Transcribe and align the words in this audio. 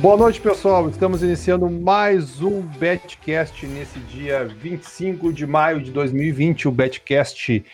Boa 0.00 0.16
noite, 0.16 0.40
pessoal. 0.40 0.88
Estamos 0.88 1.24
iniciando 1.24 1.68
mais 1.68 2.40
um 2.40 2.60
Betcast 2.60 3.66
nesse 3.66 3.98
dia 3.98 4.44
25 4.44 5.32
de 5.32 5.44
maio 5.44 5.82
de 5.82 5.90
2020. 5.90 6.68
O 6.68 6.70
Betcast 6.70 7.64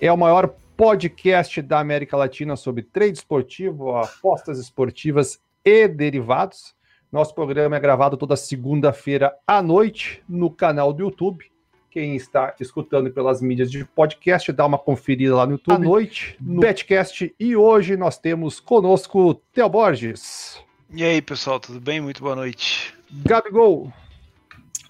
é 0.00 0.10
o 0.10 0.16
maior 0.16 0.54
podcast 0.78 1.60
da 1.60 1.78
América 1.78 2.16
Latina 2.16 2.56
sobre 2.56 2.82
trade 2.82 3.18
esportivo, 3.18 3.94
apostas 3.96 4.58
esportivas 4.58 5.38
e 5.62 5.86
derivados. 5.86 6.74
Nosso 7.12 7.34
programa 7.34 7.76
é 7.76 7.80
gravado 7.80 8.16
toda 8.16 8.34
segunda-feira 8.34 9.34
à 9.46 9.60
noite 9.60 10.22
no 10.26 10.50
canal 10.50 10.90
do 10.90 11.02
YouTube. 11.02 11.44
Quem 11.90 12.16
está 12.16 12.54
escutando 12.58 13.10
pelas 13.10 13.42
mídias 13.42 13.70
de 13.70 13.84
podcast, 13.84 14.50
dá 14.52 14.64
uma 14.64 14.78
conferida 14.78 15.36
lá 15.36 15.44
no 15.44 15.52
YouTube. 15.52 15.74
À 15.74 15.78
noite, 15.78 16.34
no 16.40 16.62
Betcast. 16.62 17.34
E 17.38 17.54
hoje 17.54 17.94
nós 17.94 18.16
temos 18.16 18.58
conosco 18.58 19.34
Theo 19.52 19.68
Borges. 19.68 20.63
E 20.96 21.02
aí, 21.02 21.20
pessoal, 21.20 21.58
tudo 21.58 21.80
bem? 21.80 22.00
Muito 22.00 22.22
boa 22.22 22.36
noite. 22.36 22.94
Gabigol. 23.10 23.92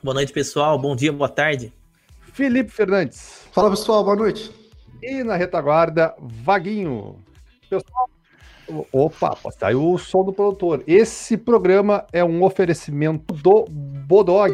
Boa 0.03 0.13
noite, 0.13 0.35
pessoal. 0.35 0.79
Bom 0.79 0.95
dia, 0.95 1.11
boa 1.11 1.31
tarde. 1.31 1.73
Felipe 2.35 2.71
Fernandes. 2.71 3.49
Fala, 3.53 3.71
pessoal. 3.71 4.05
Boa 4.05 4.15
noite. 4.15 4.53
E 5.03 5.25
na 5.25 5.35
retaguarda, 5.35 6.15
Vaguinho. 6.21 7.17
Pessoal, 7.71 8.11
opa, 8.93 9.35
saiu 9.59 9.93
o 9.93 9.99
som 9.99 10.23
do 10.23 10.33
produtor. 10.35 10.85
Esse 10.87 11.39
programa 11.39 12.07
é 12.13 12.23
um 12.23 12.43
oferecimento 12.43 13.33
do 13.33 13.65
Bodog. 13.71 14.53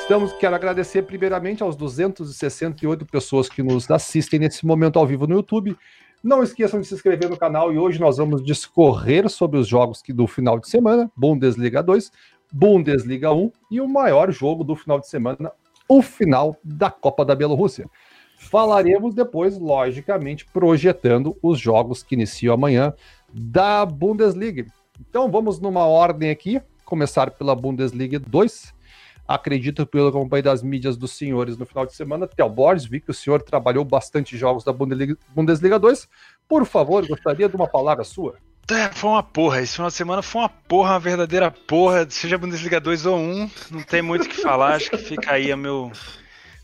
Estamos, 0.00 0.32
quero 0.32 0.54
agradecer 0.54 1.02
primeiramente 1.02 1.62
aos 1.62 1.76
268 1.76 3.04
pessoas 3.04 3.50
que 3.50 3.62
nos 3.62 3.90
assistem 3.90 4.40
nesse 4.40 4.64
momento 4.64 4.98
ao 4.98 5.06
vivo 5.06 5.26
no 5.26 5.34
YouTube. 5.34 5.76
Não 6.22 6.42
esqueçam 6.42 6.80
de 6.80 6.86
se 6.86 6.94
inscrever 6.94 7.30
no 7.30 7.36
canal 7.36 7.72
e 7.72 7.78
hoje 7.78 8.00
nós 8.00 8.16
vamos 8.16 8.42
discorrer 8.42 9.28
sobre 9.28 9.58
os 9.58 9.68
jogos 9.68 10.02
do 10.08 10.26
final 10.26 10.58
de 10.58 10.68
semana, 10.68 11.08
Bundesliga 11.16 11.80
2, 11.80 12.10
Bundesliga 12.52 13.32
1 13.32 13.52
e 13.70 13.80
o 13.80 13.88
maior 13.88 14.32
jogo 14.32 14.64
do 14.64 14.74
final 14.74 14.98
de 14.98 15.06
semana, 15.08 15.52
o 15.88 16.02
final 16.02 16.56
da 16.64 16.90
Copa 16.90 17.24
da 17.24 17.36
Bielorrússia. 17.36 17.88
Falaremos 18.36 19.14
depois, 19.14 19.58
logicamente, 19.58 20.44
projetando 20.46 21.36
os 21.40 21.58
jogos 21.60 22.02
que 22.02 22.16
iniciam 22.16 22.54
amanhã 22.54 22.92
da 23.32 23.86
Bundesliga. 23.86 24.66
Então 25.00 25.30
vamos 25.30 25.60
numa 25.60 25.86
ordem 25.86 26.30
aqui, 26.30 26.60
começar 26.84 27.30
pela 27.30 27.54
Bundesliga 27.54 28.18
2. 28.18 28.74
Acredito 29.28 29.86
pelo 29.86 30.08
acompanho 30.08 30.42
das 30.42 30.62
mídias 30.62 30.96
dos 30.96 31.12
senhores 31.12 31.58
no 31.58 31.66
final 31.66 31.84
de 31.84 31.94
semana. 31.94 32.26
Theo 32.26 32.48
Borges, 32.48 32.86
vi 32.86 32.98
que 32.98 33.10
o 33.10 33.14
senhor 33.14 33.42
trabalhou 33.42 33.84
bastante 33.84 34.38
jogos 34.38 34.64
da 34.64 34.72
Bundesliga, 34.72 35.18
Bundesliga 35.34 35.78
2. 35.78 36.08
Por 36.48 36.64
favor, 36.64 37.06
gostaria 37.06 37.46
de 37.46 37.54
uma 37.54 37.68
palavra 37.68 38.04
sua. 38.04 38.36
É, 38.70 38.90
foi 38.90 39.10
uma 39.10 39.22
porra. 39.22 39.60
Esse 39.60 39.74
final 39.74 39.88
de 39.88 39.96
semana 39.96 40.22
foi 40.22 40.40
uma 40.40 40.48
porra, 40.48 40.92
uma 40.92 41.00
verdadeira 41.00 41.50
porra. 41.50 42.08
Seja 42.08 42.38
Bundesliga 42.38 42.80
2 42.80 43.04
ou 43.04 43.18
1, 43.18 43.50
não 43.70 43.82
tem 43.82 44.00
muito 44.00 44.24
o 44.24 44.28
que 44.28 44.40
falar. 44.40 44.76
Acho 44.76 44.88
que 44.88 44.96
fica 44.96 45.32
aí 45.32 45.52
o 45.52 45.58
meu, 45.58 45.92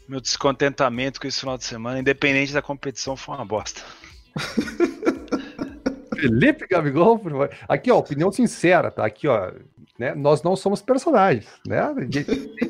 meu 0.09 0.21
descontentamento 0.21 1.21
com 1.21 1.27
esse 1.27 1.41
final 1.41 1.59
de 1.59 1.65
semana. 1.65 2.01
Independente 2.01 2.55
da 2.55 2.63
competição, 2.63 3.15
foi 3.15 3.35
uma 3.35 3.45
bosta. 3.45 3.83
Felipe 6.15 6.67
Gabigol, 6.67 7.21
aqui 7.69 7.91
ó, 7.91 7.99
opinião 7.99 8.33
sincera, 8.33 8.91
tá? 8.91 9.05
Aqui 9.05 9.29
ó, 9.29 9.53
né? 9.99 10.15
Nós 10.15 10.43
não 10.43 10.57
somos 10.57 10.83
personagens, 10.83 11.47
né? 11.67 11.81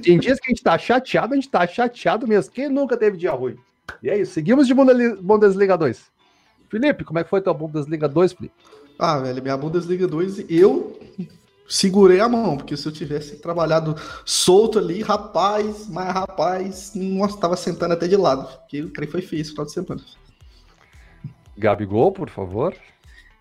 Tem 0.02 0.18
dias 0.18 0.38
que 0.38 0.46
a 0.46 0.50
gente 0.50 0.62
tá 0.62 0.76
chateado, 0.78 1.32
a 1.32 1.36
gente 1.36 1.48
tá 1.48 1.66
chateado 1.66 2.26
mesmo. 2.26 2.52
Quem 2.52 2.68
nunca 2.68 2.96
teve 2.96 3.16
dia 3.16 3.32
ruim? 3.32 3.56
E 4.02 4.10
é 4.10 4.18
isso, 4.18 4.32
seguimos 4.32 4.66
de 4.66 4.74
Bundesliga 4.74 5.76
2. 5.76 6.12
Felipe, 6.68 7.04
como 7.04 7.18
é 7.18 7.24
que 7.24 7.30
foi 7.30 7.40
tua 7.40 7.54
Bundesliga 7.54 8.08
2, 8.08 8.32
Felipe? 8.32 8.54
Ah, 8.98 9.18
velho, 9.18 9.42
minha 9.42 9.56
Bundesliga 9.56 10.06
2, 10.06 10.50
eu 10.50 10.98
segurei 11.68 12.20
a 12.20 12.28
mão, 12.28 12.56
porque 12.56 12.76
se 12.76 12.86
eu 12.86 12.92
tivesse 12.92 13.36
trabalhado 13.36 13.96
solto 14.24 14.78
ali, 14.78 15.02
rapaz, 15.02 15.88
mas 15.88 16.12
rapaz, 16.12 16.92
nossa, 16.94 17.38
tava 17.38 17.56
sentando 17.56 17.94
até 17.94 18.06
de 18.06 18.16
lado, 18.16 18.46
porque 18.58 18.82
o 18.82 18.90
trem 18.90 19.08
foi 19.08 19.22
feio 19.22 19.42
esse 19.42 19.50
final 19.50 19.66
de 19.66 19.72
semana. 19.72 20.02
Gabigol, 21.56 22.12
por 22.12 22.28
favor. 22.28 22.74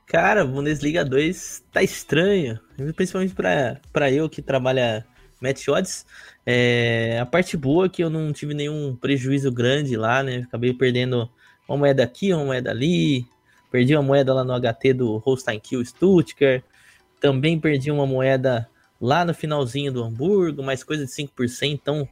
Cara, 0.05 0.45
Bundesliga 0.45 1.03
2 1.03 1.63
tá 1.71 1.81
estranho, 1.81 2.59
principalmente 2.95 3.33
para 3.33 4.11
eu 4.11 4.29
que 4.29 4.41
trabalha 4.41 5.05
match 5.41 5.67
odds. 5.67 6.05
É, 6.45 7.19
a 7.21 7.25
parte 7.25 7.57
boa 7.57 7.85
é 7.85 7.89
que 7.89 8.03
eu 8.03 8.09
não 8.09 8.31
tive 8.31 8.53
nenhum 8.53 8.95
prejuízo 8.95 9.51
grande 9.51 9.97
lá, 9.97 10.23
né? 10.23 10.43
Acabei 10.47 10.73
perdendo 10.73 11.29
uma 11.67 11.77
moeda 11.77 12.03
aqui, 12.03 12.33
uma 12.33 12.45
moeda 12.45 12.71
ali. 12.71 13.25
Perdi 13.71 13.95
uma 13.95 14.03
moeda 14.03 14.33
lá 14.33 14.43
no 14.43 14.53
HT 14.53 14.93
do 14.93 15.17
Holstein 15.17 15.59
Kill 15.59 15.83
Stuttgart. 15.83 16.63
Também 17.19 17.59
perdi 17.59 17.89
uma 17.91 18.05
moeda 18.05 18.69
lá 19.01 19.25
no 19.25 19.33
finalzinho 19.33 19.91
do 19.91 20.03
Hamburgo, 20.03 20.61
mais 20.61 20.83
coisa 20.83 21.05
de 21.05 21.11
5%. 21.11 21.63
Então, 21.63 22.07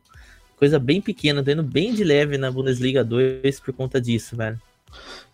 coisa 0.58 0.80
bem 0.80 1.02
pequena, 1.02 1.44
tendo 1.44 1.64
bem 1.64 1.94
de 1.94 2.04
leve 2.04 2.38
na 2.38 2.52
Bundesliga 2.52 3.04
2 3.04 3.60
por 3.60 3.74
conta 3.74 4.02
disso, 4.02 4.36
velho. 4.36 4.60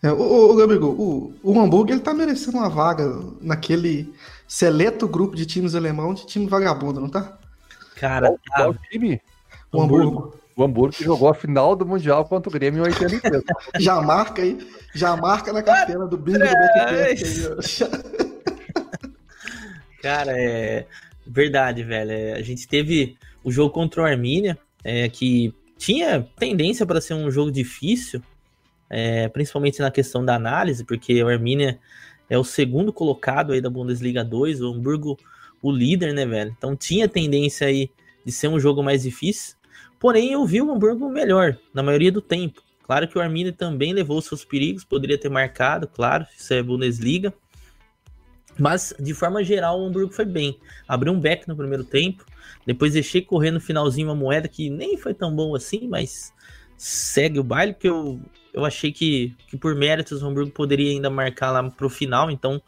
É, 0.01 0.11
o, 0.11 0.55
o, 0.55 0.61
amigo, 0.61 0.87
o, 0.87 1.33
o 1.43 1.59
Hamburgo 1.59 1.91
ele 1.91 1.99
tá 1.99 2.13
merecendo 2.13 2.57
uma 2.57 2.69
vaga 2.69 3.19
naquele 3.41 4.13
seleto 4.47 5.07
grupo 5.07 5.35
de 5.35 5.45
times 5.45 5.75
alemão 5.75 6.13
de 6.13 6.25
time 6.25 6.45
vagabundo, 6.47 6.99
não 6.99 7.09
tá? 7.09 7.37
Cara, 7.95 8.27
qual, 8.27 8.39
qual 8.55 8.75
time? 8.91 9.19
O 9.71 9.81
Hamburgo. 9.81 10.37
O 10.55 10.63
Hamburgo 10.63 10.95
que 10.95 11.03
jogou 11.03 11.29
a 11.29 11.35
final 11.35 11.75
do 11.75 11.85
Mundial 11.85 12.25
contra 12.25 12.49
o 12.49 12.51
Grêmio 12.51 12.83
em 12.83 12.87
83. 12.87 13.43
já 13.79 14.01
marca 14.01 14.41
aí, 14.41 14.57
já 14.93 15.15
marca 15.15 15.53
na 15.53 15.61
carteira 15.61 16.07
do 16.07 16.17
bingo 16.17 16.39
do 16.39 16.45
BTP. 16.45 18.07
Cara, 20.01 20.31
é 20.35 20.87
verdade, 21.25 21.83
velho. 21.83 22.11
É, 22.11 22.33
a 22.33 22.41
gente 22.41 22.67
teve 22.67 23.17
o 23.43 23.51
jogo 23.51 23.71
contra 23.71 24.01
o 24.01 24.05
Armínia, 24.05 24.57
é, 24.83 25.07
que 25.09 25.53
tinha 25.77 26.27
tendência 26.39 26.85
para 26.87 27.01
ser 27.01 27.13
um 27.13 27.29
jogo 27.29 27.51
difícil, 27.51 28.21
é, 28.89 29.27
principalmente 29.29 29.79
na 29.79 29.91
questão 29.91 30.23
da 30.23 30.35
análise, 30.35 30.83
porque 30.83 31.21
o 31.21 31.27
Arminia 31.27 31.79
é 32.29 32.37
o 32.37 32.43
segundo 32.43 32.91
colocado 32.91 33.53
aí 33.53 33.61
da 33.61 33.69
Bundesliga 33.69 34.23
2, 34.23 34.61
o 34.61 34.73
Hamburgo 34.73 35.17
o 35.61 35.71
líder, 35.71 36.13
né, 36.13 36.25
velho? 36.25 36.53
Então 36.57 36.75
tinha 36.75 37.07
tendência 37.07 37.67
aí 37.67 37.89
de 38.25 38.31
ser 38.31 38.47
um 38.47 38.59
jogo 38.59 38.83
mais 38.83 39.03
difícil, 39.03 39.55
porém 39.99 40.33
eu 40.33 40.45
vi 40.45 40.61
o 40.61 40.71
Hamburgo 40.71 41.09
melhor 41.09 41.57
na 41.73 41.81
maioria 41.81 42.11
do 42.11 42.21
tempo. 42.21 42.61
Claro 42.83 43.07
que 43.07 43.17
o 43.17 43.21
Arminia 43.21 43.51
também 43.51 43.91
levou 43.91 44.21
seus 44.21 44.45
perigos, 44.45 44.83
poderia 44.83 45.17
ter 45.17 45.29
marcado, 45.29 45.87
claro, 45.87 46.25
isso 46.37 46.53
é 46.53 46.63
Bundesliga. 46.63 47.33
Mas, 48.57 48.93
de 48.99 49.13
forma 49.13 49.43
geral, 49.43 49.79
o 49.79 49.85
Hamburgo 49.85 50.11
foi 50.11 50.25
bem. 50.25 50.57
Abriu 50.87 51.13
um 51.13 51.19
back 51.19 51.47
no 51.47 51.55
primeiro 51.55 51.83
tempo, 51.83 52.25
depois 52.65 52.93
deixei 52.93 53.21
correr 53.21 53.51
no 53.51 53.59
finalzinho 53.59 54.07
uma 54.07 54.15
moeda 54.15 54.47
que 54.47 54.69
nem 54.69 54.97
foi 54.97 55.13
tão 55.13 55.35
bom 55.35 55.53
assim, 55.55 55.87
mas 55.87 56.33
segue 56.75 57.39
o 57.39 57.43
baile, 57.43 57.73
que 57.73 57.87
eu, 57.87 58.19
eu 58.57 58.65
achei 58.65 58.91
que, 58.91 59.35
que 59.47 59.55
por 59.55 59.75
méritos 59.75 60.23
o 60.23 60.27
Hamburgo 60.27 60.51
poderia 60.51 60.91
ainda 60.91 61.09
marcar 61.09 61.51
lá 61.51 61.69
pro 61.69 61.89
final, 61.89 62.31
então 62.31 62.59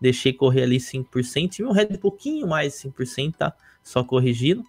deixei 0.00 0.32
correr 0.32 0.62
ali 0.62 0.78
5%. 0.78 1.50
Tive 1.50 1.68
um 1.68 1.72
head 1.72 1.94
um 1.94 1.98
pouquinho 1.98 2.46
mais 2.46 2.80
de 2.80 2.88
5%, 2.88 3.34
tá? 3.36 3.52
Só 3.82 4.04
corrigindo. 4.04 4.64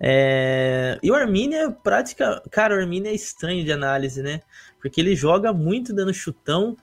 É... 0.00 0.98
E 1.02 1.10
o 1.10 1.14
Arminia, 1.14 1.70
prática. 1.70 2.42
Cara, 2.50 2.74
o 2.74 2.78
Arminia 2.78 3.10
é 3.10 3.14
estranho 3.14 3.62
de 3.62 3.70
análise, 3.70 4.22
né? 4.22 4.40
Porque 4.80 5.00
ele 5.00 5.14
joga 5.14 5.52
muito 5.52 5.94
dando 5.94 6.12
chutão 6.14 6.74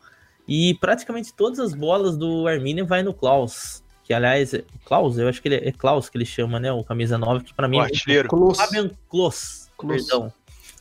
e 0.47 0.75
praticamente 0.75 1.33
todas 1.33 1.59
as 1.59 1.73
bolas 1.73 2.15
do 2.15 2.47
Arminia 2.47 2.85
vai 2.85 3.01
no 3.01 3.13
Klaus. 3.13 3.83
Que 4.03 4.13
aliás, 4.13 4.53
é... 4.53 4.63
Klaus, 4.85 5.17
eu 5.17 5.27
acho 5.27 5.41
que 5.41 5.47
ele 5.47 5.55
é, 5.55 5.69
é 5.69 5.71
Klaus 5.71 6.09
que 6.09 6.17
ele 6.17 6.25
chama, 6.25 6.59
né? 6.59 6.71
O 6.71 6.83
camisa 6.83 7.17
9, 7.17 7.43
que 7.43 7.53
para 7.55 7.67
mim 7.67 7.79
o 7.79 7.83
é. 7.83 8.23
Klaus. 8.23 8.57
Fabian 8.57 8.91
Klaus. 9.09 9.67
Perdão. 9.79 10.31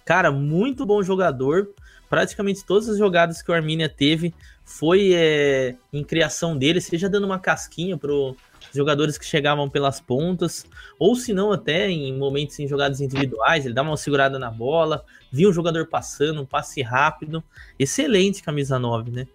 Cara, 0.04 0.30
muito 0.30 0.86
bom 0.86 1.02
jogador. 1.02 1.68
Praticamente 2.08 2.64
todas 2.64 2.88
as 2.88 2.98
jogadas 2.98 3.42
que 3.42 3.50
o 3.50 3.54
Arminia 3.54 3.88
teve 3.88 4.34
foi 4.64 5.12
é, 5.14 5.76
em 5.92 6.02
criação 6.02 6.56
dele, 6.56 6.80
seja 6.80 7.08
dando 7.08 7.24
uma 7.24 7.38
casquinha 7.38 7.96
para 7.96 8.12
os 8.12 8.36
jogadores 8.72 9.18
que 9.18 9.24
chegavam 9.24 9.68
pelas 9.68 10.00
pontas, 10.00 10.66
ou 10.98 11.16
se 11.16 11.32
não 11.32 11.52
até 11.52 11.88
em 11.90 12.16
momentos 12.16 12.58
em 12.58 12.68
jogadas 12.68 13.00
individuais, 13.00 13.64
ele 13.64 13.74
dava 13.74 13.88
uma 13.88 13.96
segurada 13.96 14.38
na 14.38 14.50
bola, 14.50 15.04
via 15.30 15.48
um 15.48 15.52
jogador 15.52 15.86
passando, 15.86 16.40
um 16.42 16.46
passe 16.46 16.82
rápido. 16.82 17.42
Excelente 17.78 18.42
camisa 18.42 18.78
9, 18.78 19.10
né? 19.10 19.26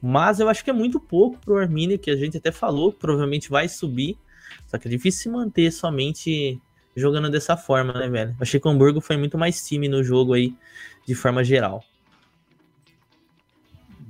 Mas 0.00 0.40
eu 0.40 0.48
acho 0.48 0.62
que 0.62 0.70
é 0.70 0.72
muito 0.72 1.00
pouco 1.00 1.38
pro 1.38 1.58
Arminia, 1.58 1.98
que 1.98 2.10
a 2.10 2.16
gente 2.16 2.36
até 2.36 2.52
falou, 2.52 2.92
provavelmente 2.92 3.50
vai 3.50 3.68
subir. 3.68 4.16
Só 4.66 4.78
que 4.78 4.86
é 4.88 4.90
difícil 4.90 5.22
se 5.22 5.28
manter 5.28 5.72
somente 5.72 6.60
jogando 6.94 7.30
dessa 7.30 7.56
forma, 7.56 7.92
né, 7.92 8.08
velho? 8.08 8.36
Achei 8.40 8.58
que 8.58 8.66
o 8.66 8.70
Hamburgo 8.70 9.00
foi 9.00 9.16
muito 9.16 9.36
mais 9.36 9.66
time 9.66 9.88
no 9.88 10.02
jogo 10.02 10.34
aí, 10.34 10.54
de 11.06 11.14
forma 11.14 11.44
geral. 11.44 11.82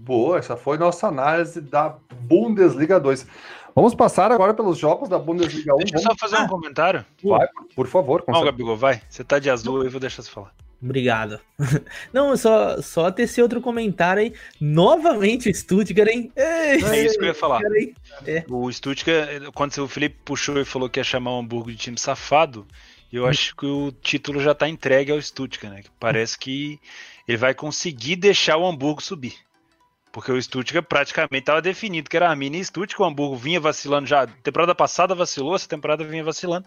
Boa, 0.07 0.39
essa 0.39 0.57
foi 0.57 0.79
nossa 0.79 1.09
análise 1.09 1.61
da 1.61 1.97
Bundesliga 2.21 3.01
2. 3.01 3.27
Vamos 3.75 3.93
passar 3.95 4.31
agora 4.31 4.55
pelos 4.55 4.79
jogos 4.79 5.09
da 5.09 5.19
Bundesliga 5.19 5.75
1. 5.75 5.79
Deixa 5.79 5.97
eu 5.97 6.01
só 6.01 6.15
fazer 6.17 6.37
um 6.37 6.47
comentário. 6.47 7.05
Vai, 7.25 7.47
por 7.75 7.89
favor. 7.89 8.23
Não, 8.29 8.45
Gabigol, 8.45 8.77
vai. 8.77 9.03
Você 9.11 9.25
tá 9.25 9.41
de 9.41 9.51
azul, 9.51 9.83
eu 9.85 9.91
vou 9.91 9.99
deixar 10.01 10.23
você 10.23 10.31
falar. 10.31 10.55
Obrigado. 10.81 11.41
Não, 12.13 12.37
só, 12.37 12.81
só 12.81 13.11
tecer 13.11 13.43
outro 13.43 13.61
comentário 13.61 14.23
aí. 14.23 14.33
Novamente 14.61 15.51
o 15.51 15.55
Stuttgart, 15.55 16.09
hein? 16.09 16.31
Ei, 16.37 16.45
É 16.85 17.05
isso 17.05 17.19
que 17.19 17.25
eu 17.25 17.29
ia 17.29 17.35
falar. 17.35 17.61
hein? 17.75 17.93
O 18.49 18.71
Stuttgart, 18.71 19.29
quando 19.55 19.77
o 19.79 19.89
Felipe 19.89 20.17
puxou 20.25 20.61
e 20.61 20.65
falou 20.65 20.89
que 20.89 21.01
ia 21.01 21.05
chamar 21.05 21.33
o 21.33 21.39
Hamburgo 21.41 21.71
de 21.73 21.77
time 21.77 21.99
safado, 21.99 22.65
eu 23.13 23.27
acho 23.27 23.57
que 23.57 23.67
o 23.67 23.91
título 23.91 24.41
já 24.41 24.55
tá 24.55 24.69
entregue 24.69 25.11
ao 25.11 25.21
Stuttgart, 25.21 25.73
né? 25.75 25.83
Parece 25.99 26.39
que 26.39 26.79
ele 27.27 27.39
vai 27.39 27.55
conseguir 27.55 28.17
deixar 28.17 28.57
o 28.57 28.67
Hamburgo 28.67 29.03
subir. 29.03 29.35
Porque 30.17 30.33
o 30.33 30.43
Stuttgart 30.43 30.87
praticamente 30.87 31.43
estava 31.43 31.61
definido 31.61 32.09
que 32.09 32.17
era 32.17 32.31
a 32.31 32.35
mini 32.35 32.65
Stuttgart, 32.65 32.99
o 32.99 33.05
Hamburgo 33.05 33.37
vinha 33.37 33.61
vacilando 33.61 34.07
já. 34.07 34.27
Temporada 34.27 34.75
passada 34.75 35.15
vacilou, 35.15 35.55
essa 35.55 35.69
temporada 35.69 36.03
vinha 36.05 36.25
vacilando. 36.25 36.67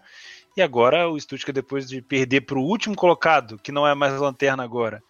E 0.56 0.62
agora 0.62 1.08
o 1.08 1.18
Stuttgart, 1.18 1.52
depois 1.52 1.88
de 1.88 2.00
perder 2.00 2.42
para 2.42 2.56
o 2.56 2.62
último 2.62 2.94
colocado, 2.94 3.58
que 3.58 3.72
não 3.72 3.84
é 3.84 3.92
mais 3.92 4.16
lanterna 4.20 4.62
agora, 4.62 5.02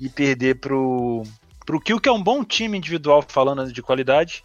e 0.00 0.08
perder 0.08 0.54
para 0.54 0.74
o 0.74 1.22
Kiel, 1.84 2.00
que 2.00 2.08
é 2.08 2.12
um 2.12 2.22
bom 2.22 2.42
time 2.42 2.78
individual, 2.78 3.22
falando 3.28 3.70
de 3.70 3.82
qualidade, 3.82 4.42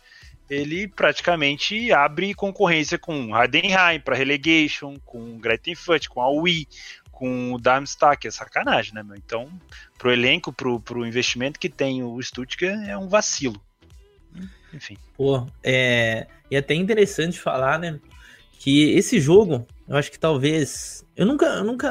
ele 0.50 0.86
praticamente 0.86 1.90
abre 1.94 2.34
concorrência 2.34 3.00
com 3.00 3.34
Heidenheim 3.34 4.02
para 4.02 4.14
relegation, 4.14 4.98
com 5.06 5.40
Greitenfurt, 5.40 6.10
com 6.10 6.22
a 6.22 6.30
Wii, 6.30 6.68
com 7.14 7.54
o 7.54 7.58
Darmstadt, 7.58 8.28
é 8.28 8.32
sacanagem, 8.32 8.94
né, 8.94 9.02
meu? 9.04 9.16
Então, 9.16 9.50
pro 9.98 10.12
elenco, 10.12 10.54
pro, 10.54 10.80
pro 10.80 11.06
investimento 11.06 11.60
que 11.60 11.70
tem 11.70 12.04
o 12.04 12.22
Stuttgart, 12.22 12.88
é 12.88 12.98
um 12.98 13.08
vacilo. 13.08 13.62
Enfim. 14.74 14.98
Pô, 15.16 15.48
é. 15.64 16.28
E 16.50 16.56
é 16.56 16.60
até 16.60 16.74
interessante 16.74 17.40
falar, 17.40 17.80
né? 17.80 18.00
Que 18.60 18.92
esse 18.92 19.20
jogo, 19.20 19.66
eu 19.88 19.96
acho 19.96 20.12
que 20.12 20.20
talvez. 20.20 21.06
Eu 21.16 21.26
nunca. 21.26 21.46
Eu 21.46 21.64
nunca. 21.64 21.90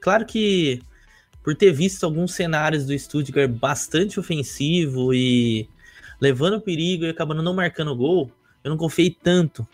Claro 0.00 0.26
que 0.26 0.80
por 1.42 1.54
ter 1.54 1.72
visto 1.72 2.04
alguns 2.04 2.34
cenários 2.34 2.86
do 2.86 2.98
Stuttgart 2.98 3.50
bastante 3.50 4.20
ofensivo 4.20 5.14
e 5.14 5.68
levando 6.20 6.60
perigo 6.60 7.04
e 7.04 7.10
acabando 7.10 7.42
não 7.42 7.54
marcando 7.54 7.96
gol, 7.96 8.30
eu 8.62 8.70
não 8.70 8.76
confiei 8.76 9.10
tanto 9.10 9.66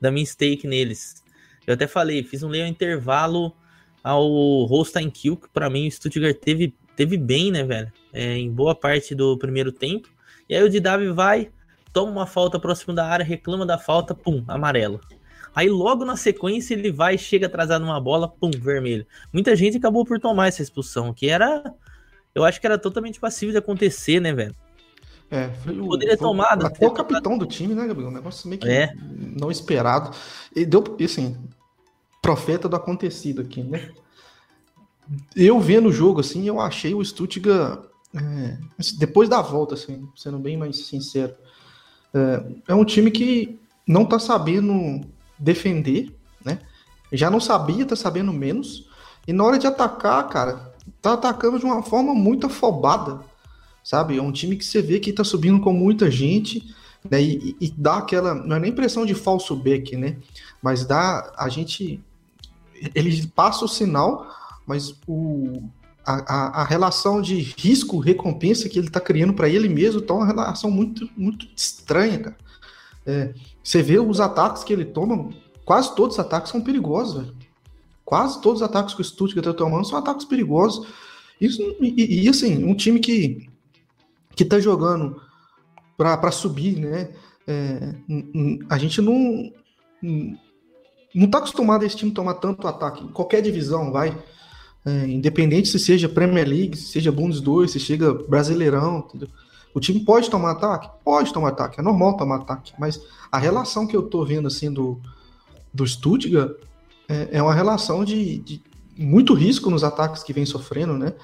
da 0.00 0.10
minha 0.10 0.24
stake 0.24 0.66
neles. 0.66 1.22
Eu 1.66 1.74
até 1.74 1.86
falei, 1.86 2.22
fiz 2.22 2.42
um 2.42 2.48
leio 2.48 2.66
intervalo 2.66 3.54
ao 4.02 4.24
Holstein 4.64 5.10
Kiel, 5.10 5.36
que 5.36 5.48
pra 5.50 5.68
mim 5.68 5.86
o 5.86 5.92
Stuttgart 5.92 6.38
teve, 6.38 6.74
teve 7.00 7.16
bem, 7.16 7.50
né, 7.50 7.64
velho? 7.64 7.90
É, 8.12 8.36
em 8.36 8.52
boa 8.52 8.74
parte 8.74 9.14
do 9.14 9.38
primeiro 9.38 9.72
tempo. 9.72 10.06
E 10.46 10.54
aí 10.54 10.62
o 10.62 10.68
Didavi 10.68 11.08
vai, 11.08 11.50
toma 11.94 12.12
uma 12.12 12.26
falta 12.26 12.60
próximo 12.60 12.92
da 12.92 13.06
área, 13.06 13.24
reclama 13.24 13.64
da 13.64 13.78
falta, 13.78 14.14
pum, 14.14 14.44
amarelo. 14.46 15.00
Aí 15.54 15.66
logo 15.70 16.04
na 16.04 16.14
sequência 16.14 16.74
ele 16.74 16.92
vai, 16.92 17.16
chega 17.16 17.46
atrasado 17.46 17.80
numa 17.80 17.98
bola, 17.98 18.28
pum, 18.28 18.50
vermelho. 18.50 19.06
Muita 19.32 19.56
gente 19.56 19.78
acabou 19.78 20.04
por 20.04 20.20
tomar 20.20 20.48
essa 20.48 20.60
expulsão, 20.60 21.14
que 21.14 21.30
era. 21.30 21.72
Eu 22.34 22.44
acho 22.44 22.60
que 22.60 22.66
era 22.66 22.76
totalmente 22.76 23.18
passível 23.18 23.52
de 23.52 23.58
acontecer, 23.58 24.20
né, 24.20 24.34
velho? 24.34 24.54
É, 25.30 25.48
foi 25.64 25.80
o, 25.80 25.86
Poderia 25.86 26.18
foi 26.18 26.28
tomado, 26.28 26.66
Até 26.66 26.86
o 26.86 26.90
capitão 26.90 27.38
do 27.38 27.46
time, 27.46 27.74
né, 27.74 27.86
Gabriel? 27.86 28.10
Um 28.10 28.14
negócio 28.14 28.46
meio 28.46 28.60
que 28.60 28.68
É. 28.68 28.92
não 29.38 29.50
esperado. 29.50 30.14
E 30.54 30.66
deu, 30.66 30.84
assim, 31.02 31.34
profeta 32.20 32.68
do 32.68 32.76
acontecido 32.76 33.40
aqui, 33.40 33.62
né? 33.62 33.90
Eu 35.34 35.58
vendo 35.60 35.88
o 35.88 35.92
jogo, 35.92 36.20
assim, 36.20 36.46
eu 36.46 36.60
achei 36.60 36.94
o 36.94 37.04
Stuttgart, 37.04 37.84
é, 38.14 38.58
assim, 38.78 38.96
depois 38.98 39.28
da 39.28 39.40
volta, 39.42 39.74
assim, 39.74 40.08
sendo 40.16 40.38
bem 40.38 40.56
mais 40.56 40.76
sincero, 40.86 41.34
é, 42.14 42.42
é 42.68 42.74
um 42.74 42.84
time 42.84 43.10
que 43.10 43.58
não 43.86 44.04
tá 44.04 44.18
sabendo 44.18 45.00
defender, 45.38 46.14
né? 46.44 46.60
Já 47.12 47.30
não 47.30 47.40
sabia, 47.40 47.86
tá 47.86 47.96
sabendo 47.96 48.32
menos. 48.32 48.88
E 49.26 49.32
na 49.32 49.44
hora 49.44 49.58
de 49.58 49.66
atacar, 49.66 50.28
cara, 50.28 50.72
tá 51.02 51.14
atacando 51.14 51.58
de 51.58 51.64
uma 51.64 51.82
forma 51.82 52.14
muito 52.14 52.46
afobada, 52.46 53.20
sabe? 53.82 54.16
É 54.16 54.22
um 54.22 54.32
time 54.32 54.56
que 54.56 54.64
você 54.64 54.80
vê 54.80 55.00
que 55.00 55.12
tá 55.12 55.24
subindo 55.24 55.60
com 55.60 55.72
muita 55.72 56.10
gente, 56.10 56.62
né? 57.08 57.20
E, 57.22 57.56
e- 57.60 57.74
dá 57.76 57.98
aquela, 57.98 58.34
não 58.34 58.56
é 58.56 58.60
nem 58.60 58.70
impressão 58.70 59.04
de 59.06 59.14
falso 59.14 59.56
back, 59.56 59.96
né? 59.96 60.18
Mas 60.62 60.84
dá, 60.84 61.32
a 61.36 61.48
gente, 61.48 62.00
ele 62.94 63.26
passa 63.28 63.64
o 63.64 63.68
sinal, 63.68 64.26
mas 64.70 64.94
o, 65.04 65.64
a, 66.06 66.12
a, 66.12 66.60
a 66.60 66.64
relação 66.64 67.20
de 67.20 67.34
risco-recompensa 67.40 68.68
que 68.68 68.78
ele 68.78 68.88
tá 68.88 69.00
criando 69.00 69.34
para 69.34 69.48
ele 69.48 69.68
mesmo 69.68 70.00
tá 70.00 70.14
uma 70.14 70.24
relação 70.24 70.70
muito, 70.70 71.10
muito 71.16 71.48
estranha, 71.56 72.20
cara. 72.20 72.36
É, 73.04 73.34
você 73.64 73.82
vê 73.82 73.98
os 73.98 74.20
ataques 74.20 74.62
que 74.62 74.72
ele 74.72 74.84
toma, 74.84 75.30
quase 75.64 75.92
todos 75.96 76.14
os 76.14 76.20
ataques 76.20 76.52
são 76.52 76.60
perigosos, 76.60 77.24
velho. 77.24 77.36
Quase 78.04 78.40
todos 78.40 78.62
os 78.62 78.68
ataques 78.68 78.94
que 78.94 79.00
o 79.00 79.04
Stuttgart 79.04 79.44
tá 79.44 79.52
tomando 79.52 79.86
são 79.86 79.98
ataques 79.98 80.24
perigosos. 80.24 80.86
Isso, 81.40 81.60
e, 81.80 82.24
e- 82.24 82.28
assim, 82.28 82.62
um 82.64 82.74
time 82.74 83.00
que, 83.00 83.48
que 84.36 84.44
tá 84.44 84.60
jogando 84.60 85.20
para 85.96 86.30
subir, 86.30 86.78
né? 86.78 87.10
É, 87.44 87.94
a 88.68 88.78
gente 88.78 89.00
não, 89.00 89.52
não 91.14 91.28
tá 91.28 91.38
acostumado 91.38 91.82
a 91.82 91.86
esse 91.86 91.96
time 91.96 92.12
tomar 92.12 92.34
tanto 92.34 92.68
ataque. 92.68 93.04
Em 93.04 93.08
qualquer 93.08 93.42
divisão, 93.42 93.90
vai. 93.90 94.16
É, 94.84 95.06
independente 95.06 95.68
se 95.68 95.78
seja 95.78 96.08
Premier 96.08 96.48
League, 96.48 96.76
se 96.76 96.86
seja 96.86 97.12
Bundes 97.12 97.40
2, 97.40 97.70
se 97.70 97.78
chega 97.78 98.14
Brasileirão, 98.14 99.04
entendeu? 99.06 99.28
O 99.74 99.80
time 99.80 100.00
pode 100.00 100.30
tomar 100.30 100.52
ataque? 100.52 100.88
Pode 101.04 101.32
tomar 101.32 101.50
ataque, 101.50 101.80
é 101.80 101.82
normal 101.82 102.16
tomar 102.16 102.36
ataque, 102.36 102.72
mas 102.78 103.00
a 103.30 103.38
relação 103.38 103.86
que 103.86 103.94
eu 103.94 104.02
tô 104.02 104.24
vendo 104.24 104.48
assim 104.48 104.72
do, 104.72 104.98
do 105.72 105.86
Stuttgart 105.86 106.52
é, 107.08 107.28
é 107.32 107.42
uma 107.42 107.54
relação 107.54 108.04
de, 108.04 108.38
de 108.38 108.62
muito 108.96 109.34
risco 109.34 109.70
nos 109.70 109.84
ataques 109.84 110.22
que 110.22 110.32
vem 110.32 110.46
sofrendo, 110.46 110.94
né? 110.94 111.14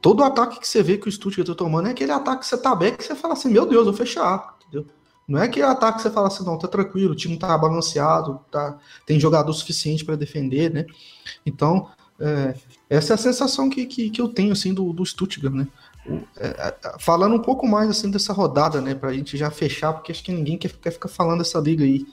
Todo 0.00 0.22
ataque 0.22 0.60
que 0.60 0.68
você 0.68 0.82
vê 0.82 0.98
que 0.98 1.08
o 1.08 1.12
Stuttgart 1.12 1.46
tá 1.48 1.54
tomando 1.54 1.88
é 1.88 1.90
aquele 1.92 2.12
ataque 2.12 2.40
que 2.40 2.46
você 2.46 2.58
tá 2.58 2.74
bem, 2.74 2.94
que 2.94 3.04
você 3.04 3.14
fala 3.14 3.34
assim, 3.34 3.50
meu 3.50 3.64
Deus, 3.64 3.86
eu 3.86 3.92
vou 3.92 3.94
fechar, 3.94 4.56
entendeu? 4.60 4.86
Não 5.26 5.40
é 5.40 5.44
aquele 5.44 5.66
ataque 5.66 5.96
que 5.96 6.02
você 6.02 6.10
fala 6.10 6.28
assim, 6.28 6.44
não, 6.44 6.58
tá 6.58 6.68
tranquilo, 6.68 7.12
o 7.12 7.16
time 7.16 7.36
tá 7.36 7.56
balanceado, 7.58 8.40
tá, 8.50 8.78
tem 9.04 9.18
jogador 9.18 9.52
suficiente 9.52 10.04
para 10.04 10.14
defender, 10.14 10.72
né? 10.72 10.86
Então, 11.44 11.88
é, 12.20 12.54
essa 12.88 13.12
é 13.12 13.14
a 13.14 13.18
sensação 13.18 13.68
que, 13.68 13.86
que, 13.86 14.10
que 14.10 14.20
eu 14.20 14.28
tenho, 14.28 14.52
assim, 14.52 14.72
do, 14.72 14.92
do 14.92 15.04
Stuttgart, 15.04 15.52
né? 15.54 15.66
O- 16.06 16.20
é, 16.36 16.46
é, 16.48 16.74
falando 16.98 17.34
um 17.34 17.42
pouco 17.42 17.66
mais, 17.66 17.90
assim, 17.90 18.10
dessa 18.10 18.32
rodada, 18.32 18.80
né, 18.80 18.94
pra 18.94 19.12
gente 19.12 19.36
já 19.36 19.50
fechar, 19.50 19.92
porque 19.92 20.12
acho 20.12 20.22
que 20.22 20.32
ninguém 20.32 20.56
quer, 20.56 20.70
quer 20.72 20.92
ficar 20.92 21.08
falando 21.08 21.38
dessa 21.38 21.58
liga 21.58 21.84
aí, 21.84 22.06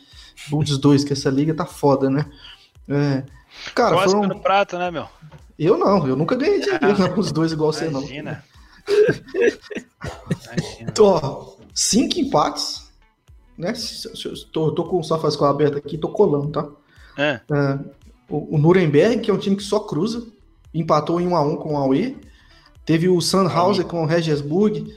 Bulls 0.49 0.77
2, 0.77 1.03
que 1.03 1.13
essa 1.13 1.29
liga 1.29 1.53
tá 1.53 1.65
foda, 1.65 2.09
né? 2.09 2.25
É, 2.89 3.23
cara, 3.75 3.95
Cospe 3.95 4.11
foram... 4.11 4.27
no 4.27 4.39
prato, 4.39 4.77
né, 4.79 4.89
meu? 4.89 5.07
Eu 5.59 5.77
não, 5.77 6.07
eu 6.07 6.15
nunca 6.15 6.35
ganhei 6.35 6.59
dinheiro 6.59 6.97
não, 6.97 7.19
os 7.19 7.31
dois 7.31 7.51
igual 7.51 7.71
você, 7.71 7.89
não. 7.89 8.01
Imagina. 8.01 8.43
Ó, 10.99 11.55
cinco 11.73 12.19
empates, 12.19 12.91
né? 13.57 13.73
Tô, 14.51 14.71
tô 14.71 14.83
com 14.85 14.99
o 14.99 15.03
SofaScore 15.03 15.51
aberto 15.51 15.77
aqui, 15.77 15.97
tô 15.97 16.09
colando, 16.09 16.49
tá? 16.51 16.67
É, 17.49 17.79
O, 18.29 18.55
o 18.55 18.57
Nuremberg, 18.57 19.21
que 19.21 19.29
é 19.31 19.33
um 19.33 19.37
time 19.37 19.55
que 19.55 19.63
só 19.63 19.79
cruza, 19.79 20.25
empatou 20.73 21.19
em 21.21 21.27
1 21.27 21.35
a 21.35 21.41
1 21.41 21.55
com 21.57 21.73
o 21.73 21.77
Aue. 21.77 22.17
Teve 22.85 23.07
o 23.09 23.19
Sandhausen 23.21 23.85
com 23.85 24.03
o 24.03 24.05
Regensburg, 24.05 24.93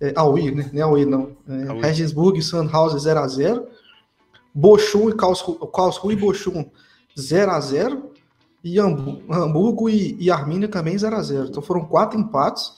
é, 0.00 0.12
Aue, 0.16 0.50
né? 0.50 0.68
Não 0.72 0.78
é 0.80 0.82
Aue, 0.82 1.04
não. 1.06 1.36
É, 1.48 1.68
Aue. 1.68 1.80
Regensburg 1.80 2.38
e 2.38 2.42
Sandhausen 2.42 2.98
0 2.98 3.20
a 3.20 3.28
0 3.28 3.66
Bochum 4.54 5.08
e 5.08 5.14
Karlsruhe, 5.14 6.12
e 6.14 6.16
Bochum 6.16 6.64
0 7.18 7.50
a 7.50 7.60
0 7.60 8.10
e 8.62 8.78
Hambu- 8.78 9.22
Hamburgo 9.30 9.88
e, 9.88 10.16
e 10.20 10.30
Arminia 10.30 10.68
também 10.68 10.96
0 10.96 11.16
a 11.16 11.22
0 11.22 11.48
Então 11.48 11.62
foram 11.62 11.84
quatro 11.86 12.18
empates, 12.20 12.72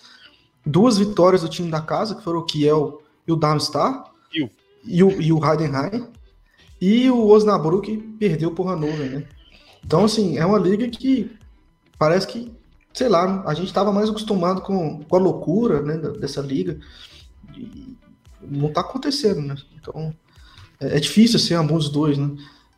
duas 0.65 0.97
vitórias 0.99 1.43
do 1.43 1.49
time 1.49 1.71
da 1.71 1.81
casa, 1.81 2.15
que 2.15 2.23
foram 2.23 2.39
o 2.41 2.45
Kiel 2.45 3.03
e 3.27 3.33
o 3.33 3.37
Darmstadt, 3.37 4.09
Kiel. 4.31 4.49
e 4.85 5.03
o, 5.03 5.21
e 5.21 5.33
o 5.33 5.45
Heidenheim, 5.45 6.07
e 6.81 7.11
o 7.11 7.27
Osnabrück 7.27 7.97
perdeu 8.21 8.53
por 8.53 8.67
Hannover, 8.69 9.11
né? 9.11 9.25
Então, 9.85 10.05
assim, 10.05 10.39
é 10.39 10.47
uma 10.47 10.59
liga 10.59 10.89
que 10.89 11.31
parece 11.99 12.27
que, 12.27 12.53
sei 12.93 13.09
lá, 13.09 13.43
a 13.47 13.55
gente 13.55 13.67
estava 13.67 13.93
mais 13.93 14.09
acostumado 14.09 14.61
com, 14.61 15.03
com 15.03 15.17
a 15.17 15.19
loucura 15.19 15.83
né, 15.83 15.97
dessa 16.19 16.41
liga, 16.41 16.79
e 17.57 17.97
não 18.41 18.73
tá 18.73 18.81
acontecendo, 18.81 19.41
né? 19.41 19.55
Então, 19.81 20.15
é, 20.81 20.97
é 20.97 21.01
difícil 21.01 21.39
ser 21.39 21.55
ambos 21.55 21.87
os 21.87 21.93
dois, 21.93 22.19
né? 22.19 22.31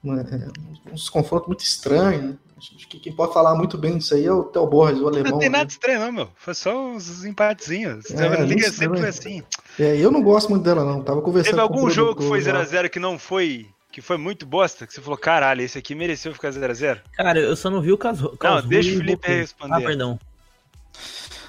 É, 0.04 0.90
um 0.90 0.94
desconforto 0.94 1.46
muito 1.46 1.64
estranho, 1.64 2.22
né? 2.22 2.36
Acho 2.56 2.88
que 2.88 2.98
quem 2.98 3.12
pode 3.12 3.34
falar 3.34 3.54
muito 3.54 3.76
bem 3.76 3.98
disso 3.98 4.14
aí 4.14 4.24
é 4.24 4.32
o 4.32 4.44
Theo 4.44 4.66
Borges, 4.66 5.00
o 5.02 5.08
alemão. 5.08 5.32
não 5.32 5.38
tem 5.38 5.50
né? 5.50 5.58
nada 5.58 5.70
estranho, 5.70 6.00
não, 6.00 6.10
meu. 6.10 6.28
Foi 6.36 6.54
só 6.54 6.74
uns 6.88 7.22
empatezinhos. 7.22 8.10
É, 8.10 8.26
a 8.26 8.40
liga 8.40 8.70
sempre 8.72 8.98
foi 8.98 9.08
assim. 9.08 9.42
É, 9.78 9.94
eu 9.98 10.10
não 10.10 10.22
gosto 10.22 10.48
muito 10.48 10.62
dela, 10.62 10.82
não. 10.82 11.02
Tava 11.02 11.20
conversando 11.20 11.50
Teve 11.50 11.60
algum 11.60 11.90
jogo 11.90 12.22
que 12.22 12.26
foi 12.26 12.40
já. 12.40 12.64
0x0 12.64 12.88
que 12.88 12.98
não 12.98 13.18
foi. 13.18 13.66
Que 13.96 14.02
foi 14.02 14.18
muito 14.18 14.44
bosta? 14.44 14.86
Que 14.86 14.92
você 14.92 15.00
falou, 15.00 15.16
caralho, 15.16 15.62
esse 15.62 15.78
aqui 15.78 15.94
mereceu 15.94 16.34
ficar 16.34 16.50
0x0? 16.50 17.00
Cara, 17.14 17.38
eu 17.40 17.56
só 17.56 17.70
não 17.70 17.80
vi 17.80 17.90
o 17.92 17.96
caso. 17.96 18.36
Não, 18.42 18.60
deixa 18.60 18.90
o 18.90 18.98
Felipe 18.98 19.26
responder. 19.26 19.72
Ah, 19.74 19.80
perdão. 19.80 20.20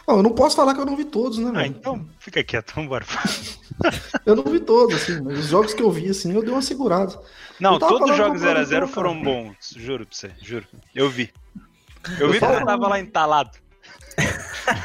Não, 0.07 0.15
eu 0.15 0.23
não 0.23 0.31
posso 0.31 0.55
falar 0.55 0.73
que 0.73 0.79
eu 0.79 0.85
não 0.85 0.95
vi 0.95 1.03
todos, 1.03 1.37
né, 1.39 1.49
Ah, 1.49 1.57
velho? 1.59 1.75
então 1.77 2.07
fica 2.19 2.41
quieto, 2.45 2.73
vambora. 2.73 3.05
Eu 4.25 4.33
não 4.33 4.45
vi 4.45 4.61
todos, 4.61 4.95
assim, 4.95 5.19
mas 5.19 5.39
os 5.39 5.47
jogos 5.47 5.73
que 5.73 5.83
eu 5.83 5.91
vi, 5.91 6.09
assim, 6.09 6.33
eu 6.33 6.41
dei 6.41 6.49
uma 6.53 6.61
segurada. 6.61 7.19
Não, 7.59 7.73
Eu 7.73 7.79
todos 7.79 8.11
os 8.11 8.15
jogos 8.15 8.41
com 8.41 8.47
o 8.47 8.49
0x0 8.49 8.65
produtor, 8.65 8.87
foram 8.87 9.13
cara. 9.15 9.25
bons, 9.25 9.73
juro 9.75 10.05
pra 10.05 10.15
você, 10.17 10.31
juro. 10.41 10.65
Eu 10.95 11.09
vi. 11.09 11.29
Eu 12.17 12.27
Eu 12.27 12.31
vi 12.31 12.39
falo- 12.39 12.59
eu 12.61 12.65
tava 12.65 12.87
lá 12.87 12.97
entalado. 12.97 13.57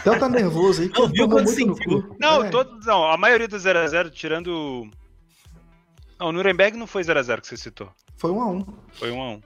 Theo 0.02 0.18
tá 0.18 0.28
nervoso 0.28 0.82
aí, 0.82 0.88
que 0.88 0.98
Não, 0.98 1.04
ele 1.06 1.14
viu 1.14 1.28
muito 1.28 1.44
no 1.48 1.54
sentiu. 1.76 2.02
cu. 2.02 2.16
Não, 2.18 2.42
É. 2.42 2.48
todos, 2.50 2.84
não, 2.84 3.08
a 3.08 3.16
maioria 3.16 3.46
do 3.46 3.56
0x0, 3.56 4.10
tirando. 4.10 4.90
Não, 6.22 6.28
o 6.28 6.32
Nuremberg 6.32 6.76
não 6.76 6.86
foi 6.86 7.02
0x0 7.02 7.40
que 7.40 7.48
você 7.48 7.56
citou. 7.56 7.88
Foi 8.16 8.30
um 8.30 8.40
a 8.40 8.46
um. 8.46 8.64
Foi 8.92 9.10
1x1. 9.10 9.42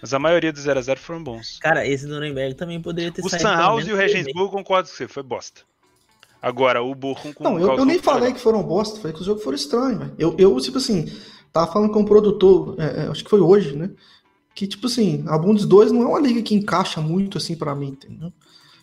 Mas 0.00 0.14
a 0.14 0.18
maioria 0.18 0.50
dos 0.50 0.64
0x0 0.64 0.96
foram 0.96 1.22
bons. 1.22 1.58
Cara, 1.58 1.86
esse 1.86 2.06
Nuremberg 2.06 2.54
também 2.54 2.80
poderia 2.80 3.12
ter 3.12 3.20
O 3.20 3.28
saído. 3.28 3.44
pelo 3.44 3.56
Sanhaus 3.56 3.86
e 3.86 3.92
o 3.92 3.96
Regensburg, 3.96 4.50
concordo 4.50 4.88
com 4.88 4.94
você, 4.94 5.06
foi 5.06 5.22
bosta. 5.22 5.60
Agora, 6.40 6.82
o 6.82 6.94
Bochum 6.94 7.30
com 7.34 7.44
Não, 7.44 7.54
o 7.56 7.58
eu, 7.58 7.76
eu 7.76 7.84
nem 7.84 7.98
falei 7.98 8.32
que 8.32 8.40
foram 8.40 8.62
bosta, 8.62 8.96
falei 8.96 9.12
que 9.12 9.20
os 9.20 9.26
jogos 9.26 9.44
foram 9.44 9.56
estranhos, 9.56 9.98
velho. 9.98 10.14
Eu, 10.18 10.34
eu, 10.38 10.58
tipo 10.60 10.78
assim, 10.78 11.12
tava 11.52 11.70
falando 11.70 11.92
com 11.92 12.00
um 12.00 12.04
produtor, 12.06 12.74
é, 12.78 13.04
é, 13.04 13.08
acho 13.08 13.22
que 13.22 13.28
foi 13.30 13.40
hoje, 13.40 13.76
né? 13.76 13.90
Que, 14.54 14.66
tipo 14.66 14.86
assim, 14.86 15.24
a 15.28 15.36
Bundes 15.36 15.66
2 15.66 15.92
não 15.92 16.02
é 16.02 16.06
uma 16.06 16.20
liga 16.20 16.40
que 16.40 16.54
encaixa 16.54 17.02
muito, 17.02 17.36
assim, 17.36 17.54
pra 17.54 17.74
mim, 17.74 17.88
entendeu? 17.88 18.32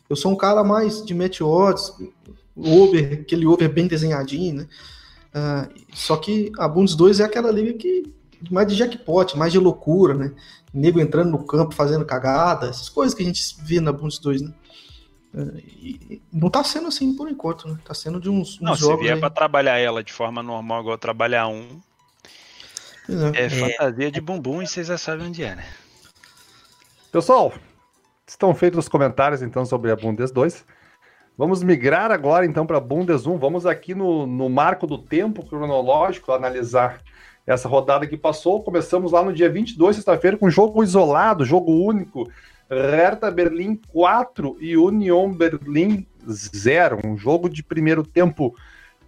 Eu 0.08 0.16
sou 0.16 0.32
um 0.32 0.36
cara 0.36 0.64
mais 0.64 1.04
de 1.04 1.14
match 1.16 1.42
odds, 1.42 1.92
over, 2.56 3.22
aquele 3.22 3.48
over 3.48 3.68
bem 3.72 3.88
desenhadinho, 3.88 4.58
né? 4.58 4.68
Ah, 5.34 5.68
só 5.94 6.18
que 6.18 6.52
a 6.60 6.68
Bundes 6.68 6.96
2 6.96 7.20
é 7.20 7.24
aquela 7.24 7.52
liga 7.52 7.74
que 7.74 8.04
mais 8.50 8.68
de 8.68 8.76
jackpot, 8.76 9.38
mais 9.38 9.52
de 9.54 9.60
loucura, 9.60 10.14
né? 10.14 10.34
Nego 10.74 11.00
entrando 11.00 11.30
no 11.32 11.46
campo, 11.46 11.76
fazendo 11.76 12.06
cagada, 12.06 12.68
essas 12.68 12.90
coisas 12.90 13.14
que 13.14 13.22
a 13.24 13.26
gente 13.26 13.56
vê 13.64 13.80
na 13.80 13.92
Bundes 13.92 14.20
2, 14.20 14.42
né? 14.42 14.54
Ah, 15.34 15.58
e 15.58 16.22
não 16.34 16.50
tá 16.50 16.64
sendo 16.64 16.88
assim 16.88 17.16
por 17.16 17.30
enquanto, 17.30 17.68
né? 17.68 17.78
Tá 17.86 17.94
sendo 17.94 18.20
de 18.20 18.30
uns, 18.30 18.56
uns 18.56 18.62
Não, 18.62 18.76
se 18.76 18.82
jogos 18.82 19.02
vier 19.02 19.14
aí. 19.14 19.20
pra 19.20 19.30
trabalhar 19.30 19.78
ela 19.78 20.04
de 20.04 20.12
forma 20.12 20.42
normal, 20.44 20.82
igual 20.82 20.98
trabalhar 20.98 21.48
um, 21.48 21.80
É. 23.36 23.46
é, 23.46 23.50
fantasia 23.50 24.12
de 24.12 24.20
bumbum 24.22 24.62
e 24.62 24.68
vocês 24.68 24.88
já 24.88 24.98
sabem 24.98 25.28
onde 25.28 25.44
é, 25.44 25.56
né? 25.56 25.66
Pessoal, 27.12 27.54
estão 28.28 28.54
feitos 28.56 28.80
os 28.80 28.90
comentários 28.90 29.42
então 29.42 29.66
sobre 29.66 29.92
a 29.92 29.96
Bundes 29.96 30.32
2. 30.32 30.66
Vamos 31.38 31.64
migrar 31.64 32.12
agora 32.12 32.46
então 32.46 32.66
para 32.66 32.78
a 32.78 32.82
Bundes 32.82 33.26
1. 33.26 33.38
Vamos 33.38 33.66
aqui 33.66 33.96
no, 33.96 34.28
no 34.28 34.50
marco 34.50 34.86
do 34.86 34.98
tempo 34.98 35.46
cronológico 35.46 36.32
analisar 36.32 37.02
essa 37.48 37.68
rodada 37.68 38.06
que 38.06 38.18
passou. 38.18 38.64
Começamos 38.64 39.12
lá 39.12 39.24
no 39.24 39.34
dia 39.34 39.50
22, 39.50 39.96
sexta-feira, 39.96 40.38
com 40.38 40.50
jogo 40.50 40.84
isolado, 40.84 41.46
jogo 41.46 41.72
único. 41.72 42.30
Hertha 42.70 43.30
Berlim 43.32 43.80
4 43.92 44.58
e 44.60 44.78
Union 44.78 45.32
Berlim 45.32 46.06
0. 46.28 47.00
Um 47.04 47.18
jogo 47.18 47.50
de 47.50 47.64
primeiro 47.64 48.04
tempo 48.04 48.56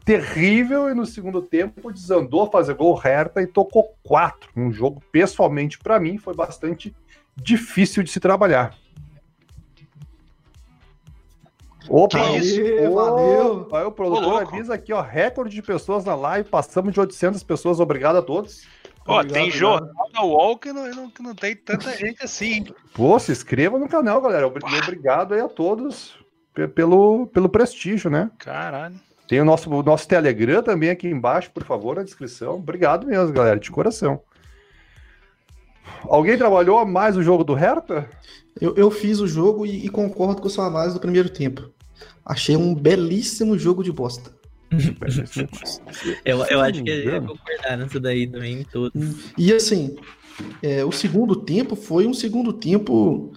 terrível 0.04 0.90
e 0.90 0.94
no 0.94 1.06
segundo 1.06 1.42
tempo 1.42 1.92
desandou 1.92 2.44
a 2.44 2.52
fazer 2.52 2.74
gol 2.74 2.96
Hertha 2.96 3.42
e 3.42 3.48
tocou 3.48 3.96
4. 4.04 4.50
Um 4.56 4.72
jogo, 4.72 5.02
pessoalmente, 5.12 5.78
para 5.80 6.00
mim, 6.00 6.18
foi 6.18 6.36
bastante 6.36 6.94
difícil 7.36 8.04
de 8.04 8.12
se 8.12 8.20
trabalhar. 8.20 8.76
Opa, 11.90 12.20
Que 12.20 12.38
isso? 12.38 12.60
Aê, 12.62 12.90
valeu. 12.90 13.68
Aí 13.74 13.84
o 13.86 13.92
produtor 13.92 14.42
avisa 14.42 14.74
aqui, 14.74 14.94
ó, 14.94 15.02
recorde 15.02 15.54
de 15.56 15.62
pessoas 15.62 16.06
na 16.06 16.16
live, 16.16 16.48
passamos 16.50 16.94
de 16.94 17.00
800 17.00 17.44
pessoas, 17.44 17.80
obrigado 17.80 18.18
a 18.18 18.22
todos. 18.22 18.64
Ó, 19.06 19.16
Obrigado, 19.20 19.34
tem 19.34 19.44
obrigado. 19.50 19.60
jornal 19.60 20.10
na 20.14 20.24
UOL 20.24 20.58
que 20.58 20.72
não, 20.72 20.88
não, 20.96 21.10
que 21.10 21.22
não 21.22 21.36
tem 21.36 21.56
tanta 21.56 21.92
gente 21.98 22.24
assim. 22.24 22.52
hein? 22.54 22.76
Pô, 22.94 23.20
se 23.20 23.32
inscreva 23.34 23.78
no 23.78 23.90
canal, 23.90 24.22
galera. 24.22 24.48
Obri- 24.48 24.64
Obrigado 24.82 25.34
aí 25.34 25.42
a 25.42 25.50
todos 25.50 26.16
pe- 26.54 26.70
pelo, 26.70 27.28
pelo 27.28 27.50
prestígio, 27.50 28.10
né? 28.10 28.32
Caralho. 28.40 28.96
Tem 29.28 29.42
o 29.42 29.46
nosso, 29.46 29.70
o 29.70 29.84
nosso 29.84 30.08
Telegram 30.08 30.62
também 30.64 30.90
aqui 30.90 31.08
embaixo, 31.10 31.52
por 31.52 31.64
favor, 31.64 31.96
na 31.98 32.04
descrição. 32.04 32.56
Obrigado 32.56 33.06
mesmo, 33.08 33.34
galera, 33.34 33.60
de 33.60 33.72
coração. 33.72 34.22
Alguém 36.08 36.38
trabalhou 36.38 36.86
mais 36.86 37.16
o 37.18 37.24
jogo 37.24 37.44
do 37.44 37.54
Hertha? 37.54 38.10
Eu, 38.60 38.76
eu 38.76 38.92
fiz 38.92 39.20
o 39.20 39.28
jogo 39.28 39.66
e, 39.66 39.86
e 39.86 39.90
concordo 39.90 40.42
com 40.42 40.48
a 40.48 40.52
sua 40.52 40.66
análise 40.68 40.94
do 40.94 41.00
primeiro 41.00 41.30
tempo. 41.30 41.70
Achei 42.26 42.56
um 42.56 42.74
belíssimo 42.76 43.58
jogo 43.58 43.84
de 43.84 43.92
bosta. 43.92 44.32
Eu, 46.26 46.44
eu 46.46 46.62
acho 46.62 46.84
que 46.84 46.90
é 46.92 47.20
concordar 47.20 47.78
nisso 47.78 48.00
daí 48.00 48.28
também. 48.28 48.66
E 49.38 49.54
assim, 49.54 49.96
é, 50.62 50.84
o 50.84 50.92
segundo 50.92 51.36
tempo 51.36 51.76
foi 51.76 52.08
um 52.08 52.14
segundo 52.14 52.52
tempo 52.54 53.32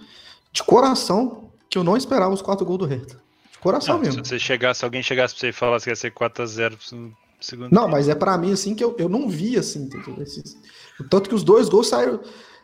de 0.51 0.63
coração 0.63 1.51
que 1.69 1.77
eu 1.77 1.83
não 1.83 1.95
esperava 1.97 2.33
os 2.33 2.41
quatro 2.41 2.65
gols 2.65 2.79
do 2.79 2.85
Hertha. 2.85 3.17
De 3.51 3.57
coração 3.59 3.97
Não, 3.97 4.03
se 4.05 4.09
mesmo. 4.11 4.25
você 4.25 4.39
chegasse, 4.39 4.83
alguém 4.83 5.03
chegasse 5.03 5.33
pra 5.35 5.41
você 5.41 5.49
e 5.49 5.53
falasse 5.53 5.83
que 5.85 5.91
ia 5.91 5.95
ser 5.95 6.11
4x0 6.11 6.71
no 6.93 7.13
segundo 7.39 7.69
Não, 7.71 7.81
tempo. 7.83 7.91
mas 7.91 8.09
é 8.09 8.15
pra 8.15 8.37
mim 8.37 8.51
assim 8.53 8.73
que 8.73 8.83
eu, 8.83 8.95
eu 8.97 9.09
não 9.09 9.27
vi 9.29 9.57
assim? 9.57 9.89
Esses- 10.19 10.57
tanto 11.09 11.29
que 11.29 11.35
os 11.35 11.43
dois 11.43 11.69
gols 11.69 11.87
saíram 11.89 12.19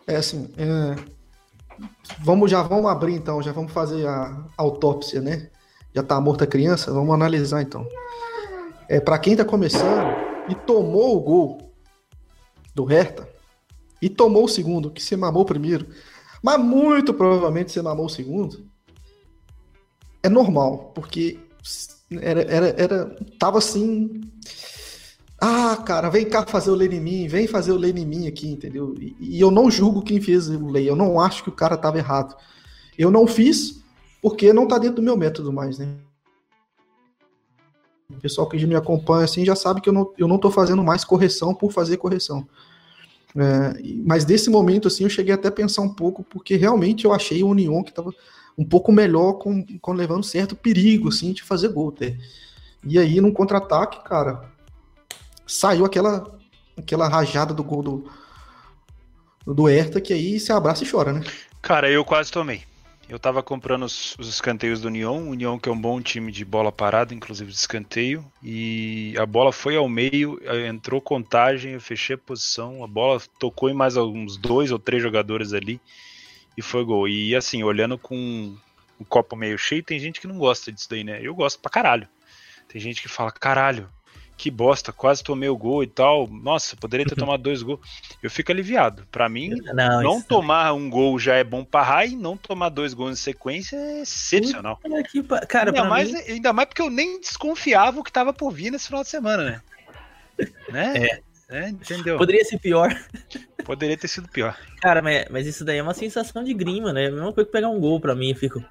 é 0.08 0.16
assim, 0.16 0.50
é, 0.58 0.96
vamos 2.20 2.50
já 2.50 2.62
vamos 2.62 2.90
abrir 2.90 3.14
então, 3.14 3.42
já 3.42 3.52
vamos 3.52 3.72
fazer 3.72 4.08
a 4.08 4.46
autópsia, 4.58 5.22
né? 5.22 5.50
Já 5.94 6.04
tá 6.04 6.20
morta 6.20 6.44
a 6.44 6.48
criança, 6.48 6.92
vamos 6.92 7.14
analisar 7.14 7.62
então. 7.62 7.88
É 8.90 9.00
para 9.00 9.18
quem 9.20 9.36
tá 9.36 9.46
começando 9.46 10.16
e 10.50 10.56
tomou 10.56 11.18
o 11.18 11.22
gol 11.22 11.74
do 12.76 12.84
Hertha 12.84 13.28
e 14.02 14.10
tomou 14.10 14.46
o 14.46 14.50
segundo, 14.50 14.92
que 14.92 15.02
você 15.02 15.16
mamou 15.16 15.44
o 15.44 15.46
primeiro, 15.46 15.88
mas 16.42 16.60
muito 16.60 17.14
provavelmente 17.14 17.72
você 17.72 17.82
mamou 17.82 18.08
o 18.08 18.10
segundo. 18.10 18.66
É 20.22 20.30
normal, 20.30 20.92
porque 20.96 21.40
era, 22.22 22.42
era, 22.44 22.76
era 22.78 23.16
tava 23.40 23.60
assim, 23.60 24.22
ah, 25.46 25.76
cara, 25.76 26.10
vem 26.10 26.24
cá 26.30 26.46
fazer 26.46 26.72
o 26.72 26.76
lei 26.76 26.88
em 26.88 27.02
mim, 27.02 27.28
vem 27.28 27.48
fazer 27.48 27.74
o 27.74 27.78
lei 27.78 27.92
em 27.92 28.06
mim 28.06 28.28
aqui, 28.28 28.48
entendeu? 28.50 28.96
E, 28.98 29.14
e 29.20 29.42
eu 29.42 29.52
não 29.52 29.70
julgo 29.70 30.02
quem 30.02 30.22
fez 30.22 30.48
o 30.48 30.68
lei, 30.68 30.90
eu 30.90 30.96
não 30.96 31.20
acho 31.20 31.44
que 31.44 31.50
o 31.50 31.54
cara 31.54 31.76
tava 31.76 31.98
errado. 31.98 32.34
Eu 32.98 33.12
não 33.12 33.28
fiz 33.28 33.84
porque 34.22 34.54
não 34.54 34.66
tá 34.66 34.78
dentro 34.78 34.98
do 34.98 35.02
meu 35.02 35.18
método 35.18 35.52
mais, 35.52 35.78
né? 35.78 35.98
O 38.10 38.22
pessoal 38.22 38.48
que 38.48 38.66
me 38.66 38.74
acompanha 38.74 39.26
assim 39.26 39.44
já 39.44 39.54
sabe 39.54 39.82
que 39.82 39.90
eu 39.90 39.94
não, 39.94 40.14
eu 40.18 40.30
não 40.30 40.38
tô 40.38 40.50
fazendo 40.50 40.82
mais 40.82 41.04
correção 41.04 41.54
por 41.54 41.74
fazer 41.74 41.98
correção. 41.98 42.48
É, 43.36 43.82
mas 44.06 44.24
desse 44.24 44.50
momento 44.50 44.88
assim 44.88 45.04
eu 45.04 45.10
cheguei 45.10 45.34
até 45.34 45.50
a 45.50 45.52
pensar 45.52 45.82
um 45.82 45.94
pouco, 45.94 46.24
porque 46.24 46.56
realmente 46.56 47.04
eu 47.04 47.12
achei 47.12 47.44
o 47.44 47.50
Union 47.50 47.84
que 47.84 47.94
tava 47.94 48.14
um 48.58 48.64
pouco 48.64 48.94
melhor 48.94 49.34
com, 49.34 49.66
com 49.82 49.92
levando 49.92 50.24
certo 50.24 50.56
perigo 50.56 51.10
assim 51.10 51.34
de 51.34 51.44
fazer 51.44 51.68
gol. 51.68 51.94
E 52.86 52.98
aí 52.98 53.20
num 53.20 53.34
contra-ataque, 53.34 54.02
cara, 54.06 54.53
saiu 55.46 55.86
aquela 55.86 56.38
aquela 56.78 57.08
rajada 57.08 57.54
do 57.54 57.64
gol 57.64 57.84
do 57.84 58.12
do 59.46 59.66
Hertha 59.66 60.00
que 60.00 60.14
aí 60.14 60.40
se 60.40 60.52
abraça 60.52 60.84
e 60.84 60.90
chora, 60.90 61.12
né? 61.12 61.22
Cara, 61.62 61.90
eu 61.90 62.04
quase 62.06 62.32
tomei. 62.32 62.64
Eu 63.10 63.20
tava 63.20 63.44
comprando 63.44 63.84
os, 63.84 64.16
os 64.18 64.30
escanteios 64.30 64.82
do 64.82 64.88
União, 64.88 65.30
União 65.30 65.60
que 65.60 65.68
é 65.68 65.72
um 65.72 65.80
bom 65.80 66.02
time 66.02 66.32
de 66.32 66.46
bola 66.46 66.72
parada, 66.72 67.14
inclusive 67.14 67.52
de 67.52 67.58
escanteio, 67.58 68.26
e 68.42 69.14
a 69.20 69.26
bola 69.26 69.52
foi 69.52 69.76
ao 69.76 69.90
meio, 69.90 70.40
eh, 70.42 70.68
entrou 70.68 71.02
contagem, 71.02 71.74
eu 71.74 71.82
fechei 71.82 72.16
a 72.16 72.18
posição, 72.18 72.84
a 72.84 72.88
bola 72.88 73.22
tocou 73.38 73.70
em 73.70 73.74
mais 73.74 73.98
alguns 73.98 74.38
dois 74.38 74.72
ou 74.72 74.80
três 74.80 75.04
jogadores 75.04 75.52
ali 75.52 75.82
e 76.58 76.62
foi 76.62 76.84
gol. 76.86 77.08
E 77.08 77.36
assim, 77.36 77.62
olhando 77.62 77.98
com 77.98 78.56
o 78.98 79.06
copo 79.06 79.36
meio 79.36 79.58
cheio, 79.58 79.84
tem 79.84 80.00
gente 80.00 80.22
que 80.22 80.28
não 80.28 80.38
gosta 80.38 80.72
disso 80.72 80.90
daí, 80.90 81.04
né? 81.04 81.20
Eu 81.22 81.36
gosto 81.36 81.60
pra 81.60 81.70
caralho. 81.70 82.08
Tem 82.70 82.80
gente 82.80 83.02
que 83.02 83.10
fala, 83.10 83.32
caralho, 83.32 83.90
que 84.38 84.50
bosta, 84.52 84.92
quase 84.92 85.24
tomei 85.24 85.50
o 85.50 85.58
gol 85.58 85.84
e 85.84 85.88
tal. 85.88 86.28
Nossa, 86.28 86.76
poderia 86.76 87.06
ter 87.06 87.16
tomado 87.18 87.42
dois 87.44 87.62
gols. 87.62 87.80
Eu 88.22 88.30
fico 88.30 88.52
aliviado. 88.52 89.08
Pra 89.12 89.30
mim, 89.30 89.50
Não, 89.74 90.02
não 90.02 90.22
tomar 90.22 90.74
um 90.74 90.90
gol 90.90 91.18
já 91.20 91.36
é 91.36 91.44
bom 91.44 91.64
pra 91.64 91.82
raio, 91.82 92.18
não 92.18 92.36
tomar 92.36 92.70
dois 92.70 92.94
gols 92.94 93.12
em 93.12 93.22
sequência 93.22 93.76
é 93.76 94.02
excepcional. 94.02 94.80
Cara, 95.48 95.70
ainda, 95.70 95.84
mais, 95.84 96.12
mim, 96.12 96.20
ainda 96.28 96.54
mais 96.54 96.68
porque 96.68 96.82
eu 96.82 96.90
nem 96.90 97.20
desconfiava 97.20 98.00
o 98.00 98.04
que 98.04 98.12
tava 98.12 98.34
por 98.34 98.52
vir 98.52 98.72
nesse 98.72 98.88
final 98.88 99.04
de 99.04 99.10
semana, 99.10 99.44
né? 99.44 99.62
né? 100.70 101.22
É, 101.50 101.70
entendeu? 101.70 102.18
poderia 102.18 102.44
ser 102.44 102.58
pior. 102.58 102.90
Poderia 103.64 103.96
ter 103.96 104.10
sido 104.10 104.28
pior. 104.28 104.58
Cara, 104.82 105.02
mas, 105.02 105.26
mas 105.30 105.48
isso 105.48 105.64
daí 105.64 105.78
é 105.78 105.84
uma 105.84 105.94
sensação 105.94 106.44
de 106.44 106.54
grima, 106.54 106.92
né? 106.92 107.06
É 107.06 107.08
a 107.08 107.12
mesma 107.12 107.32
coisa 107.32 107.46
que 107.46 107.52
pegar 107.54 107.70
um 107.70 107.80
gol 107.80 107.98
pra 107.98 108.14
mim. 108.14 108.32
Eu 108.32 108.36
fico. 108.36 108.62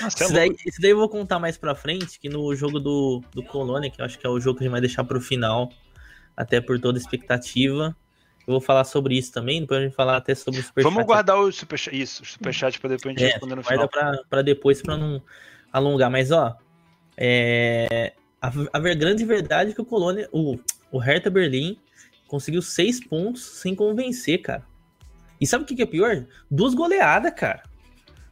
Nossa, 0.00 0.22
é 0.22 0.24
Isso 0.24 0.32
daí, 0.34 0.56
isso 0.66 0.80
daí 0.80 0.90
eu 0.90 0.96
vou 0.98 1.08
contar 1.08 1.38
mais 1.38 1.56
pra 1.56 1.74
frente, 1.74 2.20
que 2.20 2.28
no 2.28 2.54
jogo 2.54 2.78
do, 2.78 3.22
do 3.32 3.42
Colônia, 3.42 3.90
que 3.90 4.00
eu 4.00 4.04
acho 4.04 4.18
que 4.18 4.26
é 4.26 4.30
o 4.30 4.38
jogo 4.38 4.58
que 4.58 4.64
a 4.64 4.66
gente 4.66 4.72
vai 4.72 4.80
deixar 4.80 5.04
pro 5.04 5.20
final, 5.20 5.70
até 6.36 6.60
por 6.60 6.78
toda 6.78 6.98
a 6.98 7.00
expectativa. 7.00 7.96
Eu 8.46 8.52
vou 8.52 8.60
falar 8.60 8.84
sobre 8.84 9.16
isso 9.16 9.32
também, 9.32 9.60
depois 9.62 9.80
a 9.80 9.84
gente 9.84 9.94
falar 9.96 10.16
até 10.18 10.34
sobre 10.34 10.60
o 10.60 10.62
Superchat. 10.62 10.92
Vamos 10.92 11.06
guardar 11.06 11.36
o 11.38 11.50
superchat, 11.50 12.00
isso, 12.00 12.22
o 12.22 12.26
superchat 12.26 12.78
pra 12.78 12.90
depois 12.90 13.16
a 13.16 13.18
gente 13.18 13.28
É, 13.28 13.32
responder 13.32 13.56
no 13.56 13.62
guarda 13.62 13.88
final. 13.88 14.12
pra, 14.12 14.24
pra 14.28 14.42
depois, 14.42 14.80
pra 14.82 14.96
não 14.96 15.20
alongar. 15.72 16.10
Mas, 16.10 16.30
ó, 16.30 16.56
é, 17.16 18.12
a, 18.40 18.52
a 18.72 18.78
grande 18.94 19.24
verdade 19.24 19.70
é 19.70 19.74
que 19.74 19.80
o 19.80 19.84
Colônia, 19.84 20.28
o, 20.30 20.58
o 20.92 20.98
Hertha 20.98 21.28
Berlim 21.28 21.78
conseguiu 22.28 22.62
seis 22.62 23.04
pontos 23.04 23.42
sem 23.42 23.74
convencer, 23.74 24.42
cara. 24.42 24.64
E 25.40 25.46
sabe 25.46 25.64
o 25.64 25.66
que, 25.66 25.74
que 25.74 25.82
é 25.82 25.86
pior? 25.86 26.24
Duas 26.50 26.72
goleadas, 26.74 27.32
cara. 27.34 27.62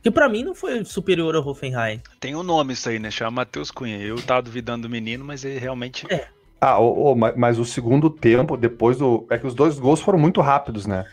Que 0.04 0.10
pra 0.10 0.28
mim 0.28 0.44
não 0.44 0.54
foi 0.54 0.84
superior 0.84 1.34
ao 1.34 1.44
Hoffenheim. 1.44 2.00
Tem 2.20 2.36
um 2.36 2.42
nome 2.42 2.74
isso 2.74 2.88
aí, 2.90 2.98
né? 2.98 3.10
Chama 3.10 3.30
Matheus 3.40 3.70
Cunha. 3.70 3.96
Eu 3.98 4.16
tava 4.20 4.42
duvidando 4.42 4.86
do 4.86 4.90
menino, 4.90 5.24
mas 5.24 5.44
ele 5.46 5.58
realmente. 5.58 6.06
É. 6.12 6.28
Ah, 6.60 6.78
ô, 6.78 7.10
ô, 7.10 7.14
ma- 7.14 7.32
mas 7.34 7.58
o 7.58 7.64
segundo 7.64 8.10
tempo, 8.10 8.54
depois 8.56 8.98
do. 8.98 9.26
É 9.30 9.38
que 9.38 9.46
os 9.46 9.54
dois 9.54 9.78
gols 9.78 10.00
foram 10.00 10.18
muito 10.18 10.42
rápidos, 10.42 10.84
né? 10.86 11.06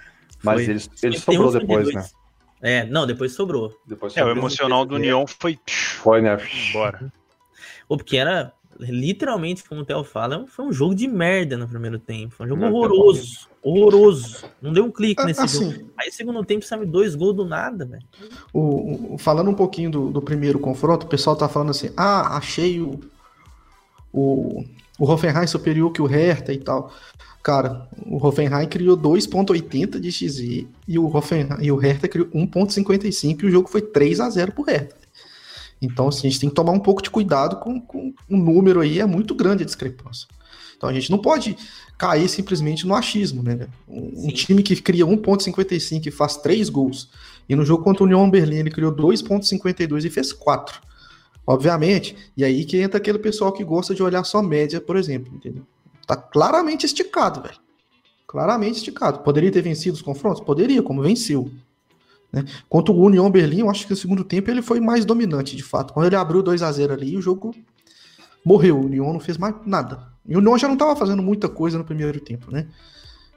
Mas 0.43 0.55
Foi. 0.65 0.73
ele, 0.73 0.83
ele 1.03 1.11
Tem 1.13 1.19
sobrou 1.21 1.47
uns 1.47 1.53
depois, 1.53 1.93
né? 1.93 2.05
É, 2.61 2.85
não, 2.85 3.07
depois 3.07 3.31
sobrou. 3.33 3.73
Depois 3.87 4.15
É, 4.17 4.21
o 4.23 4.27
sobrou. 4.27 4.37
emocional 4.37 4.85
do 4.85 4.95
União 4.95 5.25
foi. 5.25 5.57
Foi, 5.69 6.21
né? 6.21 6.37
Embora. 6.69 7.11
Pô, 7.87 7.95
porque 7.97 8.17
era 8.17 8.51
literalmente, 8.81 9.63
como 9.67 9.81
o 9.81 9.85
Theo 9.85 10.03
fala, 10.03 10.45
foi 10.47 10.65
um 10.65 10.73
jogo 10.73 10.93
de 10.95 11.07
merda 11.07 11.55
no 11.57 11.67
primeiro 11.67 11.99
tempo. 11.99 12.33
Foi 12.35 12.45
um 12.45 12.49
jogo 12.49 12.61
tempo 12.61 12.75
horroroso. 12.75 13.47
Horroroso. 13.63 14.45
Não 14.61 14.73
deu 14.73 14.85
um 14.85 14.91
clique 14.91 15.21
Ah, 15.21 15.25
nesse 15.25 15.47
jogo. 15.47 15.71
Assim, 15.71 15.85
Aí, 15.97 16.11
segundo 16.11 16.43
tempo, 16.43 16.65
sabe, 16.65 16.85
dois 16.85 17.13
gols 17.15 17.35
do 17.35 17.45
nada, 17.45 17.85
velho. 17.85 18.03
o, 18.51 19.13
o- 19.13 19.17
falando 19.17 19.49
um 19.49 19.53
pouquinho 19.53 19.91
do, 19.91 20.09
do 20.11 20.21
primeiro 20.21 20.57
confronto, 20.59 21.05
o 21.05 21.09
pessoal 21.09 21.35
tá 21.35 21.47
falando 21.47 21.69
assim: 21.69 21.91
ah, 21.95 22.35
achei 22.37 22.81
o, 22.81 22.99
o, 24.13 24.63
o 24.99 25.05
Hoffenheim 25.09 25.47
superior 25.47 25.91
que 25.91 26.01
o 26.01 26.05
Hertha 26.05 26.51
e 26.53 26.57
tal. 26.57 26.91
Cara, 27.43 27.87
o 28.05 28.17
Hoffenheim 28.23 28.67
criou 28.67 28.95
2.80 28.95 29.99
de 29.99 30.11
XG 30.11 30.67
e 30.87 30.99
o, 30.99 31.05
Hoffenheim, 31.15 31.49
e 31.61 31.71
o 31.71 31.75
Hertha 31.75 32.07
criou 32.07 32.27
1.55 32.27 33.41
e 33.43 33.45
o 33.47 33.51
jogo 33.51 33.67
foi 33.67 33.81
3 33.81 34.19
a 34.19 34.29
0 34.29 34.51
pro 34.51 34.63
Hertha. 34.63 34.95
Então, 35.81 36.09
assim, 36.09 36.27
a 36.27 36.29
gente 36.29 36.39
tem 36.39 36.49
que 36.49 36.55
tomar 36.55 36.71
um 36.73 36.79
pouco 36.79 37.01
de 37.01 37.09
cuidado 37.09 37.57
com, 37.57 37.81
com 37.81 38.13
o 38.29 38.37
número 38.37 38.81
aí, 38.81 38.99
é 38.99 39.05
muito 39.05 39.33
grande 39.33 39.63
a 39.63 39.65
discrepância. 39.65 40.27
Então 40.81 40.89
a 40.89 40.93
gente 40.93 41.11
não 41.11 41.19
pode 41.19 41.55
cair 41.95 42.27
simplesmente 42.27 42.87
no 42.87 42.95
achismo, 42.95 43.43
né? 43.43 43.67
Um, 43.87 44.25
um 44.25 44.27
time 44.29 44.63
que 44.63 44.75
cria 44.81 45.05
1.55 45.05 46.07
e 46.07 46.11
faz 46.11 46.37
3 46.37 46.69
gols, 46.69 47.09
e 47.47 47.55
no 47.55 47.63
jogo 47.63 47.83
contra 47.83 48.03
o 48.03 48.07
União 48.07 48.27
Berlim 48.27 48.57
ele 48.57 48.71
criou 48.71 48.91
2.52 48.91 50.05
e 50.05 50.09
fez 50.09 50.33
4. 50.33 50.81
Obviamente, 51.45 52.15
e 52.35 52.43
aí 52.43 52.65
que 52.65 52.77
entra 52.77 52.97
aquele 52.97 53.19
pessoal 53.19 53.51
que 53.51 53.63
gosta 53.63 53.93
de 53.93 54.01
olhar 54.01 54.23
só 54.23 54.41
média, 54.41 54.81
por 54.81 54.95
exemplo, 54.95 55.31
entendeu? 55.35 55.67
Tá 56.07 56.15
claramente 56.15 56.85
esticado, 56.85 57.43
velho. 57.43 57.59
Claramente 58.27 58.77
esticado. 58.77 59.19
Poderia 59.19 59.51
ter 59.51 59.61
vencido 59.61 59.95
os 59.95 60.01
confrontos? 60.01 60.41
Poderia, 60.41 60.81
como 60.81 61.01
venceu. 61.01 61.51
Né? 62.31 62.45
Contra 62.69 62.93
o 62.93 63.01
União 63.05 63.29
Berlim, 63.29 63.59
eu 63.59 63.69
acho 63.69 63.83
que 63.85 63.91
no 63.91 63.95
segundo 63.97 64.23
tempo 64.23 64.49
ele 64.49 64.61
foi 64.61 64.79
mais 64.79 65.03
dominante, 65.05 65.55
de 65.55 65.63
fato. 65.63 65.93
Quando 65.93 66.05
ele 66.05 66.15
abriu 66.15 66.41
2 66.41 66.61
a 66.63 66.71
0 66.71 66.93
ali, 66.93 67.17
o 67.17 67.21
jogo 67.21 67.53
morreu. 68.45 68.77
O 68.79 68.85
União 68.85 69.11
não 69.11 69.19
fez 69.19 69.37
mais 69.37 69.53
nada. 69.65 70.07
E 70.27 70.35
o 70.35 70.39
União 70.39 70.57
já 70.57 70.67
não 70.67 70.75
estava 70.75 70.95
fazendo 70.95 71.21
muita 71.21 71.49
coisa 71.49 71.77
no 71.77 71.83
primeiro 71.83 72.19
tempo, 72.19 72.51
né? 72.51 72.67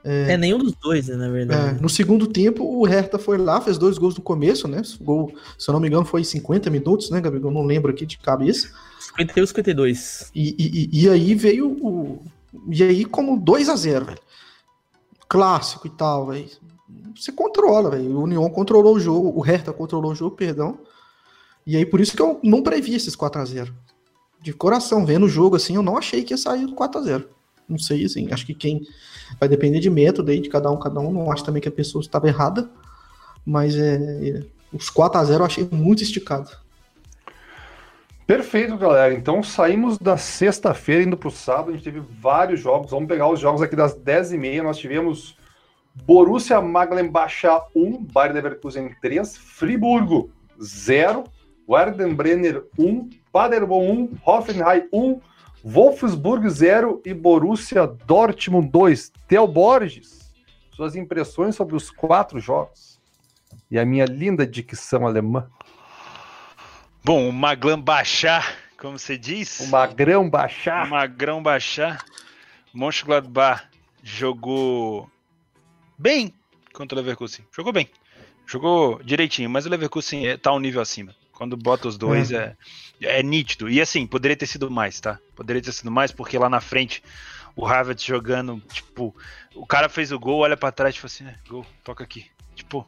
É, 0.07 0.37
nenhum 0.37 0.59
dos 0.59 0.73
dois, 0.75 1.07
né, 1.07 1.15
na 1.15 1.25
É, 1.25 1.31
verdade. 1.31 1.81
no 1.81 1.89
segundo 1.89 2.27
tempo, 2.27 2.63
o 2.63 2.85
Hertha 2.85 3.17
foi 3.17 3.39
lá, 3.39 3.59
fez 3.59 3.75
dois 3.75 3.97
gols 3.97 4.15
no 4.15 4.21
começo, 4.21 4.67
né? 4.67 4.83
Gol, 5.01 5.33
se 5.57 5.67
eu 5.67 5.73
não 5.73 5.79
me 5.79 5.87
engano, 5.87 6.05
foi 6.05 6.23
50 6.23 6.69
minutos, 6.69 7.09
né, 7.09 7.19
Gabigol? 7.19 7.49
Não 7.51 7.63
lembro 7.63 7.89
aqui 7.91 8.05
de 8.05 8.19
cabeça. 8.19 8.69
51, 9.17 9.47
52. 9.47 10.29
E, 10.35 10.55
e, 10.59 10.79
e- 10.99 11.03
e 11.05 11.09
aí 11.09 11.33
veio 11.33 11.67
o. 11.69 12.21
E 12.69 12.83
aí, 12.83 13.03
como 13.03 13.35
2 13.35 13.67
a 13.67 13.75
0 13.75 14.05
velho. 14.05 14.19
Clássico 15.27 15.87
e 15.87 15.89
tal, 15.89 16.27
velho. 16.27 16.45
Você 17.15 17.31
controla, 17.31 17.91
velho. 17.91 18.17
O 18.17 18.23
União 18.23 18.49
controlou 18.49 18.95
o 18.95 18.99
jogo, 18.99 19.31
o 19.35 19.41
Hertha 19.41 19.71
controlou 19.71 20.11
o 20.11 20.15
jogo, 20.15 20.35
perdão. 20.35 20.79
E 21.65 21.75
aí, 21.75 21.85
por 21.85 21.99
isso 21.99 22.15
que 22.15 22.21
eu 22.21 22.39
não 22.43 22.61
previ 22.61 22.93
esses 22.93 23.15
4 23.15 23.41
a 23.41 23.45
0 23.45 23.73
De 24.41 24.53
coração, 24.53 25.05
vendo 25.05 25.25
o 25.25 25.29
jogo 25.29 25.55
assim, 25.55 25.75
eu 25.75 25.81
não 25.81 25.97
achei 25.97 26.23
que 26.23 26.33
ia 26.33 26.37
sair 26.37 26.65
do 26.65 26.75
4 26.75 26.99
a 26.99 27.03
0 27.03 27.29
Não 27.67 27.79
sei, 27.79 28.05
assim, 28.05 28.31
acho 28.31 28.45
que 28.45 28.53
quem. 28.53 28.81
Vai 29.39 29.49
depender 29.49 29.79
de 29.79 29.89
método 29.89 30.31
aí, 30.31 30.39
de 30.39 30.49
cada 30.49 30.69
um, 30.69 30.77
cada 30.77 30.99
um. 30.99 31.11
Não 31.11 31.31
acho 31.31 31.43
também 31.43 31.61
que 31.61 31.69
a 31.69 31.71
pessoa 31.71 32.01
estava 32.01 32.27
errada. 32.27 32.69
Mas 33.45 33.75
é, 33.75 33.95
é, 34.29 34.43
os 34.71 34.89
4 34.89 35.19
a 35.19 35.23
0 35.23 35.41
eu 35.41 35.45
achei 35.45 35.67
muito 35.71 36.03
esticado. 36.03 36.49
Perfeito, 38.27 38.75
galera. 38.77 39.13
Então 39.13 39.43
saímos 39.43 39.97
da 39.99 40.17
sexta-feira 40.17 41.03
indo 41.03 41.17
para 41.17 41.29
o 41.29 41.31
sábado. 41.31 41.69
A 41.69 41.73
gente 41.73 41.83
teve 41.83 41.99
vários 41.99 42.59
jogos. 42.59 42.91
Vamos 42.91 43.07
pegar 43.07 43.29
os 43.29 43.39
jogos 43.39 43.61
aqui 43.61 43.75
das 43.75 43.95
10h30. 43.95 44.63
Nós 44.63 44.77
tivemos 44.77 45.35
Borussia 46.03 46.61
Mönchengladbach 46.61 47.69
1, 47.73 48.03
Bayer 48.11 48.33
Leverkusen 48.33 48.95
3, 49.01 49.37
Friburgo 49.37 50.29
0, 50.61 51.23
Werder 51.67 52.13
Brenner 52.13 52.63
1, 52.77 53.09
Paderborn 53.31 54.09
1, 54.13 54.17
Hoffenheim 54.25 54.87
1, 54.91 55.21
Wolfsburg 55.63 56.47
0 56.47 57.01
e 57.03 57.13
Borussia 57.13 57.87
Dortmund 57.87 58.69
2. 58.69 59.11
Theo 59.27 59.47
Borges, 59.47 60.31
suas 60.71 60.95
impressões 60.95 61.55
sobre 61.55 61.75
os 61.75 61.89
quatro 61.89 62.39
jogos 62.39 62.99
e 63.71 63.79
a 63.79 63.85
minha 63.85 64.05
linda 64.05 64.45
dicção 64.45 65.07
alemã. 65.07 65.49
Bom, 67.03 67.29
o 67.29 67.33
Maglan 67.33 67.83
como 68.77 68.99
você 68.99 69.17
diz. 69.17 69.59
O 69.61 69.67
Magrão 69.67 70.29
baixar. 70.29 70.85
O 70.85 70.89
Magrão 70.89 71.41
baixar. 71.41 72.03
Mönchengladbach 72.73 73.63
jogou 74.03 75.09
bem 75.97 76.33
contra 76.73 76.97
o 76.97 77.01
Leverkusen. 77.01 77.45
Jogou 77.55 77.71
bem. 77.73 77.89
Jogou 78.45 79.01
direitinho, 79.03 79.49
mas 79.49 79.65
o 79.65 79.69
Leverkusen 79.69 80.27
é- 80.27 80.37
tá 80.37 80.53
um 80.53 80.59
nível 80.59 80.81
acima. 80.81 81.15
Quando 81.31 81.57
bota 81.57 81.87
os 81.87 81.97
dois 81.97 82.31
é. 82.31 82.55
É, 83.01 83.21
nítido. 83.21 83.69
E 83.69 83.81
assim, 83.81 84.07
poderia 84.07 84.37
ter 84.37 84.45
sido 84.47 84.71
mais, 84.71 84.99
tá? 85.01 85.19
Poderia 85.35 85.61
ter 85.61 85.73
sido 85.73 85.91
mais, 85.91 86.11
porque 86.11 86.37
lá 86.37 86.49
na 86.49 86.61
frente 86.61 87.03
o 87.55 87.65
Havertz 87.65 88.03
jogando, 88.05 88.61
tipo, 88.71 89.15
o 89.53 89.65
cara 89.65 89.89
fez 89.89 90.11
o 90.11 90.19
gol, 90.19 90.39
olha 90.39 90.55
pra 90.55 90.71
trás 90.71 90.95
e 90.95 90.99
fala 90.99 91.07
assim, 91.07 91.23
né? 91.25 91.35
Gol, 91.47 91.65
toca 91.83 92.03
aqui. 92.03 92.25
Tipo, 92.55 92.87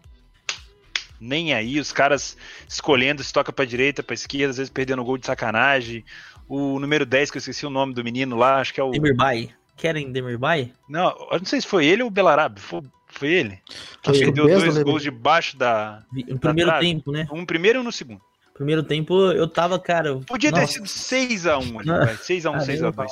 nem 1.19 1.53
aí, 1.53 1.79
os 1.79 1.91
caras 1.91 2.37
escolhendo 2.67 3.23
se 3.23 3.33
toca 3.33 3.51
pra 3.51 3.65
direita, 3.65 4.03
pra 4.03 4.13
esquerda, 4.13 4.51
às 4.51 4.57
vezes 4.57 4.69
perdendo 4.71 5.01
o 5.01 5.05
gol 5.05 5.17
de 5.17 5.25
sacanagem. 5.25 6.05
O 6.47 6.79
número 6.79 7.05
10, 7.05 7.31
que 7.31 7.37
eu 7.37 7.39
esqueci 7.39 7.65
o 7.65 7.69
nome 7.69 7.93
do 7.93 8.03
menino 8.03 8.37
lá, 8.37 8.59
acho 8.61 8.73
que 8.73 8.79
é 8.79 8.83
o. 8.83 8.91
Demirbay. 8.91 9.51
Querem 9.75 10.11
Demirbay? 10.11 10.73
Não, 10.87 11.09
eu 11.31 11.39
não 11.39 11.45
sei 11.45 11.59
se 11.61 11.67
foi 11.67 11.85
ele 11.85 12.01
ou 12.01 12.07
o 12.07 12.11
Belarab. 12.11 12.59
Foi, 12.59 12.81
foi 13.09 13.29
ele. 13.29 13.59
Que 14.01 14.09
Acho 14.11 14.19
que 14.19 14.25
perdeu 14.25 14.45
Bess 14.45 14.53
dois 14.59 14.67
não 14.67 14.73
lembra. 14.79 14.91
gols 14.91 15.03
debaixo 15.03 15.57
da. 15.57 16.03
No 16.27 16.39
primeiro 16.39 16.69
trave. 16.71 16.85
tempo, 16.85 17.11
né? 17.11 17.27
Um 17.31 17.45
primeiro 17.45 17.79
e 17.79 17.81
um 17.81 17.83
no 17.83 17.91
segundo. 17.91 18.21
Primeiro 18.53 18.81
tempo 18.83 19.13
eu 19.31 19.47
tava, 19.47 19.77
cara. 19.79 20.15
Podia 20.27 20.51
ter 20.51 20.61
Nossa. 20.61 20.73
sido 20.73 20.85
6x1 20.87 21.79
ali, 21.79 21.89
Ah, 21.91 22.05
vai. 22.05 22.15
6x1, 22.15 22.55
ah, 22.55 22.59
6x2. 22.59 23.07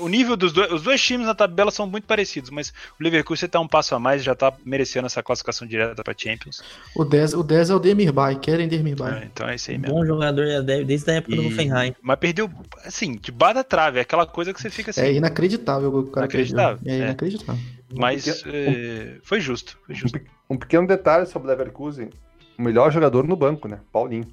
O 0.00 0.08
nível 0.08 0.36
dos 0.36 0.52
dois. 0.52 0.72
Os 0.72 0.82
dois 0.82 1.00
times 1.00 1.28
na 1.28 1.34
tabela 1.34 1.70
são 1.70 1.86
muito 1.86 2.08
parecidos, 2.08 2.50
mas 2.50 2.70
o 2.98 3.04
Leverkusen 3.04 3.48
tá 3.48 3.60
um 3.60 3.68
passo 3.68 3.94
a 3.94 4.00
mais 4.00 4.20
e 4.20 4.24
já 4.24 4.34
tá 4.34 4.52
merecendo 4.64 5.06
essa 5.06 5.22
classificação 5.22 5.66
direta 5.66 6.02
pra 6.02 6.12
Champions. 6.16 6.60
O 6.96 7.04
10, 7.04 7.34
o 7.34 7.42
10 7.44 7.70
é 7.70 7.74
o 7.74 7.78
Demirbay, 7.78 8.34
querem 8.36 8.66
Demirbay. 8.66 9.12
É, 9.22 9.24
então 9.32 9.48
é 9.48 9.54
isso 9.54 9.70
aí 9.70 9.78
mesmo. 9.78 9.94
Bom 9.94 10.04
jogador 10.04 10.42
é 10.44 10.60
de- 10.60 10.84
desde 10.84 11.08
a 11.12 11.14
época 11.14 11.36
do 11.36 11.42
E- 11.42 11.46
Hoffenheim. 11.46 11.94
Mas 12.02 12.18
perdeu, 12.18 12.50
assim, 12.84 13.14
de 13.14 13.30
bar 13.30 13.52
da 13.52 13.62
trave. 13.62 13.98
É 13.98 14.02
aquela 14.02 14.26
coisa 14.26 14.52
que 14.52 14.60
você 14.60 14.70
fica 14.70 14.90
assim. 14.90 15.02
É 15.02 15.12
inacreditável 15.12 15.88
o 15.88 15.92
gol 15.92 16.02
que 16.02 16.08
o 16.08 16.12
cara 16.12 16.26
Inacreditável. 16.26 16.78
É 16.84 16.92
é. 16.92 16.98
inacreditável. 16.98 17.62
Mas 17.94 18.44
Um 18.44 18.50
é, 18.52 19.18
foi 19.22 19.40
justo. 19.40 19.78
Foi 19.86 19.94
Um, 19.94 19.98
justo. 19.98 20.18
pe- 20.18 20.26
um 20.50 20.56
pequeno 20.56 20.86
detalhe 20.86 21.26
sobre 21.26 21.48
o 21.48 21.50
Leverkusen. 21.50 22.10
O 22.58 22.62
melhor 22.62 22.90
jogador 22.90 23.26
no 23.26 23.36
banco, 23.36 23.68
né? 23.68 23.80
Paulinho. 23.92 24.24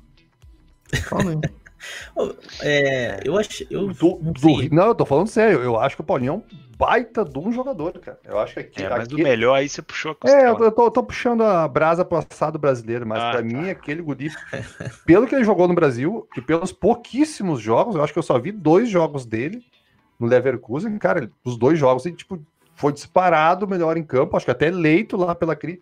Aí. 0.94 1.40
É, 2.62 3.20
eu 3.26 3.38
acho. 3.38 3.66
Eu 3.70 3.88
Do- 3.94 4.18
não 4.22 4.32
do- 4.32 4.70
não, 4.74 4.86
eu 4.88 4.96
tô 4.96 5.06
falando 5.06 5.28
sério. 5.28 5.62
Eu 5.62 5.78
acho 5.78 5.98
que 5.98 6.02
o 6.02 6.06
Paulinho 6.06 6.30
é 6.32 6.36
um 6.38 6.44
baita 6.78 7.26
de 7.26 7.38
um 7.38 7.52
jogador, 7.52 7.92
cara. 8.00 8.18
Eu 8.24 8.40
acho 8.40 8.54
que 8.54 8.60
aqui. 8.62 8.84
É, 8.84 8.90
mas 8.90 9.06
do 9.06 9.16
aqui- 9.16 9.24
melhor 9.24 9.56
aí 9.56 9.68
você 9.68 9.82
puxou 9.82 10.12
a 10.12 10.14
É, 10.14 10.18
costela. 10.18 10.60
eu 10.66 10.72
tô, 10.72 10.86
eu 10.86 10.92
tô 10.92 11.04
puxando 11.04 11.44
a 11.44 11.68
brasa 11.68 12.06
pro 12.06 12.18
assado 12.18 12.58
brasileiro, 12.58 13.06
mas 13.06 13.22
Ah, 13.22 13.32
pra 13.32 13.40
tá. 13.42 13.46
mim, 13.46 13.70
aquele 13.70 14.02
guri, 14.02 14.30
pelo 15.06 15.28
que 15.28 15.36
ele 15.36 15.44
jogou 15.44 15.68
no 15.68 15.74
Brasil 15.76 16.26
e 16.38 16.42
pelos 16.42 16.72
pouquíssimos 16.72 17.62
jogos, 17.62 17.96
eu 17.96 18.04
acho 18.04 18.14
que 18.14 18.20
eu 18.20 18.24
só 18.24 18.40
vi 18.40 18.54
dois 18.54 18.88
jogos 18.90 19.26
dele 19.26 19.62
no 20.18 20.26
Leverkusen, 20.28 20.98
cara, 20.98 21.30
os 21.44 21.58
dois 21.58 21.78
jogos, 21.78 22.06
ele, 22.06 22.16
tipo, 22.16 22.40
foi 22.84 22.92
disparado 22.94 23.66
o 23.66 23.70
melhor 23.70 23.96
em 23.96 24.04
campo, 24.04 24.36
acho 24.36 24.46
que 24.46 24.52
até 24.52 24.68
eleito 24.68 25.16
lá 25.16 25.34
pela 25.34 25.56
CRI, 25.56 25.80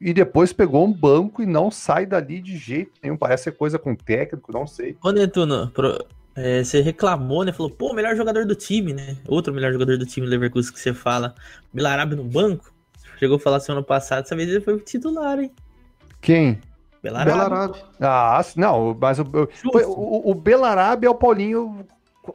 e 0.00 0.14
depois 0.14 0.50
pegou 0.50 0.86
um 0.86 0.92
banco 0.92 1.42
e 1.42 1.46
não 1.46 1.70
sai 1.70 2.06
dali 2.06 2.40
de 2.40 2.56
jeito 2.56 2.90
nenhum, 3.02 3.18
parece 3.18 3.44
ser 3.44 3.52
coisa 3.52 3.78
com 3.78 3.94
técnico, 3.94 4.50
não 4.50 4.66
sei. 4.66 4.96
Ô, 5.02 5.10
Netuno, 5.10 5.70
pro- 5.70 6.04
é, 6.34 6.64
você 6.64 6.80
reclamou, 6.80 7.44
né? 7.44 7.52
Falou, 7.52 7.70
pô, 7.70 7.90
o 7.92 7.94
melhor 7.94 8.16
jogador 8.16 8.46
do 8.46 8.54
time, 8.54 8.94
né? 8.94 9.18
Outro 9.28 9.52
melhor 9.52 9.70
jogador 9.74 9.98
do 9.98 10.06
time 10.06 10.26
Leverkusen 10.26 10.72
que 10.72 10.80
você 10.80 10.94
fala. 10.94 11.34
Belarab 11.70 12.16
no 12.16 12.24
banco. 12.24 12.72
Chegou 13.18 13.36
a 13.36 13.40
falar 13.40 13.60
semana 13.60 13.84
passada, 13.84 14.22
dessa 14.22 14.34
vez 14.34 14.48
ele 14.48 14.62
foi 14.62 14.78
titular, 14.80 15.38
hein? 15.38 15.52
Quem? 16.22 16.58
Belarab. 17.02 17.30
Belarab. 17.30 17.78
Ah, 18.00 18.42
não, 18.56 18.96
mas 18.98 19.18
o, 19.18 19.22
o, 19.22 19.48
Justo. 19.62 19.90
o, 19.90 20.30
o 20.30 20.34
Belarab 20.34 21.04
é 21.04 21.10
o 21.10 21.14
Paulinho 21.14 21.86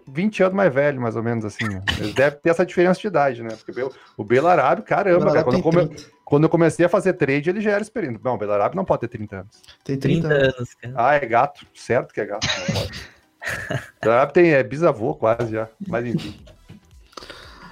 20 0.08 0.44
anos 0.44 0.56
mais 0.56 0.74
velho, 0.74 1.00
mais 1.02 1.16
ou 1.16 1.24
menos 1.24 1.46
assim. 1.46 1.66
né? 1.68 1.82
Eles 2.00 2.14
devem 2.14 2.40
ter 2.40 2.50
essa 2.50 2.66
diferença 2.66 3.00
de 3.00 3.08
idade, 3.08 3.42
né? 3.44 3.50
Porque 3.66 3.82
o- 3.82 3.92
o 4.18 4.24
Belarab, 4.24 4.82
caramba, 4.84 5.28
cara, 5.28 5.44
quando, 5.44 5.62
come- 5.62 5.88
30, 5.88 6.04
quando 6.26 6.44
eu 6.44 6.50
comecei 6.50 6.86
a 6.86 6.90
fazer 6.90 7.14
trade, 7.14 7.50
ele 7.50 7.62
já 7.62 7.72
era 7.72 7.82
experiente. 7.82 8.20
Não, 8.24 8.36
o 8.36 8.38
Belarab 8.38 8.76
não 8.76 8.84
pode 8.86 9.02
ter 9.02 9.08
30 9.08 9.38
anos. 9.38 9.62
tem 9.84 9.98
30, 9.98 10.28
30 10.28 10.44
anos. 10.58 10.74
cara. 10.76 10.94
Ah, 10.98 11.16
é 11.16 11.26
gato, 11.26 11.66
certo 11.74 12.14
que 12.14 12.20
é 12.22 12.26
gato. 12.26 12.46
Não 12.68 12.76
pode. 12.76 12.92
O 14.02 14.04
Belarab 14.06 14.34
tem, 14.34 14.52
é 14.52 14.62
bisavô 14.62 15.16
quase 15.16 15.52
já, 15.54 15.70
mas 15.88 16.06
enfim. 16.06 16.36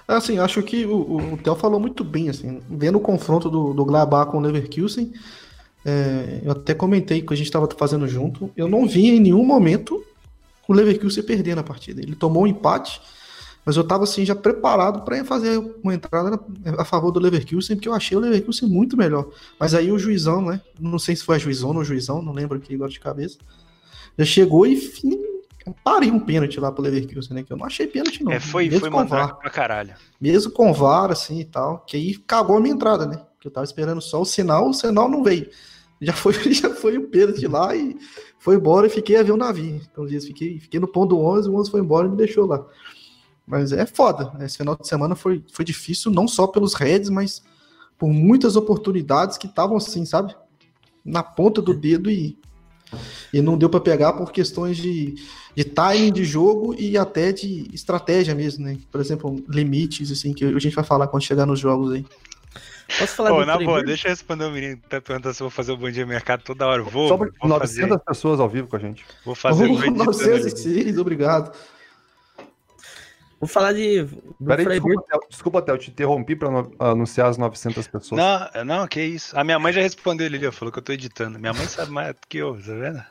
Assim, 0.08 0.38
acho 0.38 0.62
que 0.62 0.86
o, 0.86 1.34
o, 1.34 1.38
Theo 1.38 1.56
falou 1.56 1.80
muito 1.80 2.04
bem, 2.04 2.30
assim, 2.30 2.62
vendo 2.70 2.98
o 2.98 3.02
confronto 3.02 3.50
do, 3.50 3.74
do 3.74 3.84
Gladbach 3.84 4.30
com 4.32 4.38
o 4.38 4.40
Leverkusen, 4.42 5.12
é, 5.84 6.42
eu 6.44 6.52
até 6.52 6.74
comentei 6.76 7.22
que 7.22 7.34
a 7.34 7.36
gente 7.36 7.48
estava 7.48 7.68
fazendo 7.78 8.08
junto, 8.08 8.52
eu 8.56 8.68
não 8.68 8.88
vi 8.88 9.08
em 9.08 9.20
nenhum 9.20 9.44
momento 9.44 10.02
o 10.68 10.74
Leverkusen 10.74 11.24
perder 11.24 11.56
na 11.56 11.64
partida. 11.64 12.02
Ele 12.02 12.16
tomou 12.16 12.44
um 12.44 12.48
empate, 12.48 13.02
Mas 13.66 13.78
eu 13.78 13.84
tava 13.84 14.04
assim 14.04 14.24
já 14.24 14.36
preparado 14.36 15.02
para 15.04 15.26
fazer 15.26 15.58
uma 15.84 15.94
entrada 15.96 16.40
a 16.78 16.86
favor 16.86 17.12
do 17.12 17.20
Leverkusen, 17.20 17.76
porque 17.76 17.90
eu 17.90 17.94
achei 17.96 18.16
o 18.16 18.20
Leverkusen 18.20 18.70
muito 18.70 18.96
melhor. 18.96 19.28
Mas 19.60 19.74
aí 19.74 19.92
o 19.92 19.98
juizão, 19.98 20.42
né? 20.42 20.62
Não 20.80 21.00
sei 21.00 21.16
se 21.16 21.24
foi 21.24 21.38
a 21.38 21.40
juizona 21.40 21.76
ou 21.76 21.82
o 21.82 21.86
juizão, 21.86 22.22
não 22.22 22.32
lembro 22.32 22.58
aqui 22.58 22.76
agora 22.76 22.92
de 22.92 23.00
cabeça. 23.00 23.40
Já 24.18 24.24
chegou 24.24 24.68
e 24.68 24.76
fim, 24.76 25.20
parei 25.84 26.12
um 26.12 26.20
pênalti 26.20 26.60
lá 26.60 26.72
pro 26.72 26.84
Leverkusen, 26.84 27.34
né? 27.34 27.44
Que 27.44 27.52
eu 27.52 27.58
não 27.58 27.66
achei 27.66 27.88
pênalti, 27.88 28.24
não. 28.24 28.32
É, 28.32 28.40
foi, 28.40 28.66
Mesmo 28.66 28.82
foi 28.82 28.92
com 28.92 29.06
VAR. 29.08 29.36
pra 29.36 29.50
caralho. 29.50 29.96
Mesmo 30.22 30.52
com 30.52 30.72
VAR, 30.72 31.12
assim 31.12 31.40
e 31.40 31.46
tal. 31.46 31.80
Que 31.88 31.98
aí 31.98 32.16
cagou 32.16 32.58
a 32.58 32.60
minha 32.62 32.76
entrada, 32.76 33.08
né? 33.08 33.20
Que 33.40 33.48
eu 33.48 33.52
tava 33.52 33.66
esperando 33.66 34.00
só 34.00 34.22
o 34.22 34.26
sinal, 34.26 34.70
o 34.70 34.74
sinal 34.74 35.10
não 35.10 35.24
veio. 35.24 35.50
Já 36.00 36.14
foi, 36.14 36.34
já 36.54 36.70
foi 36.70 36.98
o 37.00 37.08
pênalti 37.08 37.48
lá 37.48 37.76
e 37.76 37.98
foi 38.46 38.58
embora 38.58 38.86
e 38.86 38.92
fiquei 38.92 39.18
a 39.18 39.24
ver 39.24 39.32
o 39.32 39.38
navio. 39.38 39.82
Então, 39.92 40.06
dias 40.06 40.24
fiquei, 40.24 40.60
fiquei 40.60 40.80
no 40.80 40.88
ponto 40.88 41.20
11, 41.20 41.50
o 41.50 41.56
11 41.56 41.72
foi 41.72 41.80
embora 41.80 42.06
e 42.06 42.12
me 42.12 42.16
deixou 42.16 42.46
lá. 42.46 42.64
Mas 43.44 43.72
é 43.72 43.88
foda. 43.88 44.32
Esse 44.40 44.58
final 44.58 44.78
de 44.80 44.88
semana 44.88 45.16
foi, 45.16 45.44
foi 45.52 45.66
difícil, 45.66 46.12
não 46.12 46.28
só 46.28 46.46
pelos 46.46 46.76
Reds, 46.76 47.10
mas 47.10 47.42
por 47.98 48.08
muitas 48.08 48.56
oportunidades 48.56 49.36
que 49.36 49.48
estavam 49.48 49.78
assim, 49.78 50.06
sabe? 50.06 50.36
Na 51.04 51.24
ponta 51.24 51.60
do 51.60 51.74
dedo 51.74 52.08
e, 52.08 52.38
e 53.34 53.42
não 53.42 53.58
deu 53.58 53.68
para 53.68 53.80
pegar 53.80 54.14
por 54.14 54.32
questões 54.32 54.78
de, 54.78 55.16
de 55.56 55.64
timing 55.64 56.14
de 56.14 56.24
jogo 56.24 56.76
e 56.76 57.00
até 57.00 57.32
de 57.32 57.68
estratégia 57.74 58.36
mesmo, 58.36 58.64
né? 58.64 58.78
Por 58.92 59.02
exemplo, 59.02 59.44
limites, 59.50 60.12
assim, 60.12 60.34
que 60.34 60.46
a 60.46 60.60
gente 60.60 60.76
vai 60.76 60.84
falar 60.84 61.08
quando 61.08 61.24
chegar 61.24 61.48
nos 61.48 61.60
jogos 61.60 61.94
aí. 61.94 62.06
Posso 63.00 63.16
falar 63.16 63.30
Pô, 63.32 63.40
do 63.40 63.46
na 63.46 63.58
boa, 63.58 63.84
deixa 63.84 64.08
eu 64.08 64.12
responder 64.12 64.46
o 64.46 64.52
menino 64.52 64.78
que 64.78 64.88
tá 64.88 65.02
perguntando 65.02 65.34
se 65.34 65.42
eu 65.42 65.46
vou 65.46 65.52
fazer 65.52 65.72
o 65.72 65.78
Bom 65.78 65.90
Dia 65.90 66.06
Mercado 66.06 66.44
toda 66.44 66.66
hora. 66.68 66.84
Vou, 66.84 67.08
Só 67.10 67.18
pra- 67.18 67.30
vou 67.40 67.50
900 67.50 67.90
fazer. 67.90 68.04
pessoas 68.06 68.40
ao 68.40 68.48
vivo 68.48 68.68
com 68.68 68.76
a 68.76 68.80
gente. 68.80 69.04
Vou 69.26 69.34
fazer 69.36 69.66
o 69.66 69.72
Oh, 69.72 69.74
editando 69.76 70.02
ali. 70.04 70.06
906, 70.06 70.98
obrigado. 70.98 71.52
Vou 73.40 73.50
falar 73.50 73.74
de 73.74 74.08
Peraí, 74.46 74.66
desculpa, 74.66 75.04
Theo, 75.10 75.20
desculpa, 75.30 75.62
Theo, 75.62 75.76
eu 75.76 75.78
te 75.80 75.90
interrompi 75.92 76.36
para 76.36 76.48
anunciar 76.80 77.28
as 77.28 77.38
900 77.38 77.86
pessoas. 77.88 78.20
Não, 78.22 78.64
não, 78.64 78.88
que 78.88 79.02
isso. 79.02 79.38
A 79.38 79.44
minha 79.44 79.60
mãe 79.60 79.74
já 79.74 79.82
respondeu 79.82 80.26
ali, 80.28 80.46
ó, 80.48 80.52
falou 80.52 80.72
que 80.72 80.80
eu 80.80 80.84
tô 80.84 80.94
editando. 80.94 81.38
Minha 81.38 81.54
mãe 81.54 81.66
sabe 81.68 81.92
mais 81.92 82.14
do 82.14 82.22
que 82.30 82.38
eu, 82.38 82.54
tá 82.56 82.74
vendo? 82.74 83.04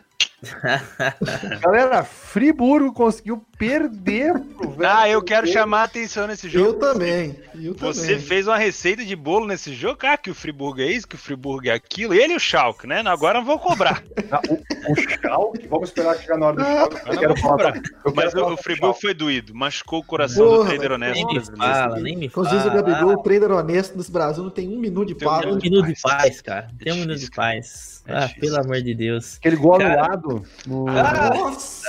Galera, 1.61 2.05
Friburgo 2.05 2.93
conseguiu 2.93 3.45
perder 3.69 4.39
pro 4.57 4.71
velho. 4.71 4.91
Ah, 4.93 5.09
eu 5.09 5.23
quero 5.23 5.47
chamar 5.47 5.81
a 5.81 5.85
atenção 5.85 6.27
nesse 6.27 6.49
jogo. 6.49 6.67
Eu 6.67 6.75
também. 6.79 7.37
Eu 7.55 7.75
Você 7.75 8.09
também. 8.09 8.19
fez 8.21 8.47
uma 8.47 8.59
receita 8.59 9.05
de 9.05 9.17
bolo 9.17 9.47
nesse 9.47 9.75
jogo? 9.75 9.99
Ah, 10.03 10.17
que 10.17 10.31
o 10.31 10.35
Friburgo 10.35 10.81
é 10.81 10.87
isso, 10.87 11.09
que 11.09 11.15
o 11.15 11.19
Friburgo 11.19 11.69
é 11.69 11.73
aquilo. 11.73 12.13
Ele 12.15 12.35
e 12.35 12.37
o 12.37 12.41
Schalke, 12.41 12.87
né? 12.87 13.03
Agora 13.07 13.39
eu 13.39 13.45
vou 13.45 13.59
cobrar. 13.59 14.03
Ah, 14.31 14.41
o, 14.49 14.55
o 14.93 14.97
Schalke, 14.97 15.69
vamos 15.69 15.91
esperar 15.91 16.17
chegar 16.17 16.39
na 16.39 16.47
hora 16.47 16.57
do 16.57 16.63
Schalke. 16.65 16.97
eu 17.07 17.13
Eu 17.13 17.19
quero 17.21 17.41
cobrar. 17.41 17.77
eu 17.77 18.13
Mas 18.15 18.33
falar 18.33 18.47
o, 18.49 18.53
o 18.53 18.57
do 18.57 18.63
Friburgo 18.63 18.99
foi 19.01 19.15
doído. 19.15 19.55
Machucou 19.55 20.01
o 20.01 20.05
coração 20.05 20.45
do 20.45 20.57
Porra, 20.57 20.71
trader 20.71 20.91
mas 20.91 20.97
honesto 20.97 21.27
Nem 21.27 21.35
me 21.37 21.57
fala, 21.57 22.01
nem 22.01 22.17
me 22.17 22.29
fala. 22.29 22.83
Gabigol, 22.83 23.13
o 23.15 23.23
trader 23.23 23.53
honesto 23.53 23.97
nesse 23.97 24.11
Brasil 24.11 24.43
não 24.43 24.51
tem 24.51 24.69
um 24.69 24.79
minuto 24.81 25.09
de 25.09 25.15
um 25.15 25.19
paz. 25.19 25.43
Tem 25.43 25.53
um 25.53 25.59
minuto 25.59 25.87
de 25.87 26.01
paz. 26.01 26.41
cara. 26.41 26.69
Tem 26.83 26.93
um 26.93 26.97
É 26.97 27.01
minuto 27.01 27.19
de 27.21 27.31
paz. 27.31 28.03
É 28.07 28.19
ah, 28.19 28.31
pelo 28.39 28.61
amor 28.61 28.83
de 28.83 28.95
Deus. 28.95 29.37
Aquele 29.37 29.57
gol 29.57 29.79
Cara. 29.79 29.95
anulado. 29.95 30.45
No... 30.67 30.87
Ah, 30.89 31.31
Nossa 31.35 31.85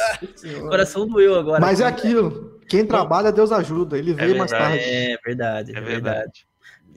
O 0.63 0.69
coração 0.69 1.07
doeu 1.07 1.35
agora. 1.37 1.64
Mas 1.65 1.79
é 1.81 1.85
aquilo. 1.85 2.59
Quem 2.67 2.85
trabalha, 2.85 3.31
Deus 3.31 3.51
ajuda. 3.51 3.97
Ele 3.97 4.13
veio 4.13 4.37
mais 4.37 4.51
verdade. 4.51 4.77
tarde. 4.79 4.89
É 4.95 5.17
verdade, 5.25 5.71
é 5.73 5.77
É 5.77 5.81
verdade. 5.81 6.45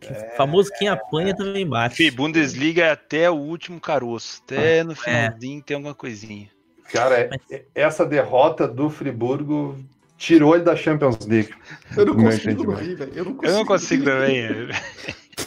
verdade. 0.01 0.37
Famoso 0.37 0.71
quem 0.79 0.89
apanha 0.89 1.35
também 1.37 1.67
bate. 1.67 1.97
Fih, 1.97 2.11
Bundesliga 2.11 2.85
é 2.85 2.91
até 2.93 3.29
o 3.31 3.35
último 3.35 3.81
caroço. 3.81 4.41
É. 4.51 4.55
Até 4.57 4.85
no 4.85 4.95
finalzinho 4.95 5.63
tem 5.63 5.75
alguma 5.75 5.95
coisinha. 5.95 6.49
Cara, 6.93 7.19
é- 7.19 7.31
é- 7.51 7.65
essa 7.75 8.07
derrota 8.07 8.67
do 8.67 8.89
Friburgo 8.89 9.77
tirou 10.17 10.55
ele 10.55 10.65
da 10.65 10.75
Champions 10.77 11.19
League. 11.27 11.51
Eu 11.97 12.07
não 12.07 12.15
consigo 12.17 12.73
rir, 12.75 12.95
velho. 12.95 13.13
Eu 13.15 13.25
não 13.25 13.35
consigo. 13.35 13.53
Eu 13.53 13.59
não 13.59 13.67
consigo 13.67 14.05
também. 14.05 14.69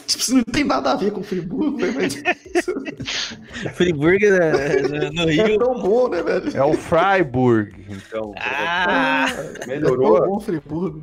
Tipo, 0.07 0.19
Isso 0.21 0.35
não 0.35 0.43
tem 0.43 0.63
nada 0.63 0.91
a 0.91 0.95
ver 0.95 1.11
com 1.11 1.19
o 1.21 1.23
Friburgo, 1.23 1.77
velho. 1.77 1.93
mas 1.95 2.15
Friburgo 3.75 4.25
né, 4.29 5.09
no 5.13 5.29
É 5.29 5.33
Rio. 5.47 5.59
tão 5.59 5.81
bom, 5.81 6.07
né, 6.09 6.21
velho? 6.23 6.57
É 6.57 6.63
o 6.63 6.73
Freiburg. 6.73 7.73
Então, 7.89 8.33
Ah! 8.37 9.25
É 9.61 9.67
melhorou. 9.67 10.19
tão 10.19 10.27
bom 10.29 10.37
o 10.37 10.39
Friburgo. 10.39 11.01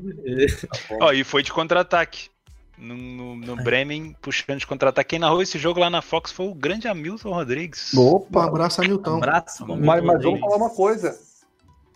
Ó, 1.00 1.12
e 1.12 1.24
foi 1.24 1.42
de 1.42 1.52
contra-ataque. 1.52 2.28
No, 2.80 2.94
no- 2.96 3.34
no 3.36 3.56
Bremen, 3.56 4.14
puxando 4.22 4.60
de 4.60 4.66
contra-ataque. 4.66 5.10
Quem 5.10 5.18
narrou 5.18 5.42
esse 5.42 5.58
jogo 5.58 5.80
lá 5.80 5.90
na 5.90 6.00
Fox 6.00 6.30
foi 6.30 6.46
o 6.46 6.54
grande 6.54 6.86
Hamilton 6.86 7.30
Rodrigues. 7.30 7.92
Opa, 7.94 8.44
abraço 8.44 8.80
a 8.80 8.84
Milton. 8.84 9.16
Abraço. 9.16 9.66
mas, 9.66 10.04
mas 10.04 10.22
vamos 10.22 10.38
falar 10.38 10.56
uma 10.56 10.70
coisa. 10.70 11.18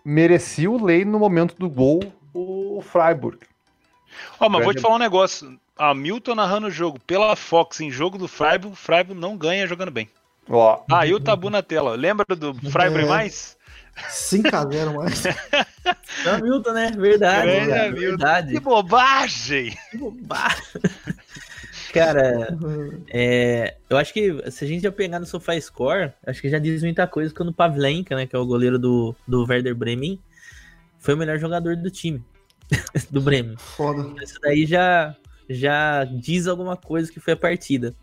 Merecia 0.05 0.68
o 0.68 0.85
lei 0.85 1.05
no 1.05 1.20
momento 1.20 1.55
do 1.57 1.70
gol 1.70 2.00
o 2.35 2.83
Freiburg. 2.83 3.38
Ó, 4.40 4.48
mas 4.48 4.64
vou 4.64 4.72
Grande- 4.72 4.78
te 4.78 4.83
falar 4.83 4.96
um 4.96 4.98
negócio. 4.98 5.57
Hamilton 5.76 6.35
narrando 6.35 6.66
o 6.66 6.70
jogo 6.70 6.98
pela 7.06 7.35
Fox 7.37 7.80
em 7.80 7.90
jogo 7.90 8.18
do 8.18 8.28
Freiburg, 8.28 8.72
o 8.72 8.76
Freiburg 8.76 9.18
não 9.20 9.37
ganha 9.37 9.66
jogando 9.66 9.90
bem. 9.90 10.08
Ó, 10.48 10.82
Ah, 10.90 11.06
e 11.06 11.14
o 11.14 11.20
tabu 11.20 11.48
na 11.50 11.62
tela. 11.62 11.94
Lembra 11.96 12.24
do 12.37 12.52
Freiburg 12.70 13.04
É. 13.04 13.08
mais? 13.08 13.56
5x0 14.08 14.94
mais. 14.94 15.22
É 16.24 16.30
o 16.30 16.35
Hamilton, 16.37 16.72
né? 16.72 16.90
Verdade. 16.96 17.46
Grande 17.50 17.68
cara, 17.70 17.80
Hamilton. 17.87 18.00
verdade. 18.00 18.52
Que 18.54 18.61
bobagem! 18.61 19.78
Que 19.90 19.98
bobagem. 19.98 20.62
Cara, 21.92 22.56
é, 23.11 23.76
eu 23.90 23.98
acho 23.98 24.14
que 24.14 24.50
se 24.50 24.64
a 24.64 24.68
gente 24.68 24.82
já 24.82 24.90
pegar 24.90 25.20
no 25.20 25.26
SofaScore, 25.26 26.12
acho 26.26 26.40
que 26.40 26.48
já 26.48 26.58
diz 26.58 26.82
muita 26.82 27.06
coisa 27.06 27.35
quando 27.35 27.50
o 27.50 27.52
Pavlenka, 27.54 28.16
né, 28.16 28.26
que 28.26 28.35
é 28.35 28.38
o 28.38 28.46
goleiro 28.46 28.78
do, 28.78 29.14
do 29.28 29.44
Werder 29.46 29.74
Bremen, 29.74 30.18
foi 30.98 31.12
o 31.12 31.16
melhor 31.18 31.38
jogador 31.38 31.76
do 31.76 31.90
time, 31.90 32.24
do 33.11 33.20
Bremen. 33.20 33.56
Foda. 33.58 34.22
Isso 34.24 34.38
daí 34.40 34.64
já, 34.64 35.14
já 35.48 36.05
diz 36.05 36.46
alguma 36.46 36.76
coisa 36.76 37.11
que 37.11 37.20
foi 37.20 37.33
a 37.35 37.37
partida. 37.37 37.94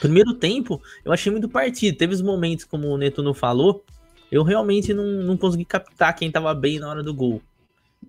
Primeiro 0.00 0.34
tempo, 0.34 0.80
eu 1.04 1.12
achei 1.12 1.30
muito 1.30 1.48
partido. 1.48 1.96
Teve 1.96 2.12
os 2.14 2.20
momentos, 2.22 2.64
como 2.64 2.88
o 2.88 2.98
Neto 2.98 3.22
não 3.22 3.32
falou, 3.32 3.84
eu 4.30 4.42
realmente 4.42 4.92
não, 4.92 5.04
não 5.04 5.36
consegui 5.36 5.64
captar 5.64 6.14
quem 6.14 6.30
tava 6.30 6.52
bem 6.54 6.78
na 6.78 6.88
hora 6.88 7.02
do 7.02 7.14
gol. 7.14 7.40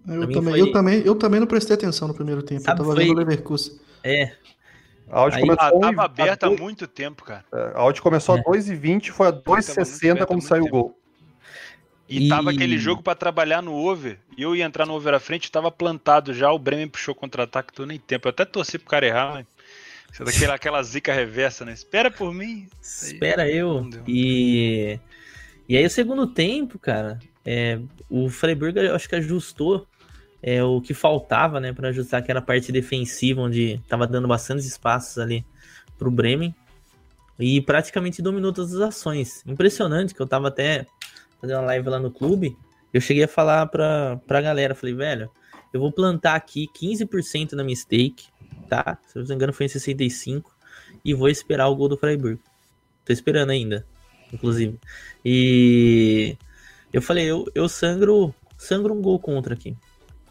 Eu 0.07 0.21
também, 0.31 0.43
foi- 0.43 0.61
eu, 0.61 0.71
também, 0.71 1.01
eu 1.05 1.15
também 1.15 1.39
não 1.39 1.47
prestei 1.47 1.75
atenção 1.75 2.07
no 2.07 2.13
primeiro 2.13 2.41
tempo. 2.41 2.61
Sabe, 2.61 2.79
eu 2.81 2.83
tava 2.85 2.95
foi- 2.95 3.05
vendo 3.05 3.15
o 3.15 3.19
Leverkusen. 3.19 3.77
É, 4.03 4.33
a 5.09 5.19
Audi 5.19 5.35
Aí- 5.37 5.41
começou, 5.41 5.63
Ah, 5.65 5.71
em- 5.75 5.79
tava 5.81 6.03
aberta 6.03 6.47
há 6.47 6.49
a, 6.49 6.53
muito 6.57 6.87
tempo, 6.87 7.23
cara. 7.23 7.45
a 7.51 7.79
Audi 7.79 8.01
começou 8.01 8.35
É. 8.35 8.39
a 8.39 8.43
2,20 8.43 9.11
foi 9.11 9.27
a 9.27 9.31
muito 9.31 9.43
2,60 9.45 10.15
perto, 10.17 10.27
quando 10.27 10.41
saiu 10.41 10.65
o 10.65 10.69
gol. 10.69 10.96
E, 12.09 12.25
E- 12.25 12.29
tava 12.29 12.51
aquele 12.51 12.77
jogo 12.77 13.01
pra 13.03 13.15
trabalhar 13.15 13.61
no 13.61 13.73
over. 13.73 14.17
E 14.37 14.41
eu 14.41 14.55
ia 14.55 14.63
entrar 14.65 14.85
no 14.85 14.93
over 14.93 15.13
à 15.13 15.19
frente, 15.19 15.51
tava 15.51 15.69
plantado 15.71 16.33
já. 16.33 16.51
O 16.51 16.59
Bremen 16.59 16.87
puxou 16.87 17.13
contra-ataque, 17.13 17.73
tô 17.73 17.85
nem 17.85 17.99
tempo. 17.99 18.27
Eu 18.27 18.31
até 18.31 18.45
torci 18.45 18.77
pro 18.77 18.87
cara 18.89 19.05
errar, 19.05 19.33
mas. 19.33 19.45
Isso 20.11 20.21
é 20.23 20.25
daquela, 20.25 20.53
aquela 20.55 20.83
zica 20.83 21.13
reversa, 21.13 21.65
né? 21.65 21.73
Espera 21.73 22.09
por 22.09 22.33
mim. 22.33 22.67
espera 22.81 23.49
eu. 23.49 23.89
E, 24.07 24.99
e 25.67 25.75
aí 25.77 25.85
o 25.85 25.89
segundo 25.89 26.25
tempo, 26.27 26.79
cara, 26.79 27.19
é, 27.45 27.79
o 28.09 28.29
Freiburg 28.29 28.77
eu 28.79 28.95
acho 28.95 29.09
que 29.09 29.15
ajustou 29.15 29.85
é, 30.41 30.63
o 30.63 30.79
que 30.79 30.93
faltava, 30.93 31.59
né, 31.59 31.73
para 31.73 31.89
ajustar 31.89 32.21
aquela 32.21 32.41
parte 32.41 32.71
defensiva 32.71 33.41
onde 33.41 33.81
tava 33.89 34.07
dando 34.07 34.27
bastantes 34.27 34.65
espaços 34.65 35.17
ali 35.17 35.43
pro 35.97 36.11
Bremen 36.11 36.55
e 37.39 37.59
praticamente 37.61 38.21
dominou 38.21 38.53
todas 38.53 38.73
as 38.75 38.81
ações. 38.81 39.43
Impressionante 39.45 40.13
que 40.13 40.21
eu 40.21 40.27
tava 40.27 40.47
até 40.47 40.85
fazendo 41.39 41.57
uma 41.57 41.65
live 41.65 41.89
lá 41.89 41.99
no 41.99 42.11
clube, 42.11 42.57
eu 42.93 43.01
cheguei 43.01 43.23
a 43.23 43.27
falar 43.27 43.67
pra, 43.67 44.19
pra 44.25 44.41
galera, 44.41 44.75
falei, 44.75 44.95
velho, 44.95 45.29
eu 45.73 45.79
vou 45.79 45.91
plantar 45.91 46.35
aqui 46.35 46.67
15% 46.67 47.53
na 47.53 47.63
minha 47.63 47.75
stake, 47.75 48.27
tá? 48.69 48.97
Se 49.07 49.17
eu 49.17 49.21
não 49.21 49.29
me 49.29 49.35
engano 49.35 49.53
foi 49.53 49.65
em 49.65 49.69
65 49.69 50.55
e 51.03 51.13
vou 51.13 51.29
esperar 51.29 51.67
o 51.67 51.75
gol 51.75 51.89
do 51.89 51.97
Freiburg. 51.97 52.39
Tô 53.05 53.13
esperando 53.13 53.51
ainda, 53.51 53.85
inclusive. 54.31 54.79
E 55.23 56.37
eu 56.91 57.01
falei, 57.01 57.25
eu, 57.25 57.45
eu 57.53 57.69
sangro, 57.69 58.33
sangro 58.57 58.93
um 58.93 59.01
gol 59.01 59.19
contra 59.19 59.53
aqui. 59.53 59.75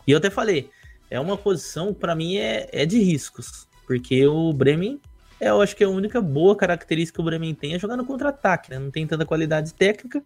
E 0.07 0.13
eu 0.13 0.19
até 0.19 0.31
falei, 0.31 0.71
é 1.11 1.21
uma 1.21 1.37
posição 1.37 1.93
pra 1.95 2.15
mim 2.15 2.37
é, 2.37 2.69
é 2.73 2.87
de 2.87 2.99
riscos, 2.99 3.69
porque 3.87 4.27
o 4.27 4.53
Bremen, 4.53 5.01
é, 5.41 5.51
eu 5.51 5.61
acho 5.61 5.77
que 5.77 5.85
a 5.85 5.89
única 5.89 6.21
boa 6.21 6.57
característica 6.57 7.17
que 7.17 7.21
o 7.21 7.25
Bremen 7.25 7.55
tem 7.55 7.75
é 7.75 7.79
jogar 7.79 7.97
no 7.97 8.07
contra-ataque, 8.07 8.71
né? 8.71 8.79
Não 8.79 8.91
tem 8.91 9.07
tanta 9.07 9.27
qualidade 9.27 9.75
técnica, 9.75 10.23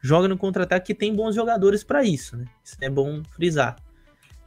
joga 0.00 0.28
no 0.28 0.38
contra-ataque 0.38 0.92
e 0.92 0.94
tem 0.94 1.14
bons 1.14 1.34
jogadores 1.34 1.82
pra 1.82 2.04
isso, 2.04 2.36
né? 2.36 2.44
Isso 2.62 2.76
é 2.80 2.88
bom 2.88 3.22
frisar. 3.30 3.76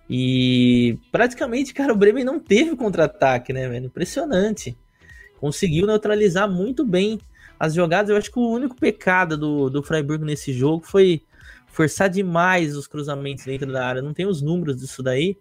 E 0.09 0.97
praticamente, 1.11 1.73
cara, 1.73 1.91
o 1.91 1.97
Bremen 1.97 2.23
não 2.23 2.39
teve 2.39 2.75
contra-ataque, 2.75 3.51
né, 3.51 3.67
velho? 3.67 3.87
Impressionante. 3.87 4.77
Conseguiu 5.39 5.85
neutralizar 5.85 6.49
muito 6.49 6.85
bem 6.85 7.19
as 7.59 7.73
jogadas. 7.73 8.09
Eu 8.09 8.17
acho 8.17 8.31
que 8.31 8.39
o 8.39 8.49
único 8.49 8.75
pecado 8.75 9.37
do, 9.37 9.69
do 9.69 9.83
Freiburg 9.83 10.23
nesse 10.23 10.53
jogo 10.53 10.85
foi 10.85 11.21
forçar 11.67 12.09
demais 12.09 12.77
os 12.77 12.87
cruzamentos 12.87 13.43
dentro 13.45 13.71
da 13.71 13.85
área. 13.85 14.01
Não 14.01 14.13
tem 14.13 14.25
os 14.25 14.41
números 14.41 14.77
disso 14.77 15.03
daí. 15.03 15.37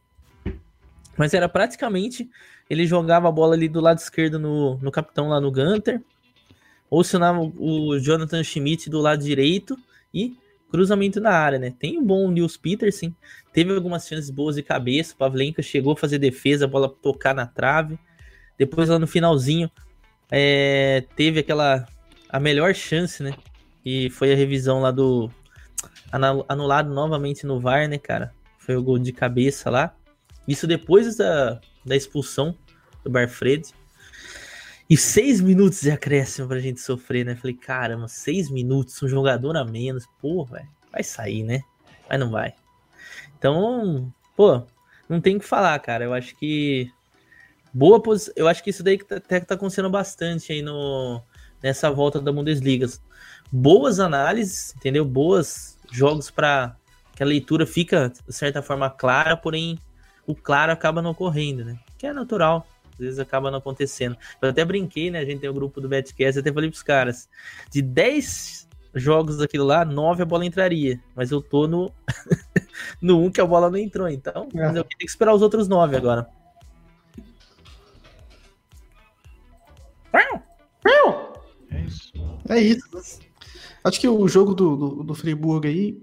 Mas 1.17 1.33
era 1.33 1.49
praticamente 1.49 2.29
ele 2.69 2.87
jogava 2.87 3.29
a 3.29 3.33
bola 3.33 3.55
ali 3.55 3.69
do 3.69 3.81
lado 3.81 3.99
esquerdo 3.99 4.39
no, 4.39 4.79
no 4.79 4.91
capitão 4.91 5.29
lá 5.29 5.41
no 5.41 5.51
Gunter. 5.51 6.03
Ou 6.91 7.01
acionava 7.01 7.41
o 7.41 7.99
Jonathan 7.99 8.43
Schmidt 8.43 8.89
do 8.89 9.01
lado 9.01 9.23
direito 9.23 9.77
e 10.13 10.37
cruzamento 10.71 11.21
na 11.21 11.31
área, 11.31 11.59
né? 11.59 11.73
Tem 11.79 11.99
um 11.99 12.05
bom 12.05 12.31
Nils 12.31 12.57
Peterson, 12.57 13.13
teve 13.53 13.73
algumas 13.73 14.07
chances 14.07 14.31
boas 14.31 14.57
de 14.57 14.63
cabeça, 14.63 15.15
o 15.15 15.17
Pavlenka 15.17 15.63
chegou 15.63 15.93
a 15.93 15.97
fazer 15.97 16.19
defesa, 16.19 16.65
a 16.65 16.69
bola 16.69 16.89
tocar 16.89 17.35
na 17.35 17.47
trave. 17.47 17.99
Depois 18.59 18.89
lá 18.89 18.99
no 18.99 19.07
finalzinho, 19.07 19.71
é, 20.31 21.05
teve 21.15 21.41
aquela 21.41 21.87
a 22.29 22.41
melhor 22.41 22.75
chance, 22.75 23.23
né? 23.23 23.35
E 23.85 24.11
foi 24.11 24.33
a 24.33 24.37
revisão 24.37 24.81
lá 24.81 24.91
do 24.91 25.31
anulado 26.49 26.93
novamente 26.93 27.47
no 27.47 27.61
VAR, 27.61 27.89
né, 27.89 27.99
cara? 27.99 28.33
Foi 28.59 28.77
o 28.77 28.83
gol 28.83 28.99
de 28.99 29.13
cabeça 29.13 29.71
lá. 29.71 29.95
Isso 30.47 30.67
depois 30.67 31.17
da, 31.17 31.61
da 31.85 31.97
expulsão 31.97 32.57
do 33.03 33.11
Barfred. 33.11 33.73
E 34.89 34.97
seis 34.97 35.41
minutos 35.41 35.81
de 35.81 35.91
acréscimo 35.91 36.47
pra 36.47 36.61
gente 36.61 36.81
sofrer, 36.81 37.25
né? 37.25 37.35
Falei, 37.35 37.57
caramba, 37.57 38.07
seis 38.07 38.51
minutos, 38.51 39.03
um 39.03 39.09
jogador 39.09 39.57
a 39.57 39.65
menos. 39.65 40.05
Pô, 40.21 40.45
velho, 40.45 40.69
vai 40.93 41.03
sair, 41.03 41.43
né? 41.43 41.63
Mas 42.09 42.21
não 42.21 42.31
vai. 42.31 42.55
Então, 43.39 44.13
pô, 44.37 44.63
não 45.09 45.21
tem 45.21 45.37
o 45.37 45.41
que 45.41 45.47
falar, 45.47 45.79
cara. 45.79 46.05
Eu 46.05 46.13
acho 46.13 46.37
que. 46.37 46.91
Boa 47.73 48.01
posição. 48.01 48.35
Eu 48.37 48.47
acho 48.47 48.63
que 48.63 48.71
isso 48.71 48.83
daí 48.83 48.99
tá, 48.99 49.17
até 49.17 49.41
que 49.41 49.47
tá 49.47 49.55
acontecendo 49.55 49.91
bastante 49.91 50.53
aí 50.53 50.63
no, 50.63 51.23
nessa 51.63 51.91
volta 51.91 52.21
da 52.21 52.31
Bundesliga. 52.31 52.87
Boas 53.51 53.99
análises, 53.99 54.75
entendeu? 54.77 55.05
Boas 55.05 55.79
jogos 55.91 56.31
para 56.31 56.77
que 57.17 57.23
a 57.23 57.27
leitura 57.27 57.67
fica, 57.67 58.13
de 58.27 58.33
certa 58.35 58.61
forma, 58.61 58.91
clara, 58.91 59.37
porém 59.37 59.79
o 60.27 60.35
claro 60.35 60.73
acaba 60.73 61.03
não 61.03 61.11
ocorrendo, 61.11 61.65
né? 61.65 61.79
Que 61.99 62.07
é 62.07 62.13
natural 62.13 62.67
às 62.95 62.99
vezes 62.99 63.19
acaba 63.19 63.51
não 63.51 63.59
acontecendo. 63.59 64.17
Eu 64.41 64.51
até 64.51 64.65
brinquei, 64.65 65.11
né? 65.11 65.19
A 65.19 65.25
gente 65.25 65.41
tem 65.41 65.51
o 65.51 65.55
grupo 65.55 65.81
do 65.81 65.89
Betcast, 65.89 66.39
até 66.39 66.53
falei 66.53 66.71
pros 66.71 66.83
caras: 66.83 67.29
de 67.71 67.83
10 67.83 68.69
jogos 68.95 69.39
daquilo 69.39 69.65
lá, 69.65 69.85
9 69.85 70.23
a 70.23 70.27
bola 70.27 70.47
entraria. 70.47 71.01
Mas 71.15 71.31
eu 71.31 71.43
tô 71.43 71.67
no, 71.67 71.93
no 73.03 73.21
1 73.25 73.33
que 73.33 73.41
a 73.41 73.47
bola 73.47 73.69
não 73.69 73.79
entrou. 73.79 74.09
Então, 74.09 74.49
é. 74.55 74.69
eu 74.69 74.85
tenho 74.85 74.99
que 74.99 75.07
esperar 75.07 75.35
os 75.35 75.43
outros 75.43 75.67
9 75.67 75.97
agora. 75.97 76.29
É 81.71 81.81
isso. 81.81 82.13
É 82.49 82.61
isso. 82.61 83.21
Acho 83.83 84.01
que 84.01 84.09
o 84.09 84.29
jogo 84.29 84.55
do, 84.55 84.77
do, 84.77 85.05
do 85.05 85.15
Friburgo 85.15 85.67
aí 85.67 86.01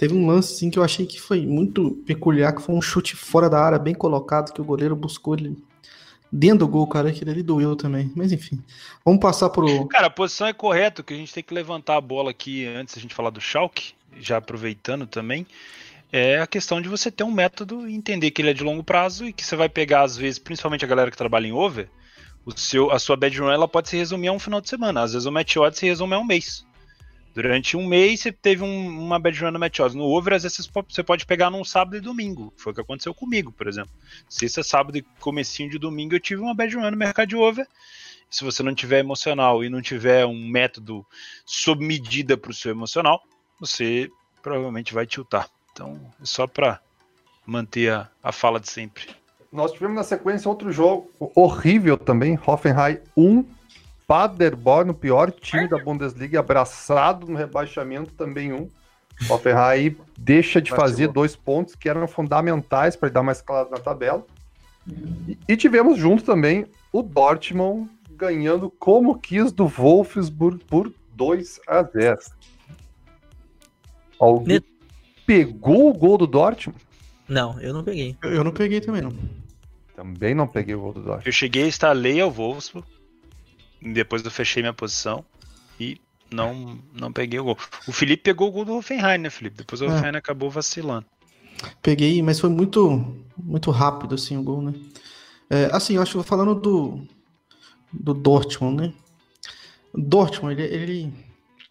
teve 0.00 0.14
um 0.14 0.26
lance 0.26 0.54
assim, 0.54 0.70
que 0.70 0.78
eu 0.78 0.82
achei 0.82 1.04
que 1.04 1.20
foi 1.20 1.44
muito 1.44 1.90
peculiar, 2.06 2.54
que 2.54 2.62
foi 2.62 2.74
um 2.74 2.80
chute 2.80 3.14
fora 3.14 3.50
da 3.50 3.60
área, 3.62 3.78
bem 3.78 3.94
colocado, 3.94 4.50
que 4.50 4.60
o 4.60 4.64
goleiro 4.64 4.96
buscou 4.96 5.34
ele 5.34 5.62
dentro 6.32 6.60
do 6.60 6.68
gol, 6.68 6.86
cara, 6.86 7.10
aquele 7.10 7.30
ali 7.30 7.42
doeu 7.42 7.76
também. 7.76 8.10
Mas 8.16 8.32
enfim, 8.32 8.58
vamos 9.04 9.20
passar 9.20 9.50
pro. 9.50 9.86
Cara, 9.88 10.06
a 10.06 10.10
posição 10.10 10.46
é 10.46 10.54
correta, 10.54 11.02
que 11.02 11.12
a 11.12 11.16
gente 11.18 11.34
tem 11.34 11.42
que 11.42 11.52
levantar 11.52 11.98
a 11.98 12.00
bola 12.00 12.30
aqui 12.30 12.66
antes 12.66 12.94
da 12.94 13.00
gente 13.02 13.14
falar 13.14 13.28
do 13.28 13.42
Schalke, 13.42 13.92
já 14.18 14.38
aproveitando 14.38 15.06
também. 15.06 15.46
É 16.10 16.40
a 16.40 16.46
questão 16.46 16.80
de 16.80 16.88
você 16.88 17.10
ter 17.10 17.22
um 17.22 17.30
método 17.30 17.86
e 17.86 17.94
entender 17.94 18.30
que 18.30 18.40
ele 18.40 18.50
é 18.50 18.54
de 18.54 18.64
longo 18.64 18.82
prazo 18.82 19.26
e 19.26 19.34
que 19.34 19.44
você 19.44 19.54
vai 19.54 19.68
pegar, 19.68 20.00
às 20.00 20.16
vezes, 20.16 20.38
principalmente 20.38 20.82
a 20.82 20.88
galera 20.88 21.10
que 21.10 21.16
trabalha 21.16 21.46
em 21.46 21.52
over, 21.52 21.90
o 22.46 22.56
seu, 22.56 22.90
a 22.90 22.98
sua 22.98 23.16
bad 23.16 23.38
run 23.38 23.50
ela 23.50 23.68
pode 23.68 23.90
se 23.90 23.98
resumir 23.98 24.28
a 24.28 24.32
um 24.32 24.38
final 24.38 24.62
de 24.62 24.68
semana. 24.70 25.02
Às 25.02 25.12
vezes 25.12 25.26
o 25.26 25.30
match 25.30 25.56
odd 25.58 25.76
se 25.76 25.84
resume 25.84 26.14
a 26.14 26.18
um 26.18 26.24
mês. 26.24 26.64
Durante 27.32 27.76
um 27.76 27.86
mês 27.86 28.20
você 28.20 28.32
teve 28.32 28.62
um, 28.64 28.88
uma 29.04 29.18
bad 29.18 29.38
run 29.40 29.52
no. 29.52 29.60
No 29.94 30.04
over, 30.04 30.34
às 30.34 30.42
vezes 30.42 30.68
você 30.88 31.02
pode 31.02 31.26
pegar 31.26 31.50
num 31.50 31.64
sábado 31.64 31.96
e 31.96 32.00
domingo. 32.00 32.52
Foi 32.56 32.72
o 32.72 32.74
que 32.74 32.80
aconteceu 32.80 33.14
comigo, 33.14 33.52
por 33.52 33.68
exemplo. 33.68 33.90
Sexta, 34.28 34.62
sábado 34.62 34.98
e 34.98 35.02
comecinho 35.20 35.70
de 35.70 35.78
domingo 35.78 36.14
eu 36.14 36.20
tive 36.20 36.42
uma 36.42 36.54
bad 36.54 36.74
run 36.74 36.90
no 36.90 36.96
mercado 36.96 37.28
de 37.28 37.36
over. 37.36 37.66
Se 38.28 38.44
você 38.44 38.62
não 38.62 38.74
tiver 38.74 38.98
emocional 38.98 39.64
e 39.64 39.68
não 39.68 39.82
tiver 39.82 40.24
um 40.26 40.48
método 40.48 41.04
sob 41.44 41.84
medida 41.84 42.36
para 42.36 42.50
o 42.50 42.54
seu 42.54 42.70
emocional, 42.70 43.22
você 43.58 44.10
provavelmente 44.42 44.94
vai 44.94 45.06
tiltar. 45.06 45.48
Então, 45.72 46.00
é 46.20 46.24
só 46.24 46.46
para 46.46 46.80
manter 47.44 47.92
a, 47.92 48.08
a 48.22 48.32
fala 48.32 48.60
de 48.60 48.70
sempre. 48.70 49.08
Nós 49.52 49.72
tivemos 49.72 49.96
na 49.96 50.04
sequência 50.04 50.48
outro 50.48 50.72
jogo 50.72 51.10
horrível 51.34 51.96
também, 51.96 52.38
Hoffenheim 52.46 52.98
1, 53.16 53.44
Paderborn, 54.10 54.90
o 54.90 54.94
pior 54.94 55.30
time 55.30 55.68
da 55.68 55.78
Bundesliga, 55.78 56.40
abraçado 56.40 57.28
no 57.28 57.38
rebaixamento, 57.38 58.12
também 58.14 58.52
um. 58.52 58.68
O 59.28 59.32
Hoffenheim 59.32 59.96
deixa 60.18 60.60
de 60.60 60.72
fazer 60.72 61.06
dois 61.06 61.36
pontos 61.36 61.76
que 61.76 61.88
eram 61.88 62.08
fundamentais 62.08 62.96
para 62.96 63.08
dar 63.08 63.22
mais 63.22 63.40
claro 63.40 63.70
na 63.70 63.76
tabela. 63.76 64.26
E, 65.28 65.38
e, 65.48 65.56
tivemos 65.56 65.96
junto 65.96 66.24
também 66.24 66.66
o 66.92 67.02
Dortmund 67.02 67.88
ganhando 68.10 68.68
como 68.68 69.16
quis 69.16 69.52
do 69.52 69.68
Wolfsburg 69.68 70.64
por 70.64 70.92
2 71.14 71.60
a 71.68 71.80
0. 71.84 72.18
Alguém 74.18 74.60
pegou 75.24 75.88
o 75.88 75.94
gol 75.94 76.18
do 76.18 76.26
Dortmund? 76.26 76.80
Não, 77.28 77.60
eu 77.60 77.72
não 77.72 77.84
peguei. 77.84 78.16
Eu, 78.24 78.32
eu 78.32 78.42
não 78.42 78.50
peguei 78.50 78.80
também, 78.80 79.02
não. 79.02 79.12
Também 79.94 80.34
não 80.34 80.48
peguei 80.48 80.74
o 80.74 80.80
gol 80.80 80.94
do 80.94 81.00
Dortmund. 81.00 81.26
Eu 81.28 81.32
cheguei, 81.32 81.68
instalei 81.68 82.20
ao 82.20 82.28
Wolfsburg 82.28 82.84
depois 83.80 84.24
eu 84.24 84.30
fechei 84.30 84.62
minha 84.62 84.72
posição 84.72 85.24
e 85.78 86.00
não, 86.30 86.78
não 86.92 87.12
peguei 87.12 87.38
o 87.40 87.44
gol. 87.44 87.58
O 87.86 87.92
Felipe 87.92 88.22
pegou 88.22 88.48
o 88.48 88.52
gol 88.52 88.64
do 88.64 88.76
Hoffenheim, 88.76 89.18
né, 89.18 89.30
Felipe? 89.30 89.58
Depois 89.58 89.80
o 89.80 89.84
é. 89.84 89.88
Hoffenheim 89.88 90.16
acabou 90.16 90.50
vacilando. 90.50 91.06
Peguei, 91.82 92.22
mas 92.22 92.40
foi 92.40 92.50
muito 92.50 93.16
muito 93.36 93.70
rápido 93.70 94.14
assim 94.14 94.36
o 94.36 94.42
gol, 94.42 94.62
né? 94.62 94.74
É, 95.48 95.68
assim, 95.72 95.96
eu 95.96 96.02
acho 96.02 96.22
falando 96.22 96.54
do 96.54 97.06
do 97.92 98.14
Dortmund, 98.14 98.82
né? 98.82 98.92
Dortmund, 99.92 100.60
ele, 100.60 100.74
ele 100.74 101.12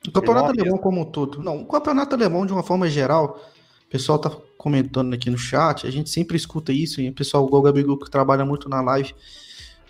o 0.08 0.12
campeonato 0.12 0.50
alemão 0.50 0.78
como 0.78 1.02
um 1.02 1.06
todo. 1.06 1.41
Não, 1.41 1.62
o 1.62 1.65
campeonato 1.65 2.15
alemão 2.15 2.45
de 2.45 2.54
uma 2.54 2.63
forma 2.63 2.89
geral, 2.89 3.39
o 3.86 3.89
pessoal 3.89 4.19
tá 4.19 4.30
comentando 4.58 5.13
aqui 5.13 5.30
no 5.30 5.38
chat, 5.38 5.88
a 5.88 5.91
gente 5.91 6.10
sempre 6.10 6.36
escuta 6.38 6.72
isso, 6.72 7.02
e 7.02 7.10
o 7.10 7.13
pessoal, 7.13 7.45
o 7.45 7.62
Gabigol 7.62 7.98
que 7.98 8.10
trabalha 8.10 8.45
muito 8.45 8.69
na 8.69 8.82
live 8.82 9.13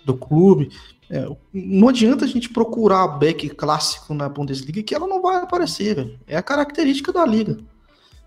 do 0.04 0.16
clube, 0.16 0.70
é, 1.10 1.28
não 1.52 1.88
adianta 1.88 2.24
a 2.24 2.28
gente 2.28 2.48
procurar 2.48 3.06
back 3.08 3.48
clássico 3.50 4.14
na 4.14 4.28
Bundesliga 4.28 4.80
que 4.80 4.94
ela 4.94 5.08
não 5.08 5.20
vai 5.20 5.36
aparecer, 5.42 5.96
velho. 5.96 6.20
É 6.24 6.36
a 6.36 6.42
característica 6.42 7.12
da 7.12 7.26
liga. 7.26 7.58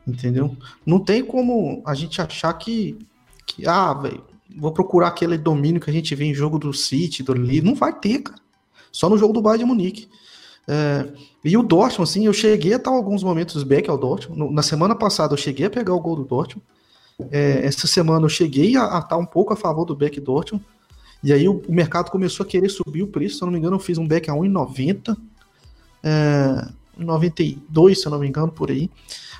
Entendeu? 0.06 0.56
Não 0.86 1.00
tem 1.00 1.24
como 1.24 1.82
a 1.86 1.96
gente 1.96 2.22
achar 2.22 2.52
que, 2.54 3.00
que 3.46 3.66
ah, 3.66 3.94
velho, 3.94 4.22
vou 4.58 4.74
procurar 4.74 5.08
aquele 5.08 5.38
domínio 5.38 5.80
que 5.80 5.90
a 5.90 5.94
gente 5.94 6.14
vê 6.14 6.26
em 6.26 6.34
jogo 6.34 6.60
do 6.60 6.74
City, 6.74 7.24
do 7.24 7.34
Liverpool. 7.34 7.70
Não 7.70 7.76
vai 7.76 7.98
ter, 7.98 8.20
cara. 8.20 8.42
Só 8.92 9.10
no 9.10 9.18
jogo 9.18 9.32
do 9.32 9.42
Bayern 9.42 9.64
de 9.64 9.66
Munique. 9.66 10.10
É, 10.68 11.08
e 11.44 11.56
o 11.56 11.64
Dortmund, 11.64 12.10
assim, 12.10 12.26
eu 12.26 12.34
cheguei 12.34 12.74
a 12.74 12.78
estar 12.78 12.92
alguns 12.92 13.24
momentos 13.24 13.64
back 13.64 13.90
ao 13.90 13.98
Dortmund. 13.98 14.54
Na 14.54 14.62
semana 14.62 14.94
passada 14.94 15.34
eu 15.34 15.38
cheguei 15.38 15.68
a 15.68 15.70
pegar 15.70 15.94
o 15.94 16.02
gol 16.02 16.18
do 16.18 16.26
Dortmund. 16.26 16.66
É, 17.32 17.66
essa 17.66 17.88
semana 17.88 18.26
eu 18.26 18.30
cheguei 18.30 18.76
a, 18.76 18.98
a 18.98 19.00
estar 19.00 19.16
um 19.16 19.26
pouco 19.26 19.54
a 19.54 19.56
favor 19.56 19.86
do 19.86 19.96
back 19.96 20.20
Dortmund. 20.20 20.66
E 21.24 21.32
aí 21.32 21.48
o, 21.48 21.62
o, 21.68 21.74
mercado 21.74 22.12
começou 22.12 22.46
a 22.46 22.48
querer 22.48 22.70
subir 22.70 23.02
o 23.02 23.08
preço, 23.08 23.38
se 23.38 23.44
eu 23.44 23.46
não 23.46 23.54
me 23.54 23.60
engano, 23.60 23.76
eu 23.78 23.80
fiz 23.80 23.98
um 23.98 24.06
back 24.06 24.30
a 24.30 24.34
1,90, 24.34 25.16
é, 26.04 26.68
92, 26.98 28.02
se 28.02 28.06
eu 28.06 28.12
não 28.12 28.20
me 28.20 28.28
engano, 28.28 28.52
por 28.52 28.70
aí. 28.70 28.90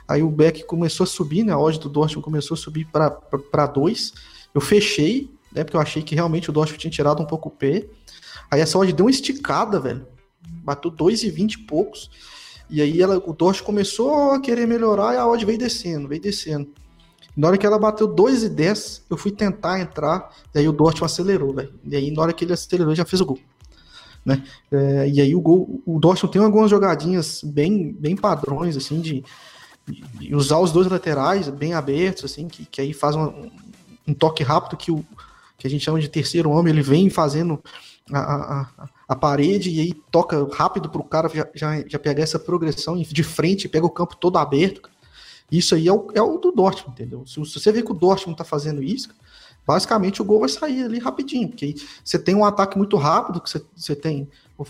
Aí 0.08 0.24
o 0.24 0.30
back 0.30 0.64
começou 0.66 1.04
a 1.04 1.08
subir, 1.08 1.44
né? 1.44 1.54
A 1.54 1.60
odd 1.60 1.80
do 1.80 1.90
Dortmund 1.90 2.24
começou 2.24 2.56
a 2.56 2.58
subir 2.58 2.86
para 2.86 3.66
2. 3.66 4.14
Eu 4.54 4.62
fechei, 4.62 5.30
né? 5.52 5.64
Porque 5.64 5.78
eu 5.78 5.82
achei 5.82 6.02
que 6.02 6.16
realmente 6.16 6.50
o 6.50 6.54
Dortmund 6.54 6.80
tinha 6.80 6.92
tirado 6.92 7.22
um 7.22 7.26
pouco 7.26 7.50
o 7.50 7.52
pé. 7.52 7.86
Aí 8.52 8.60
essa 8.62 8.78
odd 8.78 8.92
deu 8.92 9.06
uma 9.06 9.12
esticada, 9.12 9.80
velho. 9.80 10.06
Bateu 10.64 10.92
2,20 10.92 11.54
e 11.54 11.58
poucos. 11.60 12.10
E 12.70 12.82
aí 12.82 13.02
ela, 13.02 13.18
o 13.18 13.34
Dortmund 13.34 13.64
começou 13.64 14.32
a 14.32 14.40
querer 14.40 14.68
melhorar 14.68 15.14
e 15.14 15.18
a 15.18 15.28
odd 15.28 15.46
veio 15.46 15.58
descendo, 15.58 16.08
veio 16.08 16.22
descendo. 16.22 16.70
Na 17.36 17.48
hora 17.48 17.58
que 17.58 17.66
ela 17.66 17.80
bateu 17.80 18.08
2 18.08 18.44
e 18.44 18.50
10, 18.50 19.04
eu 19.10 19.18
fui 19.18 19.32
tentar 19.32 19.80
entrar, 19.80 20.32
e 20.54 20.60
aí 20.60 20.68
o 20.68 20.72
Dortmund 20.72 21.06
acelerou, 21.06 21.54
velho. 21.54 21.74
E 21.84 21.96
aí 21.96 22.12
na 22.12 22.22
hora 22.22 22.34
que 22.34 22.46
ele 22.46 22.54
acelerou, 22.54 22.94
já 22.94 23.06
fez 23.06 23.22
o 23.22 23.26
gol. 23.26 23.40
Né? 24.26 24.44
É, 24.72 25.10
e 25.10 25.20
aí 25.20 25.36
o 25.36 25.42
gol, 25.42 25.82
o 25.86 26.00
Dortmund 26.00 26.32
tem 26.32 26.42
algumas 26.42 26.70
jogadinhas 26.70 27.42
bem, 27.44 27.92
bem 27.92 28.16
padrões, 28.16 28.78
assim, 28.78 29.02
de, 29.02 29.24
de 29.86 30.36
usar 30.36 30.60
os 30.60 30.72
dois 30.72 30.88
laterais 30.88 31.50
bem 31.50 31.74
abertos, 31.74 32.26
assim, 32.26 32.48
que, 32.48 32.66
que 32.66 32.80
aí 32.80 32.94
faz 32.94 33.16
um, 33.16 33.50
um 34.08 34.14
toque 34.14 34.44
rápido 34.44 34.78
que, 34.78 34.92
o, 34.92 35.04
que 35.58 35.68
a 35.68 35.70
gente 35.70 35.84
chama 35.84 36.00
de 36.00 36.08
terceiro 36.08 36.52
homem, 36.52 36.72
ele 36.72 36.84
vem 36.84 37.10
fazendo 37.10 37.62
a, 38.12 38.20
a, 38.20 38.90
a 39.08 39.16
parede 39.16 39.70
e 39.70 39.80
aí 39.80 39.94
toca 40.12 40.48
rápido 40.54 40.90
para 40.90 41.02
o 41.02 41.06
cara 41.06 41.30
já, 41.30 41.48
já, 41.54 41.88
já 41.88 42.00
pegar 42.00 42.24
essa 42.24 42.40
progressão 42.40 43.02
de 43.02 43.24
frente, 43.24 43.70
pega 43.70 43.86
o 43.86 43.90
campo 43.90 44.16
todo 44.16 44.38
aberto. 44.38 44.93
Isso 45.58 45.76
aí 45.76 45.88
é 45.88 45.94
o, 45.94 46.08
é 46.16 46.22
o 46.22 46.40
do 46.40 46.52
Dortmund, 46.52 47.00
entendeu? 47.00 47.24
Se, 47.28 47.34
se 47.46 47.60
você 47.60 47.72
vê 47.72 47.84
que 47.84 47.92
o 47.92 47.94
Dortmund 47.94 48.36
tá 48.36 48.44
fazendo 48.44 48.82
isso, 48.82 49.10
basicamente 49.68 50.20
o 50.20 50.26
gol 50.26 50.40
vai 50.40 50.50
sair 50.50 50.84
ali 50.84 50.98
rapidinho, 50.98 51.48
porque 51.48 51.76
você 52.04 52.18
tem 52.18 52.34
um 52.34 52.44
ataque 52.44 52.76
muito 52.76 52.98
rápido, 52.98 53.40
que 53.40 53.48
você, 53.48 53.64
você 53.76 53.96
tem 53.96 54.28
o, 54.58 54.66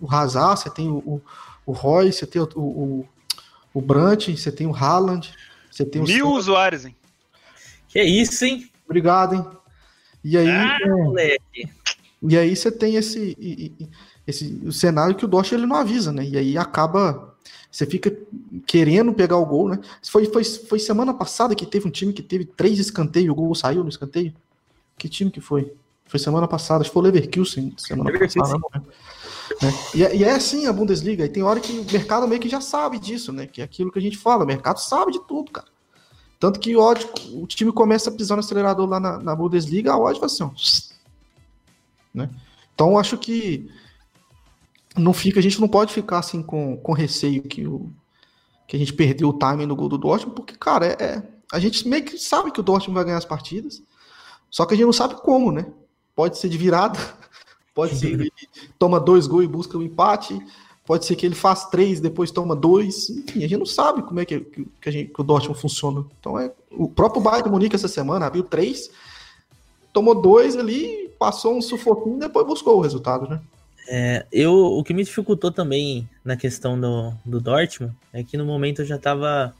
o 0.00 0.14
Hazard, 0.14 0.60
você 0.60 0.70
tem 0.70 0.88
o, 0.88 0.98
o, 0.98 1.20
o 1.66 1.72
Roy, 1.72 2.12
você 2.12 2.24
tem 2.24 2.40
o, 2.40 2.48
o, 2.54 3.08
o 3.74 3.80
Brandt, 3.80 4.36
você 4.36 4.52
tem 4.52 4.68
o 4.68 4.74
Haaland, 4.74 5.28
você 5.68 5.84
tem 5.84 6.02
Mil 6.02 6.28
usuários, 6.28 6.84
hein? 6.84 6.94
Que 7.88 8.00
isso, 8.00 8.44
hein? 8.44 8.70
Obrigado, 8.84 9.34
hein? 9.34 9.44
E 10.22 10.38
aí, 10.38 10.48
ah, 10.48 10.78
é, 10.80 10.86
moleque. 10.88 11.68
E 12.22 12.38
aí 12.38 12.54
você 12.54 12.70
tem 12.70 12.94
esse, 12.94 14.06
esse 14.24 14.62
o 14.64 14.72
cenário 14.72 15.16
que 15.16 15.24
o 15.24 15.28
Dortmund 15.28 15.62
ele 15.62 15.68
não 15.68 15.76
avisa, 15.76 16.12
né? 16.12 16.24
E 16.24 16.38
aí 16.38 16.56
acaba 16.56 17.27
Você 17.70 17.86
fica 17.86 18.16
querendo 18.66 19.12
pegar 19.12 19.36
o 19.36 19.46
gol, 19.46 19.68
né? 19.68 19.78
Foi, 20.08 20.24
foi, 20.26 20.44
foi 20.44 20.78
semana 20.78 21.12
passada 21.12 21.54
que 21.54 21.66
teve 21.66 21.86
um 21.86 21.90
time 21.90 22.12
que 22.12 22.22
teve 22.22 22.44
três 22.44 22.78
escanteios, 22.78 23.30
o 23.30 23.34
gol 23.34 23.54
saiu 23.54 23.82
no 23.82 23.88
escanteio. 23.88 24.34
Que 24.96 25.08
time 25.08 25.30
que 25.30 25.40
foi? 25.40 25.72
Foi 26.06 26.18
semana 26.18 26.48
passada, 26.48 26.80
acho 26.80 26.90
que 26.90 26.94
foi 26.94 27.02
o 27.02 27.04
Leverkusen, 27.04 27.74
semana 27.76 28.10
Leverkusen. 28.10 28.42
passada. 28.42 28.82
Né? 29.62 29.74
E, 29.94 30.04
é, 30.04 30.16
e, 30.16 30.24
é, 30.24 30.32
assim 30.32 30.66
a 30.66 30.72
Bundesliga, 30.72 31.24
e 31.24 31.28
tem 31.28 31.42
hora 31.42 31.60
que 31.60 31.78
o 31.78 31.84
mercado 31.84 32.26
meio 32.26 32.40
que 32.40 32.48
já 32.48 32.60
sabe 32.60 32.98
disso, 32.98 33.32
né? 33.32 33.46
Que 33.46 33.60
é 33.60 33.64
aquilo 33.64 33.92
que 33.92 33.98
a 33.98 34.02
gente 34.02 34.16
fala, 34.16 34.44
o 34.44 34.46
mercado 34.46 34.78
sabe 34.78 35.12
de 35.12 35.20
tudo, 35.26 35.50
cara. 35.50 35.66
Tanto 36.40 36.60
que 36.60 36.76
o, 36.76 36.94
o 37.34 37.46
time 37.46 37.72
começa 37.72 38.10
a 38.10 38.12
pisar 38.12 38.36
no 38.36 38.40
acelerador 38.40 38.88
lá 38.88 39.00
na, 39.00 39.18
na 39.18 39.34
Bundesliga, 39.34 39.92
a 39.92 39.98
odd 39.98 40.18
vai 40.18 40.26
assim, 40.26 40.44
ó. 40.44 40.50
Né? 42.14 42.30
Então 42.74 42.98
acho 42.98 43.18
que 43.18 43.68
não 44.98 45.12
fica, 45.12 45.38
a 45.38 45.42
gente 45.42 45.60
não 45.60 45.68
pode 45.68 45.92
ficar 45.92 46.18
assim 46.18 46.42
com, 46.42 46.76
com 46.76 46.92
receio 46.92 47.42
que, 47.42 47.66
o, 47.66 47.90
que 48.66 48.76
a 48.76 48.78
gente 48.78 48.92
perdeu 48.92 49.28
o 49.28 49.32
timing 49.32 49.66
no 49.66 49.76
gol 49.76 49.88
do 49.88 49.98
Dortmund, 49.98 50.34
porque, 50.34 50.54
cara, 50.56 50.86
é, 50.86 50.96
é, 51.02 51.22
a 51.52 51.58
gente 51.58 51.86
meio 51.88 52.04
que 52.04 52.18
sabe 52.18 52.50
que 52.50 52.60
o 52.60 52.62
Dortmund 52.62 52.94
vai 52.94 53.04
ganhar 53.04 53.18
as 53.18 53.24
partidas, 53.24 53.82
só 54.50 54.64
que 54.64 54.74
a 54.74 54.76
gente 54.76 54.86
não 54.86 54.92
sabe 54.92 55.14
como, 55.16 55.52
né? 55.52 55.66
Pode 56.14 56.38
ser 56.38 56.48
de 56.48 56.58
virada, 56.58 56.98
pode 57.74 57.96
ser 57.96 58.08
que 58.08 58.14
ele 58.14 58.32
toma 58.78 58.98
dois 58.98 59.26
gols 59.26 59.44
e 59.44 59.48
busca 59.48 59.78
um 59.78 59.82
empate, 59.82 60.38
pode 60.84 61.04
ser 61.04 61.16
que 61.16 61.26
ele 61.26 61.34
faz 61.34 61.66
três, 61.66 62.00
depois 62.00 62.30
toma 62.30 62.56
dois, 62.56 63.10
enfim, 63.10 63.44
a 63.44 63.48
gente 63.48 63.58
não 63.58 63.66
sabe 63.66 64.02
como 64.02 64.20
é 64.20 64.24
que, 64.24 64.40
que, 64.40 64.90
gente, 64.90 65.12
que 65.12 65.20
o 65.20 65.24
Dortmund 65.24 65.60
funciona. 65.60 66.04
Então 66.18 66.38
é 66.38 66.52
o 66.70 66.88
próprio 66.88 67.22
Bayern 67.22 67.44
de 67.44 67.50
Munique 67.50 67.76
essa 67.76 67.88
semana 67.88 68.26
abriu 68.26 68.42
três, 68.42 68.90
tomou 69.92 70.14
dois 70.20 70.56
ali, 70.56 71.10
passou 71.18 71.56
um 71.56 71.60
sufoquinho 71.62 72.16
e 72.16 72.20
depois 72.20 72.46
buscou 72.46 72.78
o 72.78 72.80
resultado, 72.80 73.28
né? 73.28 73.40
É, 73.90 74.26
eu, 74.30 74.54
o 74.54 74.84
que 74.84 74.92
me 74.92 75.02
dificultou 75.02 75.50
também 75.50 76.06
na 76.22 76.36
questão 76.36 76.78
do, 76.78 77.14
do 77.24 77.40
Dortmund 77.40 77.96
é 78.12 78.22
que 78.22 78.36
no 78.36 78.44
momento 78.44 78.82
eu 78.82 78.86
já 78.86 78.96
estava 78.96 79.54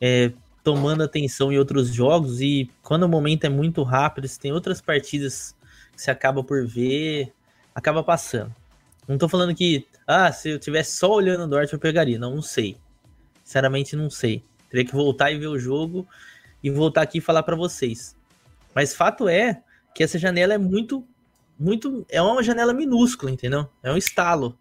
é, 0.00 0.32
tomando 0.64 1.02
atenção 1.02 1.52
em 1.52 1.58
outros 1.58 1.92
jogos 1.92 2.40
e 2.40 2.70
quando 2.82 3.02
o 3.02 3.08
momento 3.08 3.44
é 3.44 3.50
muito 3.50 3.82
rápido, 3.82 4.26
se 4.26 4.40
tem 4.40 4.50
outras 4.50 4.80
partidas 4.80 5.54
que 5.94 6.00
você 6.00 6.10
acaba 6.10 6.42
por 6.42 6.66
ver, 6.66 7.34
acaba 7.74 8.02
passando. 8.02 8.54
Não 9.06 9.16
estou 9.16 9.28
falando 9.28 9.54
que, 9.54 9.86
ah, 10.06 10.32
se 10.32 10.48
eu 10.50 10.58
tivesse 10.58 10.96
só 10.96 11.12
olhando 11.12 11.44
o 11.44 11.46
Dortmund 11.46 11.74
eu 11.74 11.78
pegaria. 11.78 12.18
Não, 12.18 12.36
não 12.36 12.42
sei. 12.42 12.78
Sinceramente, 13.44 13.94
não 13.94 14.08
sei. 14.08 14.42
Teria 14.70 14.86
que 14.86 14.92
voltar 14.92 15.32
e 15.32 15.38
ver 15.38 15.48
o 15.48 15.58
jogo 15.58 16.08
e 16.62 16.70
voltar 16.70 17.02
aqui 17.02 17.18
e 17.18 17.20
falar 17.20 17.42
para 17.42 17.56
vocês. 17.56 18.16
Mas 18.74 18.94
fato 18.94 19.28
é 19.28 19.62
que 19.94 20.02
essa 20.02 20.18
janela 20.18 20.54
é 20.54 20.58
muito 20.58 21.04
muito. 21.60 22.06
É 22.08 22.22
uma 22.22 22.42
janela 22.42 22.72
minúscula, 22.72 23.30
entendeu? 23.30 23.68
É 23.82 23.92
um 23.92 23.96
estalo. 23.96 24.58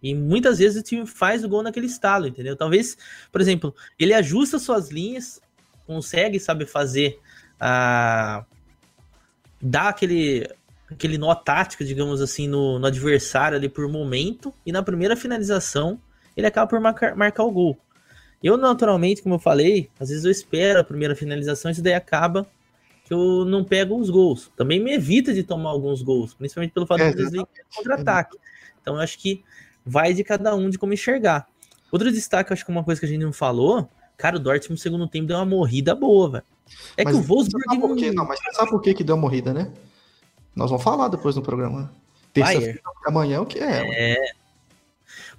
E 0.00 0.14
muitas 0.14 0.58
vezes 0.58 0.80
o 0.80 0.84
time 0.84 1.06
faz 1.06 1.42
o 1.42 1.48
gol 1.48 1.62
naquele 1.62 1.86
estalo, 1.86 2.26
entendeu? 2.26 2.54
Talvez, 2.54 2.96
por 3.32 3.40
exemplo, 3.40 3.74
ele 3.98 4.14
ajusta 4.14 4.58
suas 4.58 4.90
linhas, 4.90 5.40
consegue, 5.86 6.38
sabe, 6.38 6.66
fazer 6.66 7.18
a. 7.58 8.44
dar 9.60 9.88
aquele, 9.88 10.48
aquele 10.88 11.18
nó 11.18 11.34
tático, 11.34 11.84
digamos 11.84 12.20
assim, 12.20 12.46
no, 12.46 12.78
no 12.78 12.86
adversário 12.86 13.56
ali 13.56 13.68
por 13.68 13.88
momento, 13.88 14.54
e 14.64 14.70
na 14.70 14.82
primeira 14.82 15.16
finalização 15.16 15.98
ele 16.36 16.46
acaba 16.46 16.68
por 16.68 16.80
marcar, 16.80 17.16
marcar 17.16 17.42
o 17.44 17.50
gol. 17.50 17.78
Eu, 18.42 18.56
naturalmente, 18.58 19.22
como 19.22 19.36
eu 19.36 19.38
falei, 19.38 19.90
às 19.98 20.10
vezes 20.10 20.24
eu 20.24 20.30
espero 20.30 20.78
a 20.78 20.84
primeira 20.84 21.16
finalização, 21.16 21.70
isso 21.70 21.82
daí 21.82 21.94
acaba 21.94 22.46
que 23.04 23.12
eu 23.12 23.44
não 23.44 23.62
pego 23.62 23.98
os 23.98 24.08
gols. 24.08 24.50
Também 24.56 24.82
me 24.82 24.92
evita 24.94 25.32
de 25.32 25.42
tomar 25.42 25.70
alguns 25.70 26.02
gols, 26.02 26.34
principalmente 26.34 26.72
pelo 26.72 26.86
fato 26.86 27.02
é, 27.02 27.10
de 27.10 27.16
desligar 27.16 27.46
contra-ataque. 27.76 28.36
Então 28.80 28.94
eu 28.94 29.00
acho 29.00 29.18
que 29.18 29.44
vai 29.84 30.14
de 30.14 30.24
cada 30.24 30.54
um 30.54 30.70
de 30.70 30.78
como 30.78 30.94
enxergar. 30.94 31.46
Outro 31.92 32.10
destaque, 32.10 32.52
acho 32.52 32.64
que 32.64 32.70
uma 32.70 32.82
coisa 32.82 33.00
que 33.00 33.06
a 33.06 33.08
gente 33.08 33.22
não 33.22 33.32
falou, 33.32 33.88
cara, 34.16 34.36
o 34.36 34.40
Dortmund 34.40 34.72
no 34.72 34.78
segundo 34.78 35.06
tempo 35.06 35.26
deu 35.26 35.36
uma 35.36 35.44
morrida 35.44 35.94
boa, 35.94 36.30
velho. 36.30 36.44
É 36.96 37.04
mas 37.04 37.14
que 37.14 37.20
o 37.20 37.22
Wolfsburg... 37.22 37.64
Sabe 37.66 37.80
por 37.80 37.96
quê? 37.96 38.10
Não, 38.10 38.26
mas 38.26 38.40
sabe 38.52 38.70
por 38.70 38.80
que 38.80 38.94
que 38.94 39.04
deu 39.04 39.14
uma 39.16 39.22
morrida, 39.22 39.52
né? 39.52 39.70
Nós 40.56 40.70
vamos 40.70 40.82
falar 40.82 41.08
depois 41.08 41.36
no 41.36 41.42
programa. 41.42 41.92
Terça-feira, 42.32 42.80
amanhã, 43.06 43.42
o 43.42 43.46
que 43.46 43.58
é? 43.58 44.14
É. 44.14 44.32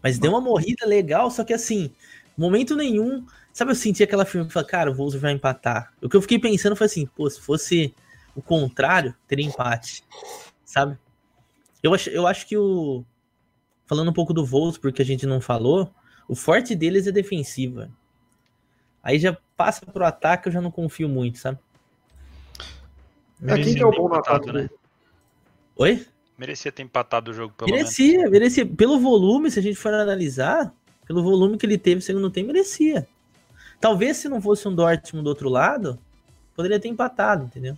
Mas 0.02 0.20
deu 0.20 0.32
uma 0.32 0.40
morrida 0.40 0.86
legal, 0.86 1.30
só 1.32 1.44
que 1.44 1.54
assim, 1.54 1.92
momento 2.38 2.76
nenhum 2.76 3.26
Sabe, 3.56 3.72
eu 3.72 3.76
senti 3.76 4.04
aquela 4.04 4.26
firma 4.26 4.46
e 4.46 4.52
falei, 4.52 4.68
cara, 4.68 4.92
o 4.92 4.94
Wolves 4.94 5.22
vai 5.22 5.32
empatar. 5.32 5.94
O 6.02 6.10
que 6.10 6.18
eu 6.18 6.22
fiquei 6.22 6.38
pensando 6.38 6.76
foi 6.76 6.88
assim, 6.88 7.06
pô, 7.06 7.30
se 7.30 7.40
fosse 7.40 7.96
o 8.36 8.42
contrário, 8.42 9.16
teria 9.30 9.46
empate. 9.46 10.04
Sabe? 10.66 10.98
Eu 11.82 11.94
acho, 11.94 12.10
eu 12.10 12.28
acho 12.28 12.46
que 12.46 12.58
o. 12.58 13.06
Falando 13.86 14.10
um 14.10 14.14
pouco 14.14 14.34
do 14.34 14.46
Wolves, 14.46 14.78
porque 14.78 15.02
a 15.02 15.06
gente 15.06 15.26
não 15.26 15.40
falou, 15.40 15.90
o 16.28 16.36
forte 16.36 16.76
deles 16.76 17.08
é 17.08 17.14
defensiva. 17.14 17.90
Aí 19.02 19.18
já 19.18 19.38
passa 19.56 19.86
pro 19.86 20.04
ataque, 20.04 20.50
eu 20.50 20.52
já 20.52 20.60
não 20.60 20.70
confio 20.70 21.08
muito, 21.08 21.38
sabe? 21.38 21.58
É 23.42 23.56
quem 23.56 23.74
que 23.74 23.82
é 23.82 23.86
o 23.86 23.92
bom 23.92 24.10
no 24.10 24.16
ataque, 24.16 24.52
né? 24.52 24.70
Oi? 25.78 26.06
Merecia 26.38 26.74
ter 26.74 26.84
empatado 26.84 27.32
o 27.32 27.34
jogo, 27.34 27.54
pelo 27.54 27.72
merecia, 27.72 28.18
menos. 28.18 28.32
Merecia, 28.32 28.66
Pelo 28.66 29.00
volume, 29.00 29.50
se 29.50 29.60
a 29.60 29.62
gente 29.62 29.78
for 29.78 29.94
analisar, 29.94 30.76
pelo 31.08 31.24
volume 31.24 31.58
que 31.58 31.66
ele 31.66 31.78
teve 31.78 32.02
segundo 32.02 32.30
tempo, 32.30 32.48
merecia. 32.48 33.08
Talvez 33.86 34.18
se 34.18 34.28
não 34.28 34.42
fosse 34.42 34.68
um 34.68 34.74
Dortmund 34.74 35.24
do 35.24 35.28
outro 35.28 35.48
lado, 35.48 36.00
poderia 36.56 36.80
ter 36.80 36.88
empatado, 36.88 37.44
entendeu? 37.44 37.78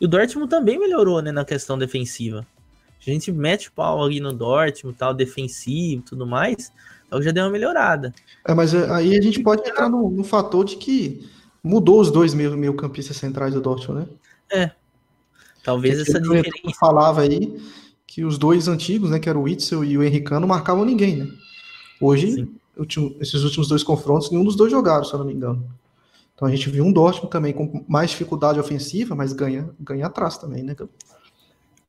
E 0.00 0.04
o 0.04 0.08
Dortmund 0.08 0.48
também 0.48 0.78
melhorou, 0.78 1.20
né, 1.20 1.32
na 1.32 1.44
questão 1.44 1.76
defensiva. 1.76 2.46
A 3.04 3.10
gente 3.10 3.32
mete 3.32 3.68
o 3.68 3.72
pau 3.72 4.00
ali 4.00 4.20
no 4.20 4.32
Dortmund, 4.32 4.96
tal, 4.96 5.12
defensivo 5.12 6.04
tudo 6.04 6.24
mais, 6.24 6.70
então 7.04 7.20
já 7.20 7.32
deu 7.32 7.42
uma 7.42 7.50
melhorada. 7.50 8.14
É, 8.46 8.54
mas 8.54 8.72
é, 8.72 8.88
aí 8.92 9.18
a 9.18 9.20
gente 9.20 9.42
pode 9.42 9.68
entrar 9.68 9.88
no, 9.88 10.08
no 10.08 10.22
fator 10.22 10.64
de 10.64 10.76
que 10.76 11.28
mudou 11.60 12.00
os 12.00 12.12
dois 12.12 12.32
meio, 12.32 12.56
meio 12.56 12.74
campistas 12.74 13.16
centrais 13.16 13.52
do 13.52 13.60
Dortmund, 13.60 14.02
né? 14.02 14.06
É. 14.52 14.70
Talvez 15.64 15.96
Porque 15.96 16.10
essa 16.12 16.20
diferença. 16.20 16.78
falava 16.78 17.22
aí 17.22 17.60
que 18.06 18.24
os 18.24 18.38
dois 18.38 18.68
antigos, 18.68 19.10
né, 19.10 19.18
que 19.18 19.28
era 19.28 19.36
o 19.36 19.42
Witzel 19.42 19.82
e 19.82 19.98
o 19.98 20.04
Henricano, 20.04 20.46
marcavam 20.46 20.84
ninguém, 20.84 21.16
né? 21.16 21.28
Hoje 22.00 22.34
Sim 22.34 22.59
último, 22.76 23.16
esses 23.20 23.42
últimos 23.42 23.68
dois 23.68 23.82
confrontos, 23.82 24.30
nenhum 24.30 24.44
dos 24.44 24.56
dois 24.56 24.70
jogaram, 24.70 25.04
se 25.04 25.12
eu 25.12 25.18
não 25.18 25.26
me 25.26 25.32
engano. 25.32 25.64
Então 26.34 26.48
a 26.48 26.50
gente 26.50 26.70
viu 26.70 26.84
um 26.84 26.92
Dortmund 26.92 27.30
também 27.30 27.52
com 27.52 27.84
mais 27.86 28.10
dificuldade 28.10 28.58
ofensiva, 28.58 29.14
mas 29.14 29.32
ganha, 29.32 29.68
ganha 29.78 30.06
atrás 30.06 30.38
também, 30.38 30.62
né? 30.62 30.74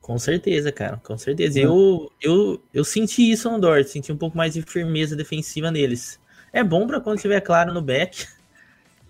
Com 0.02 0.20
certeza, 0.20 0.72
cara, 0.72 0.98
com 0.98 1.18
certeza. 1.18 1.60
É. 1.60 1.64
Eu, 1.64 2.12
eu, 2.22 2.62
eu 2.74 2.84
senti 2.84 3.32
isso 3.32 3.50
no 3.50 3.60
Dortmund, 3.60 3.90
senti 3.90 4.12
um 4.12 4.18
pouco 4.18 4.38
mais 4.38 4.54
de 4.54 4.62
firmeza 4.62 5.16
defensiva 5.16 5.72
neles. 5.72 6.20
É 6.52 6.64
bom 6.64 6.86
para 6.86 7.00
quando 7.00 7.22
tiver 7.22 7.40
claro 7.40 7.74
no 7.74 7.82
back, 7.82 8.28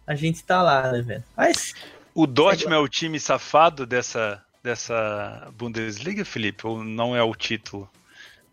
a 0.05 0.13
gente 0.13 0.43
tá 0.43 0.62
lá, 0.62 0.91
né, 0.91 1.01
velho? 1.01 1.23
Mas. 1.36 1.73
O 2.13 2.27
Dortmund 2.27 2.75
é 2.75 2.79
o 2.79 2.88
time 2.88 3.19
safado 3.19 3.86
dessa, 3.86 4.43
dessa 4.62 5.51
Bundesliga, 5.57 6.23
Felipe? 6.23 6.67
Ou 6.67 6.84
não 6.84 7.15
é 7.15 7.23
o 7.23 7.34
título? 7.34 7.89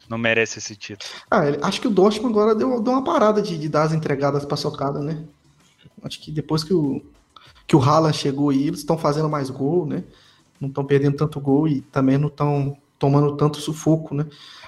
Não 0.08 0.16
merece 0.16 0.58
esse 0.58 0.74
título. 0.74 1.10
Ah, 1.30 1.42
acho 1.62 1.80
que 1.80 1.88
o 1.88 1.90
Dortmund 1.90 2.32
agora 2.32 2.54
deu, 2.54 2.80
deu 2.80 2.92
uma 2.92 3.04
parada 3.04 3.42
de, 3.42 3.58
de, 3.58 3.68
dar 3.68 3.82
as 3.82 3.92
entregadas 3.92 4.44
para 4.44 4.56
socada, 4.56 5.00
né? 5.00 5.24
Acho 6.02 6.20
que 6.20 6.30
depois 6.30 6.64
que 6.64 6.72
o, 6.72 7.02
que 7.66 7.76
o 7.76 7.82
Haaland 7.82 8.16
chegou 8.16 8.50
aí, 8.50 8.68
eles 8.68 8.80
estão 8.80 8.96
fazendo 8.96 9.28
mais 9.28 9.50
gol, 9.50 9.86
né? 9.86 10.04
Não 10.60 10.68
estão 10.68 10.84
perdendo 10.84 11.16
tanto 11.16 11.40
gol 11.40 11.68
e 11.68 11.80
também 11.82 12.16
não 12.16 12.28
estão 12.28 12.76
tomando 12.98 13.36
tanto 13.36 13.60
sufoco, 13.60 14.14
né? 14.14 14.26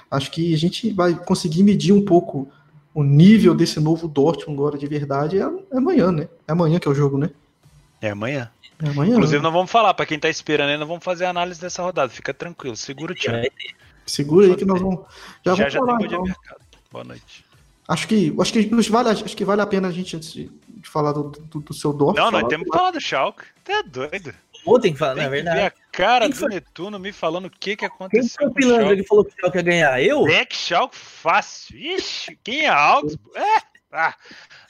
Acho 0.09 0.31
que 0.31 0.53
a 0.53 0.57
gente 0.57 0.91
vai 0.91 1.15
conseguir 1.15 1.63
medir 1.63 1.93
um 1.93 2.05
pouco 2.05 2.49
o 2.93 3.03
nível 3.03 3.55
desse 3.55 3.79
novo 3.79 4.07
Dortmund 4.07 4.59
agora 4.59 4.77
de 4.77 4.85
verdade 4.85 5.37
é, 5.37 5.41
é 5.41 5.77
amanhã, 5.77 6.11
né? 6.11 6.27
É 6.47 6.51
amanhã 6.51 6.79
que 6.79 6.87
é 6.87 6.91
o 6.91 6.95
jogo, 6.95 7.17
né? 7.17 7.29
É 8.01 8.09
amanhã. 8.09 8.51
É 8.83 8.89
amanhã. 8.89 9.13
Inclusive, 9.13 9.37
né? 9.37 9.43
nós 9.43 9.53
vamos 9.53 9.71
falar, 9.71 9.93
para 9.93 10.05
quem 10.05 10.19
tá 10.19 10.29
esperando 10.29 10.69
ainda, 10.69 10.85
vamos 10.85 11.03
fazer 11.03 11.25
a 11.25 11.29
análise 11.29 11.61
dessa 11.61 11.83
rodada. 11.83 12.09
Fica 12.09 12.33
tranquilo, 12.33 12.75
segura 12.75 13.13
o 13.13 13.15
time. 13.15 13.49
Segura 14.05 14.47
aí 14.47 14.55
que 14.55 14.65
nós 14.65 14.81
vamos. 14.81 15.05
Já, 15.45 15.55
já, 15.55 15.55
vamos 15.55 15.73
já 15.73 15.79
falar, 15.79 15.97
tem 15.97 16.07
então. 16.07 16.23
mercado. 16.23 16.61
Boa 16.91 17.03
noite. 17.03 17.45
Acho 17.87 18.07
que, 18.07 18.33
acho 18.39 18.53
que 18.53 18.89
vale, 18.89 19.09
acho 19.09 19.23
que 19.35 19.45
vale 19.45 19.61
a 19.61 19.67
pena 19.67 19.87
a 19.87 19.91
gente, 19.91 20.15
antes 20.15 20.31
de, 20.31 20.49
de 20.67 20.89
falar 20.89 21.11
do, 21.11 21.23
do, 21.23 21.59
do 21.59 21.73
seu 21.73 21.91
dor. 21.91 22.13
Não, 22.13 22.31
nós 22.31 22.47
temos 22.47 22.69
que 22.69 22.77
falar 22.77 22.91
do 22.91 23.01
Schalke. 23.01 23.43
Tá 23.63 23.81
doido. 23.85 24.33
Ou 24.65 24.79
tem 24.79 24.93
que 24.93 24.99
falar, 24.99 25.15
na 25.15 25.27
verdade. 25.27 25.59
a 25.59 25.71
cara 25.91 26.25
Quem 26.25 26.29
do 26.29 26.35
foi? 26.35 26.49
Netuno 26.49 26.99
me 26.99 27.11
falando 27.11 27.45
o 27.45 27.49
que, 27.49 27.75
que 27.75 27.85
aconteceu. 27.85 28.21
Quem 28.21 28.29
foi 28.37 28.47
o 28.47 28.53
pilantra 28.53 28.95
que 28.95 29.03
falou 29.03 29.25
que 29.25 29.31
o 29.31 29.35
Schalke 29.39 29.57
ia 29.57 29.63
ganhar? 29.63 30.01
Eu? 30.01 30.23
Deck 30.23 30.55
Schalke 30.55 30.95
fácil. 30.95 31.77
Ixi, 31.77 32.39
quem 32.43 32.65
é 32.65 32.69
Augsburg? 32.69 33.35
É, 33.35 33.61
ah, 33.91 34.15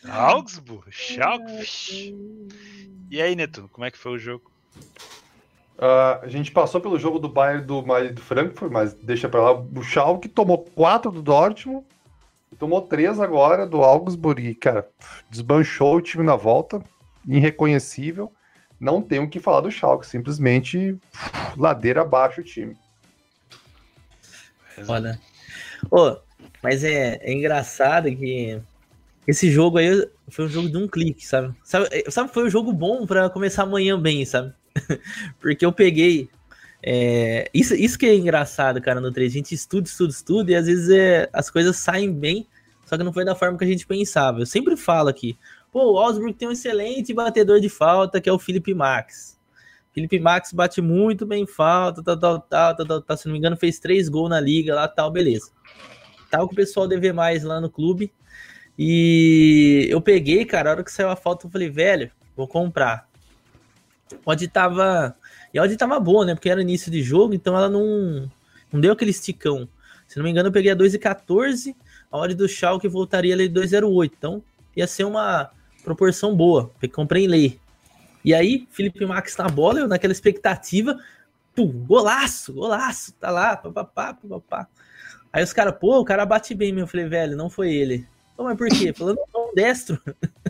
Augsburg, 0.08 0.91
Schalke. 0.91 2.16
E 3.10 3.22
aí, 3.22 3.36
Netuno, 3.36 3.70
como 3.70 3.86
é 3.86 3.91
que 3.91 3.97
foi 3.97 4.14
o 4.14 4.18
jogo? 4.18 4.49
Uh, 5.82 6.22
a 6.22 6.28
gente 6.28 6.52
passou 6.52 6.80
pelo 6.80 7.00
jogo 7.00 7.18
do 7.18 7.28
Bayern 7.28 7.66
do, 7.66 7.82
do 7.82 8.22
Frankfurt, 8.22 8.72
mas 8.72 8.94
deixa 8.94 9.28
para 9.28 9.42
lá. 9.42 9.54
O 9.54 9.82
Schalke 9.82 10.30
tomou 10.30 10.60
quatro 10.60 11.10
do 11.10 11.24
Dortmund, 11.24 11.84
tomou 12.60 12.84
três 12.84 13.20
agora 13.20 13.66
do 13.66 13.82
Augsburg. 13.82 14.48
E, 14.48 14.54
cara, 14.54 14.88
desbanchou 15.28 15.96
o 15.96 16.02
time 16.02 16.24
na 16.24 16.36
volta, 16.36 16.84
irreconhecível. 17.28 18.32
Não 18.80 19.02
tem 19.02 19.18
o 19.20 19.28
que 19.28 19.40
falar 19.40 19.62
do 19.62 19.72
Schalke, 19.72 20.06
simplesmente 20.06 20.96
ladeira 21.58 22.02
abaixo 22.02 22.42
o 22.42 22.44
time. 22.44 22.78
Olha, 24.88 25.20
oh, 25.90 26.16
mas 26.62 26.84
é, 26.84 27.18
é 27.22 27.34
engraçado 27.34 28.16
que 28.16 28.62
esse 29.28 29.50
jogo 29.50 29.80
aí 29.80 30.08
foi 30.30 30.46
um 30.46 30.50
jogo 30.50 30.70
de 30.70 30.78
um 30.78 30.88
clique, 30.88 31.26
sabe? 31.26 31.56
Sabe, 31.64 31.90
sabe 32.12 32.32
foi 32.32 32.46
um 32.46 32.50
jogo 32.50 32.72
bom 32.72 33.08
para 33.08 33.32
começar 33.32 33.64
amanhã 33.64 34.00
bem, 34.00 34.24
sabe? 34.26 34.54
Porque 35.39 35.65
eu 35.65 35.72
peguei. 35.72 36.30
É, 36.84 37.49
isso, 37.53 37.76
isso 37.76 37.97
que 37.97 38.05
é 38.05 38.15
engraçado, 38.15 38.82
cara, 38.82 38.99
no 38.99 39.11
3. 39.11 39.32
A 39.32 39.36
gente 39.36 39.53
estuda, 39.53 39.88
estuda, 39.88 40.11
estuda, 40.11 40.51
e 40.51 40.55
às 40.55 40.65
vezes 40.65 40.89
é, 40.89 41.30
as 41.32 41.49
coisas 41.49 41.78
saem 41.78 42.11
bem, 42.11 42.47
só 42.86 42.97
que 42.97 43.03
não 43.03 43.13
foi 43.13 43.24
da 43.24 43.36
forma 43.36 43.57
que 43.57 43.63
a 43.63 43.67
gente 43.67 43.86
pensava. 43.86 44.39
Eu 44.39 44.45
sempre 44.45 44.76
falo 44.76 45.09
aqui, 45.09 45.38
pô, 45.72 45.91
o 45.91 45.95
Osborne 45.95 46.34
tem 46.34 46.47
um 46.47 46.51
excelente 46.51 47.13
batedor 47.13 47.59
de 47.59 47.69
falta, 47.69 48.19
que 48.19 48.28
é 48.28 48.34
o 48.34 48.39
Felipe 48.39 48.74
Max. 48.74 49.39
Felipe 49.93 50.19
Max 50.19 50.53
bate 50.53 50.82
muito 50.82 51.26
bem 51.26 51.45
falta, 51.45 52.01
tal, 52.01 52.17
tal, 52.17 52.39
tal, 52.39 52.76
tal, 52.76 52.86
tal, 52.86 53.01
tal, 53.01 53.17
se 53.17 53.26
não 53.26 53.34
me 53.34 53.39
engano, 53.39 53.57
fez 53.57 53.78
três 53.78 54.07
gols 54.07 54.30
na 54.30 54.39
liga 54.39 54.74
lá, 54.74 54.88
tal, 54.88 55.11
beleza. 55.11 55.51
Tal 56.30 56.47
que 56.47 56.53
o 56.53 56.55
pessoal 56.55 56.88
deve 56.88 57.11
mais 57.11 57.43
lá 57.43 57.59
no 57.59 57.69
clube. 57.69 58.11
E 58.80 59.86
eu 59.89 60.01
peguei, 60.01 60.45
cara, 60.45 60.69
a 60.69 60.74
hora 60.74 60.84
que 60.84 60.91
saiu 60.91 61.09
a 61.09 61.15
falta, 61.15 61.45
eu 61.45 61.51
falei, 61.51 61.69
velho, 61.69 62.09
vou 62.36 62.47
comprar. 62.47 63.11
Pode 64.24 64.47
tava. 64.47 65.16
E 65.53 65.59
a 65.59 65.64
odd 65.64 65.76
tava 65.78 65.99
boa, 65.99 66.26
né? 66.26 66.36
Porque 66.36 66.49
era 66.49 66.62
início 66.62 66.91
de 66.91 67.01
jogo, 67.01 67.34
então 67.34 67.55
ela 67.55 67.70
não, 67.70 68.30
não 68.72 68.80
deu 68.80 68.93
aquele 68.93 69.12
esticão. 69.12 69.68
Se 70.07 70.18
não 70.18 70.24
me 70.24 70.32
engano, 70.32 70.49
eu 70.49 70.53
peguei 70.53 70.72
a 70.72 70.76
2,14, 70.76 71.76
a 72.12 72.18
odd 72.18 72.36
do 72.36 72.47
Schalke 72.47 72.88
voltaria 72.88 73.34
ali 73.34 73.49
2,08. 73.49 74.12
Então 74.18 74.43
ia 74.76 74.88
ser 74.88 75.03
uma 75.03 75.51
proporção 75.84 76.36
boa. 76.36 76.72
Comprei 76.93 77.26
em 77.26 77.28
lei. 77.28 77.59
E 78.24 78.34
aí, 78.34 78.68
Felipe 78.72 79.05
Max 79.05 79.36
na 79.38 79.47
bola, 79.49 79.80
eu 79.80 79.88
naquela 79.88 80.14
expectativa, 80.14 80.99
pum, 81.55 81.72
golaço, 81.86 82.53
golaço, 82.53 83.14
tá 83.14 83.32
lá, 83.32 83.57
papapá, 83.57 84.14
papapá. 84.14 84.68
Aí 85.34 85.43
os 85.43 85.53
caras, 85.53 85.76
pô, 85.80 85.99
o 85.99 86.05
cara 86.05 86.26
bate 86.26 86.53
bem, 86.53 86.72
meu. 86.72 86.84
Eu 86.84 86.88
falei, 86.88 87.07
velho, 87.07 87.38
não 87.38 87.49
foi 87.49 87.74
ele. 87.74 88.07
Pô, 88.36 88.43
mas 88.43 88.57
por 88.57 88.68
quê? 88.70 88.93
Falando, 88.93 89.20
não, 89.34 89.53
destro. 89.53 89.99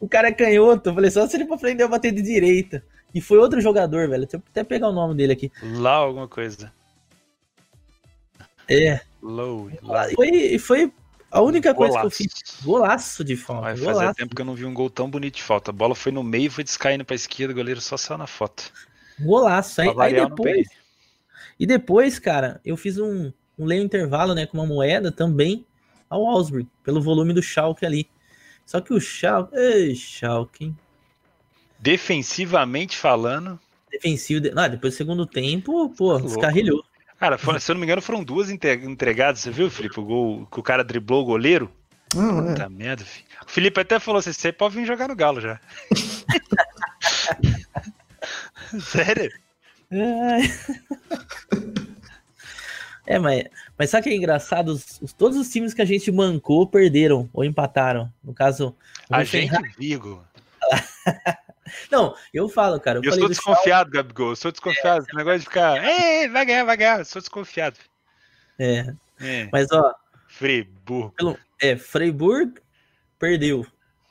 o 0.00 0.08
cara 0.08 0.28
é 0.28 0.32
canhoto. 0.32 0.90
Eu 0.90 0.94
falei, 0.94 1.10
só 1.10 1.26
se 1.26 1.36
ele 1.36 1.46
for 1.46 1.54
aprender 1.54 1.84
a 1.84 1.88
bater 1.88 2.12
de 2.12 2.22
direita. 2.22 2.84
E 3.14 3.20
foi 3.20 3.38
outro 3.38 3.60
jogador, 3.60 4.08
velho. 4.08 4.22
Deixa 4.22 4.36
eu 4.36 4.42
até 4.50 4.64
pegar 4.64 4.88
o 4.88 4.92
nome 4.92 5.14
dele 5.14 5.32
aqui. 5.32 5.52
Lá 5.62 5.92
alguma 5.92 6.26
coisa. 6.26 6.72
É. 8.68 9.00
Low. 9.20 9.70
Foi, 10.14 10.58
foi 10.58 10.92
a 11.30 11.40
única 11.40 11.74
coisa 11.74 11.98
que 12.00 12.06
eu 12.06 12.10
fiz, 12.10 12.30
golaço 12.62 13.24
de 13.24 13.36
falta. 13.36 13.62
Mas 13.62 13.80
golaço. 13.80 13.98
fazia 13.98 14.14
tempo 14.14 14.34
que 14.34 14.42
eu 14.42 14.46
não 14.46 14.54
vi 14.54 14.64
um 14.64 14.74
gol 14.74 14.90
tão 14.90 15.10
bonito 15.10 15.36
de 15.36 15.42
falta. 15.42 15.70
A 15.70 15.74
bola 15.74 15.94
foi 15.94 16.12
no 16.12 16.22
meio, 16.22 16.50
foi 16.50 16.64
descaindo 16.64 17.04
pra 17.04 17.14
esquerda, 17.14 17.52
o 17.52 17.56
goleiro 17.56 17.80
só 17.80 17.96
saiu 17.96 18.18
na 18.18 18.26
foto. 18.26 18.72
Golaço. 19.20 19.80
Aí, 19.80 19.94
aí 19.98 20.14
depois. 20.14 20.68
E 21.58 21.66
depois, 21.66 22.18
cara, 22.18 22.60
eu 22.64 22.76
fiz 22.76 22.98
um, 22.98 23.32
um 23.58 23.64
leio 23.64 23.82
intervalo, 23.82 24.34
né, 24.34 24.46
com 24.46 24.58
uma 24.58 24.66
moeda 24.66 25.12
também 25.12 25.64
ao 26.08 26.26
Augsburg, 26.26 26.68
pelo 26.82 27.00
volume 27.00 27.32
do 27.32 27.42
Schalke 27.42 27.86
ali. 27.86 28.08
Só 28.66 28.80
que 28.80 28.92
o 28.94 29.00
Schalke, 29.00 29.54
ei, 29.56 29.94
Schalke, 29.94 30.64
hein? 30.66 30.78
Defensivamente 31.78 32.96
falando, 32.96 33.58
defensivo, 33.90 34.40
de... 34.40 34.50
não, 34.52 34.68
depois 34.68 34.94
do 34.94 34.96
segundo 34.96 35.26
tempo, 35.26 35.90
pô, 35.90 36.12
Louco. 36.12 36.26
descarrilhou. 36.26 36.82
cara, 37.18 37.36
foi- 37.36 37.58
se 37.60 37.70
eu 37.70 37.74
não 37.74 37.80
me 37.80 37.86
engano, 37.86 38.00
foram 38.00 38.22
duas 38.24 38.50
entre- 38.50 38.74
entregadas. 38.84 39.40
Você 39.40 39.50
viu, 39.50 39.68
Felipe? 39.70 39.98
O 40.00 40.04
gol 40.04 40.46
que 40.46 40.60
o 40.60 40.62
cara 40.62 40.82
driblou 40.84 41.22
o 41.22 41.26
goleiro? 41.26 41.70
Não, 42.14 42.46
é. 42.48 42.52
Puta 42.52 42.68
merda, 42.68 43.04
filho. 43.04 43.26
O 43.46 43.50
Felipe 43.50 43.80
até 43.80 43.98
falou 43.98 44.18
assim: 44.20 44.32
você 44.32 44.52
pode 44.52 44.74
vir 44.76 44.86
jogar 44.86 45.08
no 45.08 45.16
Galo 45.16 45.40
já. 45.40 45.60
Sério? 48.80 49.30
Ai. 49.90 50.42
É, 53.06 53.18
mas, 53.18 53.44
mas 53.76 53.90
sabe 53.90 54.02
o 54.02 54.04
que 54.04 54.10
é 54.10 54.16
engraçado? 54.16 54.68
Os, 54.68 55.00
os- 55.02 55.12
todos 55.12 55.36
os 55.36 55.48
times 55.50 55.74
que 55.74 55.82
a 55.82 55.84
gente 55.84 56.10
mancou 56.12 56.66
perderam 56.66 57.28
ou 57.32 57.44
empataram. 57.44 58.12
No 58.22 58.32
caso, 58.32 58.74
A 59.10 59.24
gente, 59.24 59.52
Vigo. 59.78 60.24
Não, 61.90 62.14
eu 62.32 62.48
falo, 62.48 62.78
cara. 62.78 62.98
Eu, 62.98 63.02
Eu 63.04 63.12
sou 63.12 63.22
do 63.22 63.28
desconfiado, 63.28 63.90
Gabigol. 63.90 64.30
Eu 64.30 64.36
sou 64.36 64.50
desconfiado. 64.52 65.04
Esse 65.06 65.16
negócio 65.16 65.40
de 65.40 65.44
ficar. 65.46 65.82
Ei, 65.82 66.28
vai 66.28 66.44
ganhar, 66.44 66.64
vai 66.64 66.76
ganhar. 66.76 66.98
Eu 67.00 67.04
sou 67.04 67.20
desconfiado. 67.20 67.78
É, 68.58 68.92
É. 69.20 69.48
mas 69.50 69.70
ó, 69.72 69.94
Friburgo. 70.28 71.38
é, 71.60 71.76
Freiburg 71.76 72.54
perdeu. 73.18 73.66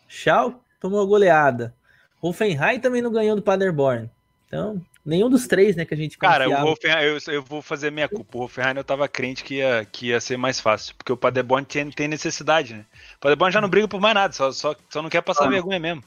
Schalke 0.07 0.59
tomou 0.79 1.05
goleada. 1.07 1.73
Hoffenheim 2.21 2.79
também 2.79 3.01
não 3.01 3.11
ganhou 3.11 3.35
do 3.35 3.41
Paderborn. 3.41 4.09
Então, 4.47 4.81
nenhum 5.05 5.29
dos 5.29 5.47
três, 5.47 5.75
né, 5.75 5.85
que 5.85 5.93
a 5.93 5.97
gente 5.97 6.17
Cara, 6.17 6.45
confiava. 6.45 6.65
o 6.65 6.71
Hoffenheim, 6.71 7.03
eu, 7.03 7.33
eu 7.33 7.43
vou 7.43 7.61
fazer 7.61 7.91
minha 7.91 8.07
culpa. 8.09 8.37
O 8.37 8.41
Hoffenheim 8.43 8.75
eu 8.77 8.83
tava 8.83 9.07
crente 9.07 9.43
que 9.43 9.55
ia, 9.55 9.85
que 9.91 10.07
ia 10.07 10.19
ser 10.21 10.37
mais 10.37 10.59
fácil. 10.59 10.93
Porque 10.97 11.11
o 11.11 11.17
Paderborn 11.17 11.65
tem, 11.65 11.89
tem 11.91 12.07
necessidade, 12.07 12.73
né? 12.73 12.85
O 13.17 13.19
Paderborn 13.21 13.51
já 13.53 13.61
não 13.61 13.69
briga 13.69 13.87
por 13.87 13.99
mais 14.01 14.13
nada, 14.15 14.33
só, 14.33 14.51
só, 14.51 14.75
só 14.89 15.01
não 15.01 15.09
quer 15.09 15.21
passar 15.21 15.45
Ah. 15.45 15.49
vergonha 15.49 15.79
mesmo. 15.79 16.03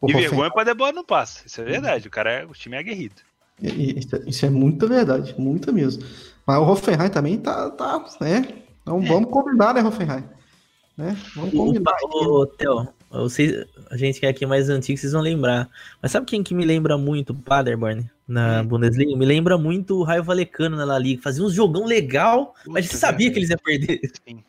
O 0.00 0.06
E 0.06 0.12
Hoffenheim- 0.12 0.28
vergonha 0.28 0.48
o 0.50 0.54
Paderborn 0.54 0.94
não 0.94 1.04
passa. 1.04 1.42
Isso 1.46 1.60
é 1.60 1.64
verdade. 1.64 2.06
O 2.06 2.10
cara 2.10 2.30
é, 2.30 2.44
o 2.44 2.52
time 2.52 2.76
é 2.76 2.78
aguerrido. 2.78 3.16
Isso 3.60 4.14
é, 4.14 4.20
isso 4.28 4.46
é 4.46 4.50
muita 4.50 4.86
verdade, 4.86 5.34
muita 5.36 5.72
mesmo. 5.72 6.04
Mas 6.46 6.58
o 6.58 6.62
Hoffenheim 6.62 7.10
também 7.10 7.36
tá, 7.38 7.68
tá 7.70 8.04
né? 8.20 8.46
Então 8.82 9.00
vamos 9.02 9.30
combinar, 9.30 9.74
né, 9.74 9.82
Hoffenheim? 9.82 10.24
Né? 10.96 11.16
Vamos 11.34 11.50
combinar. 11.52 11.92
o, 12.04 12.42
o 12.42 12.46
Theo, 12.46 12.88
vocês, 13.10 13.66
a 13.90 13.96
gente 13.96 14.20
que 14.20 14.26
é 14.26 14.28
aqui 14.28 14.46
mais 14.46 14.68
antigo, 14.68 14.96
vocês 14.98 15.12
vão 15.12 15.22
lembrar. 15.22 15.68
Mas 16.00 16.12
sabe 16.12 16.26
quem 16.26 16.42
que 16.42 16.54
me 16.54 16.64
lembra 16.64 16.96
muito 16.96 17.30
o 17.32 17.36
Paderborn 17.36 18.08
na 18.28 18.60
Hum. 18.60 18.66
Bundesliga? 18.66 19.16
Me 19.16 19.24
lembra 19.24 19.56
muito 19.56 19.96
o 19.96 20.02
Raio 20.02 20.22
Valecano 20.22 20.76
na 20.76 20.84
La 20.84 20.98
Liga. 20.98 21.22
Fazia 21.22 21.42
uns 21.42 21.54
jogão 21.54 21.86
legal, 21.86 22.54
mas 22.66 22.76
a 22.76 22.80
gente 22.82 22.90
Puta, 22.90 22.98
sabia 22.98 23.30
que 23.32 23.38
eles 23.38 23.48
iam 23.48 23.58
perder. 23.58 24.00
Sim. 24.28 24.44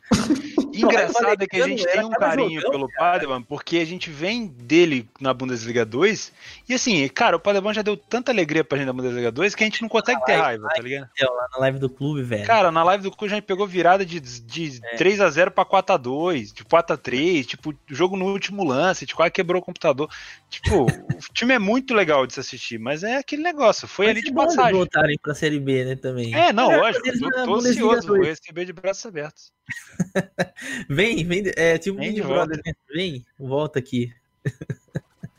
Engraçado 0.73 1.41
é 1.41 1.47
que 1.47 1.61
a 1.61 1.67
gente 1.67 1.85
tem 1.85 2.03
um 2.03 2.09
carinho 2.09 2.61
jogão, 2.61 2.71
pelo 2.71 2.93
Paderborn, 2.93 3.45
porque 3.47 3.77
a 3.77 3.85
gente 3.85 4.09
vem 4.09 4.47
dele 4.47 5.09
na 5.19 5.33
Bundesliga 5.33 5.85
2, 5.85 6.31
e 6.67 6.73
assim, 6.73 7.07
cara, 7.09 7.35
o 7.35 7.39
Paderborn 7.39 7.75
já 7.75 7.81
deu 7.81 7.97
tanta 7.97 8.31
alegria 8.31 8.63
pra 8.63 8.77
gente 8.77 8.87
na 8.87 8.93
Bundesliga 8.93 9.31
2 9.31 9.55
que 9.55 9.63
a 9.63 9.67
gente 9.67 9.81
não 9.81 9.89
consegue 9.89 10.23
ter 10.25 10.35
raiva, 10.35 10.67
tá 10.69 10.81
ligado? 10.81 11.09
Lá 11.21 11.47
na 11.51 11.59
live 11.59 11.79
do 11.79 11.89
clube, 11.89 12.23
velho. 12.23 12.45
Cara, 12.45 12.71
na 12.71 12.83
live 12.83 13.03
do 13.03 13.11
Cu 13.11 13.25
a 13.25 13.27
gente 13.27 13.43
pegou 13.43 13.67
virada 13.67 14.05
de, 14.05 14.19
de 14.19 14.81
3x0 14.97 15.49
pra 15.51 15.65
4x2, 15.65 16.53
de 16.53 16.63
4x3, 16.63 17.45
tipo, 17.45 17.73
jogo 17.87 18.15
no 18.15 18.25
último 18.25 18.63
lance, 18.63 19.05
tipo, 19.05 19.17
quase 19.17 19.31
quebrou 19.31 19.61
o 19.61 19.65
computador. 19.65 20.09
Tipo, 20.49 20.85
o 21.29 21.33
time 21.33 21.53
é 21.53 21.59
muito 21.59 21.93
legal 21.93 22.25
de 22.25 22.33
se 22.33 22.39
assistir, 22.39 22.79
mas 22.79 23.03
é 23.03 23.17
aquele 23.17 23.43
negócio, 23.43 23.68
foi 23.87 24.07
Mas 24.07 24.11
ali 24.11 24.19
é 24.19 24.21
de 24.23 24.29
eles 24.29 24.43
passagem. 24.45 24.73
voltarem 24.73 25.17
pra 25.21 25.33
Série 25.35 25.59
B, 25.59 25.85
né, 25.85 25.95
também. 25.95 26.33
É, 26.33 26.51
não, 26.53 26.67
Melhor 26.69 26.81
lógico, 26.83 27.07
eles 27.07 27.19
tô, 27.19 27.55
ansioso, 27.55 28.07
vou 28.07 28.17
2. 28.17 28.27
receber 28.39 28.65
de 28.65 28.73
braços 28.73 29.05
abertos. 29.05 29.51
Vem, 30.89 31.23
vem, 31.25 31.43
é 31.55 31.77
tipo 31.77 31.97
Vem 31.97 32.09
Big 32.09 32.21
de 32.21 32.27
Brother, 32.27 32.59
né? 32.65 32.73
Vem, 32.93 33.25
volta 33.37 33.79
aqui. 33.79 34.13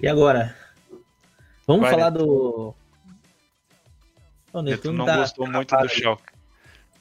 e 0.00 0.08
agora? 0.08 0.56
Vamos 1.66 1.82
Vai, 1.82 1.90
falar 1.92 2.10
Neto. 2.10 2.24
do. 2.24 2.74
O 4.52 4.58
Tu 4.58 4.62
Netuno 4.62 4.98
não 4.98 5.04
tá- 5.06 5.16
gostou 5.18 5.46
muito 5.50 5.76
do. 5.76 5.88
Schalke. 5.88 6.22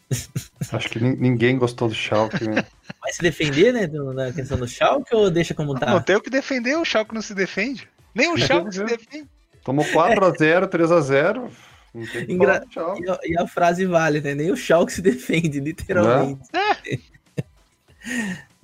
Acho 0.72 0.90
que 0.90 1.00
nin- 1.00 1.16
ninguém 1.16 1.58
gostou 1.58 1.88
do 1.88 1.94
Schalke. 1.96 2.44
Né? 2.48 2.66
Vai 3.02 3.12
se 3.14 3.22
defender, 3.22 3.72
né, 3.74 3.88
na 3.88 4.32
questão 4.32 4.58
do 4.58 4.68
Schalke 4.68 5.16
ou 5.16 5.30
deixa 5.30 5.54
como 5.54 5.74
Não 5.74 5.80
tá? 5.80 6.00
tem 6.02 6.16
o 6.16 6.22
que 6.22 6.30
defender, 6.30 6.76
o 6.78 6.86
Schalke 6.86 7.14
não 7.14 7.22
se 7.22 7.34
defende. 7.34 7.88
Nem 8.14 8.32
o 8.32 8.38
Schalke 8.38 8.74
se 8.74 8.84
defende. 8.84 9.30
Tomou 9.66 9.84
4x0, 9.84 10.68
3x0. 10.70 11.52
Não 11.94 12.06
tem 12.08 12.26
que 12.26 12.32
Engra- 12.32 12.64
falar. 12.74 12.98
E 13.00 13.10
a, 13.10 13.20
e 13.24 13.38
a 13.38 13.48
frase 13.48 13.86
vale, 13.86 14.22
né? 14.22 14.34
Nem 14.36 14.52
o 14.52 14.56
Schalke 14.56 14.94
se 14.94 15.02
defende, 15.02 15.60
literalmente. 15.60 16.42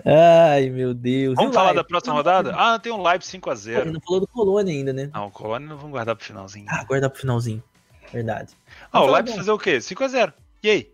Ai, 0.05 0.69
meu 0.69 0.93
Deus. 0.93 1.35
Vamos 1.35 1.53
falar 1.53 1.73
da 1.73 1.83
próxima 1.83 2.13
rodada? 2.15 2.53
Ah, 2.55 2.79
tem 2.79 2.91
um 2.91 3.01
Leipzig 3.01 3.39
Pô, 3.39 3.51
a 3.51 3.55
5x0. 3.55 3.83
gente 3.83 3.91
não 3.93 4.01
falou 4.01 4.19
do 4.21 4.27
Colônia 4.27 4.73
ainda, 4.73 4.91
né? 4.93 5.09
Não, 5.13 5.27
o 5.27 5.31
Colônia 5.31 5.67
não 5.67 5.77
vamos 5.77 5.91
guardar 5.91 6.15
pro 6.15 6.25
finalzinho. 6.25 6.65
Ah, 6.69 6.83
guarda 6.83 7.09
pro 7.09 7.19
finalzinho. 7.19 7.63
Verdade. 8.11 8.53
Ah, 8.91 9.01
o 9.03 9.11
Leipzig 9.11 9.37
fazer 9.37 9.51
o 9.51 9.57
quê? 9.59 9.77
5x0. 9.77 10.33
E 10.63 10.69
aí? 10.69 10.91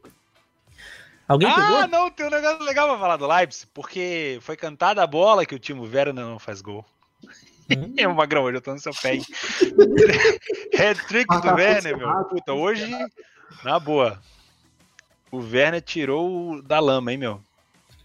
Alguém 1.28 1.50
Ah, 1.50 1.56
pegou? 1.56 1.88
não, 1.88 2.12
tem 2.12 2.26
um 2.26 2.30
negócio 2.30 2.64
legal 2.64 2.88
pra 2.90 3.00
falar 3.00 3.18
do 3.18 3.28
Leipzig, 3.28 3.68
porque 3.74 4.40
foi 4.42 4.56
cantada 4.56 5.02
a 5.04 5.08
bola 5.08 5.46
que 5.46 5.56
o 5.56 5.60
Timo 5.60 5.84
Werner 5.84 6.14
não 6.14 6.40
faz 6.40 6.62
gol. 6.62 6.86
Hum. 7.70 7.94
É, 7.98 8.08
Magrão, 8.08 8.44
hoje 8.44 8.58
eu 8.58 8.62
tô 8.62 8.72
no 8.74 8.80
seu 8.80 8.94
pé. 8.94 9.20
Hat-trick 10.78 11.26
Ah, 11.30 11.36
do 11.38 11.42
tá 11.42 11.56
Werner, 11.56 11.98
meu. 11.98 12.08
funcionado. 12.08 12.30
Puta, 12.30 12.54
hoje, 12.54 12.90
na 13.64 13.80
boa, 13.80 14.20
o 15.32 15.38
Werner 15.40 15.82
tirou 15.82 16.52
o 16.54 16.62
da 16.62 16.80
lama, 16.80 17.12
hein, 17.12 17.18
meu. 17.18 17.42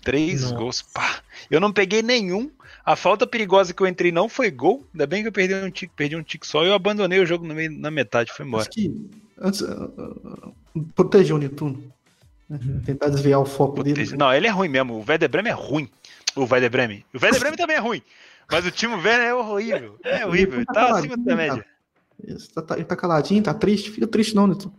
Três 0.02 0.42
Nossa. 0.42 0.54
gols, 0.56 0.82
pá. 0.82 1.20
Eu 1.50 1.60
não 1.60 1.72
peguei 1.72 2.02
nenhum. 2.02 2.50
A 2.84 2.96
falta 2.96 3.24
perigosa 3.24 3.72
que 3.72 3.80
eu 3.80 3.86
entrei 3.86 4.10
não 4.10 4.28
foi 4.28 4.50
gol. 4.50 4.84
Ainda 4.92 5.06
bem 5.06 5.22
que 5.22 5.28
eu 5.28 5.32
perdi 5.32 5.54
um 5.54 5.70
tique, 5.70 5.92
perdi 5.94 6.16
um 6.16 6.22
tique 6.24 6.44
só. 6.46 6.64
Eu 6.64 6.74
abandonei 6.74 7.20
o 7.20 7.26
jogo 7.26 7.46
no 7.46 7.54
meio, 7.54 7.70
na 7.70 7.90
metade, 7.90 8.32
fui 8.32 8.44
embora. 8.44 8.62
Acho 8.62 8.70
que 8.70 8.92
antes, 9.40 9.62
ah, 9.62 9.88
ah, 9.96 10.48
proteger 10.96 11.36
o 11.36 11.38
Netuno. 11.38 11.80
né? 12.50 12.58
Tentar 12.84 13.10
desviar 13.10 13.38
o 13.38 13.44
foco 13.44 13.84
dele. 13.84 14.16
Não, 14.16 14.34
ele 14.34 14.48
é 14.48 14.50
ruim 14.50 14.68
mesmo. 14.68 14.94
O 14.94 15.04
Werder 15.08 15.28
Bremen 15.28 15.52
é 15.52 15.54
ruim. 15.54 15.88
O 16.34 16.40
Werder 16.40 16.70
Bremen. 16.70 17.04
O 17.14 17.22
Werder 17.22 17.38
Bremen 17.38 17.56
também 17.56 17.76
é 17.76 17.80
ruim. 17.80 18.02
Mas 18.50 18.66
o 18.66 18.70
time 18.70 18.94
Werner 18.94 19.28
é 19.28 19.34
horrível. 19.34 19.98
É 20.04 20.26
horrível. 20.26 20.64
Tá 20.66 20.98
acima 20.98 21.16
da 21.16 21.36
média. 21.36 21.64
Ele 22.22 22.38
tá, 22.54 22.62
tá- 22.62 22.74
ele 22.76 22.84
tá 22.84 22.94
caladinho, 22.94 23.42
tá 23.42 23.52
triste? 23.54 23.90
Fica 23.90 24.06
triste 24.06 24.34
não, 24.36 24.46
Nilton. 24.46 24.70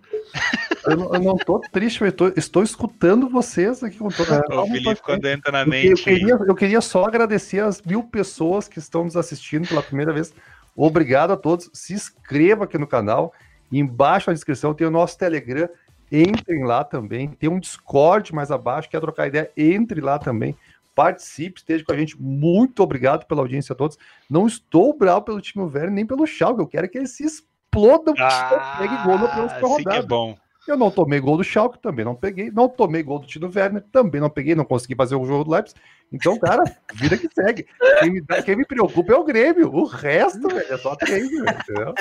Eu, 0.86 0.98
não- 0.98 1.14
eu 1.14 1.22
não 1.22 1.36
tô 1.38 1.60
triste, 1.72 2.02
eu 2.04 2.12
tô- 2.12 2.32
estou 2.38 2.64
escutando 2.64 3.28
vocês 3.30 3.84
aqui 3.84 3.98
com 3.98 4.08
toda 4.10 4.44
a 4.50 4.62
O 4.62 4.68
Felipe, 4.68 5.02
quando 5.02 5.26
entra 5.26 5.52
na 5.52 5.62
Eu, 5.62 5.66
que- 5.66 5.76
eu 5.86 5.90
mente. 5.90 6.04
queria, 6.04 6.34
eu 6.36 6.56
queria 6.56 6.82
só 6.82 7.04
agradecer 7.06 7.60
as 7.60 7.82
mil 7.82 8.04
pessoas 8.04 8.68
que 8.68 8.80
estão 8.80 9.04
nos 9.04 9.18
assistindo 9.18 9.68
pela 9.68 9.82
primeira 9.84 10.14
vez. 10.14 10.34
Obrigado 10.76 11.32
a 11.32 11.38
todos. 11.38 11.70
Se 11.74 11.94
inscreva 11.94 12.64
aqui 12.64 12.78
no 12.78 12.88
canal. 12.88 13.34
Embaixo 13.72 14.30
na 14.30 14.34
descrição 14.34 14.74
tem 14.74 14.88
o 14.88 14.92
nosso 14.92 15.18
Telegram. 15.18 15.68
Entrem 16.12 16.64
lá 16.64 16.84
também. 16.84 17.30
Tem 17.30 17.50
um 17.50 17.60
Discord 17.60 18.34
mais 18.34 18.52
abaixo. 18.52 18.90
Quer 18.90 19.00
trocar 19.02 19.28
ideia? 19.28 19.52
Entre 19.58 20.00
lá 20.00 20.18
também. 20.20 20.56
Participe, 20.96 21.60
esteja 21.60 21.84
com 21.84 21.92
a 21.92 21.98
gente. 21.98 22.20
Muito 22.22 22.82
obrigado 22.84 23.26
pela 23.26 23.42
audiência 23.42 23.74
a 23.74 23.76
todos. 23.76 23.98
Não 24.30 24.46
estou 24.46 24.96
bravo 24.96 25.24
pelo 25.24 25.42
time 25.42 25.64
Werner 25.64 25.92
nem 25.92 26.06
pelo 26.06 26.26
Schalke. 26.28 26.62
Eu 26.62 26.68
quero 26.68 26.88
que 26.90 26.98
eles 26.98 27.12
se 27.12 27.24
explodam. 27.26 28.14
Ah, 28.20 28.76
pegue 28.78 28.96
gol 29.04 29.18
na 29.18 29.28
próxima 29.28 29.60
que 29.60 29.66
é 29.66 29.68
rodada. 29.68 30.08
bom. 30.08 30.38
Eu 30.66 30.78
não 30.78 30.90
tomei 30.90 31.20
gol 31.20 31.36
do 31.36 31.44
Schalke, 31.44 31.78
também 31.80 32.06
não 32.06 32.16
peguei. 32.16 32.50
Não 32.50 32.70
tomei 32.70 33.04
gol 33.04 33.20
do 33.20 33.28
Tino 33.28 33.52
Werner, 33.54 33.84
também 33.92 34.22
não 34.22 34.30
peguei. 34.30 34.56
Não 34.56 34.64
consegui 34.64 34.96
fazer 34.96 35.16
o 35.16 35.26
jogo 35.26 35.44
do 35.44 35.52
Leipzig. 35.52 35.78
Então, 36.12 36.38
cara, 36.40 36.64
vida 36.94 37.18
que 37.18 37.28
segue. 37.34 37.66
Quem 38.00 38.12
me, 38.14 38.22
quem 38.46 38.56
me 38.56 38.66
preocupa 38.66 39.12
é 39.12 39.16
o 39.18 39.26
Grêmio. 39.26 39.74
O 39.74 39.84
resto, 39.86 40.48
velho, 40.48 40.74
é 40.74 40.78
só 40.78 40.96
velho, 41.06 41.26
entendeu? 41.26 41.94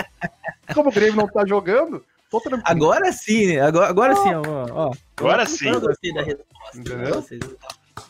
Como 0.75 0.91
o 0.91 0.93
Grêmio 0.93 1.17
não 1.17 1.27
tá 1.27 1.45
jogando, 1.45 2.05
tô 2.31 2.41
tranquilo. 2.41 2.63
Agora 2.67 3.11
sim, 3.11 3.49
né? 3.49 3.61
Agora, 3.63 3.89
agora 3.89 4.15
sim, 4.15 4.35
ó. 4.35 4.43
ó. 4.71 4.93
Agora 5.17 5.45
sim. 5.47 5.69
Eu 5.69 5.81
gostei 5.81 6.15
da 6.15 6.23
resposta. 6.23 6.79
Entendeu? 6.79 7.15
Vocês- 7.15 7.41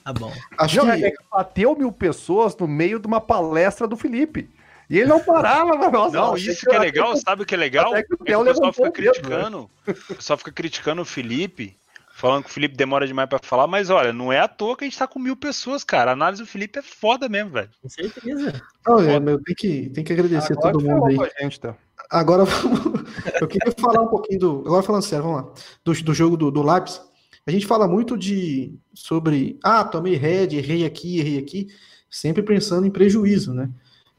Tá 0.05 0.13
bom. 0.13 0.33
Acho 0.59 0.77
Não, 0.85 0.93
é 0.93 1.01
que, 1.01 1.11
que 1.13 1.25
bateu 1.31 1.77
mil 1.77 1.93
pessoas 1.93 2.57
no 2.57 2.67
meio 2.69 2.99
de 2.99 3.07
uma 3.07 3.21
palestra 3.21 3.87
do 3.87 3.97
Felipe. 3.97 4.51
E 4.91 4.99
ele 4.99 5.09
não 5.09 5.21
parava, 5.21 5.75
mas 5.77 5.91
nossa, 5.93 6.17
Não, 6.17 6.37
isso 6.37 6.67
que 6.67 6.75
é 6.75 6.79
legal, 6.79 7.17
sabe 7.17 7.43
o 7.43 7.47
que 7.47 7.55
é 7.55 7.59
legal? 7.59 7.95
É 7.97 8.03
que 8.03 8.15
o 8.15 8.19
que 8.19 8.25
Theo 8.25 8.41
o 8.41 8.45
pessoal 8.45 8.73
fica 8.73 8.89
o 8.89 8.93
dedo, 8.93 9.13
criticando. 9.13 9.71
O 9.87 10.15
pessoal 10.15 10.37
fica 10.39 10.53
criticando 10.53 11.03
o 11.03 11.05
Felipe, 11.07 11.77
falando 12.15 12.45
que 12.45 12.51
o 12.51 12.53
Felipe 12.53 12.77
demora 12.77 13.07
demais 13.07 13.29
pra 13.29 13.39
falar, 13.43 13.67
mas 13.67 13.89
olha, 13.89 14.13
não 14.13 14.33
é 14.33 14.41
à 14.41 14.49
toa 14.49 14.77
que 14.77 14.85
a 14.85 14.87
gente 14.87 14.99
tá 14.99 15.07
com 15.07 15.19
mil 15.19 15.35
pessoas, 15.37 15.83
cara. 15.83 16.11
A 16.11 16.15
análise 16.15 16.43
do 16.43 16.49
Felipe 16.49 16.79
é 16.79 16.83
foda 16.83 17.29
mesmo, 17.29 17.51
velho. 17.53 17.71
Com 17.81 17.89
certeza. 17.89 18.61
não, 18.87 19.01
é, 19.01 19.19
meu, 19.19 19.43
tem 19.43 19.55
que, 19.55 19.89
tem 19.91 20.05
que 20.05 20.13
agradecer 20.13 20.53
Agora 20.53 20.73
todo 20.73 20.85
mundo 20.85 21.07
aí. 21.07 21.31
a 21.39 21.43
gente, 21.43 21.59
tá? 21.59 21.75
Agora, 22.11 22.45
vamos- 22.45 23.03
eu 23.41 23.49
queria 23.49 23.73
falar 23.79 24.03
um 24.03 24.09
pouquinho 24.09 24.41
do. 24.41 24.63
Agora 24.67 24.83
falando 24.83 25.03
sério, 25.03 25.25
vamos 25.25 25.43
lá. 25.43 25.53
Do, 25.83 25.93
do 26.03 26.13
jogo 26.15 26.37
do, 26.37 26.51
do 26.51 26.63
Leipzig. 26.63 27.01
A 27.47 27.51
gente 27.51 27.67
fala 27.67 27.89
muito 27.89 28.17
de. 28.17 28.75
sobre. 28.95 29.59
Ah, 29.63 29.85
tomei 29.85 30.15
head, 30.17 30.57
errei 30.57 30.85
aqui, 30.85 31.19
errei 31.19 31.39
aqui. 31.39 31.69
Sempre 32.09 32.43
pensando 32.43 32.87
em 32.87 32.91
prejuízo, 32.91 33.53
né? 33.53 33.71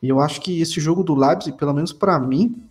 E 0.02 0.10
eu 0.10 0.20
acho 0.20 0.42
que 0.42 0.60
esse 0.60 0.82
jogo 0.82 1.04
do 1.04 1.16
Leipzig, 1.16 1.58
pelo 1.58 1.74
menos 1.74 1.94
pra 1.94 2.20
mim, 2.20 2.62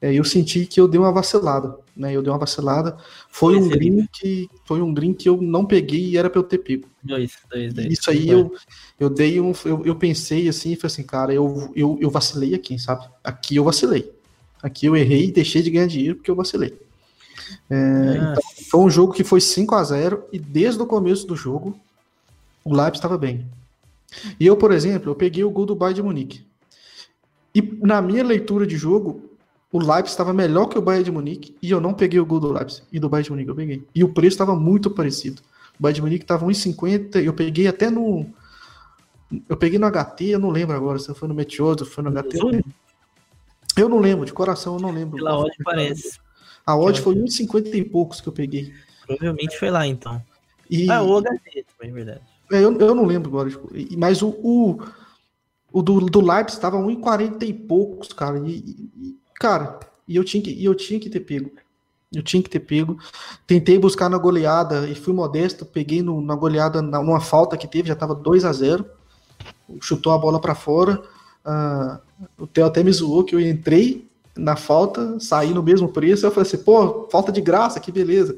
é, 0.00 0.12
eu 0.12 0.24
senti 0.24 0.66
que 0.66 0.80
eu 0.80 0.88
dei 0.88 0.98
uma 0.98 1.12
vacilada. 1.12 1.76
Né? 1.96 2.12
Eu 2.12 2.22
dei 2.22 2.32
uma 2.32 2.38
vacilada. 2.38 2.96
Foi 3.28 3.54
Foi, 3.54 3.62
um 3.62 3.68
green 3.68 4.08
que. 4.12 4.48
Foi 4.64 4.82
um 4.82 4.92
green 4.92 5.12
que 5.12 5.28
eu 5.28 5.40
não 5.40 5.64
peguei 5.64 6.10
e 6.10 6.16
era 6.16 6.28
pra 6.28 6.40
eu 6.40 6.44
ter 6.44 6.58
pego. 6.58 6.88
Dois, 7.02 7.32
dois, 7.48 7.72
dois. 7.72 7.92
Isso 7.92 8.10
aí 8.10 8.28
eu, 8.28 8.52
eu 8.98 9.08
dei 9.08 9.40
um. 9.40 9.52
Eu, 9.64 9.84
eu 9.86 9.94
pensei 9.94 10.48
assim, 10.48 10.74
falei 10.74 10.92
assim, 10.92 11.04
cara, 11.04 11.32
eu, 11.32 11.70
eu, 11.76 11.96
eu 12.00 12.10
vacilei 12.10 12.54
aqui, 12.54 12.78
sabe? 12.78 13.08
Aqui 13.22 13.56
eu 13.56 13.64
vacilei. 13.64 14.12
Aqui 14.60 14.86
eu 14.86 14.96
errei 14.96 15.26
e 15.26 15.32
deixei 15.32 15.62
de 15.62 15.70
ganhar 15.70 15.86
dinheiro 15.86 16.16
porque 16.16 16.30
eu 16.30 16.36
vacilei. 16.36 16.76
Ah, 17.70 18.34
Foi 18.70 18.80
um 18.80 18.90
jogo 18.90 19.12
que 19.12 19.24
foi 19.24 19.40
5 19.40 19.74
a 19.74 19.84
0 19.84 20.24
e 20.32 20.38
desde 20.38 20.80
o 20.82 20.86
começo 20.86 21.26
do 21.26 21.36
jogo 21.36 21.78
o 22.64 22.74
Leipzig 22.74 22.98
estava 22.98 23.16
bem. 23.16 23.46
E 24.38 24.46
eu, 24.46 24.56
por 24.56 24.72
exemplo, 24.72 25.10
eu 25.10 25.14
peguei 25.14 25.44
o 25.44 25.50
gol 25.50 25.66
do 25.66 25.74
Bayern 25.74 25.96
de 25.96 26.02
Munique. 26.02 26.46
E 27.54 27.62
na 27.82 28.00
minha 28.02 28.22
leitura 28.22 28.66
de 28.66 28.76
jogo, 28.76 29.22
o 29.72 29.78
Leipzig 29.78 30.08
estava 30.08 30.32
melhor 30.32 30.66
que 30.66 30.78
o 30.78 30.82
Bayern 30.82 31.04
de 31.04 31.10
Munique 31.10 31.56
e 31.62 31.70
eu 31.70 31.80
não 31.80 31.94
peguei 31.94 32.20
o 32.20 32.26
gol 32.26 32.40
do 32.40 32.52
Leipzig. 32.52 32.82
E 32.92 32.98
do 32.98 33.08
Bayern 33.08 33.24
de 33.24 33.30
Munique 33.30 33.50
eu 33.50 33.56
peguei. 33.56 33.84
E 33.94 34.04
o 34.04 34.12
preço 34.12 34.34
estava 34.34 34.54
muito 34.54 34.90
parecido. 34.90 35.42
O 35.78 35.82
Bayern 35.82 35.96
de 35.96 36.02
Munique 36.02 36.24
estava 36.24 36.46
1,50, 36.46 37.22
eu 37.22 37.32
peguei 37.32 37.66
até 37.66 37.90
no 37.90 38.26
eu 39.48 39.56
peguei 39.56 39.78
no 39.78 39.86
HT, 39.86 40.24
eu 40.24 40.38
não 40.38 40.50
lembro 40.50 40.74
agora 40.74 40.98
se 40.98 41.12
foi 41.14 41.28
no 41.28 41.34
Meteor, 41.34 41.78
se 41.78 41.84
foi 41.84 42.02
no 42.02 42.10
HT. 42.10 42.38
Eu 43.76 43.88
não 43.88 43.98
lembro. 43.98 44.24
De 44.24 44.32
coração 44.32 44.74
eu 44.74 44.80
não 44.80 44.90
lembro. 44.90 45.16
Pela 45.16 45.38
odd 45.38 45.54
parece. 45.62 46.18
A 46.68 46.76
odd 46.76 47.00
foi 47.00 47.14
1,50 47.14 47.74
e 47.74 47.82
poucos 47.84 48.20
que 48.20 48.28
eu 48.28 48.32
peguei. 48.32 48.72
Provavelmente 49.06 49.58
foi 49.58 49.70
lá, 49.70 49.86
então. 49.86 50.22
E, 50.70 50.90
Ah, 50.90 51.02
o 51.02 51.18
HT, 51.22 51.64
também, 51.78 51.90
é 51.90 51.90
verdade. 51.90 52.20
É, 52.52 52.58
eu, 52.62 52.76
eu 52.78 52.94
não 52.94 53.06
lembro 53.06 53.30
agora, 53.30 53.48
tipo, 53.48 53.70
mas 53.96 54.20
o, 54.20 54.28
o, 54.42 54.78
o 55.72 55.82
do, 55.82 56.00
do 56.00 56.20
Leipzig 56.20 56.58
estava 56.58 56.76
1,40 56.78 57.42
e 57.44 57.54
poucos, 57.54 58.12
cara. 58.12 58.38
E, 58.38 58.50
e- 58.58 59.16
cara, 59.40 59.80
e 60.06 60.16
eu, 60.16 60.24
tinha 60.24 60.42
que, 60.42 60.50
e 60.50 60.64
eu 60.64 60.74
tinha 60.74 61.00
que 61.00 61.08
ter 61.08 61.20
pego. 61.20 61.50
Eu 62.12 62.22
tinha 62.22 62.42
que 62.42 62.50
ter 62.50 62.60
pego. 62.60 62.98
Tentei 63.46 63.78
buscar 63.78 64.08
na 64.10 64.18
goleada 64.18 64.86
e 64.88 64.94
fui 64.94 65.12
modesto. 65.14 65.64
Peguei 65.64 66.02
no- 66.02 66.20
na 66.20 66.34
goleada, 66.34 66.82
na- 66.82 67.02
numa 67.02 67.20
falta 67.20 67.56
que 67.56 67.66
teve, 67.68 67.88
já 67.88 67.94
estava 67.94 68.14
2 68.14 68.44
a 68.44 68.52
0 68.52 68.84
Chutou 69.80 70.12
a 70.12 70.18
bola 70.18 70.40
para 70.40 70.54
fora. 70.54 71.02
Ah, 71.44 72.00
o 72.38 72.46
Theo 72.46 72.66
até 72.66 72.82
me 72.82 72.90
zoou 72.92 73.24
que 73.24 73.34
eu 73.34 73.40
entrei 73.40 74.07
na 74.38 74.56
falta, 74.56 75.18
saí 75.20 75.52
no 75.52 75.62
mesmo 75.62 75.88
preço. 75.88 76.24
Eu 76.24 76.30
falei 76.30 76.48
assim, 76.48 76.62
pô, 76.62 77.08
falta 77.10 77.32
de 77.32 77.40
graça, 77.40 77.80
que 77.80 77.92
beleza. 77.92 78.36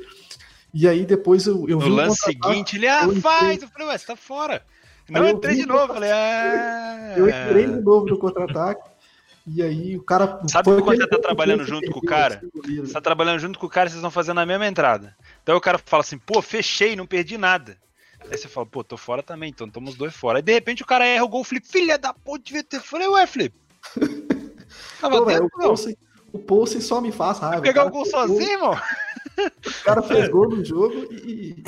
E 0.72 0.88
aí 0.88 1.04
depois 1.04 1.46
eu, 1.46 1.68
eu 1.68 1.78
No 1.78 1.84
vi 1.84 1.90
um 1.90 1.94
lance 1.94 2.20
seguinte, 2.22 2.76
ele, 2.76 2.88
ah, 2.88 3.04
eu 3.04 3.20
faz! 3.20 3.62
Eu 3.62 3.68
falei, 3.68 3.88
ué, 3.88 3.98
você 3.98 4.06
tá 4.06 4.16
fora. 4.16 4.64
Não, 5.08 5.26
eu 5.26 5.36
entrei 5.36 5.56
de 5.56 5.66
novo. 5.66 5.92
Falei, 5.92 6.10
ah. 6.10 7.14
Eu 7.16 7.28
entrei 7.28 7.66
de 7.66 7.80
novo 7.80 8.06
no 8.06 8.18
contra-ataque. 8.18 8.88
E 9.46 9.62
aí 9.62 9.96
o 9.96 10.02
cara. 10.02 10.40
Sabe 10.48 10.64
quando 10.64 10.82
aquele 10.82 10.98
você 10.98 11.08
tá 11.08 11.18
trabalhando 11.18 11.64
junto 11.64 11.90
com 11.90 11.98
o 11.98 12.02
cara? 12.02 12.40
Você 12.54 12.92
tá 12.92 13.00
trabalhando 13.00 13.40
junto 13.40 13.58
com 13.58 13.66
o 13.66 13.70
cara, 13.70 13.88
vocês 13.88 13.96
estão 13.96 14.10
fazendo 14.10 14.38
a 14.38 14.46
mesma 14.46 14.66
entrada. 14.66 15.16
Então 15.42 15.56
o 15.56 15.60
cara 15.60 15.78
fala 15.78 16.02
assim, 16.02 16.18
pô, 16.18 16.40
fechei, 16.40 16.94
não 16.94 17.06
perdi 17.06 17.36
nada. 17.36 17.76
Aí 18.30 18.36
você 18.36 18.46
fala, 18.46 18.66
pô, 18.66 18.84
tô 18.84 18.96
fora 18.96 19.22
também, 19.22 19.50
então 19.50 19.66
estamos 19.66 19.92
os 19.92 19.96
dois 19.96 20.14
fora. 20.14 20.38
Aí 20.38 20.42
de 20.42 20.52
repente 20.52 20.82
o 20.82 20.86
cara 20.86 21.04
erra 21.04 21.24
o 21.24 21.28
gol, 21.28 21.42
Felipe, 21.42 21.66
filha 21.66 21.98
da 21.98 22.12
puta, 22.12 22.44
devia 22.44 22.62
ter. 22.62 22.80
Falei, 22.80 23.08
ué, 23.08 23.26
Felipe. 23.26 23.56
Tava 25.00 25.18
Pô, 25.18 25.24
dentro, 25.24 25.44
o 25.46 25.58
não. 25.58 25.66
Poulsen- 25.68 25.96
o 26.32 26.38
Poulsen 26.38 26.80
só 26.80 27.00
me 27.00 27.10
faz 27.12 27.38
raiva. 27.38 27.62
Pegar 27.62 27.82
o 27.82 27.84
cara 27.86 27.90
gol 27.90 28.06
sozinho, 28.06 28.40
irmão? 28.52 28.74
O 29.38 29.84
cara 29.84 30.02
fez 30.02 30.28
gol 30.28 30.48
no 30.48 30.64
jogo 30.64 30.94
e, 31.12 31.62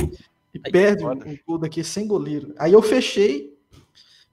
e 0.55 0.61
Ai, 0.65 0.71
perde 0.71 1.03
foda. 1.03 1.25
um 1.29 1.39
gol 1.47 1.59
daqui 1.59 1.83
sem 1.83 2.07
goleiro. 2.07 2.55
Aí 2.59 2.73
eu 2.73 2.83
fechei, 2.83 3.57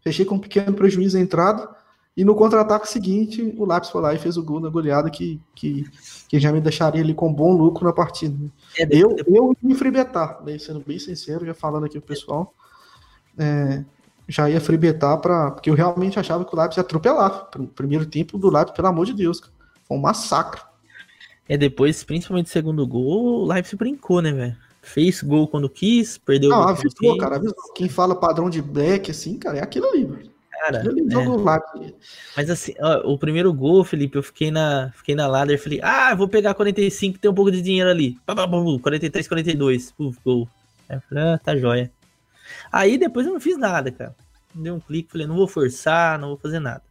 fechei 0.01 0.25
com 0.25 0.35
um 0.35 0.39
pequeno 0.39 0.73
prejuízo 0.73 1.17
a 1.17 1.21
entrada. 1.21 1.69
E 2.17 2.25
no 2.25 2.35
contra-ataque 2.35 2.89
seguinte, 2.89 3.53
o 3.57 3.63
Lápis 3.63 3.89
foi 3.91 4.01
lá 4.01 4.13
e 4.13 4.19
fez 4.19 4.35
o 4.35 4.43
gol 4.43 4.59
na 4.59 4.67
goleada 4.67 5.09
que, 5.09 5.39
que, 5.55 5.85
que 6.27 6.37
já 6.37 6.51
me 6.51 6.59
deixaria 6.59 7.01
ali 7.01 7.13
com 7.13 7.31
bom 7.33 7.55
lucro 7.55 7.85
na 7.85 7.93
partida. 7.93 8.35
né? 8.37 8.49
É, 8.77 8.83
Eu, 8.91 9.15
depois- 9.15 9.35
eu 9.37 9.55
ia 9.63 9.75
freebetar, 9.75 10.43
né, 10.43 10.57
sendo 10.59 10.81
bem 10.85 10.99
sincero, 10.99 11.45
já 11.45 11.53
falando 11.53 11.85
aqui 11.85 11.97
pro 11.97 12.09
pessoal, 12.09 12.53
é, 13.37 13.85
já 14.29 14.49
ia 14.49 14.61
freebetar 14.61 15.19
para 15.19 15.51
porque 15.51 15.69
eu 15.69 15.73
realmente 15.73 16.19
achava 16.19 16.45
que 16.45 16.55
o 16.55 16.57
Leipzig 16.57 16.79
ia 16.79 16.83
atropelar. 16.83 17.45
Pr- 17.49 17.63
Primeiro 17.75 18.05
tempo 18.05 18.37
do 18.37 18.49
Leipzig, 18.49 18.75
pelo 18.75 18.87
amor 18.87 19.05
de 19.07 19.13
Deus, 19.13 19.39
cara. 19.41 19.53
foi 19.87 19.97
um 19.97 20.01
massacre. 20.01 20.61
É, 21.47 21.57
depois, 21.57 22.03
principalmente 22.03 22.45
o 22.45 22.49
segundo 22.49 22.85
gol, 22.87 23.43
o 23.43 23.45
Leipzig 23.45 23.75
brincou, 23.75 24.21
né, 24.21 24.31
velho? 24.31 24.57
Fez 24.81 25.21
gol 25.23 25.47
quando 25.47 25.69
quis, 25.69 26.17
perdeu 26.17 26.51
o 26.51 26.53
Não, 26.53 26.59
gol 26.59 26.67
quando 26.67 26.79
avisou, 26.79 27.17
cara, 27.17 27.35
avisou. 27.37 27.73
Quem 27.75 27.89
fala 27.89 28.15
padrão 28.15 28.49
de 28.49 28.61
black, 28.61 29.11
assim, 29.11 29.37
cara, 29.37 29.57
é 29.57 29.63
aquilo 29.63 29.87
ali, 29.87 30.05
velho. 30.05 30.29
Cara, 30.51 30.77
Aquilo 30.79 30.93
ali, 30.93 31.07
é. 31.07 31.11
jogo. 31.11 31.43
Mas 32.35 32.49
assim, 32.49 32.73
ó, 32.79 33.11
o 33.13 33.17
primeiro 33.17 33.53
gol, 33.53 33.83
Felipe, 33.83 34.17
eu 34.17 34.23
fiquei 34.23 34.51
na, 34.51 34.91
fiquei 34.95 35.15
na 35.15 35.27
ladder, 35.27 35.61
falei, 35.61 35.79
ah, 35.81 36.13
vou 36.15 36.27
pegar 36.27 36.53
45, 36.53 37.17
tem 37.17 37.31
um 37.31 37.33
pouco 37.33 37.51
de 37.51 37.61
dinheiro 37.61 37.89
ali. 37.89 38.17
Pá, 38.25 38.35
pá, 38.35 38.47
pá, 38.47 38.57
pá, 38.57 38.79
43, 38.81 39.27
42, 39.27 39.91
puf, 39.91 40.17
gol. 40.23 40.47
Aí 40.87 40.97
eu 40.97 41.01
falei, 41.07 41.23
ah, 41.23 41.39
tá 41.43 41.55
jóia. 41.57 41.91
Aí 42.71 42.97
depois 42.97 43.25
eu 43.25 43.33
não 43.33 43.39
fiz 43.39 43.57
nada, 43.57 43.91
cara. 43.91 44.15
Dei 44.53 44.71
um 44.71 44.79
clique, 44.79 45.11
falei, 45.11 45.27
não 45.27 45.35
vou 45.35 45.47
forçar, 45.47 46.19
não 46.19 46.29
vou 46.29 46.37
fazer 46.37 46.59
nada. 46.59 46.81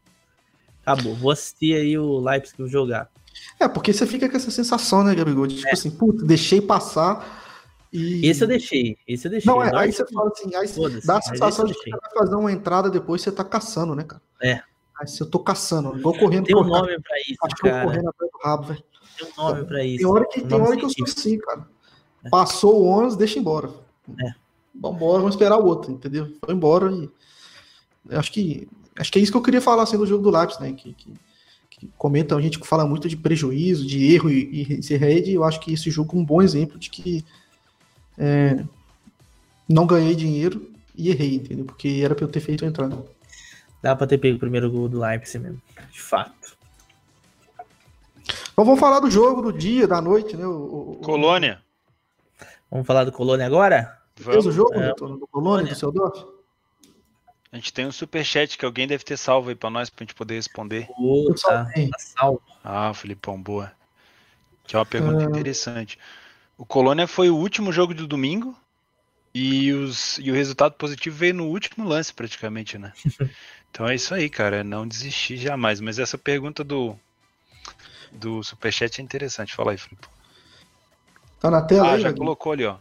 Acabou, 0.85 1.15
vou 1.15 1.31
assistir 1.31 1.75
aí 1.75 1.99
o 1.99 2.19
Leipzig 2.19 2.67
jogar. 2.69 3.11
É, 3.61 3.69
porque 3.69 3.93
você 3.93 4.07
fica 4.07 4.29
com 4.29 4.37
essa 4.37 4.51
sensação, 4.51 5.05
né, 5.05 5.15
Gabigol? 5.15 5.47
De, 5.47 5.57
tipo 5.57 5.69
assim, 5.71 5.91
puta, 5.91 6.25
deixei 6.25 6.61
passar 6.61 7.45
e. 7.93 8.27
Esse 8.27 8.43
eu 8.45 8.49
deixei, 8.49 8.97
esse 9.07 9.27
eu 9.27 9.31
deixei. 9.31 9.53
Não, 9.53 9.63
é, 9.63 9.71
aí 9.77 9.91
que- 9.91 9.97
você 9.97 10.07
fala 10.13 10.31
assim, 10.31 10.55
aí 10.55 10.67
dá 11.05 11.19
a 11.19 11.23
sensação 11.23 11.65
de 11.67 11.73
eu 11.73 11.79
que 11.79 11.91
você 11.91 11.91
vai 11.91 12.11
fazer 12.15 12.35
uma 12.37 12.51
entrada 12.53 12.91
depois 12.91 13.23
você 13.23 13.31
tá 13.31 13.45
caçando, 13.45 13.95
né, 13.95 14.05
cara? 14.05 14.23
É. 14.43 14.61
Aí 15.01 15.07
se 15.07 15.21
eu 15.21 15.29
tô 15.29 15.39
caçando, 15.39 16.01
vou 16.01 16.17
correndo 16.17 16.47
Tem 16.47 16.57
um 16.57 16.61
correndo, 16.61 16.75
nome 16.87 17.01
pra 17.03 17.17
isso, 17.21 17.37
cachorro 17.41 17.71
cara. 17.71 17.85
correndo 17.85 18.09
atrás 18.09 18.33
do 18.33 18.39
rabo, 18.43 18.63
velho. 18.65 18.85
Tem 19.17 19.29
um 19.29 19.43
nome 19.43 19.65
pra 19.65 19.85
isso. 19.85 19.99
Tem 19.99 20.07
hora 20.07 20.29
que, 20.29 20.41
tem 20.41 20.61
hora 20.61 20.77
que 20.77 20.85
eu 20.85 20.91
sou 20.91 21.05
assim, 21.05 21.39
cara. 21.39 21.69
Passou 22.31 22.81
o 22.83 22.85
ônibus, 22.85 23.17
deixa 23.17 23.39
embora. 23.39 23.71
É. 24.21 24.48
Vambora, 24.81 25.19
vamos 25.19 25.35
esperar 25.35 25.59
o 25.59 25.67
outro, 25.67 25.93
entendeu? 25.93 26.33
Foi 26.45 26.55
embora 26.55 26.91
e. 26.91 27.11
eu 28.09 28.19
Acho 28.19 28.33
que, 28.33 28.69
acho 28.99 29.11
que 29.11 29.19
é 29.19 29.23
isso 29.23 29.33
que 29.33 29.39
eu 29.39 29.43
queria 29.43 29.61
falar 29.61 29.83
assim, 29.83 29.99
do 29.99 30.07
jogo 30.07 30.23
do 30.23 30.31
Lápis, 30.31 30.59
né? 30.59 30.73
Que, 30.73 30.95
que, 30.95 31.13
que 31.71 31.91
comenta, 31.99 32.37
a 32.37 32.41
gente 32.41 32.59
fala 32.61 32.87
muito 32.87 33.09
de 33.09 33.17
prejuízo, 33.17 33.87
de 33.87 34.15
erro 34.15 34.31
e, 34.31 34.79
e 34.79 34.83
ser 34.83 34.99
rede. 34.99 35.33
Eu 35.33 35.45
acho 35.45 35.61
que 35.61 35.73
esse 35.73 35.91
jogo 35.91 36.17
é 36.17 36.21
um 36.21 36.25
bom 36.25 36.41
exemplo 36.41 36.79
de 36.79 36.91
que 36.91 37.25
é, 38.17 38.65
não 39.69 39.87
ganhei 39.87 40.15
dinheiro 40.15 40.71
e 40.97 41.11
errei, 41.11 41.37
entendeu? 41.37 41.65
Porque 41.65 42.01
era 42.03 42.15
pra 42.15 42.25
eu 42.25 42.29
ter 42.29 42.41
feito 42.41 42.65
a 42.65 42.69
entrada. 42.69 43.05
Dá 43.83 43.95
pra 43.95 44.07
ter 44.07 44.19
pego 44.19 44.37
o 44.37 44.41
primeiro 44.41 44.71
gol 44.71 44.89
do 44.89 44.99
Leipzig 44.99 45.39
mesmo, 45.39 45.63
de 45.91 46.01
fato. 46.01 46.57
Então 48.53 48.65
vamos 48.65 48.81
falar 48.81 48.99
do 48.99 49.11
jogo, 49.11 49.41
do 49.41 49.57
dia, 49.57 49.87
da 49.87 50.01
noite, 50.01 50.37
né? 50.37 50.45
O, 50.45 50.93
o, 50.93 50.97
Colônia. 50.97 51.63
Vamos 52.69 52.87
falar 52.87 53.05
do 53.05 53.13
Colônia 53.13 53.47
agora? 53.47 53.98
Fez 54.23 54.47
o 54.47 54.53
jogo 54.53 54.75
É. 54.75 54.93
do, 54.95 55.27
Colônia, 55.29 55.73
do 55.73 55.79
seu 55.79 55.93
Dorf? 55.93 56.27
A 57.51 57.57
gente 57.57 57.73
tem 57.73 57.87
um 57.87 57.93
superchat 57.93 58.59
que 58.59 58.65
alguém 58.65 58.87
deve 58.87 59.05
ter 59.05 59.17
salvo 59.17 59.49
aí 59.49 59.55
pra 59.55 59.71
nós, 59.71 59.89
pra 59.89 60.05
gente 60.05 60.15
poder 60.15 60.35
responder. 60.35 60.87
Puta, 60.87 61.67
tá 61.91 61.99
salvo. 61.99 62.43
Ah, 62.63 62.93
Filipão, 62.93 63.41
boa. 63.41 63.73
Que 64.67 64.77
é 64.77 64.79
uma 64.79 64.85
pergunta 64.85 65.25
interessante. 65.25 65.99
O 66.59 66.67
Colônia 66.67 67.07
foi 67.07 67.31
o 67.31 67.37
último 67.37 67.73
jogo 67.73 67.95
do 67.95 68.07
domingo 68.07 68.55
e, 69.33 69.73
os, 69.73 70.19
e 70.19 70.31
o 70.31 70.35
resultado 70.35 70.75
positivo 70.75 71.17
veio 71.17 71.33
no 71.35 71.47
último 71.47 71.89
lance, 71.89 72.13
praticamente, 72.13 72.77
né? 72.77 72.93
Então 73.71 73.87
é 73.87 73.95
isso 73.95 74.15
aí, 74.15 74.31
cara. 74.31 74.65
Não 74.65 74.89
desistir 74.89 75.37
jamais. 75.37 75.79
Mas 75.79 75.99
essa 75.99 76.17
pergunta 76.17 76.65
do, 76.65 76.99
do 78.11 78.43
Superchat 78.43 78.99
é 78.99 79.05
interessante. 79.05 79.55
Fala 79.55 79.73
aí, 79.73 79.79
Filipão. 79.79 80.11
Tá 81.39 81.51
na 81.51 81.61
tela 81.61 81.91
Ah, 81.91 81.93
aí, 81.93 82.01
já 82.01 82.13
colocou 82.13 82.53
ali, 82.53 82.65
ó. 82.65 82.79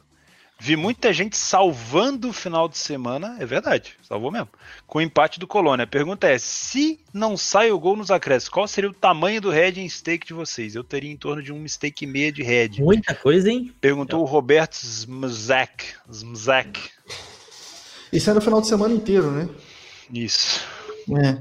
Vi 0.60 0.76
muita 0.76 1.14
gente 1.14 1.38
salvando 1.38 2.30
o 2.30 2.34
final 2.34 2.68
de 2.68 2.78
semana, 2.78 3.38
é 3.40 3.46
verdade, 3.46 3.94
salvou 4.02 4.32
mesmo. 4.32 4.50
Com 4.88 4.98
o 4.98 5.02
empate 5.02 5.40
do 5.40 5.46
Colônia. 5.46 5.84
A 5.84 5.88
pergunta 5.88 6.28
é: 6.28 6.38
se 6.40 7.00
não 7.14 7.38
sai 7.38 7.72
o 7.72 7.80
gol 7.80 7.96
nos 7.96 8.10
acréscimos, 8.10 8.50
qual 8.50 8.68
seria 8.68 8.90
o 8.90 8.94
tamanho 8.94 9.40
do 9.40 9.52
head 9.52 9.80
em 9.80 9.88
stake 9.88 10.26
de 10.26 10.34
vocês? 10.34 10.74
Eu 10.74 10.84
teria 10.84 11.12
em 11.12 11.16
torno 11.18 11.44
de 11.44 11.54
um 11.54 11.68
stake 11.68 12.06
e 12.06 12.08
meia 12.08 12.32
de 12.32 12.42
head. 12.42 12.82
Muita 12.82 13.14
coisa, 13.14 13.52
hein? 13.52 13.72
Perguntou 13.80 14.22
o 14.22 14.26
Roberto 14.26 14.76
Zmzak. 14.84 15.86
Zmzak. 16.12 16.90
Isso 18.12 18.30
é 18.30 18.34
no 18.34 18.42
final 18.42 18.60
de 18.60 18.68
semana 18.68 18.94
inteiro, 18.96 19.30
né? 19.30 19.48
Isso. 20.12 20.66
É. 21.24 21.38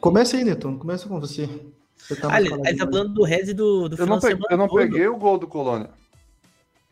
Começa 0.00 0.36
aí, 0.36 0.44
Neton. 0.44 0.76
Começa 0.78 1.08
com 1.08 1.18
você. 1.18 1.48
Você 1.96 2.14
tá 2.16 2.28
Ah, 2.30 2.40
ele, 2.40 2.50
tá 2.50 2.86
falando 2.86 3.14
do 3.14 3.24
Red 3.24 3.54
do, 3.54 3.88
do 3.88 3.94
Eu 3.94 3.98
final 4.04 4.08
não, 4.08 4.16
de 4.16 4.20
peguei, 4.22 4.36
semana. 4.36 4.46
eu 4.50 4.58
não 4.58 4.68
todo. 4.68 4.78
peguei 4.78 5.08
o 5.08 5.16
gol 5.16 5.38
do 5.38 5.46
Colônia. 5.46 5.90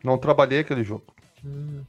Não 0.02 0.16
trabalhei 0.16 0.60
aquele 0.60 0.82
jogo. 0.82 1.04
Hum. 1.46 1.82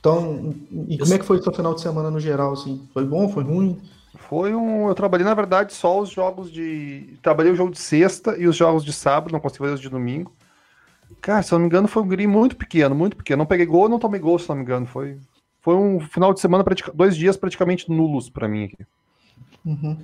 Então, 0.00 0.54
e 0.88 0.98
como 0.98 1.14
é 1.14 1.18
que 1.18 1.24
foi 1.24 1.38
o 1.38 1.42
seu 1.42 1.52
final 1.52 1.74
de 1.74 1.80
semana 1.80 2.10
no 2.10 2.20
geral, 2.20 2.52
assim? 2.52 2.86
Foi 2.92 3.04
bom, 3.04 3.28
foi 3.28 3.44
ruim? 3.44 3.80
Foi 4.28 4.54
um. 4.54 4.88
Eu 4.88 4.94
trabalhei, 4.94 5.24
na 5.24 5.34
verdade, 5.34 5.72
só 5.72 6.00
os 6.00 6.10
jogos 6.10 6.50
de. 6.50 7.16
Trabalhei 7.22 7.52
o 7.52 7.56
jogo 7.56 7.72
de 7.72 7.78
sexta 7.78 8.36
e 8.36 8.46
os 8.46 8.56
jogos 8.56 8.84
de 8.84 8.92
sábado, 8.92 9.32
não 9.32 9.40
consegui 9.40 9.60
fazer 9.60 9.74
os 9.74 9.80
de 9.80 9.88
domingo. 9.88 10.32
Cara, 11.20 11.42
se 11.42 11.52
eu 11.52 11.58
não 11.58 11.64
me 11.64 11.66
engano, 11.66 11.88
foi 11.88 12.02
um 12.02 12.08
grid 12.08 12.26
muito 12.26 12.56
pequeno, 12.56 12.94
muito 12.94 13.16
pequeno. 13.16 13.38
Não 13.38 13.46
peguei 13.46 13.66
gol, 13.66 13.88
não 13.88 13.98
tomei 13.98 14.20
gol, 14.20 14.38
se 14.38 14.48
não 14.48 14.56
me 14.56 14.62
engano. 14.62 14.86
Foi, 14.86 15.18
foi 15.62 15.74
um 15.74 16.00
final 16.00 16.34
de 16.34 16.40
semana, 16.40 16.64
pratica- 16.64 16.92
dois 16.94 17.16
dias 17.16 17.36
praticamente 17.36 17.90
nulos 17.90 18.28
pra 18.28 18.48
mim 18.48 18.64
aqui. 18.64 18.86
Uhum. 19.64 19.98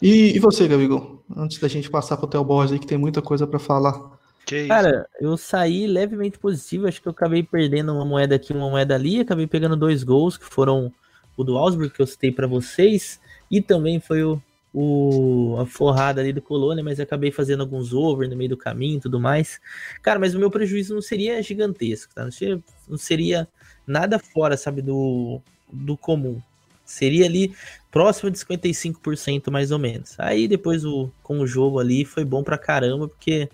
E, 0.00 0.36
e 0.36 0.38
você, 0.40 0.66
Gabigol? 0.66 1.22
Antes 1.36 1.58
da 1.58 1.68
gente 1.68 1.88
passar 1.88 2.16
pro 2.16 2.26
Theo 2.26 2.44
Borges 2.44 2.72
aí, 2.72 2.78
que 2.78 2.86
tem 2.86 2.98
muita 2.98 3.22
coisa 3.22 3.46
pra 3.46 3.58
falar. 3.60 4.18
Que? 4.46 4.66
Cara, 4.66 5.08
eu 5.20 5.36
saí 5.36 5.86
levemente 5.86 6.38
positivo. 6.38 6.86
Acho 6.86 7.00
que 7.00 7.08
eu 7.08 7.12
acabei 7.12 7.42
perdendo 7.42 7.92
uma 7.92 8.04
moeda 8.04 8.34
aqui, 8.34 8.52
uma 8.52 8.68
moeda 8.68 8.94
ali. 8.94 9.20
Acabei 9.20 9.46
pegando 9.46 9.76
dois 9.76 10.02
gols, 10.02 10.36
que 10.36 10.44
foram 10.44 10.92
o 11.36 11.44
do 11.44 11.56
Augsburg, 11.56 11.92
que 11.92 12.02
eu 12.02 12.06
citei 12.06 12.32
pra 12.32 12.46
vocês. 12.46 13.20
E 13.50 13.60
também 13.62 14.00
foi 14.00 14.22
o, 14.24 14.40
o- 14.74 15.56
a 15.60 15.66
forrada 15.66 16.20
ali 16.20 16.32
do 16.32 16.42
Colônia, 16.42 16.82
mas 16.82 16.98
acabei 17.00 17.30
fazendo 17.30 17.60
alguns 17.62 17.92
over 17.92 18.28
no 18.28 18.36
meio 18.36 18.50
do 18.50 18.56
caminho 18.56 18.98
e 18.98 19.00
tudo 19.00 19.20
mais. 19.20 19.60
Cara, 20.02 20.18
mas 20.18 20.34
o 20.34 20.38
meu 20.38 20.50
prejuízo 20.50 20.94
não 20.94 21.02
seria 21.02 21.42
gigantesco, 21.42 22.14
tá? 22.14 22.24
Não 22.24 22.30
seria, 22.32 22.60
não 22.88 22.98
seria 22.98 23.48
nada 23.86 24.18
fora, 24.18 24.56
sabe, 24.56 24.82
do, 24.82 25.40
do 25.72 25.96
comum. 25.96 26.40
Seria 26.84 27.26
ali 27.26 27.54
próximo 27.90 28.30
de 28.30 28.38
55% 28.38 29.50
mais 29.50 29.70
ou 29.70 29.78
menos. 29.78 30.14
Aí 30.18 30.48
depois 30.48 30.84
o, 30.84 31.10
com 31.22 31.38
o 31.40 31.46
jogo 31.46 31.78
ali 31.78 32.04
foi 32.04 32.24
bom 32.24 32.42
pra 32.42 32.58
caramba, 32.58 33.08
porque 33.08 33.48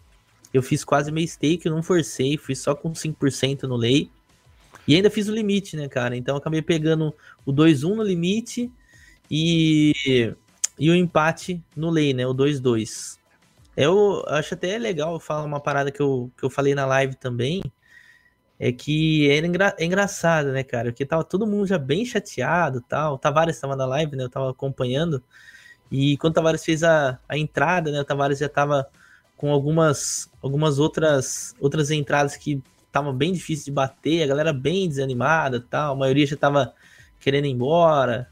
eu 0.53 0.63
fiz 0.63 0.85
quase 0.85 1.11
meio 1.13 1.29
stake, 1.29 1.67
eu 1.67 1.75
não 1.75 1.83
forcei, 1.83 2.37
fui 2.37 2.55
só 2.55 2.75
com 2.75 2.95
5% 2.95 3.65
no 3.65 3.77
lei. 3.77 4.11
E 4.87 4.95
ainda 4.95 5.11
fiz 5.11 5.29
o 5.29 5.35
limite, 5.35 5.77
né, 5.77 5.89
cara? 5.89 6.17
Então 6.17 6.37
acabei 6.37 6.63
pegando 6.63 7.15
o 7.45 7.53
2-1 7.53 7.95
no 7.95 8.03
limite 8.03 8.73
e, 9.31 10.35
e 10.79 10.91
o 10.91 10.95
empate 10.95 11.63
no 11.77 11.91
lei, 11.91 12.15
né? 12.15 12.27
O 12.27 12.33
2-2. 12.33 13.19
Eu 13.77 14.25
acho 14.27 14.55
até 14.55 14.79
legal 14.79 15.21
falar 15.21 15.45
uma 15.45 15.61
parada 15.61 15.93
que 15.93 16.01
eu, 16.01 16.31
que 16.37 16.45
eu 16.45 16.51
falei 16.51 16.75
na 16.75 16.87
live 16.87 17.15
também. 17.17 17.63
É 18.59 18.73
que 18.73 19.31
era 19.31 19.47
engra- 19.47 19.77
é 19.79 19.85
engraçado, 19.85 20.51
né, 20.53 20.65
cara? 20.65 20.91
Porque 20.91 21.07
tava 21.07 21.23
todo 21.23 21.47
mundo 21.47 21.67
já 21.67 21.79
bem 21.79 22.05
chateado 22.05 22.81
tal. 22.81 23.15
O 23.15 23.19
Tavares 23.19 23.55
estava 23.57 23.77
na 23.77 23.87
live, 23.87 24.17
né? 24.17 24.25
Eu 24.25 24.31
tava 24.31 24.51
acompanhando. 24.51 25.23
E 25.91 26.17
quando 26.17 26.33
o 26.33 26.35
Tavares 26.35 26.65
fez 26.65 26.83
a, 26.83 27.19
a 27.29 27.39
entrada, 27.39 27.93
né? 27.93 28.01
O 28.01 28.05
Tavares 28.05 28.39
já 28.39 28.49
tava 28.49 28.89
com 29.39 29.53
algumas, 29.53 30.28
algumas 30.43 30.80
outras, 30.80 31.55
outras 31.61 31.93
entradas 31.93 32.36
que 32.36 32.61
estavam 32.86 33.14
bem 33.14 33.32
difíceis 33.32 33.66
de 33.66 33.70
bater, 33.70 34.24
a 34.24 34.26
galera 34.26 34.53
bem 34.53 34.89
desanimada 34.89 35.61
tal, 35.61 35.95
a 35.95 35.97
maioria 35.97 36.26
já 36.26 36.36
tava 36.36 36.74
querendo 37.20 37.47
ir 37.47 37.51
embora, 37.51 38.28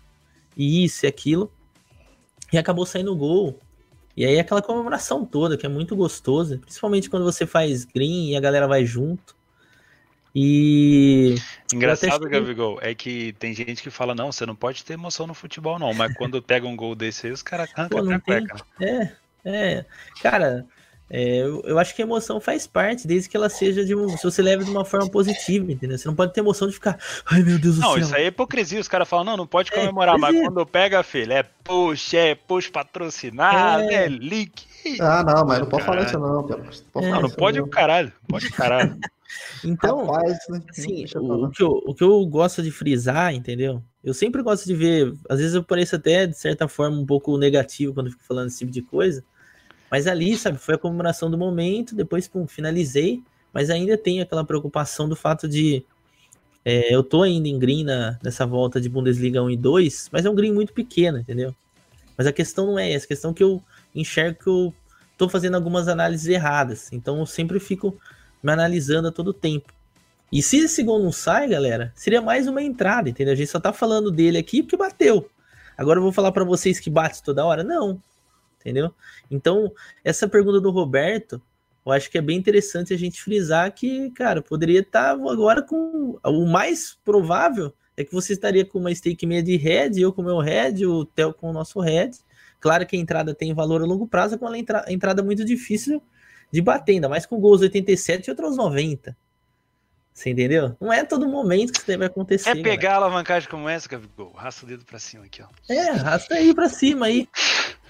e 0.57 0.85
isso 0.85 1.07
e 1.07 1.09
aquilo. 1.09 1.51
E 2.53 2.59
acabou 2.59 2.85
saindo 2.85 3.13
o 3.13 3.17
gol. 3.17 3.59
E 4.17 4.27
aí 4.27 4.39
aquela 4.39 4.61
comemoração 4.61 5.25
toda, 5.25 5.57
que 5.57 5.65
é 5.65 5.69
muito 5.69 5.95
gostosa, 5.95 6.59
principalmente 6.59 7.09
quando 7.09 7.25
você 7.25 7.47
faz 7.47 7.85
green 7.85 8.31
e 8.31 8.37
a 8.37 8.41
galera 8.41 8.67
vai 8.67 8.85
junto. 8.85 9.37
E 10.35 11.37
Engraçado, 11.73 12.29
Gabigol, 12.29 12.79
é 12.83 12.95
que 12.95 13.33
tem 13.35 13.55
gente 13.55 13.83
que 13.83 13.91
fala, 13.91 14.15
não, 14.15 14.33
você 14.33 14.45
não 14.45 14.57
pode 14.57 14.85
ter 14.85 14.95
emoção 14.95 15.27
no 15.27 15.35
futebol, 15.35 15.79
não. 15.79 15.95
Mas 15.95 16.15
quando 16.15 16.43
pega 16.43 16.67
um 16.67 16.77
gol 16.77 16.95
desse 16.95 17.27
aí, 17.27 17.33
os 17.33 17.43
caras 17.43 17.71
arrancam 17.73 18.01
até 18.01 18.15
a 18.15 18.21
cueca. 18.21 18.57
É, 18.81 19.13
é. 19.45 19.85
Cara, 20.21 20.67
é, 21.09 21.39
eu, 21.43 21.63
eu 21.65 21.79
acho 21.79 21.95
que 21.95 22.03
a 22.03 22.05
emoção 22.05 22.41
faz 22.41 22.67
parte, 22.67 23.07
desde 23.07 23.29
que 23.29 23.37
ela 23.37 23.49
seja 23.49 23.85
de 23.85 23.95
um. 23.95 24.09
Se 24.17 24.25
você 24.25 24.43
leva 24.43 24.65
de 24.65 24.71
uma 24.71 24.85
forma 24.85 25.09
positiva, 25.09 25.71
entendeu? 25.71 25.97
Você 25.97 26.09
não 26.09 26.15
pode 26.15 26.33
ter 26.33 26.41
emoção 26.41 26.67
de 26.67 26.75
ficar. 26.75 26.99
Ai, 27.27 27.43
meu 27.43 27.59
Deus 27.59 27.77
do 27.77 27.83
Não, 27.83 27.93
céu. 27.93 27.99
isso 28.03 28.15
aí 28.15 28.25
é 28.25 28.27
hipocrisia. 28.27 28.81
Os 28.81 28.89
caras 28.89 29.09
falam, 29.09 29.25
não, 29.25 29.37
não 29.37 29.47
pode 29.47 29.73
É, 29.73 29.77
comemorar, 29.77 30.19
pois 30.19 30.23
mas 30.33 30.35
é. 30.37 30.43
quando 30.45 30.67
pega, 30.67 31.03
filho, 31.03 31.33
é 31.33 31.43
push, 31.65 32.15
é 32.15 32.35
push 32.35 32.69
patrocinado, 32.69 33.83
É. 33.85 34.05
é, 34.05 34.09
link. 34.09 34.67
Ah, 35.01 35.23
não, 35.25 35.45
mas 35.47 35.61
não 35.61 35.67
pode 35.67 35.85
falar 35.85 36.03
isso 36.05 36.19
não. 36.19 36.43
Não 36.43 36.43
pode 36.45 36.61
É. 36.63 36.65
Não, 36.67 37.03
falar 37.03 37.21
não 37.21 37.27
isso 37.29 37.37
pode 37.37 37.61
o 37.61 37.67
caralho, 37.69 38.13
não 38.23 38.27
pode 38.29 38.47
o 38.47 38.53
caralho. 38.53 38.97
Então, 39.65 40.07
Rapaz, 40.07 40.39
né? 40.49 40.61
assim, 40.71 41.05
o 41.17 41.51
que 41.51 41.63
eu, 41.63 41.83
o 41.85 41.95
que 41.95 42.05
eu 42.05 42.25
gosto 42.27 42.63
de 42.63 42.71
frisar, 42.71 43.35
entendeu? 43.35 43.83
Eu 44.03 44.15
sempre 44.15 44.41
gosto 44.41 44.65
de 44.65 44.75
ver. 44.75 45.13
Às 45.29 45.41
vezes 45.41 45.55
eu 45.55 45.65
pareço 45.65 45.97
até, 45.97 46.27
de 46.27 46.39
certa 46.39 46.69
forma, 46.69 46.97
um 46.97 47.05
pouco 47.05 47.37
negativo 47.37 47.93
quando 47.93 48.07
eu 48.07 48.13
fico 48.13 48.25
falando 48.25 48.47
esse 48.49 48.59
tipo 48.61 48.71
de 48.71 48.83
coisa. 48.83 49.25
Mas 49.91 50.07
ali, 50.07 50.37
sabe, 50.37 50.59
foi 50.59 50.75
a 50.75 50.79
comemoração 50.79 51.31
do 51.31 51.39
momento, 51.39 51.95
depois, 51.95 52.27
pum, 52.29 52.47
finalizei. 52.47 53.23
Mas 53.53 53.71
ainda 53.71 53.97
tenho 53.97 54.23
aquela 54.23 54.45
preocupação 54.45 55.09
do 55.09 55.17
fato 55.17 55.49
de. 55.49 55.85
é, 56.65 56.93
eu 56.95 57.03
tô 57.03 57.23
ainda 57.23 57.49
em 57.49 57.59
green 57.59 57.85
na- 57.85 58.19
nessa 58.23 58.45
volta 58.45 58.81
de 58.81 58.89
Bundesliga 58.89 59.43
1 59.43 59.51
e 59.51 59.57
2, 59.57 60.09
mas 60.13 60.25
é 60.27 60.31
um 60.31 60.35
green 60.35 60.53
muito 60.53 60.73
pequeno, 60.73 61.19
entendeu? 61.19 61.55
Mas 62.19 62.27
a 62.27 62.33
questão 62.33 62.67
não 62.67 62.79
é 62.79 62.93
essa, 62.93 63.05
a 63.05 63.09
questão 63.09 63.31
é 63.31 63.35
que 63.35 63.43
eu 63.45 63.63
enxergo 63.95 64.39
que 64.43 64.49
eu 64.49 64.75
tô 65.17 65.29
fazendo 65.29 65.55
algumas 65.55 65.89
análises 65.89 66.27
erradas. 66.27 66.93
Então 66.93 67.19
eu 67.21 67.27
sempre 67.27 67.61
fico 67.61 67.97
me 68.43 68.53
analisando 68.53 69.09
a 69.09 69.13
todo 69.13 69.33
tempo. 69.33 69.73
E 70.33 70.43
se 70.43 70.59
esse 70.59 70.83
gol 70.83 70.99
não 71.03 71.13
sai, 71.13 71.49
galera, 71.49 71.93
seria 71.95 72.21
mais 72.21 72.49
uma 72.49 72.63
entrada, 72.63 73.09
entendeu? 73.09 73.33
A 73.33 73.37
gente 73.37 73.51
só 73.51 73.61
tá 73.61 73.73
falando 73.73 74.11
dele 74.11 74.39
aqui 74.39 74.63
porque 74.63 74.77
bateu. 74.77 75.29
Agora 75.79 75.99
eu 75.99 76.03
vou 76.03 76.13
falar 76.13 76.33
pra 76.33 76.43
vocês 76.45 76.81
que 76.81 76.91
bate 76.91 77.23
toda 77.23 77.45
hora? 77.45 77.63
Não. 77.63 78.01
Entendeu? 78.67 78.93
Então, 79.31 79.73
essa 80.03 80.27
pergunta 80.27 80.61
do 80.61 80.71
Roberto, 80.73 81.41
eu 81.85 81.93
acho 81.93 82.11
que 82.11 82.19
é 82.19 82.21
bem 82.21 82.37
interessante 82.37 82.93
a 82.93 82.99
gente 82.99 83.23
frisar 83.23 83.73
que, 83.73 84.11
cara, 84.11 84.43
poderia 84.43 84.81
estar 84.81 85.11
agora 85.11 85.63
com. 85.63 86.19
O 86.25 86.47
mais 86.47 86.99
provável 87.05 87.73
é 87.97 88.03
que 88.03 88.13
você 88.13 88.33
estaria 88.33 88.65
com 88.65 88.81
uma 88.81 88.93
stake 88.93 89.25
meia 89.25 89.41
de 89.43 89.57
head, 89.57 90.01
eu 90.01 90.13
com 90.13 90.21
o 90.21 90.25
meu 90.25 90.39
head, 90.41 90.85
o 90.85 91.05
Theo 91.05 91.33
com 91.33 91.49
o 91.51 91.53
nosso 91.53 91.79
head. 91.79 92.19
Claro 92.59 92.85
que 92.85 92.97
a 92.97 92.99
entrada 92.99 93.33
tem 93.33 93.55
valor 93.55 93.83
a 93.83 93.87
longo 93.87 94.09
prazo, 94.09 94.37
com 94.37 94.47
uma 94.47 94.59
entra- 94.59 94.85
entrada 94.89 95.23
muito 95.23 95.45
difícil 95.45 96.03
de 96.51 96.61
bater, 96.61 96.95
ainda 96.95 97.09
mais 97.09 97.25
com 97.25 97.39
gols 97.39 97.61
87 97.61 98.27
e 98.27 98.31
outros 98.31 98.57
90. 98.57 99.17
Você 100.13 100.31
entendeu? 100.31 100.75
Não 100.81 100.91
é 100.91 101.05
todo 101.05 101.29
momento 101.29 101.73
que 101.75 101.79
isso 101.79 101.99
vai 101.99 102.07
acontecer. 102.07 102.49
Galera. 102.49 102.65
pegar 102.65 102.93
a 102.93 102.97
alavancagem 102.97 103.49
como 103.51 103.69
essa, 103.69 103.87
Gabigol? 103.87 104.33
Raça 104.33 104.65
o 104.65 104.69
dedo 104.69 104.83
pra 104.87 104.99
cima 104.99 105.25
aqui, 105.27 105.43
ó. 105.43 105.47
É, 105.71 105.91
arrasta 105.91 106.35
aí 106.37 106.55
pra 106.55 106.71
cima 106.71 107.05
aí. 107.07 107.29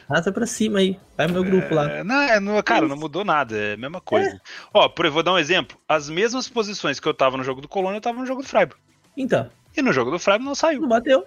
Arrasta 0.09 0.31
pra 0.31 0.47
cima 0.47 0.79
aí. 0.79 0.99
Vai 1.17 1.27
no 1.27 1.33
meu 1.35 1.45
grupo 1.45 1.75
lá. 1.75 1.91
É, 1.91 2.05
não, 2.05 2.23
é, 2.23 2.39
não, 2.41 2.63
cara, 2.63 2.87
não 2.87 2.97
mudou 2.97 3.25
nada, 3.25 3.57
é 3.57 3.75
a 3.75 3.77
mesma 3.77 4.01
coisa. 4.01 4.41
Ó, 4.73 4.89
por, 4.89 5.05
eu 5.05 5.13
vou 5.13 5.23
dar 5.23 5.33
um 5.33 5.39
exemplo. 5.39 5.77
As 5.89 6.09
mesmas 6.09 6.49
posições 6.49 7.01
que 7.01 7.09
eu 7.09 7.15
tava 7.15 7.37
no 7.37 7.43
jogo 7.43 7.61
do 7.61 7.69
Colônia, 7.69 7.97
eu 7.99 8.03
tava 8.03 8.19
no 8.19 8.27
jogo 8.27 8.43
do 8.43 8.49
Freiburg. 8.49 8.81
Então, 9.17 9.51
E 9.77 9.83
no 9.83 9.93
jogo 9.93 10.11
do 10.11 10.19
Freiburg 10.19 10.45
não 10.47 10.55
saiu. 10.55 10.81
não 10.81 10.89
bateu. 10.89 11.25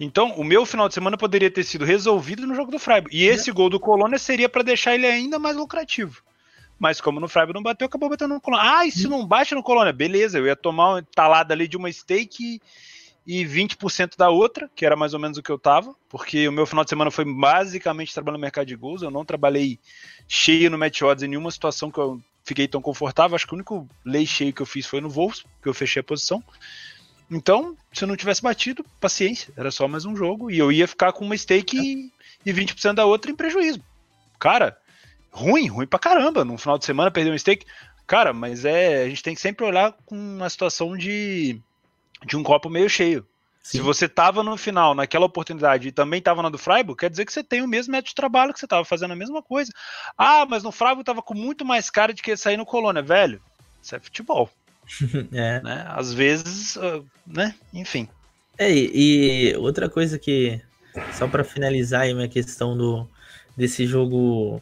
Então, 0.00 0.32
o 0.32 0.42
meu 0.42 0.64
final 0.64 0.88
de 0.88 0.94
semana 0.94 1.16
poderia 1.18 1.50
ter 1.50 1.62
sido 1.62 1.84
resolvido 1.84 2.46
no 2.46 2.54
jogo 2.54 2.70
do 2.70 2.78
Freiburg. 2.78 3.14
E 3.14 3.24
esse 3.24 3.52
gol 3.52 3.68
do 3.68 3.78
Colônia 3.78 4.18
seria 4.18 4.48
pra 4.48 4.62
deixar 4.62 4.94
ele 4.94 5.06
ainda 5.06 5.38
mais 5.38 5.56
lucrativo. 5.56 6.22
Mas 6.78 7.00
como 7.00 7.20
no 7.20 7.28
Freiburg 7.28 7.54
não 7.54 7.62
bateu, 7.62 7.86
acabou 7.86 8.08
batendo 8.08 8.34
no 8.34 8.40
Colônia. 8.40 8.78
Ah, 8.78 8.86
e 8.86 8.90
se 8.90 9.06
não 9.06 9.24
bate 9.24 9.54
no 9.54 9.62
Colônia? 9.62 9.92
Beleza, 9.92 10.38
eu 10.38 10.46
ia 10.46 10.56
tomar 10.56 10.94
uma 10.94 11.02
talada 11.14 11.54
ali 11.54 11.68
de 11.68 11.76
uma 11.76 11.92
stake 11.92 12.54
e 12.54 12.60
20% 13.26 14.16
da 14.16 14.30
outra, 14.30 14.68
que 14.74 14.84
era 14.84 14.96
mais 14.96 15.14
ou 15.14 15.20
menos 15.20 15.38
o 15.38 15.42
que 15.42 15.50
eu 15.50 15.58
tava, 15.58 15.94
porque 16.08 16.48
o 16.48 16.52
meu 16.52 16.66
final 16.66 16.84
de 16.84 16.90
semana 16.90 17.10
foi 17.10 17.24
basicamente 17.24 18.12
trabalhando 18.12 18.38
no 18.38 18.42
mercado 18.42 18.66
de 18.66 18.76
gols, 18.76 19.02
eu 19.02 19.10
não 19.10 19.24
trabalhei 19.24 19.78
cheio 20.26 20.70
no 20.70 20.78
match 20.78 21.02
odds 21.02 21.22
em 21.22 21.28
nenhuma 21.28 21.50
situação 21.50 21.90
que 21.90 21.98
eu 21.98 22.20
fiquei 22.44 22.66
tão 22.66 22.82
confortável, 22.82 23.36
acho 23.36 23.46
que 23.46 23.52
o 23.52 23.56
único 23.56 23.88
lei 24.04 24.26
cheio 24.26 24.52
que 24.52 24.60
eu 24.60 24.66
fiz 24.66 24.86
foi 24.86 25.00
no 25.00 25.08
Wolves, 25.08 25.44
que 25.62 25.68
eu 25.68 25.74
fechei 25.74 26.00
a 26.00 26.04
posição. 26.04 26.42
Então, 27.30 27.76
se 27.92 28.04
eu 28.04 28.08
não 28.08 28.16
tivesse 28.16 28.42
batido, 28.42 28.84
paciência, 29.00 29.52
era 29.56 29.70
só 29.70 29.86
mais 29.86 30.04
um 30.04 30.16
jogo, 30.16 30.50
e 30.50 30.58
eu 30.58 30.72
ia 30.72 30.88
ficar 30.88 31.12
com 31.12 31.24
uma 31.24 31.36
stake 31.36 31.78
e, 31.78 32.12
e 32.44 32.52
20% 32.52 32.94
da 32.94 33.06
outra 33.06 33.30
em 33.30 33.36
prejuízo. 33.36 33.80
Cara, 34.38 34.76
ruim, 35.30 35.68
ruim 35.68 35.86
pra 35.86 35.98
caramba, 35.98 36.44
num 36.44 36.58
final 36.58 36.76
de 36.76 36.84
semana 36.84 37.10
perder 37.10 37.32
um 37.32 37.38
stake, 37.38 37.64
cara, 38.06 38.32
mas 38.32 38.64
é, 38.64 39.04
a 39.04 39.08
gente 39.08 39.22
tem 39.22 39.34
que 39.34 39.40
sempre 39.40 39.64
olhar 39.64 39.92
com 40.04 40.16
uma 40.16 40.50
situação 40.50 40.96
de 40.96 41.62
de 42.24 42.36
um 42.36 42.42
copo 42.42 42.68
meio 42.68 42.88
cheio. 42.88 43.26
Sim. 43.62 43.78
Se 43.78 43.80
você 43.80 44.06
estava 44.06 44.42
no 44.42 44.56
final, 44.56 44.94
naquela 44.94 45.26
oportunidade, 45.26 45.88
e 45.88 45.92
também 45.92 46.18
estava 46.18 46.42
na 46.42 46.48
do 46.48 46.58
Freiburg, 46.58 46.98
quer 46.98 47.08
dizer 47.08 47.24
que 47.24 47.32
você 47.32 47.44
tem 47.44 47.62
o 47.62 47.68
mesmo 47.68 47.92
método 47.92 48.08
de 48.08 48.14
trabalho, 48.14 48.52
que 48.52 48.58
você 48.58 48.66
estava 48.66 48.84
fazendo 48.84 49.12
a 49.12 49.16
mesma 49.16 49.40
coisa. 49.40 49.72
Ah, 50.18 50.44
mas 50.48 50.64
no 50.64 50.72
Freiburg 50.72 51.02
estava 51.02 51.22
com 51.22 51.34
muito 51.34 51.64
mais 51.64 51.88
cara 51.88 52.12
de 52.12 52.22
que 52.22 52.36
sair 52.36 52.56
no 52.56 52.66
Colônia. 52.66 53.02
Velho, 53.02 53.40
isso 53.80 53.94
é 53.94 54.00
futebol. 54.00 54.50
é. 55.32 55.60
Né? 55.60 55.84
Às 55.88 56.12
vezes, 56.12 56.74
uh, 56.76 57.06
né? 57.24 57.54
Enfim. 57.72 58.08
É, 58.58 58.68
e 58.72 59.56
outra 59.56 59.88
coisa 59.88 60.18
que, 60.18 60.60
só 61.12 61.28
para 61.28 61.44
finalizar 61.44 62.02
aí 62.02 62.14
minha 62.14 62.28
questão 62.28 62.76
do, 62.76 63.08
desse 63.56 63.86
jogo 63.86 64.60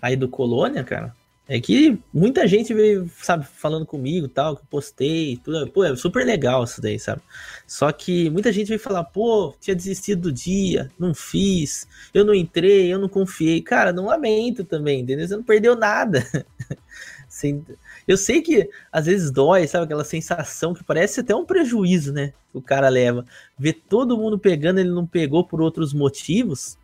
aí 0.00 0.14
do 0.14 0.28
Colônia, 0.28 0.84
cara, 0.84 1.14
é 1.46 1.60
que 1.60 1.98
muita 2.12 2.48
gente 2.48 2.72
veio, 2.72 3.10
sabe, 3.20 3.44
falando 3.44 3.84
comigo 3.84 4.26
tal, 4.28 4.56
que 4.56 4.62
eu 4.62 4.66
postei, 4.70 5.36
tudo. 5.44 5.70
Pô, 5.70 5.84
é 5.84 5.94
super 5.94 6.24
legal 6.24 6.64
isso 6.64 6.80
daí, 6.80 6.98
sabe? 6.98 7.20
Só 7.66 7.92
que 7.92 8.30
muita 8.30 8.50
gente 8.50 8.68
veio 8.68 8.80
falar, 8.80 9.04
pô, 9.04 9.54
tinha 9.60 9.76
desistido 9.76 10.22
do 10.22 10.32
dia, 10.32 10.90
não 10.98 11.12
fiz, 11.12 11.86
eu 12.14 12.24
não 12.24 12.34
entrei, 12.34 12.90
eu 12.90 12.98
não 12.98 13.10
confiei. 13.10 13.60
Cara, 13.60 13.92
não 13.92 14.06
lamento 14.06 14.64
também, 14.64 15.00
entendeu? 15.00 15.28
Você 15.28 15.36
não 15.36 15.42
perdeu 15.42 15.76
nada. 15.76 16.26
eu 18.08 18.16
sei 18.16 18.40
que 18.40 18.70
às 18.90 19.04
vezes 19.04 19.30
dói, 19.30 19.66
sabe? 19.66 19.84
Aquela 19.84 20.04
sensação 20.04 20.72
que 20.72 20.82
parece 20.82 21.20
até 21.20 21.34
um 21.34 21.44
prejuízo, 21.44 22.10
né? 22.10 22.32
Que 22.52 22.58
o 22.58 22.62
cara 22.62 22.88
leva. 22.88 23.22
Ver 23.58 23.82
todo 23.86 24.16
mundo 24.16 24.38
pegando, 24.38 24.78
ele 24.80 24.90
não 24.90 25.06
pegou 25.06 25.44
por 25.44 25.60
outros 25.60 25.92
motivos. 25.92 26.78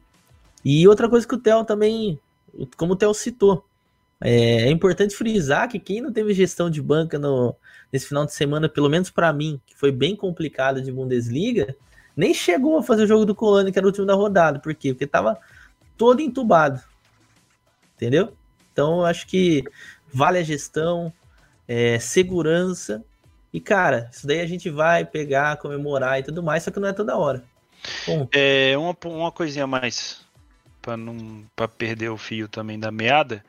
E 0.63 0.87
outra 0.87 1.09
coisa 1.09 1.27
que 1.27 1.35
o 1.35 1.39
Theo 1.39 1.65
também, 1.65 2.21
como 2.77 2.93
o 2.93 2.97
Theo 2.97 3.15
citou, 3.15 3.65
é, 4.23 4.63
é, 4.63 4.71
importante 4.71 5.17
frisar 5.17 5.69
que 5.69 5.79
quem 5.79 6.03
não 6.03 6.13
teve 6.13 6.35
gestão 6.35 6.69
de 6.69 6.83
banca 6.83 7.19
no, 7.19 7.57
nesse 7.91 8.07
final 8.07 8.27
de 8.27 8.35
semana, 8.35 8.69
pelo 8.69 8.89
menos 8.89 9.11
para 9.11 9.33
mim, 9.33 9.61
que 9.65 9.75
foi 9.75 9.91
bem 9.91 10.15
complicado 10.15 10.83
de 10.83 10.93
Bundesliga, 10.93 11.75
nem 12.15 12.35
chegou 12.35 12.79
a 12.79 12.83
fazer 12.83 13.05
o 13.05 13.07
jogo 13.07 13.25
do 13.25 13.35
Colônia, 13.35 13.73
que 13.73 13.79
era 13.79 13.87
o 13.87 13.89
último 13.89 14.07
da 14.07 14.15
rodada. 14.15 14.59
Por 14.59 14.75
quê? 14.75 14.93
Porque 14.93 15.07
tava 15.07 15.39
todo 15.97 16.21
entubado. 16.21 16.83
Entendeu? 17.97 18.37
Então, 18.73 19.05
acho 19.05 19.27
que 19.27 19.65
vale 20.13 20.39
a 20.39 20.43
gestão, 20.43 21.11
é, 21.67 21.99
segurança. 21.99 23.03
E, 23.53 23.59
cara, 23.59 24.11
isso 24.13 24.27
daí 24.27 24.41
a 24.41 24.47
gente 24.47 24.69
vai 24.69 25.05
pegar, 25.05 25.57
comemorar 25.57 26.21
e 26.21 26.23
tudo 26.23 26.43
mais, 26.43 26.63
só 26.63 26.71
que 26.71 26.79
não 26.79 26.89
é 26.89 26.93
toda 26.93 27.17
hora. 27.17 27.43
É, 28.33 28.77
uma, 28.77 28.95
uma 29.07 29.33
coisinha 29.33 29.67
mais, 29.67 30.21
para 30.83 30.95
não 30.95 31.45
pra 31.57 31.67
perder 31.67 32.11
o 32.11 32.19
fio 32.19 32.49
também 32.49 32.79
da 32.79 32.91
meada 32.91 33.43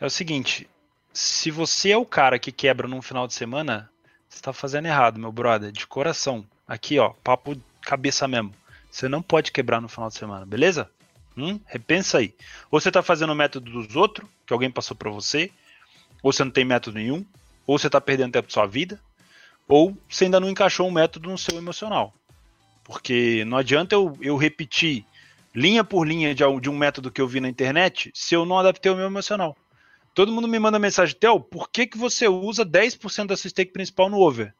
é 0.00 0.06
o 0.06 0.10
seguinte: 0.10 0.68
se 1.12 1.50
você 1.50 1.90
é 1.90 1.96
o 1.96 2.04
cara 2.04 2.38
que 2.38 2.52
quebra 2.52 2.86
num 2.86 3.02
final 3.02 3.26
de 3.26 3.34
semana, 3.34 3.90
você 4.28 4.40
tá 4.40 4.52
fazendo 4.52 4.86
errado, 4.86 5.18
meu 5.18 5.32
brother, 5.32 5.72
de 5.72 5.86
coração. 5.86 6.46
Aqui, 6.66 6.98
ó, 6.98 7.10
papo 7.24 7.56
cabeça 7.80 8.26
mesmo. 8.26 8.52
Você 8.90 9.08
não 9.08 9.22
pode 9.22 9.52
quebrar 9.52 9.80
no 9.80 9.88
final 9.88 10.08
de 10.08 10.16
semana, 10.16 10.44
beleza? 10.44 10.90
Hum? 11.36 11.60
Repensa 11.66 12.18
aí. 12.18 12.34
Ou 12.70 12.80
você 12.80 12.90
tá 12.90 13.02
fazendo 13.02 13.32
o 13.32 13.36
método 13.36 13.70
dos 13.70 13.94
outros, 13.94 14.28
que 14.46 14.52
alguém 14.52 14.70
passou 14.70 14.96
para 14.96 15.10
você, 15.10 15.50
ou 16.22 16.32
você 16.32 16.42
não 16.42 16.50
tem 16.50 16.64
método 16.64 16.98
nenhum, 16.98 17.24
ou 17.66 17.78
você 17.78 17.90
tá 17.90 18.00
perdendo 18.00 18.32
tempo 18.32 18.48
da 18.48 18.52
sua 18.52 18.66
vida, 18.66 19.00
ou 19.68 19.96
você 20.08 20.24
ainda 20.24 20.40
não 20.40 20.48
encaixou 20.48 20.88
um 20.88 20.92
método 20.92 21.28
no 21.28 21.38
seu 21.38 21.56
emocional. 21.58 22.14
Porque 22.82 23.44
não 23.44 23.58
adianta 23.58 23.94
eu, 23.94 24.16
eu 24.20 24.36
repetir 24.36 25.04
linha 25.54 25.82
por 25.82 26.06
linha 26.06 26.34
de, 26.34 26.44
de 26.60 26.70
um 26.70 26.76
método 26.76 27.10
que 27.10 27.20
eu 27.20 27.28
vi 27.28 27.40
na 27.40 27.48
internet 27.48 28.10
se 28.14 28.34
eu 28.34 28.44
não 28.44 28.58
adaptei 28.58 28.90
o 28.90 28.96
meu 28.96 29.06
emocional. 29.06 29.56
Todo 30.16 30.32
mundo 30.32 30.48
me 30.48 30.58
manda 30.58 30.78
mensagem, 30.78 31.14
Theo, 31.14 31.38
por 31.38 31.68
que, 31.68 31.86
que 31.86 31.98
você 31.98 32.26
usa 32.26 32.64
10% 32.64 33.26
da 33.26 33.36
sua 33.36 33.50
stake 33.50 33.70
principal 33.70 34.08
no 34.08 34.18
over? 34.18 34.54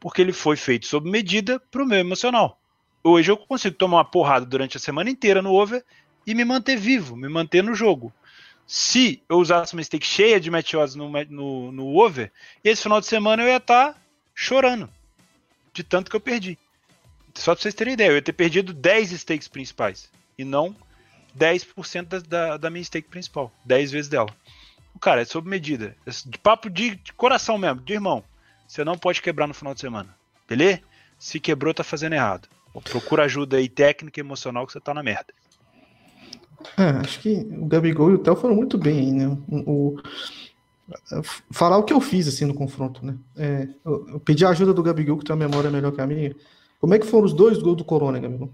Porque 0.00 0.20
ele 0.20 0.32
foi 0.32 0.56
feito 0.56 0.84
sob 0.84 1.08
medida 1.08 1.60
para 1.70 1.84
o 1.84 1.86
meu 1.86 2.00
emocional. 2.00 2.60
Hoje 3.04 3.30
eu 3.30 3.36
consigo 3.36 3.76
tomar 3.76 3.98
uma 3.98 4.04
porrada 4.04 4.44
durante 4.44 4.78
a 4.78 4.80
semana 4.80 5.08
inteira 5.08 5.40
no 5.40 5.54
over 5.54 5.84
e 6.26 6.34
me 6.34 6.44
manter 6.44 6.76
vivo, 6.76 7.14
me 7.14 7.28
manter 7.28 7.62
no 7.62 7.72
jogo. 7.72 8.12
Se 8.66 9.22
eu 9.28 9.38
usasse 9.38 9.74
uma 9.74 9.84
stake 9.84 10.04
cheia 10.04 10.40
de 10.40 10.50
match 10.50 10.74
odds 10.74 10.96
no, 10.96 11.08
no, 11.08 11.70
no 11.70 11.96
over, 11.96 12.32
esse 12.64 12.82
final 12.82 12.98
de 13.00 13.06
semana 13.06 13.44
eu 13.44 13.48
ia 13.48 13.58
estar 13.58 13.92
tá 13.92 14.00
chorando 14.34 14.90
de 15.72 15.84
tanto 15.84 16.10
que 16.10 16.16
eu 16.16 16.20
perdi. 16.20 16.58
Só 17.32 17.54
para 17.54 17.62
vocês 17.62 17.74
terem 17.74 17.94
ideia, 17.94 18.08
eu 18.08 18.16
ia 18.16 18.22
ter 18.22 18.32
perdido 18.32 18.74
10 18.74 19.12
stakes 19.12 19.46
principais 19.46 20.10
e 20.36 20.44
não 20.44 20.74
10% 21.38 22.06
da, 22.06 22.18
da, 22.18 22.56
da 22.56 22.70
minha 22.70 22.82
stake 22.82 23.08
principal, 23.08 23.52
10 23.64 23.92
vezes 23.92 24.08
dela. 24.08 24.34
Cara, 25.00 25.22
é 25.22 25.24
sob 25.24 25.48
medida. 25.48 25.96
É 26.06 26.10
de 26.10 26.38
papo 26.38 26.70
de, 26.70 26.96
de 26.96 27.12
coração 27.12 27.58
mesmo, 27.58 27.80
de 27.80 27.92
irmão. 27.92 28.22
Você 28.66 28.84
não 28.84 28.98
pode 28.98 29.22
quebrar 29.22 29.46
no 29.46 29.54
final 29.54 29.74
de 29.74 29.80
semana. 29.80 30.14
Beleza? 30.48 30.80
Se 31.18 31.40
quebrou, 31.40 31.72
tá 31.72 31.84
fazendo 31.84 32.14
errado. 32.14 32.48
Procura 32.84 33.24
ajuda 33.24 33.56
aí 33.56 33.68
técnica 33.68 34.20
e 34.20 34.22
emocional 34.22 34.66
que 34.66 34.72
você 34.72 34.80
tá 34.80 34.92
na 34.92 35.02
merda. 35.02 35.32
É, 36.76 36.82
acho 37.00 37.20
que 37.20 37.46
o 37.58 37.66
Gabigol 37.66 38.10
e 38.10 38.14
o 38.14 38.18
Theo 38.18 38.36
foram 38.36 38.54
muito 38.54 38.76
bem 38.76 38.98
aí, 38.98 39.12
né? 39.12 39.26
O, 39.48 39.96
o, 39.96 40.02
falar 41.50 41.78
o 41.78 41.84
que 41.84 41.92
eu 41.92 42.00
fiz 42.00 42.28
assim 42.28 42.44
no 42.44 42.54
confronto, 42.54 43.04
né? 43.04 43.16
É, 43.36 43.68
eu, 43.84 44.06
eu, 44.08 44.20
pedi 44.20 44.44
a 44.44 44.50
ajuda 44.50 44.72
do 44.72 44.82
Gabigol, 44.82 45.18
que 45.18 45.24
tem 45.24 45.34
uma 45.34 45.48
memória 45.48 45.70
melhor 45.70 45.92
que 45.92 46.00
a 46.00 46.06
minha. 46.06 46.34
Como 46.80 46.94
é 46.94 46.98
que 46.98 47.06
foram 47.06 47.24
os 47.24 47.32
dois 47.32 47.58
gols 47.58 47.76
do 47.76 47.84
Corona, 47.84 48.18
Gabigol? 48.18 48.50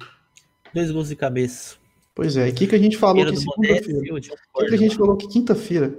Dois 0.73 0.91
gols 0.91 1.09
de 1.09 1.17
cabeça. 1.17 1.77
Pois 2.15 2.37
é, 2.37 2.49
e 2.49 2.51
o 2.51 2.55
que, 2.55 2.67
que 2.67 2.75
a 2.75 2.79
gente 2.79 2.97
falou 2.97 3.25
que 3.25 3.37
segunda-feira? 3.37 4.15
O 4.55 4.61
que, 4.61 4.67
que 4.69 4.75
a 4.75 4.79
gente 4.79 4.97
falou 4.97 5.17
que 5.17 5.29
quinta-feira? 5.29 5.99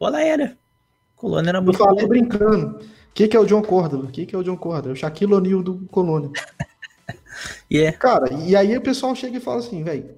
Bola 0.00 0.16
aérea. 0.16 0.56
Colônia 1.14 1.50
era 1.50 1.60
muito. 1.60 1.78
Eu 1.78 1.84
falei 1.84 2.06
brincando. 2.06 2.78
O 2.78 3.12
que, 3.12 3.28
que 3.28 3.36
é 3.36 3.40
o 3.40 3.44
John 3.44 3.60
Córdoba? 3.60 4.04
O 4.04 4.10
que, 4.10 4.24
que 4.24 4.34
é 4.34 4.38
o 4.38 4.42
John 4.42 4.56
Córdoba? 4.56 4.94
O 4.94 4.96
Shaquille 4.96 5.34
O'Neal 5.34 5.62
do 5.62 5.86
Colônia. 5.88 6.30
yeah. 7.70 7.94
Cara, 7.98 8.32
e 8.32 8.56
aí 8.56 8.74
o 8.74 8.80
pessoal 8.80 9.14
chega 9.14 9.36
e 9.36 9.40
fala 9.40 9.58
assim, 9.58 9.84
velho, 9.84 10.14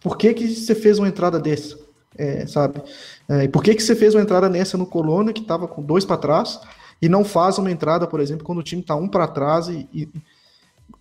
por 0.00 0.16
que, 0.16 0.32
que 0.32 0.48
você 0.48 0.74
fez 0.74 0.98
uma 0.98 1.08
entrada 1.08 1.38
dessa? 1.38 1.78
É, 2.16 2.46
sabe? 2.46 2.82
É, 3.28 3.44
e 3.44 3.48
por 3.48 3.62
que, 3.62 3.74
que 3.74 3.82
você 3.82 3.94
fez 3.94 4.14
uma 4.14 4.22
entrada 4.22 4.48
nessa 4.48 4.78
no 4.78 4.86
Colônia 4.86 5.34
que 5.34 5.42
tava 5.42 5.68
com 5.68 5.82
dois 5.82 6.06
para 6.06 6.16
trás 6.16 6.58
e 7.02 7.08
não 7.08 7.22
faz 7.22 7.58
uma 7.58 7.70
entrada, 7.70 8.06
por 8.06 8.20
exemplo, 8.20 8.46
quando 8.46 8.58
o 8.58 8.62
time 8.62 8.82
tá 8.82 8.94
um 8.94 9.08
para 9.08 9.28
trás 9.28 9.68
e, 9.68 9.86
e, 9.92 10.08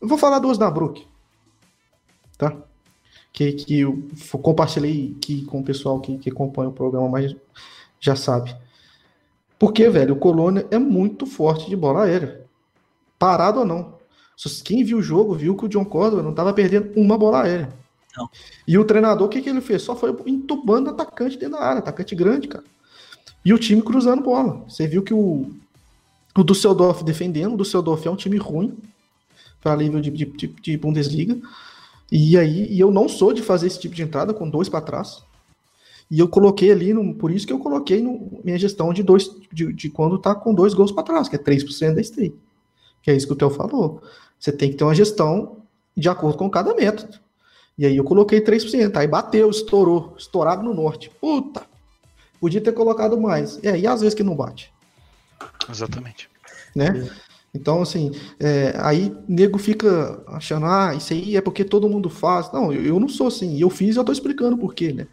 Eu 0.01 0.07
vou 0.07 0.17
falar 0.17 0.39
duas 0.39 0.57
da 0.57 0.69
Brook. 0.69 1.07
Tá? 2.38 2.55
Que, 3.32 3.53
que 3.53 3.80
eu 3.80 4.03
compartilhei 4.41 5.15
aqui 5.17 5.45
com 5.45 5.59
o 5.59 5.63
pessoal 5.63 5.99
que, 5.99 6.17
que 6.17 6.30
acompanha 6.30 6.69
o 6.69 6.73
programa, 6.73 7.09
mas 7.09 7.36
já 7.99 8.15
sabe. 8.15 8.55
Porque, 9.57 9.89
velho, 9.89 10.13
o 10.13 10.19
Colônia 10.19 10.65
é 10.71 10.80
muito 10.80 11.25
forte 11.25 11.69
de 11.69 11.75
bola 11.75 12.03
aérea. 12.03 12.45
Parado 13.17 13.59
ou 13.59 13.65
não. 13.65 13.99
Quem 14.63 14.86
viu 14.86 14.99
o 14.99 15.03
jogo 15.03 15.36
viu 15.36 15.55
que 15.55 15.65
o 15.65 15.69
John 15.69 15.84
Córdoba 15.84 16.23
não 16.23 16.30
estava 16.32 16.53
perdendo 16.53 16.93
uma 16.95 17.17
bola 17.17 17.43
aérea. 17.43 17.69
Não. 18.15 18.30
E 18.65 18.77
o 18.77 18.86
treinador, 18.86 19.27
o 19.27 19.30
que, 19.30 19.41
que 19.41 19.49
ele 19.49 19.59
fez? 19.59 19.82
Só 19.82 19.95
foi 19.95 20.15
entubando 20.25 20.89
atacante 20.89 21.38
dentro 21.38 21.57
da 21.57 21.63
área, 21.63 21.80
atacante 21.80 22.15
grande, 22.15 22.47
cara. 22.47 22.63
E 23.43 23.53
o 23.53 23.59
time 23.59 23.82
cruzando 23.82 24.23
bola. 24.23 24.63
Você 24.67 24.88
viu 24.88 25.03
que 25.03 25.13
o, 25.13 25.51
o 26.38 26.43
Dusseldorf 26.43 27.03
defendendo, 27.03 27.53
o 27.53 27.57
Dusseldorf 27.57 28.07
é 28.07 28.11
um 28.11 28.15
time 28.15 28.38
ruim 28.38 28.77
para 29.61 29.75
nível 29.75 29.99
de, 29.99 30.09
de, 30.09 30.47
de 30.47 30.77
Bundesliga. 30.77 31.38
E 32.12 32.38
aí, 32.38 32.68
e 32.72 32.80
eu 32.80 32.91
não 32.91 33.07
sou 33.07 33.34
de 33.34 33.41
fazer 33.41 33.68
esse 33.68 33.80
tipo 33.80 33.95
de 33.95 34.03
entrada 34.03 34.34
com 34.34 34.49
dois 34.49 34.68
para 34.68 34.82
trás. 34.82 35.24
E 36.10 36.20
eu 36.20 36.28
coloquei 36.28 36.72
ali, 36.72 36.93
no, 36.93 37.14
por 37.14 37.30
isso 37.32 37.45
que 37.45 37.53
eu 37.53 37.60
coloquei 37.60 38.01
no, 38.01 38.41
minha 38.43 38.57
gestão 38.57 38.91
de 38.91 39.03
dois 39.03 39.30
de, 39.51 39.72
de 39.72 39.89
quando 39.89 40.18
tá 40.18 40.34
com 40.34 40.53
dois 40.53 40.74
gols 40.74 40.91
para 40.91 41.03
trás, 41.03 41.30
que 41.30 41.36
é 41.36 41.39
3% 41.39 41.93
da 41.93 42.03
stake. 42.03 42.36
Que 43.03 43.12
é 43.12 43.16
isso 43.16 43.28
que 43.28 43.34
o 43.34 43.36
Theo 43.36 43.49
falou. 43.49 44.01
Você 44.39 44.51
tem 44.51 44.72
que 44.72 44.76
ter 44.76 44.84
uma 44.84 44.95
gestão 44.95 45.57
de 45.95 46.10
acordo 46.10 46.38
com 46.38 46.49
cada 46.49 46.74
método. 46.74 47.20
E 47.78 47.86
aí 47.86 47.95
eu 47.95 48.03
coloquei 48.03 48.41
3%. 48.41 48.95
Aí 48.97 49.07
bateu, 49.07 49.49
estourou, 49.49 50.16
estourado 50.18 50.64
no 50.64 50.74
norte. 50.74 51.12
Puta! 51.22 51.62
Podia 52.39 52.60
ter 52.60 52.72
colocado 52.72 53.20
mais. 53.20 53.64
É, 53.64 53.78
e 53.78 53.86
às 53.86 54.01
vezes 54.01 54.16
que 54.16 54.24
não 54.24 54.36
bate. 54.36 54.72
Exatamente. 55.70 56.30
Né? 56.76 57.10
Então, 57.53 57.81
assim, 57.81 58.11
é, 58.39 58.73
aí 58.77 59.15
nego 59.27 59.57
fica 59.57 60.23
achando, 60.27 60.65
ah, 60.65 60.93
isso 60.95 61.13
aí 61.13 61.35
é 61.35 61.41
porque 61.41 61.63
todo 61.63 61.89
mundo 61.89 62.09
faz. 62.09 62.51
Não, 62.51 62.71
eu, 62.71 62.83
eu 62.83 62.99
não 62.99 63.09
sou 63.09 63.27
assim. 63.27 63.59
Eu 63.59 63.69
fiz 63.69 63.95
e 63.95 63.99
eu 63.99 64.03
tô 64.03 64.11
explicando 64.11 64.57
por 64.57 64.73
quê, 64.73 64.93
né? 64.93 65.07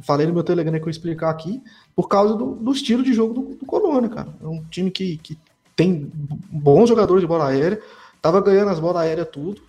falei 0.00 0.26
no 0.26 0.32
meu 0.32 0.44
Telegram 0.44 0.78
que 0.78 0.86
eu 0.86 0.90
explicar 0.90 1.30
aqui, 1.30 1.60
por 1.94 2.08
causa 2.08 2.36
do, 2.36 2.54
do 2.54 2.72
estilo 2.72 3.02
de 3.02 3.12
jogo 3.12 3.34
do, 3.34 3.56
do 3.56 3.66
Colônia, 3.66 4.08
cara. 4.08 4.28
É 4.40 4.46
um 4.46 4.62
time 4.64 4.90
que, 4.90 5.18
que 5.18 5.36
tem 5.74 6.10
bons 6.50 6.88
jogadores 6.88 7.20
de 7.20 7.26
bola 7.26 7.48
aérea, 7.48 7.80
tava 8.22 8.40
ganhando 8.40 8.70
as 8.70 8.80
bolas 8.80 9.02
aéreas 9.02 9.28
tudo. 9.30 9.60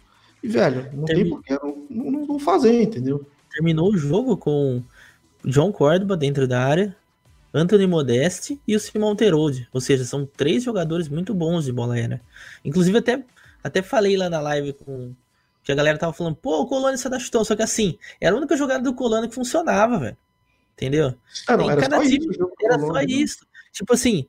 E, 0.42 0.48
velho, 0.48 0.90
não 0.94 1.06
tem 1.06 1.30
por 1.30 1.44
que 1.44 1.54
não, 1.54 1.88
não, 1.90 2.26
não 2.28 2.40
fazer, 2.40 2.82
entendeu? 2.82 3.26
Terminou 3.52 3.92
o 3.92 3.98
jogo 3.98 4.38
com 4.38 4.84
John 5.44 5.72
Córdoba 5.72 6.16
dentro 6.16 6.48
da 6.48 6.64
área, 6.64 6.96
Anthony 7.54 7.88
Modeste 7.88 8.60
e 8.68 8.76
o 8.76 8.80
Simão 8.80 9.16
Terode. 9.16 9.68
Ou 9.74 9.82
seja, 9.82 10.06
são 10.06 10.26
três 10.26 10.64
jogadores 10.64 11.08
muito 11.08 11.34
bons 11.34 11.66
de 11.66 11.72
bola 11.72 11.96
aérea. 11.96 12.22
Inclusive, 12.64 12.98
até, 12.98 13.24
até 13.64 13.82
falei 13.82 14.16
lá 14.16 14.30
na 14.30 14.40
live 14.40 14.74
com. 14.74 15.14
Que 15.64 15.72
a 15.72 15.76
galera 15.76 15.98
tava 15.98 16.14
falando, 16.14 16.36
pô, 16.36 16.62
o 16.62 16.66
Colônia 16.66 16.98
se 16.98 17.06
adaptou. 17.06 17.44
Só 17.44 17.56
que 17.56 17.62
assim, 17.62 17.98
era 18.20 18.34
a 18.34 18.38
única 18.38 18.56
jogada 18.56 18.84
do 18.84 18.94
Colônia 18.94 19.28
que 19.28 19.36
funcionava, 19.36 20.00
velho. 20.00 20.18
Entendeu? 20.74 21.14
É, 21.48 21.58
não, 21.58 21.70
era, 21.70 21.82
só 21.82 22.02
time, 22.02 22.28
isso, 22.32 22.52
era 22.64 22.80
só 22.80 23.02
isso. 23.02 23.46
Tipo 23.72 23.94
assim, 23.94 24.26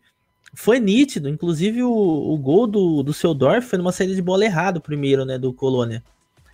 foi 0.52 0.80
nítido. 0.80 1.28
Inclusive, 1.28 1.82
o, 1.82 1.90
o 1.90 2.36
gol 2.36 2.66
do, 2.66 3.02
do 3.02 3.14
seu 3.14 3.32
Dorf 3.32 3.68
foi 3.68 3.78
numa 3.78 3.92
saída 3.92 4.14
de 4.14 4.20
bola 4.20 4.44
errada, 4.44 4.80
primeiro, 4.80 5.24
né, 5.24 5.38
do 5.38 5.52
Colônia. 5.52 6.02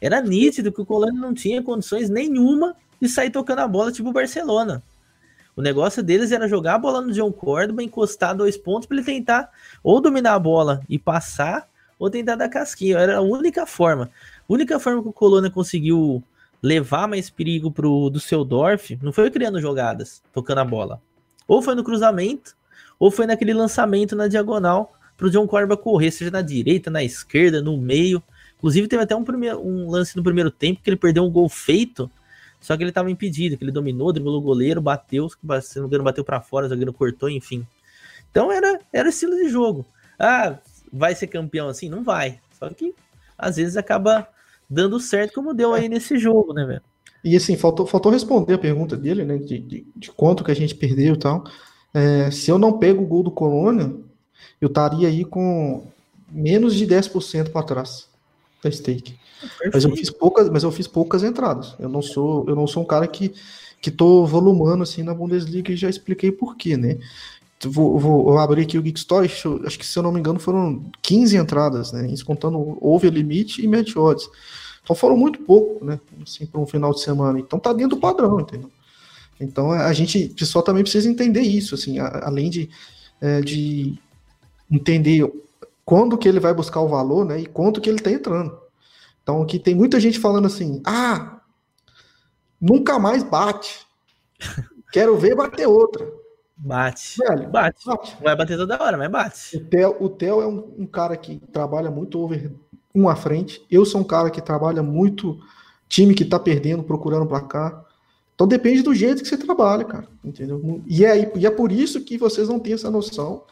Era 0.00 0.20
nítido 0.20 0.70
que 0.70 0.80
o 0.80 0.86
Colônia 0.86 1.18
não 1.18 1.32
tinha 1.32 1.62
condições 1.62 2.10
nenhuma 2.10 2.76
de 3.00 3.08
sair 3.08 3.30
tocando 3.30 3.60
a 3.60 3.68
bola, 3.68 3.90
tipo 3.90 4.10
o 4.10 4.12
Barcelona. 4.12 4.82
O 5.57 5.62
negócio 5.62 6.02
deles 6.02 6.32
era 6.32 6.46
jogar 6.46 6.74
a 6.74 6.78
bola 6.78 7.00
no 7.00 7.11
John 7.12 7.32
Córdoba, 7.32 7.82
encostar 7.82 8.36
dois 8.36 8.59
pontos 8.59 8.86
para 8.86 8.98
ele 8.98 9.07
tentar 9.07 9.50
ou 9.82 10.02
dominar 10.02 10.34
a 10.34 10.38
bola 10.38 10.82
e 10.86 10.98
passar, 10.98 11.66
ou 11.98 12.11
tentar 12.11 12.36
dar 12.36 12.50
casquinha. 12.50 12.98
Era 12.98 13.16
a 13.16 13.20
única 13.22 13.64
forma. 13.64 14.11
A 14.48 14.52
única 14.52 14.78
forma 14.78 15.02
que 15.02 15.09
o 15.09 15.12
Colônia 15.14 15.50
conseguiu 15.50 16.22
levar 16.62 17.09
mais 17.09 17.30
perigo 17.30 17.70
pro 17.70 18.11
do 18.11 18.20
seu 18.20 18.44
Dorf 18.44 18.98
não 19.02 19.14
foi 19.14 19.30
criando 19.30 19.59
jogadas, 19.59 20.22
tocando 20.30 20.59
a 20.59 20.64
bola. 20.64 21.00
Ou 21.48 21.62
foi 21.62 21.74
no 21.74 21.82
cruzamento, 21.82 22.54
ou 22.98 23.11
foi 23.11 23.26
naquele 23.26 23.54
lançamento 23.54 24.14
na 24.14 24.28
diagonal 24.28 24.92
pro 25.16 25.30
John 25.30 25.46
Córdoba 25.46 25.76
correr, 25.76 26.11
seja 26.11 26.30
na 26.30 26.42
direita, 26.42 26.90
na 26.90 27.02
esquerda, 27.02 27.62
no 27.62 27.78
meio. 27.78 28.22
Inclusive 28.59 28.88
teve 28.88 29.02
até 29.02 29.16
um, 29.16 29.24
primeiro, 29.24 29.66
um 29.66 29.88
lance 29.88 30.14
no 30.18 30.22
primeiro 30.22 30.50
tempo 30.50 30.82
que 30.82 30.90
ele 30.90 30.96
perdeu 30.98 31.24
um 31.24 31.30
gol 31.30 31.48
feito 31.48 32.11
só 32.61 32.76
que 32.76 32.82
ele 32.82 32.90
estava 32.90 33.11
impedido, 33.11 33.57
que 33.57 33.64
ele 33.64 33.72
dominou, 33.72 34.12
driblou 34.12 34.38
o 34.38 34.40
goleiro, 34.40 34.80
bateu, 34.80 35.28
se 35.28 35.36
não 35.76 35.82
me 35.82 35.88
engano, 35.88 36.04
bateu 36.04 36.24
para 36.24 36.40
fora, 36.40 36.66
o 36.66 36.68
zagueiro 36.68 36.92
cortou, 36.92 37.28
enfim. 37.28 37.66
Então 38.30 38.50
era, 38.50 38.80
era 38.92 39.09
estilo 39.09 39.36
de 39.36 39.48
jogo. 39.48 39.86
Ah, 40.18 40.59
vai 40.92 41.14
ser 41.14 41.26
campeão 41.26 41.68
assim? 41.68 41.88
Não 41.88 42.02
vai. 42.02 42.40
Só 42.59 42.68
que 42.70 42.94
às 43.38 43.57
vezes 43.57 43.76
acaba 43.76 44.26
dando 44.68 44.98
certo, 44.98 45.34
como 45.34 45.54
deu 45.54 45.72
aí 45.72 45.88
nesse 45.88 46.18
jogo, 46.18 46.52
né, 46.52 46.64
velho? 46.64 46.82
E 47.22 47.36
assim, 47.36 47.57
faltou, 47.57 47.86
faltou 47.86 48.12
responder 48.12 48.54
a 48.54 48.59
pergunta 48.59 48.96
dele, 48.96 49.24
né? 49.24 49.36
De, 49.36 49.59
de, 49.59 49.86
de 49.94 50.11
quanto 50.12 50.44
que 50.44 50.50
a 50.50 50.54
gente 50.54 50.74
perdeu 50.74 51.14
e 51.14 51.18
tal. 51.18 51.44
É, 51.92 52.30
se 52.30 52.50
eu 52.50 52.59
não 52.59 52.78
pego 52.78 53.02
o 53.02 53.07
gol 53.07 53.22
do 53.22 53.30
Colônia, 53.30 53.94
eu 54.61 54.68
estaria 54.68 55.09
aí 55.09 55.24
com 55.24 55.86
menos 56.30 56.74
de 56.74 56.86
10% 56.86 57.50
para 57.50 57.66
trás 57.66 58.09
da 58.66 58.70
stake. 58.70 59.16
Mas 59.72 59.84
eu 59.84 59.94
fiz 59.94 60.10
poucas, 60.10 60.48
mas 60.50 60.62
eu 60.62 60.72
fiz 60.72 60.86
poucas 60.86 61.22
entradas. 61.22 61.74
Eu 61.78 61.88
não 61.88 62.02
sou, 62.02 62.44
eu 62.48 62.56
não 62.56 62.66
sou 62.66 62.82
um 62.82 62.86
cara 62.86 63.06
que 63.06 63.32
que 63.80 63.90
tô 63.90 64.24
volumando 64.26 64.82
assim 64.82 65.02
na 65.02 65.14
Bundesliga 65.14 65.70
e 65.70 65.76
já 65.76 65.88
expliquei 65.88 66.32
por 66.32 66.56
quê, 66.56 66.76
né? 66.76 66.98
Vou, 67.64 67.98
vou 67.98 68.38
abrir 68.38 68.62
aqui 68.62 68.76
o 68.76 68.82
Geek 68.82 68.98
Story, 68.98 69.30
acho 69.64 69.78
que 69.78 69.86
se 69.86 69.98
eu 69.98 70.02
não 70.02 70.12
me 70.12 70.18
engano 70.18 70.38
foram 70.38 70.84
15 71.02 71.36
entradas, 71.36 71.92
né? 71.92 72.06
Isso 72.10 72.24
contando 72.24 72.76
over 72.80 73.12
limite 73.12 73.62
e 73.62 73.68
match 73.68 73.94
odds. 73.96 74.28
Então 74.82 74.94
foram 74.94 75.16
muito 75.16 75.40
pouco, 75.40 75.84
né? 75.84 76.00
Assim, 76.22 76.46
para 76.46 76.60
um 76.60 76.66
final 76.66 76.92
de 76.92 77.00
semana. 77.00 77.38
Então 77.38 77.58
tá 77.58 77.72
dentro 77.72 77.96
do 77.96 78.00
padrão, 78.00 78.40
entendeu? 78.40 78.70
Então 79.40 79.70
a 79.70 79.92
gente 79.92 80.34
só 80.44 80.62
também 80.62 80.82
precisa 80.82 81.08
entender 81.08 81.42
isso, 81.42 81.74
assim, 81.74 81.98
além 81.98 82.50
de, 82.50 82.70
é, 83.20 83.40
de 83.40 83.98
entender 84.70 85.30
quando 85.87 86.18
que 86.18 86.28
ele 86.28 86.41
vai 86.41 86.53
buscar 86.53 86.80
o 86.80 86.89
valor, 86.89 87.24
né? 87.24 87.39
E 87.39 87.47
quanto 87.47 87.80
que 87.80 87.89
ele 87.89 88.01
tá 88.01 88.11
entrando. 88.11 88.59
Então 89.22 89.41
aqui 89.41 89.57
tem 89.57 89.72
muita 89.72 90.01
gente 90.01 90.18
falando 90.18 90.47
assim: 90.47 90.82
ah, 90.84 91.41
nunca 92.61 92.99
mais 92.99 93.22
bate. 93.22 93.87
Quero 94.93 95.16
ver 95.16 95.37
bater 95.37 95.66
outra. 95.66 96.07
Bate. 96.57 97.18
Velho, 97.18 97.49
bate. 97.49 97.87
bate. 97.87 98.16
Vai 98.20 98.34
bater 98.34 98.57
toda 98.57 98.82
hora, 98.82 98.97
mas 98.97 99.11
bate. 99.11 99.57
O 99.57 99.64
Theo, 99.64 99.97
o 100.01 100.09
Theo 100.09 100.41
é 100.41 100.47
um, 100.47 100.74
um, 100.78 100.87
cara 100.87 101.16
que 101.16 101.39
trabalha 101.53 101.91
muito 101.91 102.18
over 102.18 102.53
um 102.93 103.09
à 103.09 103.14
frente. 103.14 103.64
Eu 103.70 103.84
sou 103.84 104.01
um 104.01 104.05
cara 104.05 104.30
que 104.30 104.41
trabalha 104.41 104.82
muito 104.82 105.39
time 105.89 106.14
que 106.14 106.24
tá 106.24 106.39
perdendo, 106.39 106.82
procurando 106.82 107.26
placar. 107.26 107.84
Então 108.34 108.49
depende 108.49 108.82
do 108.82 108.95
jeito 108.95 109.22
que 109.22 109.28
você 109.28 109.37
trabalha, 109.37 109.84
cara. 109.84 110.09
Entendeu? 110.24 110.82
E 110.87 111.05
é, 111.05 111.32
e 111.37 111.47
é 111.47 111.51
por 111.51 111.70
isso 111.70 112.01
que 112.05 112.18
vocês 112.18 112.49
não 112.49 112.59
têm 112.59 112.72
essa 112.72 112.91
noção 112.91 113.45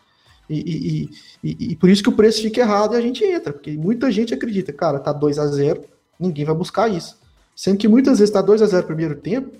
e, 0.48 0.58
e, 0.58 1.10
e, 1.42 1.72
e, 1.72 1.76
por 1.76 1.88
isso 1.88 2.02
que 2.02 2.08
o 2.08 2.16
preço 2.16 2.42
fica 2.42 2.60
errado 2.60 2.94
e 2.94 2.98
a 2.98 3.00
gente 3.00 3.24
entra, 3.24 3.52
porque 3.52 3.72
muita 3.72 4.10
gente 4.12 4.34
acredita, 4.34 4.72
cara, 4.72 4.98
tá 4.98 5.12
2 5.12 5.38
a 5.38 5.46
0 5.46 5.84
ninguém 6.20 6.44
vai 6.44 6.54
buscar 6.54 6.88
isso. 6.88 7.18
Sendo 7.56 7.78
que 7.78 7.88
muitas 7.88 8.18
vezes 8.18 8.32
tá 8.32 8.42
2 8.42 8.62
a 8.62 8.66
0 8.66 8.86
primeiro 8.86 9.16
tempo, 9.16 9.56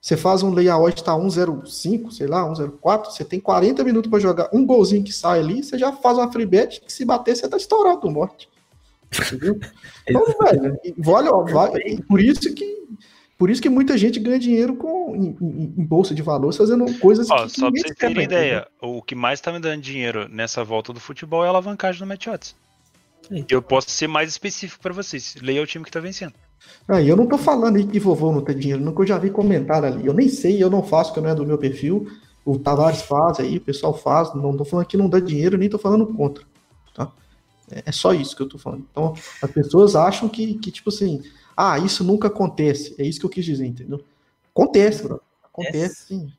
você 0.00 0.16
faz 0.16 0.42
um 0.42 0.52
layout, 0.52 1.02
tá 1.02 1.12
1,05, 1.12 2.10
sei 2.10 2.26
lá, 2.26 2.42
1,04, 2.42 3.06
você 3.06 3.24
tem 3.24 3.40
40 3.40 3.82
minutos 3.84 4.10
para 4.10 4.18
jogar 4.18 4.50
um 4.52 4.66
golzinho 4.66 5.04
que 5.04 5.12
sai 5.12 5.40
ali, 5.40 5.62
você 5.62 5.78
já 5.78 5.92
faz 5.92 6.18
uma 6.18 6.30
free 6.30 6.46
bet 6.46 6.80
que 6.80 6.92
se 6.92 7.04
bater, 7.04 7.36
você 7.36 7.48
tá 7.48 7.56
estourado 7.56 8.00
do 8.00 8.10
morte. 8.10 8.48
Entendeu? 9.14 9.58
então, 10.06 10.24
velho, 10.42 10.78
olha, 11.06 11.30
ó, 11.30 11.44
vai, 11.44 11.96
por 12.08 12.20
isso 12.20 12.52
que 12.54 12.84
por 13.36 13.50
isso 13.50 13.60
que 13.60 13.68
muita 13.68 13.98
gente 13.98 14.20
ganha 14.20 14.38
dinheiro 14.38 14.76
com, 14.76 15.14
em, 15.16 15.36
em, 15.40 15.74
em 15.78 15.84
bolsa 15.84 16.14
de 16.14 16.22
valores 16.22 16.56
fazendo 16.56 16.86
coisas 16.98 17.28
Ó, 17.30 17.44
que 17.44 17.50
Só 17.50 17.70
pra 17.70 17.80
vocês 17.80 17.96
terem 17.96 18.22
ideia, 18.22 18.66
o 18.80 19.02
que 19.02 19.14
mais 19.14 19.40
tá 19.40 19.52
me 19.52 19.58
dando 19.58 19.82
dinheiro 19.82 20.28
nessa 20.28 20.62
volta 20.62 20.92
do 20.92 21.00
futebol 21.00 21.42
é 21.42 21.46
a 21.46 21.50
alavancagem 21.50 22.00
do 22.00 22.06
Match 22.06 22.26
Odds. 22.26 22.54
Eu 23.48 23.62
posso 23.62 23.90
ser 23.90 24.06
mais 24.06 24.28
específico 24.28 24.82
para 24.82 24.92
vocês. 24.92 25.36
Leia 25.40 25.62
o 25.62 25.66
time 25.66 25.84
que 25.84 25.90
tá 25.90 26.00
vencendo. 26.00 26.34
Ah, 26.86 27.00
eu 27.00 27.16
não 27.16 27.26
tô 27.26 27.38
falando 27.38 27.76
aí 27.76 27.86
que 27.86 27.98
vovô 27.98 28.30
não 28.32 28.42
tem 28.42 28.56
dinheiro, 28.56 28.82
nunca 28.82 29.02
eu 29.02 29.06
já 29.06 29.18
vi 29.18 29.30
comentário 29.30 29.88
ali. 29.88 30.06
Eu 30.06 30.14
nem 30.14 30.28
sei, 30.28 30.62
eu 30.62 30.70
não 30.70 30.82
faço, 30.82 31.12
que 31.12 31.20
não 31.20 31.30
é 31.30 31.34
do 31.34 31.46
meu 31.46 31.58
perfil. 31.58 32.06
O 32.44 32.58
Tavares 32.58 33.02
faz 33.02 33.40
aí, 33.40 33.56
o 33.56 33.60
pessoal 33.60 33.94
faz. 33.94 34.34
Não 34.34 34.56
tô 34.56 34.64
falando 34.64 34.86
que 34.86 34.96
não 34.96 35.08
dá 35.08 35.18
dinheiro, 35.18 35.56
nem 35.56 35.68
tô 35.68 35.78
falando 35.78 36.06
contra. 36.06 36.44
Tá? 36.94 37.10
É, 37.70 37.84
é 37.86 37.92
só 37.92 38.12
isso 38.12 38.36
que 38.36 38.42
eu 38.42 38.48
tô 38.48 38.58
falando. 38.58 38.84
Então, 38.90 39.14
as 39.42 39.50
pessoas 39.50 39.96
acham 39.96 40.28
que, 40.28 40.54
que 40.54 40.70
tipo 40.70 40.90
assim, 40.90 41.22
ah, 41.56 41.78
isso 41.78 42.04
nunca 42.04 42.28
acontece. 42.28 42.94
É 42.98 43.04
isso 43.04 43.20
que 43.20 43.26
eu 43.26 43.30
quis 43.30 43.44
dizer, 43.44 43.66
entendeu? 43.66 44.02
Acontece, 44.54 45.02
bro. 45.02 45.20
Acontece, 45.42 46.06
sim. 46.06 46.32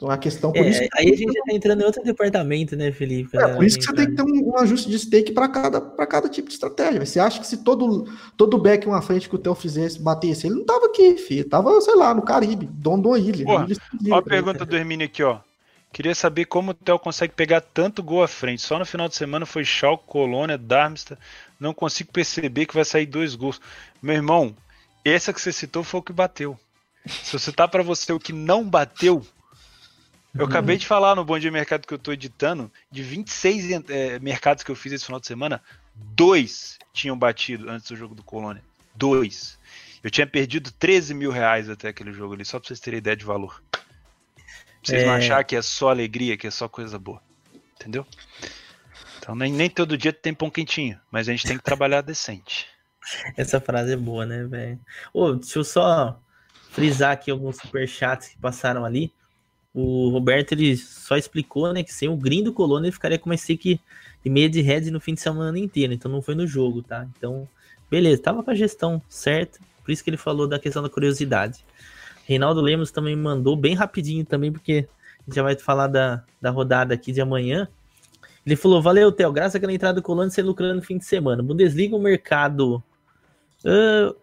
Então 0.00 0.10
a 0.10 0.16
questão 0.16 0.50
por 0.50 0.64
é, 0.64 0.70
isso. 0.70 0.80
Aí 0.94 1.12
a 1.12 1.16
gente 1.16 1.30
já 1.30 1.42
tá 1.42 1.52
entrando 1.52 1.82
em 1.82 1.84
outro 1.84 2.02
departamento, 2.02 2.74
né, 2.74 2.90
Felipe? 2.90 3.36
É, 3.36 3.54
por 3.54 3.62
isso 3.62 3.78
que 3.78 3.84
você 3.84 3.92
tem 3.92 4.06
que 4.06 4.16
ter 4.16 4.22
um, 4.22 4.48
um 4.48 4.58
ajuste 4.58 4.88
de 4.88 4.98
stake 4.98 5.32
para 5.32 5.46
cada, 5.46 5.78
cada 5.78 6.26
tipo 6.26 6.48
de 6.48 6.54
estratégia. 6.54 7.04
Você 7.04 7.20
acha 7.20 7.38
que 7.38 7.46
se 7.46 7.58
todo, 7.58 8.10
todo 8.34 8.56
back 8.56 8.86
uma 8.86 9.02
frente 9.02 9.28
que 9.28 9.34
o 9.34 9.38
Theo 9.38 9.54
fizesse, 9.54 10.00
batesse, 10.00 10.46
ele 10.46 10.54
não 10.54 10.64
tava 10.64 10.86
aqui, 10.86 11.18
filho. 11.18 11.46
Tava, 11.46 11.78
sei 11.82 11.94
lá, 11.96 12.14
no 12.14 12.22
Caribe, 12.22 12.64
dono 12.72 13.02
de 13.02 13.08
uma 13.08 13.18
ilha. 13.18 13.44
Porra, 13.44 13.66
ilha 13.66 14.14
ó 14.14 14.16
a 14.16 14.22
pergunta 14.22 14.64
do 14.64 14.74
Hermínio 14.74 15.04
aqui, 15.04 15.22
ó. 15.22 15.40
Queria 15.92 16.14
saber 16.14 16.46
como 16.46 16.70
o 16.70 16.74
Theo 16.74 16.98
consegue 16.98 17.34
pegar 17.34 17.60
tanto 17.60 18.02
gol 18.02 18.22
à 18.22 18.28
frente. 18.28 18.62
Só 18.62 18.78
no 18.78 18.86
final 18.86 19.06
de 19.06 19.16
semana 19.16 19.44
foi 19.44 19.64
Schalke, 19.64 20.04
Colônia, 20.06 20.56
Darmstadt. 20.56 21.20
Não 21.60 21.74
consigo 21.74 22.10
perceber 22.10 22.64
que 22.64 22.74
vai 22.74 22.84
sair 22.84 23.06
dois 23.06 23.34
gols. 23.34 23.60
Meu 24.02 24.14
irmão, 24.14 24.56
essa 25.04 25.32
que 25.32 25.40
você 25.40 25.52
citou 25.52 25.84
foi 25.84 26.00
o 26.00 26.02
que 26.02 26.12
bateu. 26.12 26.58
Se 27.06 27.32
você 27.32 27.52
tá 27.52 27.68
para 27.68 27.82
você 27.82 28.12
o 28.12 28.18
que 28.18 28.32
não 28.32 28.68
bateu, 28.68 29.24
eu 30.34 30.40
uhum. 30.40 30.46
acabei 30.46 30.76
de 30.76 30.86
falar 30.86 31.14
no 31.14 31.24
Bom 31.24 31.38
Dia 31.38 31.50
Mercado 31.50 31.86
que 31.86 31.94
eu 31.94 31.98
tô 31.98 32.12
editando, 32.12 32.72
de 32.90 33.02
26 33.02 33.70
é, 33.88 34.18
mercados 34.18 34.62
que 34.62 34.70
eu 34.70 34.76
fiz 34.76 34.92
esse 34.92 35.04
final 35.04 35.20
de 35.20 35.26
semana, 35.26 35.62
dois 35.94 36.78
tinham 36.92 37.18
batido 37.18 37.68
antes 37.68 37.88
do 37.88 37.96
jogo 37.96 38.14
do 38.14 38.22
Colônia. 38.22 38.62
Dois. 38.94 39.58
Eu 40.02 40.10
tinha 40.10 40.26
perdido 40.26 40.70
13 40.72 41.14
mil 41.14 41.30
reais 41.30 41.68
até 41.68 41.88
aquele 41.88 42.12
jogo 42.12 42.34
ali, 42.34 42.44
só 42.44 42.58
pra 42.58 42.68
vocês 42.68 42.80
terem 42.80 42.98
ideia 42.98 43.16
de 43.16 43.24
valor. 43.24 43.62
Vocês 44.82 45.02
é... 45.02 45.06
não 45.06 45.12
achar 45.12 45.44
que 45.44 45.56
é 45.56 45.62
só 45.62 45.90
alegria, 45.90 46.36
que 46.36 46.46
é 46.46 46.50
só 46.50 46.68
coisa 46.68 46.98
boa. 46.98 47.20
Entendeu? 47.76 48.06
Então 49.20 49.34
nem, 49.34 49.52
nem 49.52 49.68
todo 49.68 49.98
dia 49.98 50.12
tem 50.12 50.32
pão 50.32 50.50
quentinho, 50.50 50.98
mas 51.10 51.28
a 51.28 51.32
gente 51.32 51.46
tem 51.46 51.58
que 51.58 51.62
trabalhar 51.62 52.00
decente. 52.00 52.66
Essa 53.36 53.60
frase 53.60 53.92
é 53.92 53.96
boa, 53.96 54.24
né, 54.24 54.44
velho? 54.44 54.80
Ô, 55.12 55.32
deixa 55.34 55.58
eu 55.58 55.64
só 55.64 56.18
frisar 56.70 57.12
aqui 57.12 57.30
alguns 57.30 57.56
superchats 57.56 58.28
que 58.28 58.38
passaram 58.38 58.84
ali. 58.84 59.12
O 59.72 60.08
Roberto 60.10 60.52
ele 60.52 60.76
só 60.76 61.16
explicou, 61.16 61.72
né, 61.72 61.82
que 61.82 61.92
sem 61.92 62.08
o 62.08 62.16
green 62.16 62.42
do 62.42 62.52
Colônia 62.52 62.88
ele 62.88 62.92
ficaria 62.92 63.18
com 63.18 63.30
uma 63.30 63.36
stick 63.36 63.78
e 64.24 64.30
meia 64.30 64.48
de 64.48 64.60
head 64.60 64.90
no 64.90 65.00
fim 65.00 65.14
de 65.14 65.20
semana 65.20 65.58
inteiro, 65.58 65.92
então 65.92 66.10
não 66.10 66.20
foi 66.20 66.34
no 66.34 66.46
jogo, 66.46 66.82
tá? 66.82 67.06
Então, 67.16 67.48
beleza, 67.90 68.20
tava 68.20 68.42
com 68.42 68.50
a 68.50 68.54
gestão 68.54 69.00
certa, 69.08 69.60
por 69.84 69.92
isso 69.92 70.02
que 70.02 70.10
ele 70.10 70.16
falou 70.16 70.48
da 70.48 70.58
questão 70.58 70.82
da 70.82 70.90
curiosidade. 70.90 71.64
Reinaldo 72.24 72.60
Lemos 72.60 72.90
também 72.90 73.16
mandou 73.16 73.56
bem 73.56 73.74
rapidinho 73.74 74.24
também, 74.24 74.52
porque 74.52 74.88
a 75.20 75.22
gente 75.24 75.34
já 75.36 75.42
vai 75.42 75.56
falar 75.56 75.86
da, 75.86 76.22
da 76.40 76.50
rodada 76.50 76.94
aqui 76.94 77.12
de 77.12 77.20
amanhã. 77.20 77.68
Ele 78.44 78.56
falou: 78.56 78.80
Valeu, 78.80 79.12
Theo, 79.12 79.32
graças 79.32 79.56
àquela 79.56 79.72
entrada 79.72 80.00
do 80.00 80.02
Colônia, 80.02 80.30
você 80.30 80.42
lucrando 80.42 80.76
no 80.76 80.82
fim 80.82 80.98
de 80.98 81.04
semana. 81.04 81.42
Bundesliga, 81.42 81.94
o 81.94 82.00
mercado. 82.00 82.82
Uh, 83.64 84.14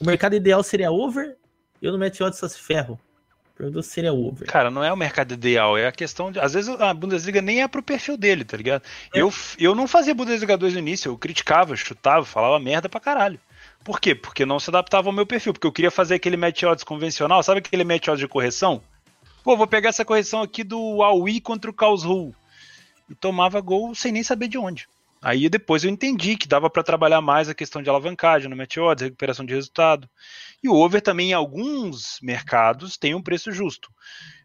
o 0.00 0.04
mercado 0.04 0.34
ideal 0.34 0.62
seria 0.62 0.90
over. 0.90 1.36
Eu 1.80 1.92
no 1.92 1.98
Match 1.98 2.20
Odds 2.20 2.38
só 2.38 2.48
se 2.48 2.58
ferro. 2.58 2.98
Perguntou 3.56 3.82
se 3.82 3.90
seria 3.90 4.12
over. 4.12 4.48
Cara, 4.48 4.70
não 4.70 4.82
é 4.82 4.90
o 4.90 4.96
mercado 4.96 5.32
ideal, 5.34 5.76
é 5.76 5.86
a 5.86 5.92
questão 5.92 6.32
de. 6.32 6.40
Às 6.40 6.54
vezes 6.54 6.70
a 6.80 6.94
Bundesliga 6.94 7.42
nem 7.42 7.62
é 7.62 7.68
pro 7.68 7.82
perfil 7.82 8.16
dele, 8.16 8.42
tá 8.42 8.56
ligado? 8.56 8.82
É. 9.14 9.20
Eu, 9.20 9.30
eu 9.58 9.74
não 9.74 9.86
fazia 9.86 10.14
Bundesliga 10.14 10.56
2 10.56 10.72
no 10.72 10.78
início, 10.78 11.10
eu 11.10 11.18
criticava, 11.18 11.76
chutava, 11.76 12.24
falava 12.24 12.58
merda 12.58 12.88
pra 12.88 12.98
caralho. 12.98 13.38
Por 13.84 14.00
quê? 14.00 14.14
Porque 14.14 14.46
não 14.46 14.58
se 14.58 14.70
adaptava 14.70 15.08
ao 15.08 15.12
meu 15.12 15.26
perfil, 15.26 15.52
porque 15.52 15.66
eu 15.66 15.72
queria 15.72 15.90
fazer 15.90 16.14
aquele 16.14 16.38
match 16.38 16.62
odds 16.62 16.84
convencional, 16.84 17.42
sabe 17.42 17.58
aquele 17.58 17.84
match 17.84 18.08
odds 18.08 18.20
de 18.20 18.28
correção? 18.28 18.82
Pô, 19.44 19.56
vou 19.56 19.66
pegar 19.66 19.90
essa 19.90 20.04
correção 20.04 20.42
aqui 20.42 20.64
do 20.64 21.02
Aui 21.02 21.40
contra 21.40 21.70
o 21.70 21.74
Karlsruhe. 21.74 22.34
E 23.10 23.14
tomava 23.14 23.60
gol 23.60 23.94
sem 23.94 24.12
nem 24.12 24.22
saber 24.22 24.46
de 24.46 24.56
onde. 24.56 24.88
Aí 25.20 25.50
depois 25.50 25.84
eu 25.84 25.90
entendi 25.90 26.36
que 26.36 26.48
dava 26.48 26.70
para 26.70 26.82
trabalhar 26.82 27.20
mais 27.20 27.48
a 27.48 27.54
questão 27.54 27.82
de 27.82 27.90
alavancagem 27.90 28.48
no 28.48 28.56
match 28.56 28.78
odds, 28.78 29.02
recuperação 29.02 29.44
de 29.44 29.52
resultado. 29.52 30.08
E 30.62 30.68
o 30.68 30.74
over 30.74 31.02
também 31.02 31.30
em 31.30 31.34
alguns 31.34 32.18
mercados 32.22 32.96
tem 32.96 33.14
um 33.14 33.22
preço 33.22 33.52
justo. 33.52 33.90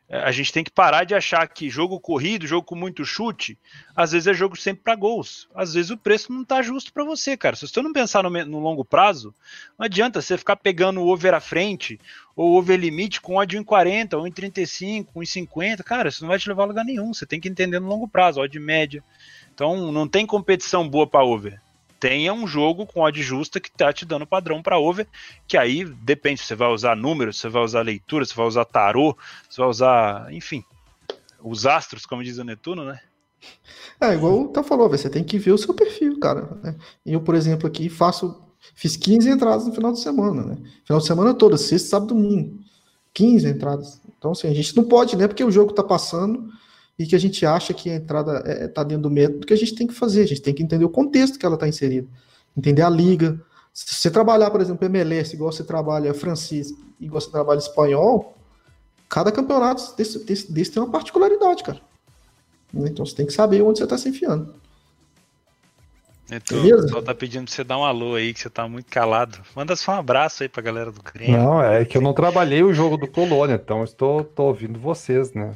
É, 0.07 0.19
a 0.19 0.31
gente 0.31 0.53
tem 0.53 0.63
que 0.63 0.69
parar 0.69 1.03
de 1.03 1.15
achar 1.15 1.47
que 1.47 1.69
jogo 1.69 1.99
corrido, 1.99 2.45
jogo 2.45 2.65
com 2.65 2.75
muito 2.75 3.03
chute, 3.03 3.57
às 3.95 4.11
vezes 4.11 4.27
é 4.27 4.33
jogo 4.33 4.55
sempre 4.55 4.83
para 4.83 4.95
gols. 4.95 5.49
Às 5.53 5.73
vezes 5.73 5.89
o 5.89 5.97
preço 5.97 6.31
não 6.31 6.45
tá 6.45 6.61
justo 6.61 6.93
para 6.93 7.03
você, 7.03 7.35
cara. 7.35 7.55
Se 7.55 7.67
você 7.67 7.81
não 7.81 7.91
pensar 7.91 8.23
no, 8.23 8.29
no, 8.29 8.59
longo 8.59 8.85
prazo, 8.85 9.33
não 9.77 9.85
adianta 9.85 10.21
você 10.21 10.37
ficar 10.37 10.57
pegando 10.57 11.01
o 11.01 11.07
over 11.07 11.33
à 11.33 11.39
frente 11.39 11.99
ou 12.35 12.55
over 12.55 12.77
limite 12.77 13.19
com 13.19 13.37
odd 13.37 13.57
em 13.57 13.63
40, 13.63 14.17
ou 14.17 14.27
em 14.27 14.31
35, 14.31 15.11
ou 15.15 15.23
em 15.23 15.25
50. 15.25 15.83
Cara, 15.83 16.09
isso 16.09 16.21
não 16.21 16.29
vai 16.29 16.37
te 16.37 16.49
levar 16.49 16.63
a 16.63 16.67
lugar 16.67 16.85
nenhum. 16.85 17.13
Você 17.13 17.25
tem 17.25 17.39
que 17.39 17.49
entender 17.49 17.79
no 17.79 17.87
longo 17.87 18.07
prazo, 18.07 18.41
odd 18.41 18.59
média. 18.59 19.03
Então 19.53 19.91
não 19.91 20.07
tem 20.07 20.25
competição 20.25 20.87
boa 20.87 21.07
para 21.07 21.23
over 21.23 21.64
tenha 21.99 22.33
um 22.33 22.45
jogo 22.45 22.85
com 22.85 23.01
odd 23.01 23.21
justa 23.21 23.59
que 23.59 23.71
tá 23.71 23.91
te 23.91 24.05
dando 24.05 24.27
padrão 24.27 24.61
para 24.61 24.77
over, 24.77 25.07
que 25.47 25.57
aí 25.57 25.85
depende 25.85 26.41
se 26.41 26.47
você 26.47 26.55
vai 26.55 26.69
usar 26.69 26.95
números, 26.95 27.37
se 27.37 27.43
você 27.43 27.49
vai 27.49 27.63
usar 27.63 27.81
leitura, 27.81 28.25
se 28.25 28.31
você 28.31 28.37
vai 28.37 28.47
usar 28.47 28.65
tarô, 28.65 29.17
se 29.49 29.55
você 29.55 29.61
vai 29.61 29.69
usar, 29.69 30.33
enfim, 30.33 30.63
os 31.43 31.65
astros, 31.65 32.05
como 32.05 32.23
diz 32.23 32.37
o 32.37 32.43
Netuno, 32.43 32.83
né? 32.83 32.99
É, 33.99 34.13
igual 34.13 34.41
o 34.41 34.47
tá 34.47 34.63
falou, 34.63 34.89
você 34.89 35.09
tem 35.09 35.23
que 35.23 35.37
ver 35.37 35.51
o 35.51 35.57
seu 35.57 35.73
perfil, 35.73 36.19
cara. 36.19 36.57
Né? 36.63 36.75
Eu, 37.05 37.21
por 37.21 37.35
exemplo, 37.35 37.67
aqui 37.67 37.87
faço, 37.87 38.43
fiz 38.73 38.97
15 38.97 39.29
entradas 39.29 39.67
no 39.67 39.73
final 39.73 39.93
de 39.93 39.99
semana, 39.99 40.43
né? 40.43 40.57
Final 40.83 40.99
de 40.99 41.07
semana 41.07 41.33
todo, 41.33 41.57
sexta, 41.57 41.89
sábado, 41.89 42.13
domingo. 42.13 42.59
15 43.13 43.47
entradas. 43.47 44.01
Então, 44.17 44.31
assim, 44.31 44.47
a 44.47 44.53
gente 44.53 44.75
não 44.75 44.83
pode, 44.83 45.15
né? 45.15 45.27
Porque 45.27 45.43
o 45.43 45.51
jogo 45.51 45.71
tá 45.71 45.83
passando, 45.83 46.49
e 46.97 47.05
que 47.05 47.15
a 47.15 47.19
gente 47.19 47.45
acha 47.45 47.73
que 47.73 47.89
a 47.89 47.95
entrada 47.95 48.37
está 48.37 48.49
é, 48.49 48.67
tá 48.67 48.83
dentro 48.83 49.03
do 49.03 49.11
método 49.11 49.45
que 49.45 49.53
a 49.53 49.57
gente 49.57 49.75
tem 49.75 49.85
que 49.85 49.93
fazer. 49.93 50.23
A 50.23 50.27
gente 50.27 50.41
tem 50.41 50.53
que 50.53 50.63
entender 50.63 50.85
o 50.85 50.89
contexto 50.89 51.37
que 51.37 51.45
ela 51.45 51.55
está 51.55 51.67
inserida, 51.67 52.07
entender 52.57 52.81
a 52.81 52.89
liga. 52.89 53.39
Se 53.73 53.93
você 53.93 54.09
trabalhar, 54.09 54.49
por 54.49 54.61
exemplo, 54.61 54.85
MLS, 54.85 55.35
igual 55.35 55.51
você 55.51 55.63
trabalha 55.63 56.13
francês, 56.13 56.73
igual 56.99 57.19
você 57.19 57.29
trabalha 57.29 57.59
espanhol, 57.59 58.35
cada 59.09 59.31
campeonato 59.31 59.95
desse, 59.97 60.23
desse, 60.23 60.51
desse 60.51 60.71
tem 60.71 60.81
uma 60.81 60.91
particularidade, 60.91 61.63
cara. 61.63 61.81
Então 62.73 63.05
você 63.05 63.15
tem 63.15 63.25
que 63.25 63.33
saber 63.33 63.61
onde 63.61 63.79
você 63.79 63.83
está 63.83 63.97
se 63.97 64.09
enfiando. 64.09 64.53
Então, 66.31 66.57
o 66.57 66.81
pessoal 66.81 67.03
tá 67.03 67.13
pedindo 67.13 67.45
pra 67.45 67.53
você 67.53 67.63
dar 67.63 67.77
um 67.77 67.83
alô 67.83 68.15
aí, 68.15 68.33
que 68.33 68.39
você 68.39 68.49
tá 68.49 68.67
muito 68.67 68.87
calado. 68.87 69.37
Manda 69.55 69.75
só 69.75 69.91
um 69.91 69.99
abraço 69.99 70.41
aí 70.41 70.49
pra 70.49 70.63
galera 70.63 70.91
do 70.91 71.01
Grêmio. 71.03 71.37
Não, 71.37 71.61
é 71.61 71.85
que 71.85 71.95
eu 71.95 72.01
não 72.01 72.13
trabalhei 72.13 72.63
o 72.63 72.73
jogo 72.73 72.97
do 72.97 73.07
Colônia, 73.07 73.55
então 73.63 73.83
estou 73.83 74.23
tô 74.23 74.45
ouvindo 74.45 74.79
vocês, 74.79 75.33
né? 75.33 75.55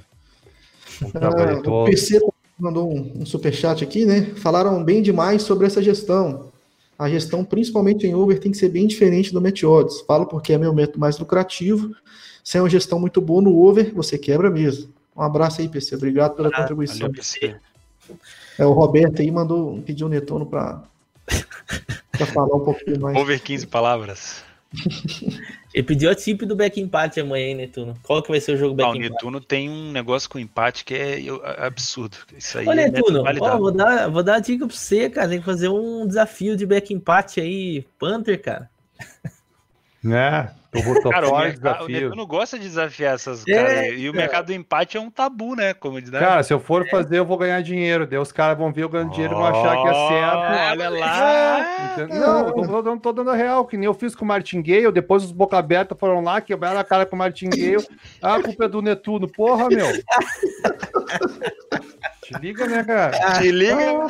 Ah, 1.15 1.69
o 1.69 1.85
PC 1.85 2.19
mandou 2.57 2.91
um, 2.91 3.21
um 3.21 3.25
superchat 3.25 3.83
aqui, 3.83 4.05
né? 4.05 4.33
Falaram 4.35 4.83
bem 4.83 5.01
demais 5.01 5.43
sobre 5.43 5.65
essa 5.65 5.81
gestão. 5.81 6.51
A 6.97 7.09
gestão, 7.09 7.45
principalmente 7.45 8.05
em 8.05 8.13
Uber, 8.13 8.37
tem 8.39 8.51
que 8.51 8.57
ser 8.57 8.69
bem 8.69 8.85
diferente 8.85 9.31
do 9.31 9.39
Meteodes. 9.39 10.01
Falo 10.01 10.25
porque 10.25 10.51
é 10.51 10.57
meu 10.57 10.73
método 10.73 10.99
mais 10.99 11.17
lucrativo. 11.17 11.95
Sem 12.43 12.59
uma 12.59 12.69
gestão 12.69 12.99
muito 12.99 13.21
boa 13.21 13.41
no 13.41 13.65
Uber, 13.65 13.93
você 13.95 14.17
quebra 14.17 14.49
mesmo. 14.49 14.91
Um 15.15 15.21
abraço 15.21 15.61
aí, 15.61 15.69
PC. 15.69 15.95
Obrigado 15.95 16.35
pela 16.35 16.49
ah, 16.49 16.61
contribuição. 16.61 17.07
Valeu, 17.07 17.13
PC. 17.13 17.55
É, 18.57 18.65
o 18.65 18.73
Roberto 18.73 19.21
aí 19.21 19.31
mandou, 19.31 19.81
pediu 19.81 20.07
o 20.07 20.09
Netono 20.09 20.45
para 20.45 20.83
falar 22.33 22.55
um 22.55 22.65
pouquinho 22.65 22.99
mais. 22.99 23.17
Over 23.17 23.41
15 23.41 23.67
palavras. 23.67 24.43
Ele 25.73 25.83
pediu 25.83 26.09
a 26.09 26.15
tip 26.15 26.41
do 26.43 26.55
back 26.55 26.79
empate 26.79 27.19
amanhã, 27.19 27.47
hein, 27.47 27.55
Netuno? 27.55 27.97
Qual 28.03 28.21
que 28.21 28.29
vai 28.29 28.39
ser 28.39 28.53
o 28.53 28.57
jogo 28.57 28.75
back 28.75 28.89
ah, 28.89 28.95
empate? 28.95 29.09
O 29.09 29.13
Netuno 29.13 29.41
tem 29.41 29.69
um 29.69 29.91
negócio 29.91 30.29
com 30.29 30.39
empate 30.39 30.85
que 30.85 30.93
é 30.93 31.19
absurdo. 31.57 32.17
Isso 32.37 32.57
aí 32.57 32.67
Ô, 32.67 32.71
é 32.71 32.89
Netuno, 32.89 33.23
ó, 33.41 33.57
vou, 33.57 33.71
dar, 33.71 34.07
vou 34.09 34.23
dar 34.23 34.35
a 34.35 34.39
dica 34.39 34.67
pra 34.67 34.75
você, 34.75 35.09
cara. 35.09 35.29
Tem 35.29 35.39
que 35.39 35.45
fazer 35.45 35.69
um 35.69 36.07
desafio 36.07 36.55
de 36.55 36.65
back 36.65 36.93
empate 36.93 37.41
aí, 37.41 37.85
Panther, 37.97 38.41
cara. 38.41 38.69
Né? 40.71 40.83
cara, 41.11 41.27
o, 41.27 41.39
mercado, 41.39 41.85
o 41.85 42.15
não 42.15 42.27
gosta 42.27 42.59
de 42.59 42.65
desafiar 42.65 43.15
essas 43.15 43.43
é, 43.47 43.53
cara, 43.53 43.87
E 43.87 44.07
o 44.07 44.13
mercado 44.13 44.45
do 44.47 44.53
empate 44.53 44.97
é 44.97 44.99
um 44.99 45.09
tabu, 45.09 45.55
né? 45.55 45.73
Como 45.73 45.99
de 45.99 46.11
Cara, 46.11 46.43
se 46.43 46.53
eu 46.53 46.59
for 46.59 46.85
é. 46.85 46.89
fazer, 46.89 47.17
eu 47.17 47.25
vou 47.25 47.37
ganhar 47.37 47.59
dinheiro. 47.61 48.05
Daí 48.05 48.19
os 48.19 48.31
caras 48.31 48.57
vão 48.57 48.71
ver 48.71 48.83
eu 48.83 48.89
ganhando 48.89 49.11
dinheiro 49.11 49.33
e 49.33 49.35
vão 49.35 49.45
achar 49.45 49.81
que 49.81 49.87
é 49.87 49.93
certo. 49.93 50.37
Olha 50.71 50.89
lá! 50.89 51.95
É, 51.97 52.07
não, 52.07 52.47
eu 52.47 52.53
tô, 52.53 52.83
tô, 52.83 52.97
tô, 52.97 53.13
dando 53.13 53.31
real, 53.31 53.65
que 53.65 53.77
nem 53.77 53.87
eu 53.87 53.95
fiz 53.95 54.15
com 54.15 54.23
o 54.23 54.27
Martin 54.27 54.61
Gale, 54.61 54.91
depois 54.91 55.23
os 55.23 55.31
boca 55.31 55.57
aberta 55.57 55.95
foram 55.95 56.21
lá, 56.21 56.39
quebraram 56.39 56.79
a 56.79 56.83
cara 56.83 57.03
com 57.05 57.15
o 57.15 57.19
Martin 57.19 57.49
Gale. 57.49 57.87
Ah, 58.21 58.35
a 58.35 58.43
culpa 58.43 58.65
é 58.65 58.67
do 58.67 58.81
Netuno. 58.81 59.27
Porra, 59.27 59.69
meu! 59.69 59.87
Te 62.29 62.39
liga, 62.39 62.67
né, 62.67 62.83
cara? 62.83 63.17
Te 63.41 63.51
liga. 63.51 64.07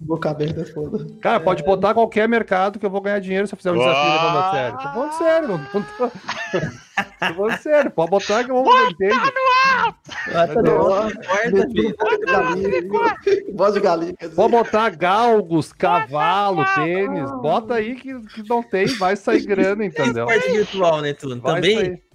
Boca 0.00 0.30
aberta 0.30 0.62
é 0.62 0.64
foda. 0.64 1.06
Cara, 1.20 1.38
pode 1.38 1.62
botar 1.62 1.94
qualquer 1.94 2.28
mercado 2.28 2.80
que 2.80 2.86
eu 2.86 2.90
vou 2.90 3.00
ganhar 3.00 3.20
dinheiro 3.20 3.46
se 3.46 3.54
eu 3.54 3.56
fizer 3.56 3.70
um 3.70 3.78
desafio 3.78 4.12
levando 4.12 4.38
a 4.38 4.50
sério. 4.50 4.78
Tô 4.78 4.88
falando 4.88 5.12
sério, 5.12 5.48
não 5.48 5.64
tô... 5.66 5.80
tô 7.28 7.34
falando 7.34 7.58
sério. 7.58 7.90
Pode 7.92 8.10
botar 8.10 8.44
que 8.44 8.50
eu 8.50 8.56
vou 8.56 8.64
ganhar 8.64 8.88
dinheiro. 8.88 9.20
Bota 9.20 10.62
no 10.62 10.94
ar! 10.94 11.12
Voz 13.54 13.74
de 13.74 13.80
galinha. 13.80 14.14
Pode 14.34 14.52
botar 14.52 14.90
galgos, 14.90 15.72
cavalo, 15.72 16.64
tênis. 16.74 17.30
Bota 17.40 17.74
aí 17.74 17.94
que, 17.94 18.20
que 18.20 18.48
não 18.48 18.64
tem, 18.64 18.86
vai 18.86 19.14
sair 19.14 19.46
grana, 19.46 19.84
entendeu? 19.84 20.26
Esporte 20.28 20.50
virtual, 20.50 21.00
né? 21.02 21.12
Também? 21.12 21.76
Sair. 21.76 22.07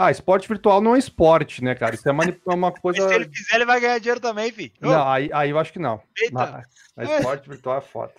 Ah, 0.00 0.12
esporte 0.12 0.46
virtual 0.46 0.80
não 0.80 0.94
é 0.94 0.98
esporte, 1.00 1.64
né, 1.64 1.74
cara? 1.74 1.96
Isso 1.96 2.08
é 2.08 2.12
uma, 2.12 2.22
é 2.22 2.54
uma 2.54 2.70
coisa. 2.80 3.08
se 3.08 3.14
ele 3.16 3.28
fizer, 3.28 3.56
ele 3.56 3.64
vai 3.64 3.80
ganhar 3.80 3.98
dinheiro 3.98 4.20
também, 4.20 4.52
filho. 4.52 4.70
Não, 4.80 5.08
aí, 5.08 5.28
aí 5.32 5.50
eu 5.50 5.58
acho 5.58 5.72
que 5.72 5.80
não. 5.80 6.00
Eita. 6.16 6.62
Mas, 6.96 7.10
esporte 7.10 7.48
virtual 7.50 7.78
é 7.78 7.80
foda. 7.80 8.12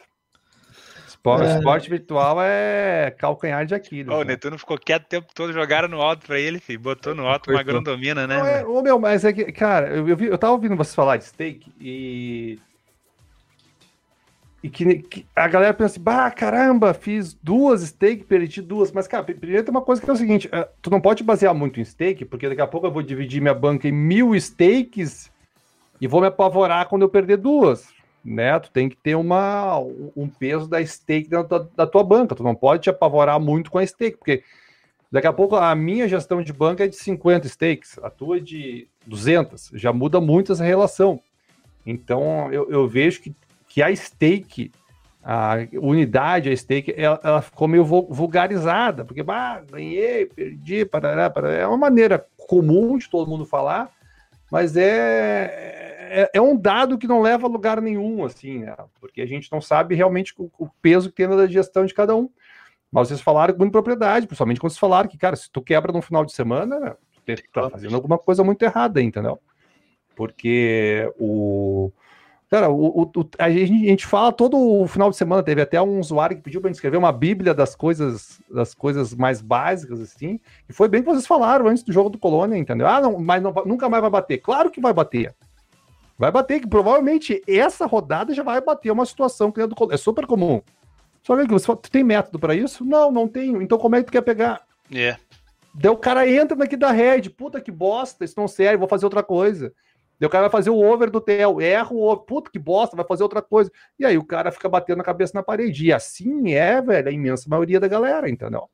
Esporte, 1.08 1.46
é. 1.46 1.56
esporte 1.56 1.90
virtual 1.90 2.38
é 2.42 3.16
calcanhar 3.18 3.66
de 3.66 3.74
Aquiles. 3.74 4.14
Ô, 4.14 4.20
o 4.20 4.24
Netuno 4.26 4.58
ficou 4.58 4.78
quieto 4.78 5.06
o 5.06 5.08
tempo 5.08 5.28
todo, 5.34 5.54
jogaram 5.54 5.88
no 5.88 6.02
alto 6.02 6.28
pra 6.28 6.38
ele, 6.38 6.60
filho. 6.60 6.82
Botou 6.82 7.16
no 7.16 7.26
alto 7.26 7.50
uma 7.50 7.64
grandomina, 7.64 8.28
né? 8.28 8.38
Não, 8.38 8.46
é, 8.46 8.66
ô, 8.66 8.82
meu, 8.82 9.00
mas 9.00 9.24
é 9.24 9.32
que, 9.32 9.50
cara, 9.50 9.88
eu, 9.88 10.06
eu, 10.06 10.18
vi, 10.18 10.26
eu 10.26 10.38
tava 10.38 10.52
ouvindo 10.52 10.76
você 10.76 10.94
falar 10.94 11.16
de 11.16 11.24
steak 11.24 11.72
e 11.80 12.60
e 14.62 14.70
que, 14.70 15.00
que, 15.00 15.26
a 15.36 15.48
galera 15.48 15.74
pensa 15.74 15.94
assim, 15.94 16.02
bah, 16.02 16.30
caramba, 16.32 16.94
fiz 16.94 17.34
duas 17.34 17.82
stake, 17.82 18.26
perdi 18.26 18.62
duas. 18.62 18.92
Mas, 18.92 19.08
cara, 19.08 19.24
primeiro 19.24 19.64
tem 19.64 19.72
uma 19.72 19.82
coisa 19.82 20.02
que 20.02 20.10
é 20.10 20.14
o 20.14 20.18
seguinte: 20.18 20.48
uh, 20.48 20.68
tu 20.82 20.90
não 20.90 21.00
pode 21.00 21.24
basear 21.24 21.54
muito 21.54 21.80
em 21.80 21.86
stake, 21.86 22.26
porque 22.26 22.50
daqui 22.50 22.62
a 22.62 22.68
pouco 22.68 22.86
eu 22.86 22.92
vou 22.92 23.02
dividir 23.02 23.42
minha 23.42 23.54
banca 23.54 23.88
em 23.88 23.92
mil 23.92 24.36
stakes 24.36 25.32
e 26.02 26.08
vou 26.08 26.20
me 26.20 26.28
apavorar 26.28 26.88
quando 26.88 27.04
eu 27.04 27.10
perder 27.10 27.38
duas. 27.38 27.88
Né? 28.24 28.60
Tu 28.60 28.70
tem 28.72 28.90
que 28.90 28.98
ter 28.98 29.16
uma, 29.16 29.80
um 29.80 30.28
peso 30.28 30.68
da 30.68 30.80
dentro 30.80 31.48
da, 31.48 31.60
da 31.60 31.88
tua 31.88 32.04
banca. 32.04 32.36
Tu 32.36 32.44
não 32.44 32.54
pode 32.54 32.84
te 32.84 32.90
apavorar 32.90 33.40
muito 33.40 33.72
com 33.72 33.78
a 33.78 33.86
stake, 33.86 34.18
porque 34.18 34.44
daqui 35.10 35.28
a 35.28 35.34
pouco 35.34 35.56
a 35.56 35.74
minha 35.74 36.06
gestão 36.06 36.42
de 36.42 36.52
banca 36.52 36.84
é 36.84 36.88
de 36.90 36.98
50 36.98 37.48
stakes, 37.48 37.98
a 38.04 38.10
tua 38.10 38.38
é 38.38 38.40
de 38.42 38.90
200. 39.08 39.72
Já 39.74 39.94
muda 39.94 40.20
muito 40.20 40.52
essa 40.52 40.66
relação. 40.66 41.22
Então 41.86 42.52
eu, 42.52 42.70
eu 42.70 42.86
vejo 42.90 43.22
que 43.22 43.34
que 43.70 43.84
a 43.84 43.96
stake, 43.96 44.72
a 45.24 45.58
unidade, 45.74 46.50
a 46.50 46.58
stake, 46.58 46.94
ela, 46.98 47.20
ela 47.24 47.42
ficou 47.42 47.68
meio 47.68 47.86
vulgarizada, 47.86 49.06
porque, 49.06 49.22
bah, 49.22 49.62
ganhei, 49.72 50.26
perdi, 50.26 50.84
parará, 50.84 51.30
parará. 51.30 51.54
É 51.54 51.68
uma 51.68 51.78
maneira 51.78 52.26
comum 52.36 52.98
de 52.98 53.08
todo 53.08 53.30
mundo 53.30 53.46
falar, 53.46 53.92
mas 54.52 54.76
é, 54.76 55.88
é, 56.10 56.32
é, 56.34 56.42
um 56.42 56.58
dado 56.58 56.98
que 56.98 57.08
não 57.08 57.22
leva 57.22 57.46
a 57.46 57.50
lugar 57.50 57.80
nenhum, 57.80 58.26
assim, 58.26 58.60
né? 58.60 58.76
porque 59.00 59.22
a 59.22 59.28
gente 59.28 59.52
não 59.52 59.62
sabe 59.62 59.94
realmente 59.94 60.34
o, 60.38 60.52
o 60.58 60.68
peso 60.82 61.10
que 61.10 61.16
tem 61.16 61.28
na 61.28 61.46
gestão 61.46 61.86
de 61.86 61.94
cada 61.94 62.16
um. 62.16 62.28
Mas 62.92 63.08
vocês 63.08 63.22
falaram 63.22 63.54
com 63.54 63.70
propriedade, 63.70 64.26
principalmente 64.26 64.60
quando 64.60 64.72
vocês 64.72 64.80
falaram 64.80 65.08
que, 65.08 65.18
cara, 65.18 65.36
se 65.36 65.48
tu 65.52 65.62
quebra 65.62 65.94
no 65.94 66.02
final 66.02 66.26
de 66.26 66.34
semana, 66.34 66.98
tu 67.24 67.36
tá 67.54 67.70
fazendo 67.70 67.96
alguma 67.96 68.18
coisa 68.18 68.44
muito 68.44 68.64
errada, 68.64 69.00
entendeu? 69.00 69.40
Porque 70.16 71.08
o, 71.20 71.92
Cara, 72.50 72.68
o, 72.68 73.04
o, 73.04 73.12
a, 73.38 73.52
gente, 73.52 73.86
a 73.86 73.90
gente 73.90 74.08
fala 74.08 74.32
todo 74.32 74.58
o 74.58 74.88
final 74.88 75.12
de 75.12 75.16
semana, 75.16 75.44
teve 75.44 75.62
até 75.62 75.80
um 75.80 76.00
usuário 76.00 76.36
que 76.36 76.42
pediu 76.42 76.60
para 76.60 76.70
gente 76.70 76.78
escrever 76.78 76.98
uma 76.98 77.12
bíblia 77.12 77.54
das 77.54 77.76
coisas, 77.76 78.42
das 78.50 78.74
coisas 78.74 79.14
mais 79.14 79.40
básicas, 79.40 80.02
assim, 80.02 80.40
e 80.68 80.74
foi 80.74 80.88
bem 80.88 81.04
que 81.04 81.10
vocês 81.10 81.28
falaram 81.28 81.68
antes 81.68 81.84
do 81.84 81.94
jogo 81.94 82.10
do 82.10 82.18
Colônia, 82.18 82.58
entendeu? 82.58 82.88
Ah, 82.88 83.00
não, 83.00 83.20
mas 83.20 83.42
não, 83.42 83.54
nunca 83.68 83.88
mais 83.88 84.02
vai 84.02 84.10
bater. 84.10 84.40
Claro 84.40 84.72
que 84.72 84.82
vai 84.82 84.92
bater. 84.92 85.36
Vai 86.18 86.32
bater, 86.32 86.60
que 86.60 86.68
provavelmente 86.68 87.42
essa 87.48 87.86
rodada 87.86 88.34
já 88.34 88.42
vai 88.42 88.60
bater 88.60 88.92
uma 88.92 89.06
situação 89.06 89.52
que 89.52 89.62
é, 89.62 89.68
do, 89.68 89.76
é 89.92 89.98
super 89.98 90.26
comum. 90.26 90.60
Só 91.22 91.38
que 91.38 91.48
você 91.48 91.68
fala, 91.68 91.80
tu 91.80 91.92
tem 91.92 92.04
método 92.04 92.40
para 92.40 92.56
isso? 92.56 92.84
Não, 92.84 93.12
não 93.12 93.28
tenho. 93.28 93.62
Então 93.62 93.78
como 93.78 93.96
é 93.96 94.00
que 94.00 94.06
tu 94.06 94.12
quer 94.12 94.24
pegar? 94.24 94.64
É. 94.92 94.98
Yeah. 94.98 95.20
Daí 95.76 95.92
o 95.92 95.98
cara 95.98 96.28
entra 96.28 96.58
naquele 96.58 96.82
da 96.82 96.92
Red, 96.92 97.30
puta 97.30 97.62
que 97.62 97.72
bosta, 97.72 98.26
isso 98.26 98.34
não 98.38 98.48
serve, 98.48 98.78
vou 98.78 98.88
fazer 98.88 99.06
outra 99.06 99.22
coisa. 99.22 99.72
Daí 100.20 100.28
o 100.28 100.30
cara 100.30 100.44
vai 100.44 100.52
fazer 100.52 100.70
o 100.70 100.78
over 100.78 101.10
do 101.10 101.22
Theo, 101.22 101.62
erra 101.62 101.94
o 101.94 102.02
over, 102.02 102.26
puta 102.26 102.52
que 102.52 102.60
bosta, 102.60 102.96
vai 102.96 103.06
fazer 103.06 103.24
outra 103.24 103.42
coisa. 103.42 103.72
E 103.98 104.06
aí 104.06 104.18
o 104.18 104.26
cara 104.26 104.52
fica 104.52 104.68
batendo 104.68 105.00
a 105.00 105.04
cabeça 105.04 105.32
na 105.34 105.42
parede. 105.42 105.86
E 105.86 105.94
assim 105.94 106.54
é, 106.54 106.82
velho, 106.82 107.08
a 107.08 107.12
imensa 107.12 107.50
maioria 107.50 107.80
da 107.80 107.88
galera, 107.88 108.30
entendeu? 108.30 108.70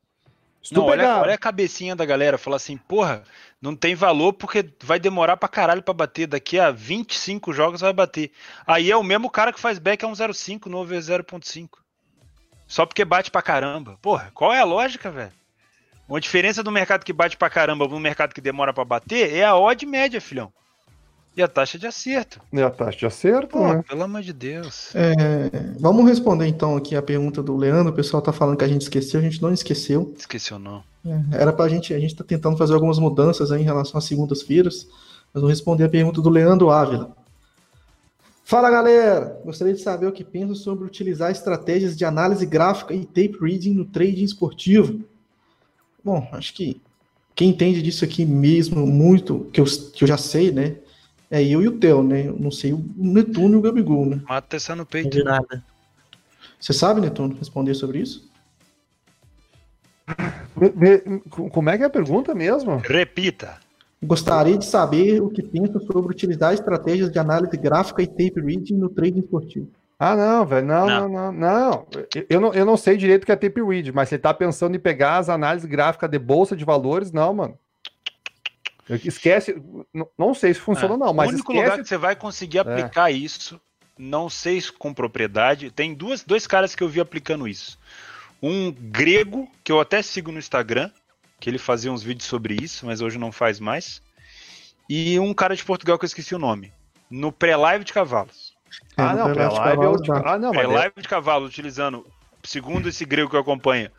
Não, 0.72 0.88
pegar... 0.88 1.18
olha, 1.18 1.22
olha, 1.22 1.34
a 1.36 1.38
cabecinha 1.38 1.96
da 1.96 2.04
galera, 2.06 2.39
falar 2.39 2.56
assim, 2.56 2.76
porra, 2.76 3.24
não 3.62 3.76
tem 3.76 3.93
valor 3.93 4.34
porque 4.34 4.68
vai 4.82 5.00
demorar 5.00 5.38
pra 5.38 5.48
caralho 5.48 5.84
pra 5.84 5.93
bater. 5.93 6.26
Daqui 6.26 6.60
a 6.60 6.72
25 6.72 7.54
jogos 7.54 7.82
vai 7.82 7.93
bater. 7.93 8.32
Aí 8.66 8.89
é 8.89 8.98
o 8.98 9.04
mesmo 9.04 9.30
cara 9.30 9.54
que 9.54 9.60
faz 9.60 9.78
back 9.78 10.04
a 10.04 10.08
1.05 10.08 10.66
no 10.66 10.80
over 10.80 11.00
0.5. 11.00 11.70
Só 12.68 12.88
porque 12.88 13.06
bate 13.06 13.30
pra 13.30 13.43
caramba. 13.43 14.00
Porra, 14.02 14.32
qual 14.34 14.52
é 14.52 14.60
a 14.60 14.66
lógica, 14.66 15.12
velho? 15.12 15.32
Uma 16.10 16.20
diferença 16.20 16.64
do 16.64 16.72
mercado 16.72 17.04
que 17.04 17.14
bate 17.14 17.38
pra 17.38 17.50
caramba 17.50 17.88
pro 17.88 18.00
mercado 18.00 18.34
que 18.34 18.41
demora 18.41 18.74
pra 18.74 18.84
bater 18.84 19.34
é 19.34 19.43
a 19.43 19.56
odd 19.56 19.86
média, 19.86 20.20
filhão. 20.20 20.52
E 21.38 21.42
a 21.42 21.48
taxa 21.50 21.78
de 21.78 21.86
acerto. 21.86 22.40
E 22.54 22.62
a 22.62 22.70
taxa 22.70 22.98
de 22.98 23.06
acerto, 23.06 23.58
Pô, 23.58 23.68
né? 23.68 23.84
Pelo 23.88 24.04
amor 24.04 24.22
de 24.22 24.32
Deus. 24.32 24.96
É, 24.96 25.50
vamos 25.78 26.08
responder 26.08 26.48
então 26.48 26.78
aqui 26.78 26.96
a 26.96 27.02
pergunta 27.02 27.44
do 27.44 27.58
Leandro. 27.58 27.92
O 27.92 27.96
pessoal 27.96 28.22
tá 28.22 28.32
falando 28.32 28.58
que 28.58 28.64
a 28.64 28.68
gente 28.68 28.84
esqueceu, 28.84 29.20
a 29.20 29.24
gente 29.24 29.42
não 29.42 29.54
esqueceu. 29.54 30.14
Esqueceu 30.18 30.58
não. 30.58 30.82
É, 31.06 31.42
era 31.42 31.52
pra 31.52 31.68
gente, 31.68 31.94
a 31.94 32.00
gente 32.00 32.16
tá 32.16 32.24
tentando 32.24 32.56
fazer 32.56 32.74
algumas 32.74 32.98
mudanças 32.98 33.52
aí 33.52 33.62
em 33.62 33.66
relação 33.66 33.98
às 33.98 34.06
segundas-feiras. 34.06 34.88
Mas 35.34 35.42
vamos 35.42 35.50
responder 35.50 35.84
a 35.84 35.90
pergunta 35.90 36.22
do 36.22 36.30
Leandro 36.30 36.70
Ávila. 36.70 37.14
Fala 38.46 38.70
galera! 38.70 39.42
Gostaria 39.44 39.74
de 39.74 39.82
saber 39.82 40.06
o 40.06 40.12
que 40.14 40.24
pensam 40.24 40.56
sobre 40.56 40.86
utilizar 40.86 41.32
estratégias 41.32 41.98
de 41.98 42.06
análise 42.06 42.46
gráfica 42.46 42.94
e 42.94 43.04
tape 43.04 43.38
reading 43.42 43.74
no 43.74 43.84
trading 43.84 44.24
esportivo. 44.24 45.02
Bom, 46.02 46.30
acho 46.32 46.54
que 46.54 46.80
quem 47.34 47.50
entende 47.50 47.82
disso 47.82 48.06
aqui 48.06 48.24
mesmo 48.26 48.88
muito, 48.88 49.50
que 49.52 49.60
eu, 49.60 49.66
que 49.66 50.04
eu 50.04 50.08
já 50.08 50.18
sei, 50.18 50.52
né? 50.52 50.78
É 51.30 51.43
eu 51.43 51.61
e 51.61 51.67
o 51.67 51.80
Theo, 51.80 52.03
né? 52.03 52.28
Eu 52.28 52.38
não 52.39 52.51
sei 52.51 52.73
o 52.73 52.86
Netuno 52.95 53.55
e 53.55 53.57
o 53.57 53.61
Gabigol, 53.61 54.05
né? 54.05 54.21
Mata 54.28 54.55
essa 54.55 54.76
no 54.76 54.86
peito. 54.86 55.09
De 55.09 55.23
nada. 55.23 55.63
Você 56.59 56.73
sabe, 56.73 57.01
Netuno, 57.01 57.36
responder 57.38 57.73
sobre 57.73 57.99
isso? 57.99 58.30
Como 61.51 61.69
é 61.69 61.78
que 61.78 61.84
é 61.84 61.88
a 61.88 61.89
pergunta 61.89 62.34
mesmo? 62.34 62.78
Repita. 62.78 63.57
Gostaria 64.03 64.57
de 64.57 64.65
saber 64.65 65.21
o 65.21 65.30
que 65.30 65.41
pensa 65.41 65.80
sobre 65.80 66.11
utilizar 66.11 66.53
estratégias 66.53 67.11
de 67.11 67.17
análise 67.17 67.57
gráfica 67.57 68.01
e 68.01 68.07
tape 68.07 68.39
reading 68.39 68.76
no 68.76 68.89
trading 68.89 69.19
esportivo. 69.19 69.67
Ah, 69.97 70.15
não, 70.15 70.45
velho. 70.45 70.67
Não, 70.67 70.88
não, 70.88 71.09
não, 71.09 71.32
não, 71.32 71.32
não. 71.32 71.88
Eu 72.30 72.39
não. 72.41 72.53
Eu 72.53 72.65
não 72.65 72.78
sei 72.78 72.97
direito 72.97 73.23
o 73.23 73.26
que 73.26 73.32
é 73.32 73.36
tape 73.36 73.63
read, 73.63 73.91
mas 73.93 74.09
você 74.09 74.19
tá 74.19 74.34
pensando 74.34 74.76
em 74.76 74.80
pegar 74.80 75.17
as 75.17 75.30
análises 75.30 75.67
gráficas 75.67 76.09
de 76.09 76.19
bolsa 76.19 76.55
de 76.55 76.65
valores, 76.65 77.11
não, 77.11 77.34
mano. 77.34 77.57
Esquece, 78.90 79.56
não 80.18 80.34
sei 80.34 80.54
se 80.54 80.60
funciona 80.60 80.94
é. 80.94 80.98
não, 80.98 81.14
mas 81.14 81.30
o 81.30 81.34
único 81.34 81.52
esquece... 81.52 81.70
lugar 81.70 81.82
que 81.84 81.90
você 81.90 81.98
vai 81.98 82.16
conseguir 82.16 82.60
é. 82.60 82.62
aplicar 82.62 83.12
é. 83.12 83.14
isso, 83.14 83.60
não 83.98 84.30
sei 84.30 84.62
com 84.78 84.94
propriedade, 84.94 85.72
tem 85.72 85.94
duas, 85.94 86.24
dois 86.24 86.46
caras 86.46 86.76
que 86.76 86.84
eu 86.84 86.90
vi 86.90 87.00
aplicando 87.00 87.48
isso. 87.48 87.80
Um 88.42 88.72
grego, 88.72 89.50
que 89.64 89.72
eu 89.72 89.80
até 89.80 90.02
sigo 90.02 90.32
no 90.32 90.38
Instagram, 90.38 90.92
que 91.40 91.50
ele 91.50 91.58
fazia 91.58 91.92
uns 91.92 92.04
vídeos 92.04 92.28
sobre 92.28 92.56
isso, 92.62 92.86
mas 92.86 93.02
hoje 93.02 93.18
não 93.18 93.32
faz 93.32 93.60
mais. 93.60 94.02
E 94.90 95.20
um 95.20 95.34
cara 95.34 95.56
de 95.56 95.66
Portugal 95.66 95.98
que 95.98 96.06
eu 96.06 96.08
esqueci 96.08 96.36
o 96.36 96.40
nome. 96.40 96.72
No 97.10 97.32
pré-live 97.32 97.84
de 97.84 97.94
cavalos. 97.94 98.54
É, 98.98 99.02
ah, 99.02 99.14
não, 99.14 99.34
pré-live 99.34 99.84
é 99.84 100.30
Ah, 100.30 100.38
não, 100.38 100.52
pré-live 100.52 100.94
de 100.98 101.08
cavalos, 101.08 101.50
utilizando, 101.50 102.06
segundo 102.44 102.90
esse 102.90 103.06
grego 103.06 103.30
que 103.30 103.36
eu 103.36 103.40
acompanho, 103.40 103.90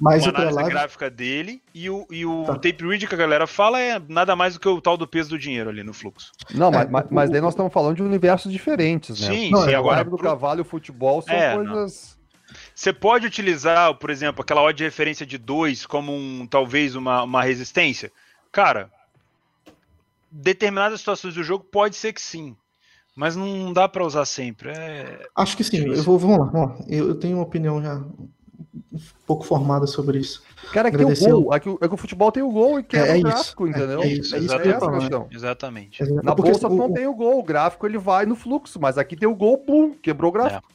mas 0.00 0.24
uma 0.24 0.30
análise 0.30 0.56
live... 0.56 0.70
gráfica 0.70 1.10
dele 1.10 1.62
e 1.74 1.88
o, 1.88 2.06
e 2.10 2.26
o 2.26 2.44
tá. 2.44 2.54
tape 2.54 2.86
read 2.86 3.06
que 3.06 3.14
a 3.14 3.18
galera 3.18 3.46
fala 3.46 3.80
é 3.80 4.00
nada 4.08 4.34
mais 4.34 4.54
do 4.54 4.60
que 4.60 4.68
o 4.68 4.80
tal 4.80 4.96
do 4.96 5.06
peso 5.06 5.30
do 5.30 5.38
dinheiro 5.38 5.70
ali 5.70 5.82
no 5.82 5.92
fluxo. 5.92 6.32
Não, 6.52 6.68
é, 6.68 6.86
mas, 6.86 7.06
mas 7.10 7.30
daí 7.30 7.40
nós 7.40 7.52
estamos 7.52 7.72
falando 7.72 7.96
de 7.96 8.02
universos 8.02 8.52
diferentes, 8.52 9.20
né? 9.20 9.26
Sim, 9.28 9.50
não, 9.50 9.62
sim. 9.62 9.70
É, 9.70 9.74
agora 9.74 10.04
do 10.04 10.10
pro... 10.10 10.18
cavalo 10.18 10.60
e 10.60 10.62
o 10.62 10.64
futebol 10.64 11.22
são 11.22 11.34
é, 11.34 11.54
coisas. 11.54 12.16
Não. 12.18 12.24
Você 12.74 12.92
pode 12.92 13.26
utilizar, 13.26 13.94
por 13.94 14.10
exemplo, 14.10 14.42
aquela 14.42 14.62
odd 14.62 14.76
de 14.76 14.84
referência 14.84 15.24
de 15.24 15.38
2 15.38 15.86
como 15.86 16.12
um, 16.12 16.46
talvez 16.46 16.94
uma, 16.94 17.22
uma 17.22 17.42
resistência? 17.42 18.12
Cara, 18.52 18.90
determinadas 20.30 21.00
situações 21.00 21.34
do 21.34 21.42
jogo 21.42 21.64
pode 21.64 21.96
ser 21.96 22.12
que 22.12 22.20
sim. 22.20 22.56
Mas 23.16 23.36
não 23.36 23.72
dá 23.72 23.88
para 23.88 24.04
usar 24.04 24.24
sempre. 24.24 24.70
É... 24.70 25.28
Acho 25.36 25.56
que 25.56 25.62
sim. 25.62 25.86
Eu 25.86 26.02
vou, 26.02 26.18
vamos 26.18 26.38
lá. 26.38 26.44
Vamos 26.46 26.80
lá. 26.80 26.84
Eu, 26.88 27.08
eu 27.08 27.14
tenho 27.14 27.36
uma 27.36 27.44
opinião 27.44 27.80
já 27.80 28.02
pouco 29.26 29.44
formada 29.44 29.86
sobre 29.86 30.18
isso. 30.18 30.42
Cara, 30.72 30.88
aqui 30.88 30.98
tem 30.98 31.06
o 31.06 31.42
gol. 31.42 31.52
Aqui, 31.52 31.68
é 31.80 31.88
que 31.88 31.94
o 31.94 31.96
futebol 31.96 32.30
tem 32.30 32.42
o 32.42 32.50
gol 32.50 32.80
e 32.80 32.82
que 32.82 32.96
é, 32.96 33.16
é 33.16 33.20
o 33.20 33.22
gráfico, 33.22 33.66
isso. 33.66 33.76
entendeu? 33.76 34.02
É, 34.02 34.06
isso, 34.06 34.34
é 34.34 34.38
isso 34.38 34.54
Exatamente. 34.54 36.02
É 36.02 36.04
Exatamente. 36.04 36.24
Na 36.24 36.34
bolsa 36.34 36.68
o, 36.68 36.76
não 36.76 36.92
tem 36.92 37.06
o 37.06 37.14
gol, 37.14 37.38
o 37.38 37.42
gráfico 37.42 37.86
ele 37.86 37.98
vai 37.98 38.26
no 38.26 38.36
fluxo, 38.36 38.78
mas 38.80 38.98
aqui 38.98 39.16
tem 39.16 39.28
o 39.28 39.34
gol, 39.34 39.58
pum, 39.58 39.94
quebrou 39.94 40.30
o 40.30 40.32
gráfico. 40.32 40.68
É. 40.70 40.74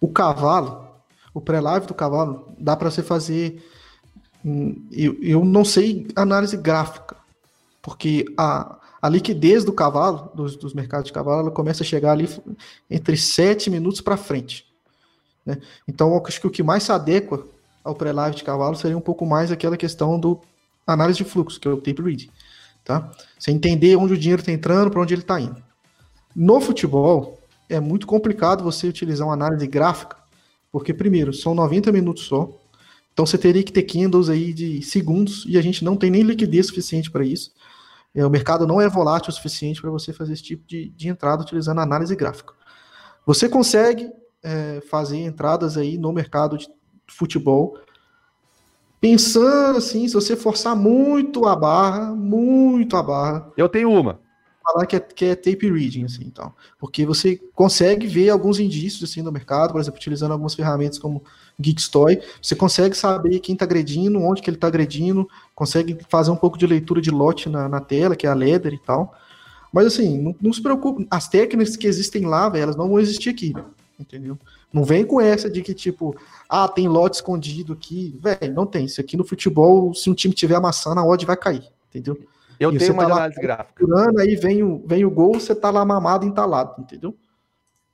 O 0.00 0.08
cavalo, 0.08 0.88
o 1.32 1.40
pré-live 1.40 1.86
do 1.86 1.94
cavalo, 1.94 2.52
dá 2.58 2.76
para 2.76 2.90
você 2.90 3.02
fazer. 3.02 3.64
Hum, 4.44 4.86
eu, 4.92 5.16
eu 5.22 5.44
não 5.44 5.64
sei 5.64 6.06
análise 6.16 6.56
gráfica, 6.56 7.16
porque 7.80 8.24
a, 8.36 8.78
a 9.00 9.08
liquidez 9.08 9.64
do 9.64 9.72
cavalo, 9.72 10.30
dos, 10.34 10.56
dos 10.56 10.74
mercados 10.74 11.06
de 11.06 11.12
cavalo, 11.12 11.42
ela 11.42 11.50
começa 11.50 11.82
a 11.82 11.86
chegar 11.86 12.12
ali 12.12 12.28
entre 12.90 13.16
7 13.16 13.70
minutos 13.70 14.00
para 14.00 14.16
frente. 14.16 14.66
Né? 15.46 15.58
Então, 15.86 16.20
acho 16.26 16.40
que 16.40 16.46
o 16.46 16.50
que 16.50 16.62
mais 16.62 16.82
se 16.82 16.92
adequa 16.92 17.44
ao 17.84 17.94
pré-live 17.94 18.34
de 18.34 18.42
cavalo 18.42 18.74
seria 18.74 18.96
um 18.96 19.02
pouco 19.02 19.26
mais 19.26 19.52
aquela 19.52 19.76
questão 19.76 20.18
do 20.18 20.40
análise 20.86 21.18
de 21.18 21.24
fluxo, 21.24 21.60
que 21.60 21.68
é 21.68 21.70
o 21.70 21.76
tape 21.76 22.02
read. 22.02 22.30
Tá? 22.82 23.10
Você 23.38 23.50
entender 23.50 23.96
onde 23.96 24.14
o 24.14 24.18
dinheiro 24.18 24.40
está 24.40 24.52
entrando, 24.52 24.90
para 24.90 25.00
onde 25.00 25.14
ele 25.14 25.22
está 25.22 25.40
indo. 25.40 25.62
No 26.34 26.60
futebol, 26.60 27.38
é 27.68 27.78
muito 27.78 28.06
complicado 28.06 28.64
você 28.64 28.88
utilizar 28.88 29.26
uma 29.26 29.34
análise 29.34 29.66
gráfica, 29.66 30.16
porque, 30.72 30.92
primeiro, 30.92 31.32
são 31.32 31.54
90 31.54 31.92
minutos 31.92 32.24
só. 32.24 32.50
Então, 33.12 33.24
você 33.24 33.38
teria 33.38 33.62
que 33.62 33.72
ter 33.72 33.84
candles 33.84 34.28
aí 34.28 34.52
de 34.52 34.82
segundos, 34.82 35.44
e 35.46 35.56
a 35.56 35.62
gente 35.62 35.84
não 35.84 35.96
tem 35.96 36.10
nem 36.10 36.22
liquidez 36.22 36.66
suficiente 36.66 37.10
para 37.10 37.24
isso. 37.24 37.52
É, 38.14 38.24
o 38.26 38.30
mercado 38.30 38.66
não 38.66 38.80
é 38.80 38.88
volátil 38.88 39.30
o 39.30 39.32
suficiente 39.32 39.80
para 39.80 39.90
você 39.90 40.12
fazer 40.12 40.32
esse 40.32 40.42
tipo 40.42 40.66
de, 40.66 40.90
de 40.90 41.08
entrada 41.08 41.42
utilizando 41.42 41.80
análise 41.80 42.14
gráfica. 42.14 42.52
Você 43.24 43.48
consegue 43.48 44.10
é, 44.42 44.82
fazer 44.90 45.18
entradas 45.18 45.76
aí 45.76 45.96
no 45.96 46.12
mercado 46.12 46.58
de 46.58 46.68
futebol. 47.06 47.78
Pensando 49.00 49.78
assim, 49.78 50.08
se 50.08 50.14
você 50.14 50.34
forçar 50.34 50.74
muito 50.74 51.46
a 51.46 51.54
barra, 51.54 52.14
muito 52.14 52.96
a 52.96 53.02
barra. 53.02 53.52
Eu 53.56 53.68
tenho 53.68 53.90
uma. 53.90 54.18
Falar 54.62 54.86
que 54.86 54.96
é, 54.96 55.00
que 55.00 55.24
é 55.26 55.34
tape 55.34 55.70
reading, 55.70 56.04
assim, 56.04 56.22
então. 56.24 56.50
Porque 56.78 57.04
você 57.04 57.38
consegue 57.54 58.06
ver 58.06 58.30
alguns 58.30 58.58
indícios 58.58 59.10
assim 59.10 59.20
no 59.20 59.30
mercado, 59.30 59.72
por 59.72 59.80
exemplo, 59.80 59.98
utilizando 59.98 60.32
algumas 60.32 60.54
ferramentas 60.54 60.98
como 60.98 61.22
Geekstoy, 61.60 62.18
você 62.40 62.56
consegue 62.56 62.96
saber 62.96 63.40
quem 63.40 63.52
está 63.52 63.66
agredindo, 63.66 64.18
onde 64.20 64.40
que 64.40 64.48
ele 64.48 64.56
está 64.56 64.68
agredindo, 64.68 65.28
consegue 65.54 65.98
fazer 66.08 66.30
um 66.30 66.36
pouco 66.36 66.56
de 66.56 66.66
leitura 66.66 67.02
de 67.02 67.10
lote 67.10 67.50
na, 67.50 67.68
na 67.68 67.80
tela, 67.80 68.16
que 68.16 68.26
é 68.26 68.30
a 68.30 68.34
Leather 68.34 68.72
e 68.72 68.78
tal. 68.78 69.14
Mas 69.70 69.86
assim, 69.86 70.18
não, 70.18 70.34
não 70.40 70.52
se 70.52 70.62
preocupe, 70.62 71.06
as 71.10 71.28
técnicas 71.28 71.76
que 71.76 71.86
existem 71.86 72.24
lá, 72.24 72.48
véio, 72.48 72.62
elas 72.62 72.76
não 72.76 72.88
vão 72.88 72.98
existir 72.98 73.28
aqui 73.28 73.52
entendeu? 73.98 74.38
Não 74.74 74.82
vem 74.82 75.06
com 75.06 75.20
essa 75.20 75.48
de 75.48 75.62
que, 75.62 75.72
tipo, 75.72 76.16
ah, 76.48 76.66
tem 76.66 76.88
lote 76.88 77.16
escondido 77.16 77.72
aqui. 77.72 78.18
Velho, 78.20 78.52
não 78.52 78.66
tem. 78.66 78.86
Isso 78.86 79.00
aqui 79.00 79.16
no 79.16 79.22
futebol, 79.24 79.94
se 79.94 80.10
um 80.10 80.14
time 80.14 80.34
tiver 80.34 80.56
amassando, 80.56 80.98
a 80.98 81.06
odd 81.06 81.24
vai 81.24 81.36
cair, 81.36 81.62
entendeu? 81.88 82.18
Eu 82.58 82.72
e 82.72 82.78
tenho 82.78 82.92
uma 82.92 83.06
tá 83.06 83.14
análise 83.14 83.40
gráfica. 83.40 83.84
Aí 84.18 84.34
vem 84.34 84.64
o, 84.64 84.82
vem 84.84 85.04
o 85.04 85.10
gol, 85.10 85.34
você 85.34 85.54
tá 85.54 85.70
lá 85.70 85.84
mamado, 85.84 86.26
entalado, 86.26 86.74
entendeu? 86.80 87.16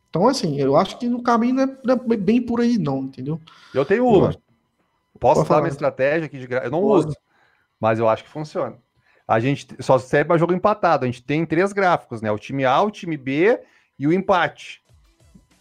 Então, 0.08 0.26
assim, 0.26 0.58
eu 0.58 0.74
acho 0.74 0.98
que 0.98 1.06
no 1.06 1.22
caminho 1.22 1.54
não 1.54 1.62
é, 1.64 1.78
não 1.84 1.94
é 1.94 2.16
bem 2.16 2.40
por 2.40 2.62
aí, 2.62 2.78
não, 2.78 3.00
entendeu? 3.00 3.38
Eu 3.74 3.84
tenho 3.84 4.06
uma. 4.06 4.34
Posso 5.18 5.44
falar 5.44 5.60
uma 5.60 5.68
estratégia 5.68 6.24
aqui 6.24 6.38
de 6.38 6.46
gráfico? 6.46 6.68
Eu 6.74 6.80
não 6.80 6.88
Pode. 6.88 7.08
uso, 7.08 7.16
mas 7.78 7.98
eu 7.98 8.08
acho 8.08 8.24
que 8.24 8.30
funciona. 8.30 8.76
A 9.28 9.38
gente 9.38 9.68
só 9.80 9.98
serve 9.98 10.28
para 10.28 10.38
jogo 10.38 10.54
empatado. 10.54 11.04
A 11.04 11.06
gente 11.06 11.22
tem 11.22 11.44
três 11.44 11.74
gráficos, 11.74 12.22
né? 12.22 12.32
O 12.32 12.38
time 12.38 12.64
A, 12.64 12.80
o 12.80 12.90
time 12.90 13.18
B 13.18 13.60
e 13.98 14.06
o 14.06 14.12
empate. 14.12 14.79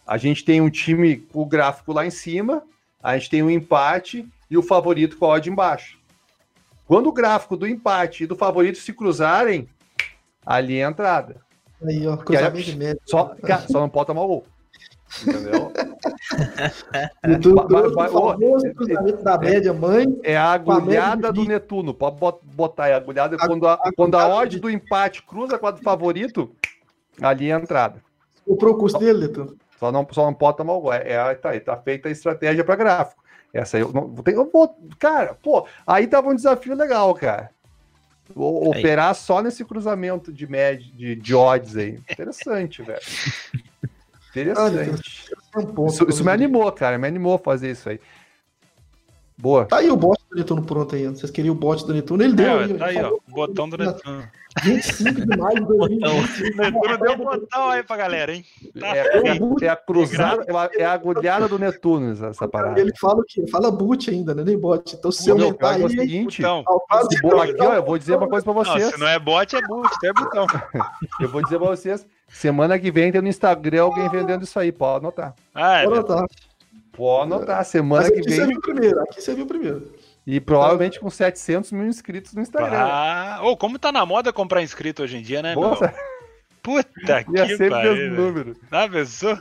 A 0.06 0.16
gente 0.16 0.44
tem 0.44 0.60
um 0.60 0.70
time 0.70 1.16
com 1.16 1.42
o 1.42 1.46
gráfico 1.46 1.92
lá 1.92 2.04
em 2.04 2.10
cima, 2.10 2.62
a 3.02 3.16
gente 3.16 3.30
tem 3.30 3.42
um 3.42 3.50
empate 3.50 4.28
e 4.50 4.58
o 4.58 4.62
favorito 4.62 5.16
com 5.16 5.26
a 5.26 5.30
odd 5.30 5.48
embaixo. 5.48 5.98
Quando 6.86 7.08
o 7.08 7.12
gráfico 7.12 7.56
do 7.56 7.68
empate 7.68 8.24
e 8.24 8.26
do 8.26 8.34
favorito 8.34 8.78
se 8.78 8.92
cruzarem, 8.92 9.68
ali 10.44 10.78
é 10.78 10.84
a 10.84 10.90
entrada. 10.90 11.36
Aí, 11.86 12.06
ó, 12.06 12.16
cruzamento 12.16 12.62
de 12.62 12.76
média. 12.76 13.00
Só, 13.06 13.34
cara, 13.42 13.66
só 13.68 13.80
não 13.80 13.88
pode 13.88 14.08
tomar 14.08 14.22
o 14.22 14.26
gol. 14.26 14.46
Entendeu? 15.22 15.72
o 18.12 18.74
cruzamento 18.74 19.22
da 19.22 19.38
média, 19.38 19.72
mãe. 19.72 20.20
É 20.22 20.36
a 20.36 20.52
agulhada 20.52 21.32
do 21.32 21.44
Netuno. 21.44 21.94
Pode 21.94 22.16
botar 22.42 22.84
aí 22.84 22.92
a 22.92 22.96
agulhada. 22.96 23.36
Quando 23.36 23.66
a, 23.66 23.78
quando 23.96 24.14
a 24.16 24.28
odd 24.28 24.58
do 24.58 24.70
empate 24.70 25.22
cruza 25.22 25.58
com 25.58 25.66
a 25.66 25.70
do 25.70 25.82
favorito, 25.82 26.54
ali 27.20 27.50
é 27.50 27.54
a 27.54 27.60
entrada. 27.60 28.02
Comprou 28.44 28.74
o 28.74 28.78
custo 28.78 28.98
dele, 28.98 29.28
Netuno? 29.28 29.56
Só 29.80 29.90
não, 29.90 30.06
só 30.12 30.26
não 30.26 30.34
pode 30.34 30.58
tomar 30.58 30.74
o 30.74 30.80
gol. 30.82 30.92
É, 30.92 31.10
é, 31.10 31.34
tá, 31.34 31.58
tá 31.58 31.76
feita 31.78 32.08
a 32.08 32.12
estratégia 32.12 32.62
para 32.62 32.76
gráfico. 32.76 33.24
Essa 33.52 33.78
eu 33.78 33.90
não 33.92 34.14
eu 34.26 34.48
vou. 34.52 34.76
Cara, 34.98 35.34
pô, 35.42 35.66
aí 35.86 36.06
tava 36.06 36.28
um 36.28 36.34
desafio 36.34 36.74
legal, 36.76 37.12
cara. 37.14 37.50
o- 38.36 38.68
operar 38.70 39.14
só 39.14 39.42
nesse 39.42 39.64
cruzamento 39.64 40.30
de 40.32 40.46
média, 40.46 40.86
de, 40.94 41.16
de 41.16 41.34
odds 41.34 41.76
aí. 41.76 41.98
Interessante, 42.10 42.82
velho. 42.84 43.00
Interessante. 44.30 45.30
É 45.54 45.58
um 45.58 45.66
ponto. 45.66 45.92
Isso, 45.94 46.08
isso 46.08 46.24
me 46.24 46.30
animou, 46.30 46.70
cara. 46.70 46.98
Me 46.98 47.08
animou 47.08 47.38
fazer 47.38 47.70
isso 47.70 47.88
aí. 47.88 47.98
Boa. 49.36 49.64
Tá 49.64 49.78
aí 49.78 49.90
o 49.90 49.96
bot 49.96 50.20
do 50.30 50.36
Netuno 50.36 50.62
pronto 50.62 50.94
aí. 50.94 51.06
Vocês 51.06 51.30
queriam 51.32 51.54
o 51.54 51.58
bot 51.58 51.84
do 51.86 51.94
Netuno? 51.94 52.22
Ele 52.22 52.34
deu. 52.34 52.60
É, 52.60 52.64
aí, 52.64 52.74
tá 52.74 52.86
aí, 52.86 53.02
ó. 53.02 53.14
O 53.14 53.20
botão 53.28 53.68
do 53.68 53.78
Netuno. 53.78 54.28
25 54.62 55.26
de 55.26 55.36
maio 55.36 55.54
de 55.60 55.64
2020. 55.66 56.56
Netuno 56.56 56.98
deu 56.98 57.12
um 57.12 57.16
botão 57.18 57.68
aí 57.68 57.82
pra 57.82 57.96
galera, 57.96 58.32
hein? 58.34 58.44
É, 58.82 58.98
é- 59.28 59.38
é 59.62 59.68
a 59.68 59.76
cruzada, 59.76 60.44
é 60.46 60.52
a, 60.52 60.70
é 60.78 60.84
a 60.84 60.92
agulhada 60.92 61.46
do 61.48 61.58
Netunes, 61.58 62.20
essa 62.22 62.48
parada. 62.48 62.80
Ele 62.80 62.92
fala 63.00 63.20
o 63.20 63.24
quê? 63.24 63.46
Fala 63.48 63.70
boot 63.70 64.10
ainda, 64.10 64.34
né? 64.34 64.42
Nem 64.44 64.58
bot. 64.58 64.94
Então 64.96 65.12
se 65.12 65.28
Não, 65.28 65.36
aumentar 65.36 65.74
pior 65.74 65.76
aí. 65.76 65.82
é 65.82 65.86
o 65.86 65.88
seguinte, 65.90 66.42
Botão. 66.42 66.64
aqui, 67.42 67.62
ó, 67.62 67.74
eu 67.74 67.84
vou 67.84 67.96
dizer 67.98 68.16
uma 68.16 68.28
coisa 68.28 68.44
pra 68.44 68.52
Não, 68.54 68.64
vocês. 68.64 68.86
se 68.92 68.98
não 69.00 69.06
é 69.08 69.18
bot, 69.18 69.54
é 69.56 69.60
boot, 69.62 69.90
é 70.04 70.12
botão. 70.12 70.46
Eu 71.20 71.28
vou 71.28 71.42
dizer 71.42 71.58
pra 71.58 71.68
vocês. 71.68 72.06
Semana 72.28 72.78
que 72.78 72.90
vem 72.90 73.10
tem 73.12 73.20
no 73.20 73.28
Instagram 73.28 73.82
alguém 73.82 74.08
vendendo 74.08 74.44
isso 74.44 74.58
aí, 74.58 74.72
pode 74.72 74.98
anotar. 75.04 75.34
Ah, 75.54 75.78
é. 75.82 75.86
Bora, 75.86 76.02
tá. 76.04 76.26
Pode 76.92 77.22
anotar. 77.32 77.64
Semana 77.64 78.02
Mas 78.02 78.12
que 78.12 78.20
aqui 78.20 78.30
você 78.30 78.36
vem. 78.40 78.48
viu 78.48 78.60
primeiro. 78.60 79.00
Aqui 79.00 79.20
você 79.20 79.34
viu 79.34 79.46
primeiro. 79.46 79.92
E 80.26 80.38
provavelmente 80.40 81.00
com 81.00 81.08
700 81.10 81.72
mil 81.72 81.86
inscritos 81.86 82.34
no 82.34 82.42
Instagram. 82.42 82.76
Ah, 82.78 83.40
ô, 83.42 83.56
como 83.56 83.78
tá 83.78 83.90
na 83.90 84.04
moda 84.06 84.32
comprar 84.32 84.62
inscrito 84.62 85.02
hoje 85.02 85.16
em 85.16 85.22
dia, 85.22 85.42
né, 85.42 85.54
meu? 85.54 85.62
Nossa, 85.70 85.92
Puta 86.62 87.24
ia 87.34 87.46
que 87.46 87.56
ser 87.56 87.70
pariu. 87.70 87.94
mesmo 87.96 88.16
número. 88.16 88.56
Ah, 88.70 88.86
pensou? 88.88 89.36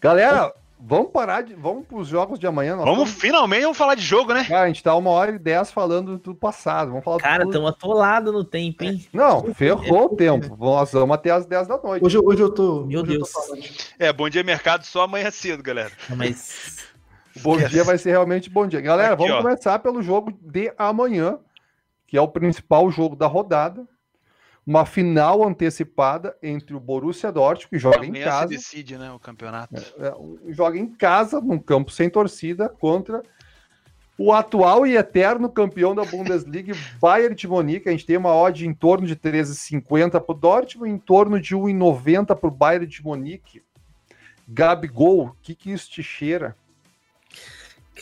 Galera, 0.00 0.52
vamos 0.78 1.10
parar 1.10 1.42
de. 1.42 1.54
Vamos 1.54 1.86
pros 1.86 2.06
jogos 2.08 2.38
de 2.38 2.46
amanhã. 2.46 2.76
Nós 2.76 2.84
Vamos 2.84 3.08
estamos- 3.08 3.20
finalmente 3.22 3.62
vamos 3.62 3.76
falar 3.78 3.94
de 3.96 4.02
jogo, 4.02 4.32
né? 4.32 4.44
Cara, 4.44 4.62
a 4.64 4.66
gente 4.68 4.82
tá 4.82 4.94
uma 4.94 5.10
hora 5.10 5.32
e 5.32 5.38
dez 5.38 5.72
falando 5.72 6.18
do 6.18 6.34
passado. 6.34 6.90
Vamos 6.90 7.04
falar 7.04 7.18
Cara, 7.18 7.44
estamos 7.44 7.70
atolados 7.70 8.32
no 8.32 8.44
tempo, 8.44 8.84
hein? 8.84 9.04
Não, 9.12 9.52
ferrou 9.54 10.04
o 10.12 10.16
tempo. 10.16 10.56
Nós 10.56 10.92
vamos 10.92 11.14
até 11.14 11.30
as 11.30 11.46
10 11.46 11.66
da 11.66 11.78
noite. 11.78 12.04
Hoje, 12.04 12.18
hoje 12.18 12.42
eu 12.42 12.50
tô. 12.50 12.84
Meu 12.84 13.00
hoje 13.02 13.14
eu 13.14 13.18
tô 13.20 13.24
Deus. 13.24 13.30
falando. 13.32 13.64
É, 13.98 14.12
bom 14.12 14.28
dia 14.28 14.44
mercado 14.44 14.84
só 14.84 15.02
amanhã 15.02 15.30
cedo, 15.30 15.62
galera. 15.62 15.90
Mas. 16.10 16.86
Bom 17.42 17.56
dia 17.56 17.84
vai 17.84 17.98
ser 17.98 18.10
realmente 18.10 18.50
bom 18.50 18.66
dia. 18.66 18.80
Galera, 18.80 19.14
Aqui, 19.14 19.22
vamos 19.22 19.38
ó. 19.38 19.42
começar 19.42 19.78
pelo 19.78 20.02
jogo 20.02 20.32
de 20.40 20.72
amanhã, 20.76 21.38
que 22.06 22.16
é 22.16 22.20
o 22.20 22.28
principal 22.28 22.90
jogo 22.90 23.16
da 23.16 23.26
rodada. 23.26 23.86
Uma 24.66 24.84
final 24.84 25.42
antecipada 25.46 26.36
entre 26.42 26.74
o 26.74 26.80
Borussia 26.80 27.32
Dortmund, 27.32 27.68
que 27.70 27.78
joga 27.78 28.04
em 28.04 28.10
amanhã 28.10 28.24
casa, 28.24 28.48
se 28.48 28.54
decide, 28.56 28.98
né, 28.98 29.10
o 29.10 29.18
campeonato. 29.18 29.74
é, 29.76 30.52
joga 30.52 30.78
em 30.78 30.86
casa, 30.86 31.40
num 31.40 31.58
campo 31.58 31.90
sem 31.90 32.10
torcida, 32.10 32.68
contra 32.68 33.22
o 34.18 34.32
atual 34.32 34.86
e 34.86 34.96
eterno 34.96 35.48
campeão 35.48 35.94
da 35.94 36.04
Bundesliga, 36.04 36.74
Bayern 37.00 37.34
de 37.34 37.48
Munique. 37.48 37.88
A 37.88 37.92
gente 37.92 38.04
tem 38.04 38.16
uma 38.18 38.34
odd 38.34 38.66
em 38.66 38.74
torno 38.74 39.06
de 39.06 39.16
13,50 39.16 40.20
para 40.20 40.32
o 40.32 40.34
Dortmund, 40.34 40.90
em 40.92 40.98
torno 40.98 41.40
de 41.40 41.56
1,90 41.56 42.36
para 42.36 42.48
o 42.48 42.50
Bayern 42.50 42.86
de 42.86 43.02
Munique. 43.02 43.62
Gabigol, 44.46 45.28
o 45.28 45.36
que, 45.40 45.54
que 45.54 45.70
isso 45.70 45.90
te 45.90 46.02
cheira? 46.02 46.56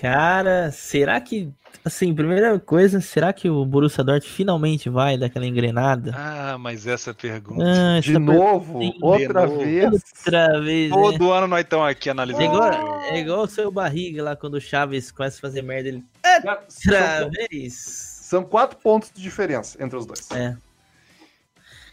Cara, 0.00 0.70
será 0.72 1.20
que. 1.20 1.50
Assim, 1.84 2.12
primeira 2.12 2.58
coisa, 2.58 3.00
será 3.00 3.32
que 3.32 3.48
o 3.48 3.64
Borussia 3.64 4.02
Dortmund 4.02 4.34
finalmente 4.34 4.88
vai 4.90 5.16
dar 5.16 5.26
aquela 5.26 5.46
engrenada? 5.46 6.12
Ah, 6.16 6.56
mas 6.58 6.84
essa 6.86 7.14
pergunta. 7.14 7.62
Ah, 7.64 8.00
De 8.00 8.10
essa 8.10 8.18
novo, 8.18 8.80
Sim, 8.80 8.94
outra 9.00 9.46
novo. 9.46 9.58
vez. 9.60 9.92
Outra 9.92 10.60
vez? 10.60 10.90
Todo 10.90 11.32
ano 11.32 11.46
nós 11.46 11.60
estamos 11.60 11.86
aqui 11.88 12.08
É 12.08 12.12
analisando. 12.12 12.44
igual, 12.44 13.02
é 13.04 13.18
igual 13.20 13.42
o 13.42 13.46
seu 13.48 13.70
barriga 13.70 14.22
lá 14.22 14.34
quando 14.34 14.54
o 14.54 14.60
Chaves 14.60 15.12
começa 15.12 15.38
a 15.38 15.40
fazer 15.40 15.62
merda. 15.62 15.88
Ele. 15.90 16.04
Outra 16.24 16.64
São, 16.68 17.30
vez! 17.30 17.74
são 17.74 18.42
quatro 18.44 18.78
pontos 18.78 19.10
de 19.14 19.22
diferença 19.22 19.82
entre 19.82 19.96
os 19.96 20.06
dois. 20.06 20.28
É. 20.32 20.56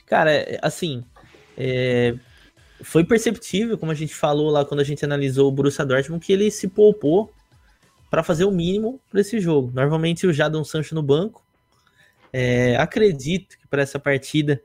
Cara, 0.08 0.32
é, 0.32 0.60
assim, 0.62 1.04
é, 1.58 2.16
foi 2.82 3.04
perceptível, 3.04 3.78
como 3.78 3.92
a 3.92 3.96
gente 3.96 4.14
falou 4.14 4.50
lá 4.50 4.66
quando 4.66 4.80
a 4.82 4.84
gente 4.84 5.04
analisou 5.06 5.48
o 5.48 5.52
Borussia 5.52 5.86
Dortmund, 5.86 6.24
que 6.26 6.34
ele 6.34 6.50
se 6.52 6.68
poupou 6.68 7.33
para 8.14 8.22
fazer 8.22 8.46
o 8.46 8.52
mínimo 8.52 9.02
para 9.10 9.22
esse 9.22 9.40
jogo. 9.40 9.72
Normalmente 9.74 10.28
o 10.28 10.32
Jadon 10.32 10.64
Sancho 10.64 10.94
no 10.94 11.02
banco. 11.02 11.44
É, 12.32 12.76
acredito 12.78 13.58
que 13.58 13.66
para 13.68 13.82
essa 13.82 13.98
partida 13.98 14.62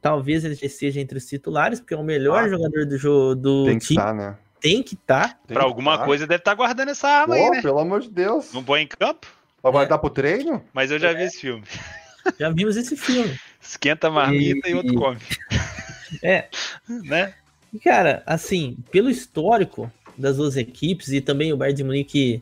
talvez 0.00 0.44
ele 0.44 0.56
esteja 0.62 1.00
entre 1.00 1.18
os 1.18 1.26
titulares, 1.26 1.80
porque 1.80 1.94
é 1.94 1.96
o 1.96 2.04
melhor 2.04 2.44
Ah, 2.44 2.48
jogador 2.48 2.86
do 2.86 2.96
jogo 2.96 3.34
do 3.34 3.64
Tem 3.64 3.78
que 3.80 3.86
time. 3.86 3.98
estar, 3.98 4.14
né? 4.14 4.38
Tem 4.60 4.82
que 4.84 4.94
estar. 4.94 5.36
Pra 5.48 5.56
que 5.56 5.64
alguma 5.66 5.94
estar. 5.94 6.04
coisa 6.06 6.26
deve 6.28 6.42
estar 6.42 6.54
guardando 6.54 6.90
essa 6.90 7.08
arma 7.08 7.34
aí, 7.34 7.42
Pô, 7.44 7.50
né? 7.50 7.62
pelo 7.62 7.80
amor 7.80 8.02
de 8.02 8.08
Deus. 8.08 8.52
Não 8.52 8.62
põe 8.62 8.82
em 8.82 8.86
campo, 8.86 9.26
Vai 9.60 9.72
guardar 9.72 9.98
pro 9.98 10.08
treino? 10.08 10.62
mas 10.72 10.92
eu 10.92 10.98
já 11.00 11.12
vi 11.12 11.24
esse 11.24 11.40
filme. 11.40 11.64
Já 12.38 12.50
vimos 12.50 12.76
esse 12.76 12.96
filme. 12.96 13.36
Esquenta 13.60 14.06
a 14.06 14.10
marmita 14.12 14.68
e, 14.68 14.70
E- 14.70 14.74
outro 14.76 14.94
come. 14.94 15.18
É, 16.22 16.48
Né? 16.88 17.34
E, 17.74 17.80
Cara, 17.80 18.22
assim, 18.24 18.76
pelo 18.92 19.10
histórico 19.10 19.90
das 20.16 20.36
duas 20.36 20.56
equipes 20.56 21.08
e 21.08 21.20
também 21.20 21.52
o 21.52 21.56
Bayern 21.56 21.76
de 21.78 21.82
Munique 21.82 22.40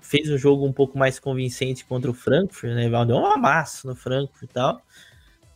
fez 0.00 0.30
um 0.30 0.38
jogo 0.38 0.66
um 0.66 0.72
pouco 0.72 0.98
mais 0.98 1.18
convincente 1.18 1.84
contra 1.84 2.10
o 2.10 2.14
Frankfurt, 2.14 2.72
né? 2.72 2.88
Deu 3.06 3.16
um 3.16 3.26
amasso 3.26 3.86
no 3.86 3.94
Frankfurt 3.94 4.42
e 4.42 4.46
tal. 4.46 4.82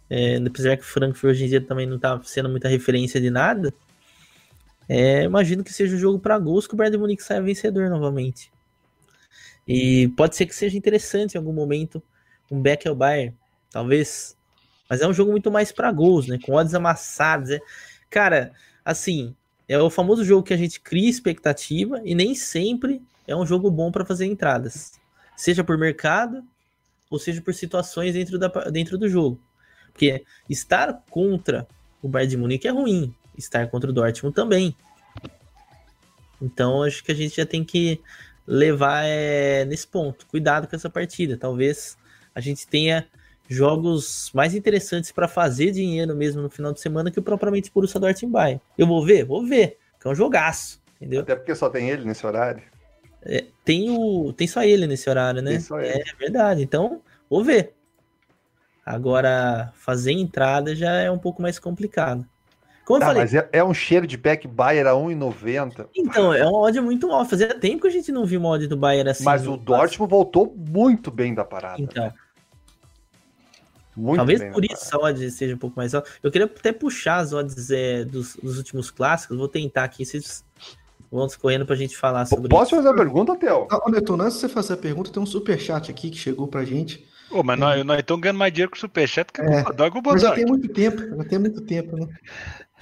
É, 0.08 0.36
apesar 0.36 0.76
que 0.76 0.82
o 0.82 0.86
Frankfurt 0.86 1.32
hoje 1.32 1.44
em 1.44 1.48
dia 1.48 1.60
também 1.60 1.86
não 1.86 1.98
tá 1.98 2.20
sendo 2.22 2.48
muita 2.48 2.68
referência 2.68 3.20
de 3.20 3.30
nada. 3.30 3.72
É, 4.88 5.24
imagino 5.24 5.64
que 5.64 5.72
seja 5.72 5.94
um 5.96 5.98
jogo 5.98 6.18
para 6.18 6.38
gols 6.38 6.66
que 6.66 6.74
o 6.74 6.76
Bayern 6.76 6.98
Munique 6.98 7.22
saia 7.22 7.40
vencedor 7.40 7.88
novamente. 7.88 8.52
E 9.66 10.08
pode 10.16 10.36
ser 10.36 10.46
que 10.46 10.54
seja 10.54 10.76
interessante 10.76 11.34
em 11.34 11.38
algum 11.38 11.52
momento 11.52 12.02
um 12.50 12.60
back 12.60 12.86
ao 12.86 12.94
Bayern, 12.94 13.34
talvez. 13.70 14.36
Mas 14.88 15.00
é 15.00 15.08
um 15.08 15.12
jogo 15.12 15.30
muito 15.30 15.50
mais 15.50 15.72
para 15.72 15.90
gols, 15.90 16.28
né? 16.28 16.38
Com 16.42 16.52
odds 16.52 16.74
amassadas. 16.74 17.50
É... 17.50 17.60
Cara, 18.10 18.52
assim, 18.84 19.34
é 19.66 19.78
o 19.78 19.88
famoso 19.88 20.24
jogo 20.24 20.42
que 20.42 20.52
a 20.52 20.56
gente 20.58 20.80
cria 20.80 21.08
expectativa 21.08 22.00
e 22.04 22.14
nem 22.14 22.34
sempre 22.34 23.00
é 23.26 23.34
um 23.34 23.46
jogo 23.46 23.70
bom 23.70 23.90
para 23.90 24.04
fazer 24.04 24.26
entradas. 24.26 24.92
Seja 25.36 25.64
por 25.64 25.76
mercado 25.78 26.42
ou 27.10 27.18
seja 27.18 27.40
por 27.40 27.54
situações 27.54 28.14
dentro, 28.14 28.38
da, 28.38 28.48
dentro 28.70 28.98
do 28.98 29.08
jogo. 29.08 29.40
Porque 29.92 30.24
estar 30.48 31.04
contra 31.10 31.66
o 32.02 32.08
Bayern 32.08 32.30
de 32.30 32.36
Munique 32.36 32.68
é 32.68 32.70
ruim, 32.70 33.14
estar 33.36 33.66
contra 33.68 33.90
o 33.90 33.92
Dortmund 33.92 34.34
também. 34.34 34.74
Então 36.42 36.82
acho 36.82 37.02
que 37.04 37.12
a 37.12 37.14
gente 37.14 37.36
já 37.36 37.46
tem 37.46 37.64
que 37.64 38.00
levar 38.46 39.04
é, 39.04 39.64
nesse 39.64 39.86
ponto. 39.86 40.26
Cuidado 40.26 40.66
com 40.66 40.76
essa 40.76 40.90
partida. 40.90 41.36
Talvez 41.36 41.96
a 42.34 42.40
gente 42.40 42.66
tenha 42.66 43.06
jogos 43.48 44.30
mais 44.34 44.54
interessantes 44.54 45.12
para 45.12 45.28
fazer 45.28 45.70
dinheiro 45.70 46.14
mesmo 46.16 46.42
no 46.42 46.50
final 46.50 46.72
de 46.72 46.80
semana 46.80 47.10
que 47.10 47.20
o 47.20 47.22
propriamente 47.22 47.70
Borussia 47.72 48.00
Dortmund 48.00 48.32
Bayern. 48.32 48.60
Eu 48.76 48.86
vou 48.86 49.04
ver? 49.04 49.24
Vou 49.24 49.46
ver. 49.46 49.78
Que 50.00 50.08
é 50.08 50.10
um 50.10 50.14
jogaço, 50.14 50.82
entendeu? 50.96 51.20
Até 51.22 51.36
porque 51.36 51.54
só 51.54 51.70
tem 51.70 51.88
ele 51.88 52.04
nesse 52.04 52.26
horário. 52.26 52.62
É, 53.24 53.44
tem, 53.64 53.90
o, 53.90 54.32
tem 54.32 54.46
só 54.46 54.62
ele 54.62 54.86
nesse 54.86 55.08
horário, 55.08 55.40
né? 55.40 55.52
Tem 55.52 55.60
só 55.60 55.80
ele. 55.80 56.02
É 56.02 56.14
verdade. 56.18 56.62
Então, 56.62 57.00
vou 57.28 57.42
ver. 57.42 57.74
Agora, 58.84 59.72
fazer 59.76 60.12
entrada 60.12 60.74
já 60.74 60.92
é 60.92 61.10
um 61.10 61.18
pouco 61.18 61.40
mais 61.40 61.58
complicado. 61.58 62.26
Como 62.84 62.98
eu 62.98 63.00
Tá, 63.00 63.06
falei, 63.06 63.22
mas 63.22 63.34
é, 63.34 63.48
é 63.50 63.64
um 63.64 63.72
cheiro 63.72 64.06
de 64.06 64.16
back 64.18 64.46
Bayer 64.46 64.86
a 64.86 64.90
1,90. 64.92 65.88
então, 65.96 66.34
é 66.34 66.46
um 66.46 66.54
odd 66.54 66.78
muito 66.82 67.08
mal. 67.08 67.24
Fazia 67.24 67.58
tempo 67.58 67.82
que 67.82 67.88
a 67.88 67.90
gente 67.90 68.12
não 68.12 68.26
viu 68.26 68.38
uma 68.38 68.50
odd 68.50 68.66
do 68.66 68.76
Bayern 68.76 69.08
assim. 69.08 69.24
Mas 69.24 69.46
o 69.46 69.56
Dortmund 69.56 70.10
voltou 70.10 70.54
muito 70.54 71.10
bem 71.10 71.32
da 71.34 71.44
parada. 71.46 71.80
Então, 71.80 72.12
Muito 73.96 74.18
talvez 74.18 74.44
por 74.52 74.62
isso 74.62 74.94
a 74.94 74.98
odd 74.98 75.30
seja 75.30 75.54
um 75.54 75.58
pouco 75.58 75.76
mais 75.76 75.94
alta. 75.94 76.10
Eu 76.22 76.30
queria 76.30 76.44
até 76.46 76.72
puxar 76.72 77.18
as 77.18 77.32
odds 77.32 77.70
é, 77.70 78.04
dos, 78.04 78.36
dos 78.36 78.58
últimos 78.58 78.90
clássicos. 78.90 79.38
Vou 79.38 79.48
tentar 79.48 79.84
aqui, 79.84 80.04
vocês 80.04 80.44
vão 81.14 81.26
escorrendo 81.26 81.64
pra 81.64 81.76
gente 81.76 81.96
falar 81.96 82.26
sobre 82.26 82.48
Posso 82.48 82.74
isso. 82.74 82.76
fazer 82.76 82.88
uma 82.88 82.96
pergunta, 82.96 83.36
Theo? 83.36 83.66
Ah, 83.70 83.80
Ô, 83.86 83.90
Netuno, 83.90 84.22
antes 84.24 84.34
de 84.34 84.40
você 84.40 84.48
fazer 84.48 84.74
a 84.74 84.76
pergunta, 84.76 85.10
tem 85.10 85.22
um 85.22 85.26
superchat 85.26 85.90
aqui 85.90 86.10
que 86.10 86.18
chegou 86.18 86.46
pra 86.48 86.64
gente. 86.64 87.06
Ô, 87.30 87.42
mas 87.42 87.58
nós 87.58 87.84
nós 87.84 87.98
estamos 87.98 88.20
ganhando 88.22 88.38
mais 88.38 88.52
dinheiro 88.52 88.70
com 88.70 88.76
o 88.76 88.80
Superchat 88.80 89.32
que 89.32 89.40
É. 89.40 89.62
com 89.64 89.70
o 89.70 89.74
Dog 89.74 90.00
Mas 90.04 90.22
já 90.22 90.32
tem 90.32 90.44
muito 90.44 90.68
tempo, 90.68 91.16
já 91.16 91.24
tem 91.24 91.38
muito 91.38 91.60
tempo, 91.62 91.96
né? 91.96 92.06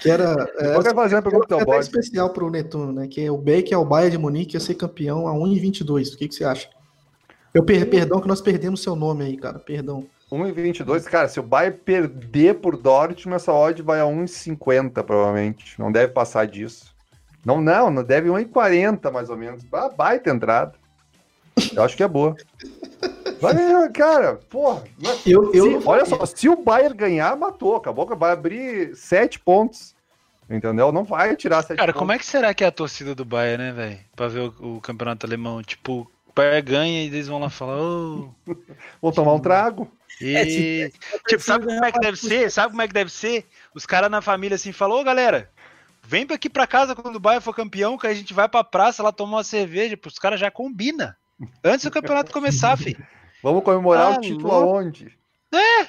Que 0.00 0.10
era. 0.10 0.32
É, 0.59 0.74
Eu 0.76 0.82
quero 0.82 0.94
fazer 0.96 1.14
uma 1.14 1.22
pergunta, 1.22 1.54
é 1.54 1.59
Theo 1.59 1.70
até 1.70 1.80
especial 1.80 2.30
pro 2.30 2.50
Netuno, 2.50 2.92
né? 2.92 3.06
Que 3.06 3.24
é 3.24 3.30
o 3.30 3.38
Beck 3.38 3.72
ao 3.72 3.84
Bayern 3.84 4.10
de 4.10 4.18
Munique 4.18 4.56
ia 4.56 4.60
ser 4.60 4.74
campeão 4.74 5.28
a 5.28 5.32
1,22. 5.32 6.12
O 6.12 6.18
que, 6.18 6.28
que 6.28 6.34
você 6.34 6.44
acha? 6.44 6.68
Eu 7.54 7.64
per 7.64 7.88
perdão 7.88 8.20
que 8.20 8.26
nós 8.28 8.40
perdemos 8.40 8.82
seu 8.82 8.96
nome 8.96 9.24
aí, 9.24 9.36
cara. 9.36 9.59
Perdão. 9.59 10.06
1,22. 10.30 11.04
Cara, 11.04 11.28
se 11.28 11.38
o 11.38 11.42
Bayern 11.42 11.78
perder 11.84 12.54
por 12.56 12.76
Dortmund, 12.76 13.36
essa 13.36 13.52
odd 13.52 13.80
vai 13.82 14.00
a 14.00 14.04
1,50 14.04 15.02
provavelmente. 15.04 15.78
Não 15.78 15.92
deve 15.92 16.12
passar 16.12 16.46
disso. 16.46 16.91
Não, 17.44 17.60
não, 17.60 17.90
não 17.90 18.05
deve 18.05 18.28
1,40 18.28 19.10
mais 19.10 19.28
ou 19.31 19.36
menos. 19.36 19.62
Ba- 19.64 19.89
Baita 19.89 20.31
entrada. 20.31 20.74
Eu 21.74 21.82
acho 21.82 21.97
que 21.97 22.02
é 22.02 22.09
boa. 22.09 22.36
Vai, 23.40 23.55
cara, 23.90 24.36
porra. 24.48 24.85
é- 25.05 25.19
Eu, 25.27 25.52
eu 25.52 25.81
Se- 25.81 25.89
olha 25.89 26.05
só, 26.06 26.24
se 26.24 26.48
o 26.48 26.56
Bayern 26.56 26.97
ganhar, 26.97 27.36
matou. 27.36 27.77
Acabou 27.77 28.06
que 28.06 28.14
vai 28.14 28.32
abrir 28.32 28.94
7 28.97 29.39
pontos. 29.39 29.94
Entendeu? 30.48 30.93
Não 30.93 31.05
vai 31.05 31.35
tirar 31.36 31.62
7 31.62 31.77
Cara, 31.78 31.93
pontos. 31.93 31.98
como 31.98 32.12
é 32.12 32.19
que 32.19 32.27
será 32.27 32.52
que 32.55 32.62
é 32.62 32.66
a 32.66 32.73
torcida 32.73 33.14
do 33.14 33.24
Bayern, 33.24 33.64
né, 33.64 33.73
velho? 33.73 33.98
Pra 34.14 34.28
ver 34.28 34.40
o, 34.60 34.77
o 34.77 34.81
campeonato 34.81 35.27
alemão. 35.27 35.62
Tipo, 35.62 36.02
o 36.28 36.32
Bayern 36.35 36.62
ganha 36.62 37.02
e 37.02 37.06
eles 37.06 37.27
vão 37.28 37.39
lá 37.39 37.51
falar, 37.51 37.81
ô. 37.81 38.31
Vou 39.01 39.12
tomar 39.12 39.32
um 39.35 39.40
trago. 39.40 39.90
E, 40.20 40.36
é, 40.36 40.90
tipo, 41.27 41.43
sabe 41.43 41.66
como 41.66 41.85
é 41.85 41.90
que 41.90 41.98
deve 41.98 42.16
ser? 42.19 42.51
Sabe 42.51 42.70
como 42.70 42.82
é 42.82 42.86
que 42.86 42.94
deve 42.94 43.10
ser? 43.10 43.47
Os 43.74 43.85
caras 43.86 44.10
na 44.10 44.20
família 44.20 44.55
assim 44.55 44.70
falou, 44.70 45.01
ô 45.01 45.05
galera, 45.05 45.51
vem 46.04 46.26
aqui 46.30 46.50
pra 46.50 46.66
casa 46.66 46.94
quando 46.94 47.16
o 47.16 47.20
Bayern 47.20 47.42
for 47.42 47.54
campeão, 47.54 47.96
que 47.96 48.06
a 48.06 48.14
gente 48.14 48.34
vai 48.34 48.48
pra 48.48 48.64
praça 48.64 49.02
lá 49.02 49.12
tomar 49.12 49.38
uma 49.38 49.44
cerveja, 49.44 49.98
os 50.04 50.18
caras 50.18 50.40
já 50.40 50.50
combina. 50.50 51.16
Antes 51.64 51.84
do 51.84 51.90
campeonato 51.90 52.30
começar, 52.32 52.76
filho. 52.76 53.04
Vamos 53.42 53.64
comemorar 53.64 54.14
ah, 54.14 54.16
o 54.16 54.20
título 54.20 54.48
louco. 54.48 54.76
aonde? 54.76 55.18
É! 55.52 55.88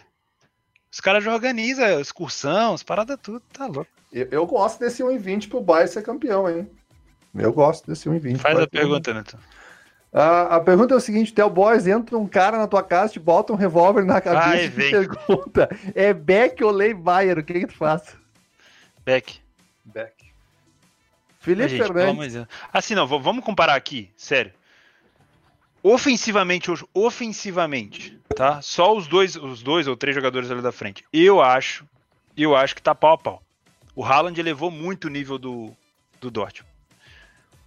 Os 0.91 0.99
caras 0.99 1.23
já 1.23 1.33
organizam 1.33 1.99
excursão, 1.99 2.73
as 2.73 2.83
paradas 2.83 3.17
tudo, 3.21 3.41
tá 3.51 3.65
louco. 3.65 3.87
Eu, 4.11 4.27
eu 4.31 4.45
gosto 4.45 4.79
desse 4.79 5.03
1 5.03 5.11
em 5.11 5.17
20 5.17 5.49
pro 5.49 5.61
Bayern 5.61 5.91
ser 5.91 6.03
campeão, 6.03 6.49
hein? 6.49 6.69
Eu 7.33 7.51
gosto 7.51 7.87
desse 7.87 8.07
1 8.07 8.13
em 8.15 8.19
20. 8.19 8.39
Faz 8.39 8.59
a 8.59 8.67
pergunta, 8.67 9.13
Neto. 9.13 9.37
A, 10.13 10.57
a, 10.57 10.59
pergunta 10.59 10.93
é 10.93 10.97
o 10.97 11.01
seguinte: 11.01 11.33
Tel 11.33 11.49
Boys 11.49 11.87
entra 11.87 12.15
um 12.15 12.27
cara 12.27 12.57
na 12.57 12.67
tua 12.67 12.83
casa, 12.83 13.13
te 13.13 13.19
bota 13.19 13.51
um 13.51 13.55
revólver 13.55 14.05
na 14.05 14.21
cabeça 14.21 14.49
Ai, 14.49 14.65
e 14.65 14.69
pergunta: 14.69 15.67
é 15.95 16.13
Beck 16.13 16.63
ou 16.63 16.69
Lei 16.69 16.93
Bayer? 16.93 17.39
O 17.39 17.43
que, 17.43 17.53
que 17.61 17.67
tu 17.67 17.75
faz? 17.75 18.15
Beck. 19.03 19.42
Beck. 19.83 20.13
Felipe 21.39 21.69
gente, 21.69 21.83
Fernandes. 21.83 22.47
Assim, 22.71 22.95
não, 22.95 23.05
vamos 23.05 23.43
comparar 23.43 23.75
aqui, 23.75 24.09
sério. 24.15 24.53
Ofensivamente, 25.83 26.71
ofensivamente, 26.93 28.17
tá? 28.35 28.61
Só 28.61 28.95
os 28.95 29.07
dois, 29.07 29.35
os 29.35 29.61
dois 29.61 29.85
ou 29.85 29.97
três 29.97 30.15
jogadores 30.15 30.49
ali 30.49 30.61
da 30.61 30.71
frente. 30.71 31.03
Eu 31.11 31.41
acho, 31.41 31.85
eu 32.37 32.55
acho 32.55 32.73
que 32.73 32.81
tá 32.81 32.95
pau 32.95 33.13
a 33.13 33.17
pau. 33.17 33.43
O 33.93 34.03
Haaland 34.05 34.39
elevou 34.39 34.71
muito 34.71 35.05
o 35.05 35.09
nível 35.09 35.37
do, 35.37 35.75
do 36.21 36.31
Dortmund. 36.31 36.71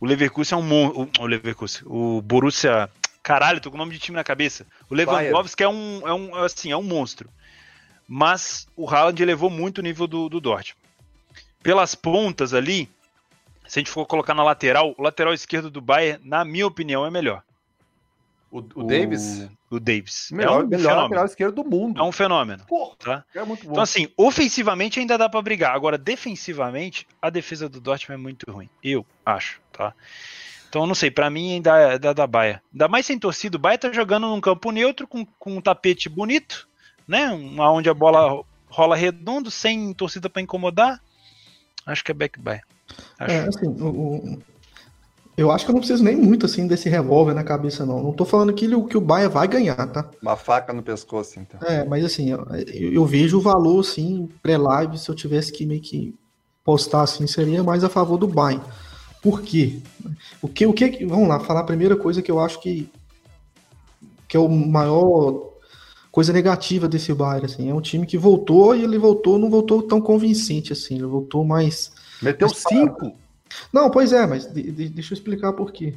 O 0.00 0.06
Leverkusen 0.06 0.56
é 0.56 0.60
um 0.60 0.64
monstro. 0.64 1.22
O 1.22 1.26
Leverkusen. 1.26 1.82
O 1.86 2.22
Borussia. 2.22 2.90
Caralho, 3.22 3.60
tô 3.60 3.70
com 3.70 3.76
o 3.76 3.78
nome 3.78 3.92
de 3.92 3.98
time 3.98 4.16
na 4.16 4.24
cabeça. 4.24 4.66
O 4.88 4.94
Lewandowski 4.94 5.62
é 5.62 5.68
um, 5.68 6.06
é 6.06 6.14
um, 6.14 6.34
assim, 6.36 6.70
é 6.70 6.76
um 6.76 6.82
monstro. 6.82 7.28
Mas 8.08 8.66
o 8.76 8.88
Haaland 8.88 9.20
elevou 9.22 9.50
muito 9.50 9.78
o 9.78 9.82
nível 9.82 10.06
do, 10.06 10.28
do 10.28 10.40
Dortmund. 10.40 10.85
Pelas 11.66 11.94
pontas 11.94 12.54
ali, 12.54 12.88
se 13.66 13.78
a 13.78 13.80
gente 13.80 13.90
for 13.90 14.06
colocar 14.06 14.34
na 14.34 14.42
lateral, 14.42 14.94
o 14.96 15.02
lateral 15.02 15.34
esquerdo 15.34 15.70
do 15.70 15.80
Bayern, 15.80 16.20
na 16.24 16.44
minha 16.44 16.66
opinião, 16.66 17.04
é 17.04 17.10
melhor. 17.10 17.42
O, 18.50 18.58
o, 18.58 18.84
Davis? 18.84 19.48
O 19.70 19.80
Davis. 19.80 20.28
Melhor, 20.30 20.62
é 20.62 20.64
um 20.64 20.68
melhor 20.68 20.96
lateral 21.02 21.26
esquerdo 21.26 21.62
do 21.62 21.68
mundo. 21.68 22.00
É 22.00 22.02
um 22.02 22.12
fenômeno. 22.12 22.64
Porra, 22.66 22.96
tá? 22.96 23.24
é 23.34 23.44
muito 23.44 23.64
bom. 23.64 23.72
Então, 23.72 23.82
assim, 23.82 24.08
ofensivamente 24.16 25.00
ainda 25.00 25.18
dá 25.18 25.28
para 25.28 25.42
brigar. 25.42 25.74
Agora, 25.74 25.98
defensivamente, 25.98 27.06
a 27.20 27.28
defesa 27.28 27.68
do 27.68 27.80
Dortmund 27.80 28.20
é 28.20 28.22
muito 28.22 28.50
ruim. 28.50 28.68
Eu 28.82 29.04
acho, 29.24 29.60
tá? 29.72 29.92
Então, 30.68 30.86
não 30.86 30.94
sei, 30.94 31.10
para 31.10 31.28
mim 31.28 31.54
ainda 31.54 31.76
é 31.76 31.98
da, 31.98 32.12
da 32.12 32.26
Baia. 32.26 32.62
Ainda 32.72 32.88
mais 32.88 33.06
sem 33.06 33.18
torcida, 33.18 33.56
o 33.56 33.60
Baia 33.60 33.78
tá 33.78 33.92
jogando 33.92 34.28
num 34.28 34.40
campo 34.40 34.70
neutro, 34.70 35.06
com, 35.06 35.24
com 35.38 35.56
um 35.56 35.60
tapete 35.60 36.08
bonito, 36.08 36.68
né? 37.06 37.28
Onde 37.58 37.90
a 37.90 37.94
bola 37.94 38.44
rola 38.68 38.96
redondo, 38.96 39.50
sem 39.50 39.92
torcida 39.92 40.30
para 40.30 40.42
incomodar. 40.42 41.00
Acho 41.86 42.04
que 42.04 42.10
é 42.10 42.14
back 42.14 42.38
Baia. 42.40 42.62
É, 43.20 43.40
assim, 43.40 43.68
o, 43.68 44.38
eu 45.36 45.50
acho 45.50 45.64
que 45.64 45.70
eu 45.70 45.74
não 45.74 45.80
preciso 45.80 46.02
nem 46.02 46.16
muito 46.16 46.46
assim 46.46 46.66
desse 46.66 46.88
revólver 46.88 47.34
na 47.34 47.44
cabeça, 47.44 47.84
não. 47.84 48.02
Não 48.02 48.12
tô 48.12 48.24
falando 48.24 48.52
que, 48.52 48.64
ele, 48.64 48.82
que 48.84 48.96
o 48.96 49.00
Baia 49.00 49.28
vai 49.28 49.46
ganhar, 49.46 49.86
tá? 49.88 50.10
Uma 50.22 50.36
faca 50.36 50.72
no 50.72 50.82
pescoço, 50.82 51.38
então. 51.38 51.60
É, 51.68 51.84
mas 51.84 52.04
assim, 52.04 52.30
eu, 52.30 52.46
eu 52.74 53.04
vejo 53.04 53.38
o 53.38 53.42
valor, 53.42 53.80
assim, 53.80 54.28
pré-live, 54.42 54.98
se 54.98 55.08
eu 55.08 55.14
tivesse 55.14 55.52
que 55.52 55.66
meio 55.66 55.80
que 55.80 56.14
postar 56.64 57.02
assim, 57.02 57.26
seria 57.26 57.62
mais 57.62 57.84
a 57.84 57.88
favor 57.88 58.16
do 58.16 58.26
Bayern. 58.26 58.64
Por 59.22 59.42
quê? 59.42 59.80
O 60.40 60.48
que, 60.48 60.66
o 60.66 60.72
que. 60.72 61.04
Vamos 61.04 61.28
lá, 61.28 61.38
falar 61.38 61.60
a 61.60 61.64
primeira 61.64 61.96
coisa 61.96 62.22
que 62.22 62.30
eu 62.30 62.40
acho 62.40 62.60
que. 62.60 62.90
que 64.26 64.36
é 64.36 64.40
o 64.40 64.48
maior 64.48 65.52
coisa 66.16 66.32
negativa 66.32 66.88
desse 66.88 67.12
Bayern, 67.12 67.44
assim. 67.44 67.68
É 67.68 67.74
um 67.74 67.80
time 67.82 68.06
que 68.06 68.16
voltou 68.16 68.74
e 68.74 68.82
ele 68.82 68.96
voltou, 68.96 69.38
não 69.38 69.50
voltou 69.50 69.82
tão 69.82 70.00
convincente, 70.00 70.72
assim. 70.72 70.94
Ele 70.94 71.04
voltou 71.04 71.44
mais. 71.44 71.92
Meteu 72.22 72.48
mais 72.48 72.62
cinco. 72.66 73.12
Não, 73.70 73.90
pois 73.90 74.14
é, 74.14 74.26
mas 74.26 74.46
de, 74.46 74.62
de, 74.62 74.88
deixa 74.88 75.12
eu 75.12 75.16
explicar 75.16 75.52
por 75.52 75.70
quê. 75.70 75.92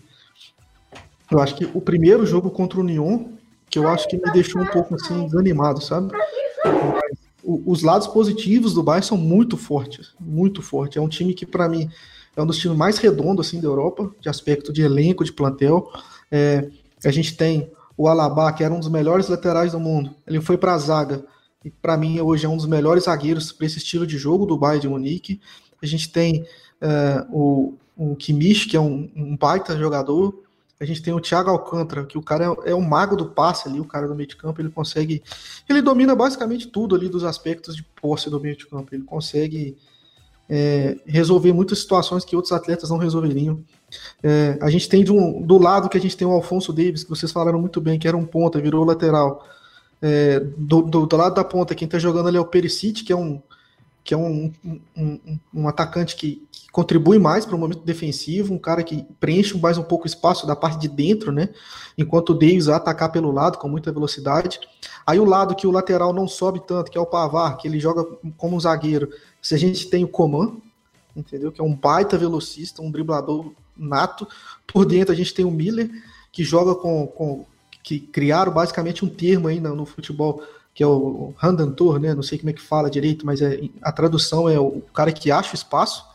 Eu 1.31 1.39
acho 1.39 1.55
que 1.55 1.63
o 1.73 1.79
primeiro 1.79 2.25
jogo 2.25 2.51
contra 2.51 2.81
o 2.81 2.83
Nyon, 2.83 3.29
que 3.69 3.79
eu 3.79 3.87
acho 3.87 4.09
que 4.09 4.17
me 4.17 4.29
deixou 4.33 4.61
um 4.61 4.65
pouco 4.65 4.93
assim 4.93 5.23
desanimado, 5.23 5.81
sabe? 5.81 6.11
O, 7.41 7.71
os 7.71 7.81
lados 7.81 8.07
positivos 8.07 8.73
do 8.73 8.83
Bayern 8.83 9.07
são 9.07 9.17
muito 9.17 9.55
fortes, 9.55 10.13
muito 10.19 10.61
fortes. 10.61 10.97
É 10.97 11.01
um 11.01 11.07
time 11.07 11.33
que 11.33 11.45
para 11.45 11.69
mim 11.69 11.89
é 12.35 12.41
um 12.41 12.45
dos 12.45 12.57
times 12.57 12.77
mais 12.77 12.97
redondos 12.97 13.47
assim 13.47 13.61
da 13.61 13.69
Europa, 13.69 14.11
de 14.19 14.27
aspecto 14.27 14.73
de 14.73 14.81
elenco, 14.81 15.23
de 15.23 15.31
plantel. 15.31 15.89
É, 16.29 16.67
a 17.05 17.09
gente 17.09 17.37
tem 17.37 17.71
o 17.99 18.07
Alaba, 18.07 18.53
que 18.53 18.63
era 18.63 18.73
um 18.73 18.79
dos 18.79 18.87
melhores 18.87 19.27
laterais 19.27 19.73
do 19.73 19.79
mundo. 19.79 20.15
Ele 20.25 20.39
foi 20.39 20.57
para 20.57 20.73
a 20.73 20.77
zaga 20.77 21.25
e 21.65 21.69
para 21.69 21.97
mim 21.97 22.17
hoje 22.21 22.45
é 22.45 22.49
um 22.49 22.55
dos 22.55 22.65
melhores 22.65 23.03
zagueiros 23.03 23.51
para 23.51 23.65
esse 23.65 23.77
estilo 23.77 24.07
de 24.07 24.17
jogo 24.17 24.45
do 24.45 24.57
Bayern 24.57 24.79
de 24.79 24.87
Munique. 24.87 25.41
A 25.83 25.85
gente 25.85 26.09
tem 26.09 26.45
uh, 26.81 27.27
o, 27.29 27.77
o 27.97 28.15
Kimmich, 28.15 28.69
que 28.69 28.77
é 28.77 28.79
um, 28.79 29.11
um, 29.13 29.35
baita 29.35 29.77
jogador. 29.77 30.43
A 30.79 30.85
gente 30.85 31.01
tem 31.01 31.13
o 31.13 31.19
Thiago 31.19 31.49
Alcântara, 31.49 32.05
que 32.05 32.17
o 32.17 32.21
cara 32.21 32.45
é, 32.45 32.71
é 32.71 32.73
o 32.73 32.81
mago 32.81 33.17
do 33.17 33.25
passe 33.25 33.67
ali, 33.67 33.81
o 33.81 33.85
cara 33.85 34.07
do 34.07 34.15
meio 34.15 34.29
de 34.29 34.37
campo, 34.37 34.61
ele 34.61 34.69
consegue. 34.69 35.21
Ele 35.67 35.81
domina 35.81 36.15
basicamente 36.15 36.69
tudo 36.69 36.95
ali 36.95 37.09
dos 37.09 37.25
aspectos 37.25 37.75
de 37.75 37.83
posse 37.83 38.29
do 38.29 38.39
meio 38.39 38.55
de 38.55 38.65
campo. 38.65 38.95
Ele 38.95 39.03
consegue 39.03 39.75
é, 40.47 40.95
resolver 41.05 41.51
muitas 41.51 41.79
situações 41.79 42.23
que 42.23 42.33
outros 42.33 42.53
atletas 42.53 42.89
não 42.89 42.97
resolveriam. 42.97 43.61
É, 44.23 44.57
a 44.61 44.69
gente 44.69 44.87
tem 44.87 45.09
um, 45.09 45.41
do 45.41 45.57
lado 45.57 45.89
que 45.89 45.97
a 45.97 46.01
gente 46.01 46.15
tem 46.15 46.27
o 46.27 46.31
Alfonso 46.31 46.71
Davis, 46.73 47.03
que 47.03 47.09
vocês 47.09 47.31
falaram 47.31 47.59
muito 47.59 47.79
bem, 47.79 47.99
que 47.99 48.07
era 48.07 48.17
um 48.17 48.25
ponta, 48.25 48.61
virou 48.61 48.83
lateral. 48.83 49.45
É, 50.01 50.39
do, 50.57 50.81
do, 50.81 51.05
do, 51.05 51.17
lado 51.17 51.35
da 51.35 51.43
ponta, 51.43 51.75
quem 51.75 51.85
está 51.85 51.99
jogando 51.99 52.27
ali 52.27 52.37
é 52.37 52.39
o 52.39 52.45
Perisic, 52.45 53.03
que 53.03 53.11
é 53.11 53.15
um, 53.15 53.41
que 54.03 54.13
é 54.13 54.17
um, 54.17 54.51
um, 54.95 55.39
um 55.53 55.67
atacante 55.67 56.15
que, 56.15 56.47
que, 56.51 56.71
contribui 56.71 57.19
mais 57.19 57.45
para 57.45 57.55
o 57.55 57.59
momento 57.59 57.83
defensivo, 57.83 58.53
um 58.53 58.57
cara 58.57 58.83
que 58.83 59.05
preenche 59.19 59.57
mais 59.57 59.77
um 59.77 59.83
pouco 59.83 60.05
o 60.05 60.07
espaço 60.07 60.47
da 60.47 60.55
parte 60.55 60.79
de 60.79 60.87
dentro, 60.87 61.31
né? 61.31 61.49
Enquanto 61.97 62.29
o 62.29 62.33
Davis 62.33 62.67
vai 62.67 62.75
atacar 62.75 63.11
pelo 63.11 63.31
lado 63.31 63.57
com 63.57 63.67
muita 63.67 63.91
velocidade. 63.91 64.59
Aí 65.05 65.19
o 65.19 65.25
lado 65.25 65.55
que 65.55 65.67
o 65.67 65.71
lateral 65.71 66.13
não 66.13 66.27
sobe 66.27 66.61
tanto, 66.65 66.89
que 66.89 66.97
é 66.97 67.01
o 67.01 67.05
Pavar, 67.05 67.57
que 67.57 67.67
ele 67.67 67.79
joga 67.79 68.05
como 68.37 68.55
um 68.55 68.59
zagueiro. 68.59 69.09
Se 69.41 69.55
a 69.55 69.57
gente 69.57 69.89
tem 69.89 70.03
o 70.03 70.07
Coman, 70.07 70.57
entendeu? 71.15 71.51
Que 71.51 71.59
é 71.61 71.63
um 71.63 71.75
baita 71.75 72.17
velocista, 72.17 72.81
um 72.81 72.91
driblador 72.91 73.51
nato. 73.79 74.27
Por 74.67 74.85
dentro 74.85 75.13
a 75.13 75.15
gente 75.15 75.33
tem 75.33 75.45
o 75.45 75.51
Miller, 75.51 75.89
que 76.31 76.43
joga 76.43 76.75
com, 76.75 77.07
com 77.07 77.45
que 77.81 77.99
criaram 77.99 78.51
basicamente 78.51 79.03
um 79.03 79.09
termo 79.09 79.47
aí 79.47 79.59
no, 79.59 79.75
no 79.75 79.85
futebol 79.85 80.43
que 80.73 80.83
é 80.83 80.87
o 80.87 81.33
Randantor, 81.35 81.99
né? 81.99 82.13
Não 82.13 82.23
sei 82.23 82.37
como 82.37 82.51
é 82.51 82.53
que 82.53 82.61
fala 82.61 82.89
direito, 82.89 83.25
mas 83.25 83.41
é, 83.41 83.59
a 83.81 83.91
tradução 83.91 84.47
é 84.47 84.57
o 84.57 84.81
cara 84.93 85.11
que 85.11 85.29
acha 85.29 85.51
o 85.51 85.55
espaço, 85.55 86.05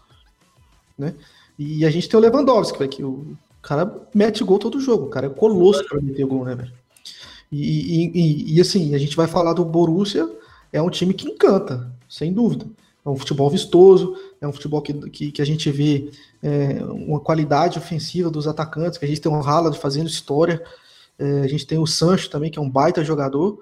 né? 0.96 1.14
E 1.58 1.84
a 1.84 1.90
gente 1.90 2.08
tem 2.08 2.18
o 2.18 2.22
Lewandowski, 2.22 2.88
que 2.88 3.04
o 3.04 3.36
cara 3.60 3.94
mete 4.14 4.42
gol 4.42 4.58
todo 4.58 4.80
jogo, 4.80 5.06
o 5.06 5.10
cara 5.10 5.26
é 5.26 5.30
colosso 5.30 5.84
para 5.86 6.00
meter 6.00 6.24
gol, 6.24 6.44
né, 6.44 6.54
velho? 6.54 6.72
E, 7.52 8.10
e, 8.14 8.56
e, 8.56 8.60
assim, 8.60 8.94
a 8.94 8.98
gente 8.98 9.14
vai 9.14 9.26
falar 9.26 9.52
do 9.52 9.64
Borussia, 9.64 10.28
é 10.72 10.82
um 10.82 10.90
time 10.90 11.14
que 11.14 11.28
encanta, 11.28 11.92
sem 12.08 12.32
dúvida. 12.32 12.66
É 13.04 13.08
um 13.08 13.16
futebol 13.16 13.50
vistoso, 13.50 14.16
é 14.40 14.48
um 14.48 14.52
futebol 14.52 14.80
que, 14.80 14.94
que, 15.10 15.32
que 15.32 15.42
a 15.42 15.44
gente 15.44 15.70
vê 15.70 16.10
é, 16.42 16.82
uma 16.84 17.20
qualidade 17.20 17.78
ofensiva 17.78 18.30
dos 18.30 18.48
atacantes, 18.48 18.98
que 18.98 19.04
a 19.04 19.08
gente 19.08 19.20
tem 19.20 19.30
um 19.30 19.42
Haaland 19.42 19.78
fazendo 19.78 20.08
história, 20.08 20.62
é, 21.18 21.40
a 21.40 21.46
gente 21.46 21.66
tem 21.66 21.78
o 21.78 21.86
Sancho 21.86 22.30
também, 22.30 22.50
que 22.50 22.58
é 22.58 22.62
um 22.62 22.70
baita 22.70 23.04
jogador, 23.04 23.60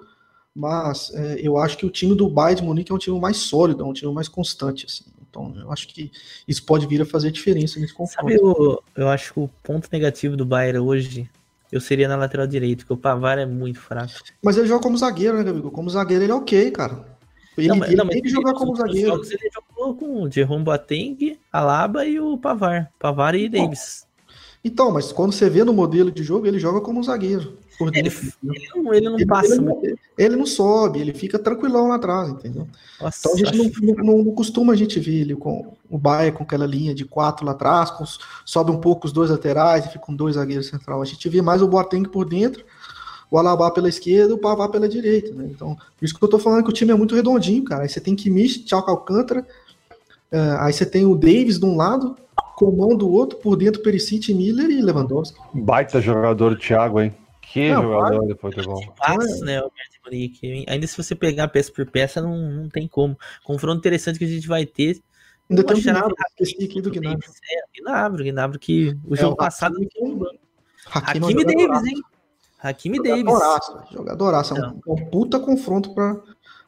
mas 0.55 1.11
é, 1.13 1.39
eu 1.41 1.57
acho 1.57 1.77
que 1.77 1.85
o 1.85 1.89
time 1.89 2.15
do 2.15 2.29
Bayern 2.29 2.61
de 2.61 2.67
Munique 2.67 2.91
é 2.91 2.95
um 2.95 2.99
time 2.99 3.19
mais 3.19 3.37
sólido, 3.37 3.83
é 3.83 3.85
um 3.85 3.93
time 3.93 4.13
mais 4.13 4.27
constante, 4.27 4.85
assim. 4.85 5.05
Então, 5.29 5.51
eu 5.57 5.71
acho 5.71 5.87
que 5.87 6.11
isso 6.47 6.63
pode 6.63 6.85
vir 6.85 7.01
a 7.01 7.05
fazer 7.05 7.31
diferença 7.31 7.79
nesse 7.79 7.93
confronto. 7.93 8.31
Sabe, 8.31 8.39
eu, 8.39 8.83
eu 8.95 9.09
acho 9.09 9.33
que 9.33 9.39
o 9.39 9.49
ponto 9.63 9.89
negativo 9.91 10.37
do 10.37 10.45
Bayern 10.45 10.77
hoje, 10.77 11.27
eu 11.71 11.81
seria 11.81 12.07
na 12.07 12.15
lateral 12.15 12.45
direito, 12.45 12.79
porque 12.79 12.93
o 12.93 12.97
Pavar 12.97 13.39
é 13.39 13.45
muito 13.45 13.79
fraco. 13.79 14.13
Mas 14.43 14.57
ele 14.57 14.67
joga 14.67 14.83
como 14.83 14.95
zagueiro, 14.95 15.41
né, 15.41 15.49
amigo? 15.49 15.71
Como 15.71 15.89
zagueiro 15.89 16.23
ele 16.23 16.31
é 16.31 16.35
ok, 16.35 16.69
cara. 16.69 17.12
Ele, 17.57 17.67
não, 17.67 17.85
ele 17.85 17.95
não, 17.95 18.07
tem 18.07 18.21
que 18.21 18.29
jogar 18.29 18.53
como 18.53 18.75
zagueiro. 18.75 19.21
Ele 19.25 19.49
jogou 19.53 19.95
com 19.95 20.23
o 20.23 20.31
Jerome 20.31 20.63
Boateng, 20.63 21.37
Alaba 21.51 22.05
e 22.05 22.19
o 22.19 22.37
Pavar. 22.37 22.91
Pavar 22.99 23.35
e 23.35 23.47
Davis. 23.47 24.07
Então, 24.65 24.91
mas 24.91 25.11
quando 25.11 25.33
você 25.33 25.49
vê 25.49 25.63
no 25.63 25.73
modelo 25.73 26.09
de 26.09 26.23
jogo, 26.23 26.47
ele 26.47 26.57
joga 26.57 26.79
como 26.79 27.03
zagueiro. 27.03 27.57
Por 27.77 27.91
dentro, 27.91 28.21
ele, 28.43 28.55
ele, 28.55 28.69
não, 28.75 28.93
ele 28.93 29.09
não 29.09 29.15
ele, 29.15 29.25
passa. 29.25 29.55
Ele, 29.55 29.95
ele, 30.17 30.35
não 30.37 30.45
sobe, 30.45 31.01
ele 31.01 31.13
fica 31.13 31.37
tranquilão 31.37 31.89
lá 31.89 31.95
atrás, 31.95 32.29
entendeu? 32.29 32.67
Nossa, 33.01 33.19
então 33.19 33.33
a 33.33 33.37
gente 33.37 33.81
não, 33.81 33.95
não, 33.95 34.23
não, 34.23 34.33
costuma 34.33 34.71
a 34.71 34.75
gente 34.75 34.99
ver 34.99 35.21
ele 35.21 35.35
com 35.35 35.75
o 35.89 35.97
Baia 35.97 36.31
com 36.31 36.43
aquela 36.43 36.65
linha 36.65 36.93
de 36.93 37.03
quatro 37.03 37.45
lá 37.45 37.51
atrás, 37.51 37.91
com, 37.91 38.05
sobe 38.45 38.71
um 38.71 38.79
pouco 38.79 39.05
os 39.05 39.11
dois 39.11 39.29
laterais 39.29 39.85
e 39.85 39.89
fica 39.89 40.05
com 40.05 40.15
dois 40.15 40.35
zagueiros 40.35 40.67
central. 40.67 41.01
A 41.01 41.05
gente 41.05 41.27
vê 41.27 41.41
mais 41.41 41.61
o 41.61 41.67
Boateng 41.67 42.07
por 42.07 42.23
dentro, 42.23 42.63
o 43.33 43.37
Alabá 43.39 43.71
pela 43.71 43.89
esquerda 43.89 44.31
e 44.31 44.35
o 44.35 44.37
Pavá 44.37 44.69
pela 44.69 44.87
direita, 44.87 45.33
né? 45.33 45.49
Então, 45.49 45.75
por 45.75 46.05
isso 46.05 46.13
que 46.13 46.23
eu 46.23 46.29
tô 46.29 46.37
falando 46.37 46.63
que 46.63 46.69
o 46.69 46.73
time 46.73 46.91
é 46.91 46.95
muito 46.95 47.15
redondinho, 47.15 47.63
cara. 47.63 47.81
Aí 47.81 47.89
você 47.89 47.99
tem 47.99 48.15
Kimmich, 48.15 48.63
Tchau 48.63 48.83
Alcântara, 48.87 49.41
uh, 50.31 50.59
aí 50.59 50.71
você 50.71 50.85
tem 50.85 51.03
o 51.03 51.15
Davis 51.15 51.57
de 51.57 51.65
um 51.65 51.75
lado, 51.75 52.15
Comão 52.55 52.95
do 52.95 53.09
outro, 53.09 53.39
por 53.39 53.55
dentro 53.55 53.81
Perisic, 53.81 54.31
Miller 54.31 54.69
e 54.69 54.83
Lewandowski. 54.83 55.39
Baita 55.51 55.99
jogador 55.99 56.55
Thiago, 56.59 57.01
hein? 57.01 57.11
Que 57.41 57.71
Não, 57.71 57.81
jogador 57.81 58.27
de 58.27 58.35
futebol. 58.35 58.93
Passos, 58.95 59.41
né, 59.41 59.59
Munique. 60.05 60.65
Ainda 60.67 60.85
se 60.85 60.95
você 60.95 61.15
pegar 61.15 61.47
peça 61.47 61.71
por 61.71 61.87
peça, 61.87 62.21
não, 62.21 62.37
não 62.37 62.69
tem 62.69 62.87
como. 62.87 63.17
Confronto 63.43 63.79
interessante 63.79 64.19
que 64.19 64.25
a 64.25 64.27
gente 64.27 64.47
vai 64.47 64.63
ter. 64.63 65.01
Ainda 65.49 65.63
tem 65.63 65.77
o 65.77 65.81
Gnabry, 65.81 66.13
esqueci 66.39 66.65
aqui 66.65 66.81
do 66.81 66.91
Gnabry. 66.91 67.25
É, 67.51 67.81
Gnabry, 67.81 68.31
Gnabry 68.31 68.59
que 68.59 68.97
o 69.03 69.15
É, 69.15 69.17
jogo 69.17 69.33
o 69.33 69.37
passado 69.37 69.75
Hakimi 69.75 69.87
Hakimi 70.85 71.25
é 71.25 71.25
um 71.25 71.29
Hakimi 71.29 71.41
jogadoraço. 71.41 71.83
Davis, 71.83 71.87
hein? 71.87 72.03
Hakimi 72.63 73.03
Davis. 73.03 73.19
Jogadoraço, 73.19 73.79
jogadoraço. 73.91 74.57
É 74.57 74.61
um, 74.61 74.79
é 74.87 74.91
um 74.91 75.05
puta 75.07 75.37
confronto 75.37 75.93
pra, 75.93 76.15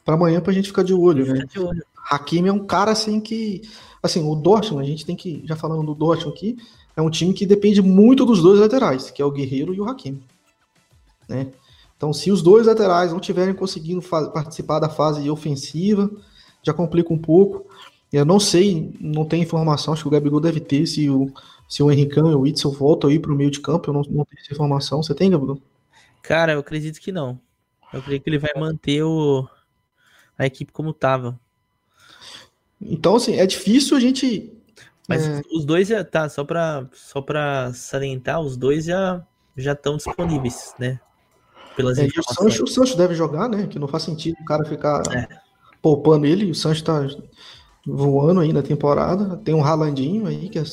pra 0.03 0.15
amanhã 0.15 0.41
pra 0.41 0.51
gente 0.51 0.67
ficar 0.67 0.83
de 0.83 0.93
olho, 0.93 1.25
né? 1.25 1.45
De 1.45 1.59
olho. 1.59 1.81
Hakimi 2.11 2.49
é 2.49 2.53
um 2.53 2.65
cara 2.65 2.91
assim 2.91 3.21
que. 3.21 3.61
Assim, 4.03 4.29
o 4.29 4.35
Dortmund, 4.35 4.83
a 4.83 4.87
gente 4.87 5.05
tem 5.05 5.15
que. 5.15 5.41
Já 5.45 5.55
falando 5.55 5.85
do 5.85 5.95
Dortmund 5.95 6.37
aqui, 6.37 6.57
é 6.97 7.01
um 7.01 7.09
time 7.09 7.33
que 7.33 7.45
depende 7.45 7.81
muito 7.81 8.25
dos 8.25 8.41
dois 8.41 8.59
laterais, 8.59 9.09
que 9.09 9.21
é 9.21 9.25
o 9.25 9.31
Guerreiro 9.31 9.73
e 9.73 9.79
o 9.79 9.87
Hakimi. 9.87 10.21
Né? 11.29 11.47
Então, 11.95 12.11
se 12.11 12.29
os 12.29 12.41
dois 12.41 12.67
laterais 12.67 13.11
não 13.11 13.19
tiverem 13.19 13.53
conseguindo 13.53 14.01
participar 14.01 14.79
da 14.79 14.89
fase 14.89 15.29
ofensiva, 15.29 16.11
já 16.61 16.73
complica 16.73 17.13
um 17.13 17.17
pouco. 17.17 17.65
Eu 18.11 18.25
não 18.25 18.39
sei, 18.39 18.93
não 18.99 19.25
tem 19.25 19.41
informação, 19.41 19.93
acho 19.93 20.03
que 20.03 20.07
o 20.07 20.11
Gabigol 20.11 20.39
deve 20.39 20.59
ter 20.59 20.85
se 20.85 21.09
o, 21.09 21.31
se 21.67 21.81
o 21.81 21.91
Henricão 21.91 22.31
e 22.31 22.35
o 22.35 22.41
Witzel 22.41 22.71
voltam 22.71 23.09
aí 23.09 23.17
pro 23.17 23.35
meio 23.35 23.49
de 23.49 23.59
campo. 23.59 23.89
Eu 23.89 23.93
não, 23.93 24.01
não 24.01 24.25
tenho 24.25 24.41
essa 24.41 24.53
informação. 24.53 25.01
Você 25.01 25.13
tem, 25.13 25.31
Gabigol? 25.31 25.59
Cara, 26.27 26.53
eu 26.53 26.59
acredito 26.59 26.99
que 26.99 27.11
não. 27.11 27.39
Eu 27.93 28.01
creio 28.01 28.19
que 28.21 28.29
ele 28.29 28.37
vai 28.39 28.51
manter 28.57 29.03
o... 29.03 29.47
a 30.37 30.45
equipe 30.45 30.71
como 30.71 30.93
tava. 30.93 31.39
Então, 32.81 33.15
assim, 33.15 33.35
é 33.35 33.45
difícil 33.45 33.95
a 33.95 33.99
gente. 33.99 34.51
Mas 35.07 35.25
É. 35.27 35.41
os 35.53 35.65
dois 35.65 35.87
já 35.87 36.03
tá, 36.03 36.27
só 36.27 36.43
pra, 36.43 36.87
só 36.93 37.21
pra 37.21 37.71
salientar, 37.73 38.41
os 38.41 38.57
dois 38.57 38.85
já 38.85 39.23
já 39.57 39.71
estão 39.71 39.95
disponíveis, 39.95 40.73
né? 40.77 40.99
Pelas 41.77 41.97
É, 41.97 42.05
o. 42.07 42.33
Sancho, 42.33 42.63
o 42.63 42.67
Sancho 42.67 42.97
deve 42.97 43.13
jogar, 43.15 43.47
né? 43.47 43.67
Que 43.67 43.79
não 43.79 43.87
faz 43.87 44.03
sentido 44.03 44.35
o 44.41 44.45
cara 44.45 44.65
ficar 44.65 45.01
É. 45.15 45.27
poupando 45.81 46.25
ele. 46.25 46.51
O 46.51 46.55
Sancho 46.55 46.83
tá 46.83 47.07
voando 47.85 48.41
aí 48.41 48.51
na 48.51 48.61
temporada. 48.61 49.37
Tem 49.37 49.53
um 49.53 49.61
Ralandinho 49.61 50.25
aí, 50.27 50.49
que 50.49 50.59
é 50.59 50.63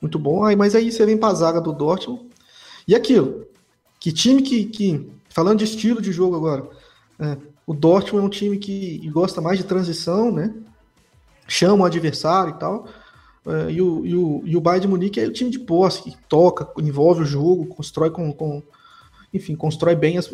muito 0.00 0.18
bom. 0.18 0.44
Aí, 0.44 0.54
mas 0.54 0.74
aí 0.76 0.92
você 0.92 1.04
vem 1.04 1.18
pra 1.18 1.34
zaga 1.34 1.60
do 1.60 1.72
Dortmund. 1.72 2.28
E 2.86 2.94
aquilo, 2.94 3.46
que 4.00 4.10
time 4.10 4.42
que, 4.42 4.64
que 4.64 5.10
falando 5.28 5.58
de 5.58 5.64
estilo 5.64 6.00
de 6.02 6.10
jogo 6.10 6.34
agora, 6.34 6.68
é, 7.18 7.36
o 7.66 7.74
Dortmund 7.74 8.24
é 8.24 8.26
um 8.26 8.30
time 8.30 8.58
que 8.58 9.08
gosta 9.10 9.40
mais 9.40 9.58
de 9.58 9.64
transição, 9.64 10.32
né? 10.32 10.52
Chama 11.46 11.84
o 11.84 11.86
adversário 11.86 12.54
e 12.54 12.58
tal. 12.58 12.88
É, 13.46 13.70
e, 13.70 13.80
o, 13.80 14.04
e, 14.04 14.14
o, 14.16 14.42
e 14.44 14.56
o 14.56 14.60
Bayern 14.60 14.82
de 14.82 14.88
Munique 14.88 15.20
é 15.20 15.26
o 15.26 15.32
time 15.32 15.50
de 15.50 15.58
posse, 15.58 16.02
que 16.02 16.16
toca, 16.28 16.68
envolve 16.82 17.22
o 17.22 17.26
jogo, 17.26 17.66
constrói 17.66 18.10
com, 18.10 18.32
com 18.32 18.62
enfim, 19.32 19.54
constrói 19.54 19.94
bem 19.94 20.18
as- 20.18 20.30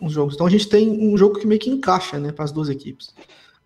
os 0.00 0.12
jogos. 0.12 0.34
Então 0.34 0.46
a 0.46 0.50
gente 0.50 0.68
tem 0.68 0.90
um 0.90 1.16
jogo 1.16 1.38
que 1.38 1.46
meio 1.46 1.60
que 1.60 1.70
encaixa, 1.70 2.18
né, 2.18 2.32
para 2.32 2.44
as 2.44 2.52
duas 2.52 2.68
equipes. 2.68 3.14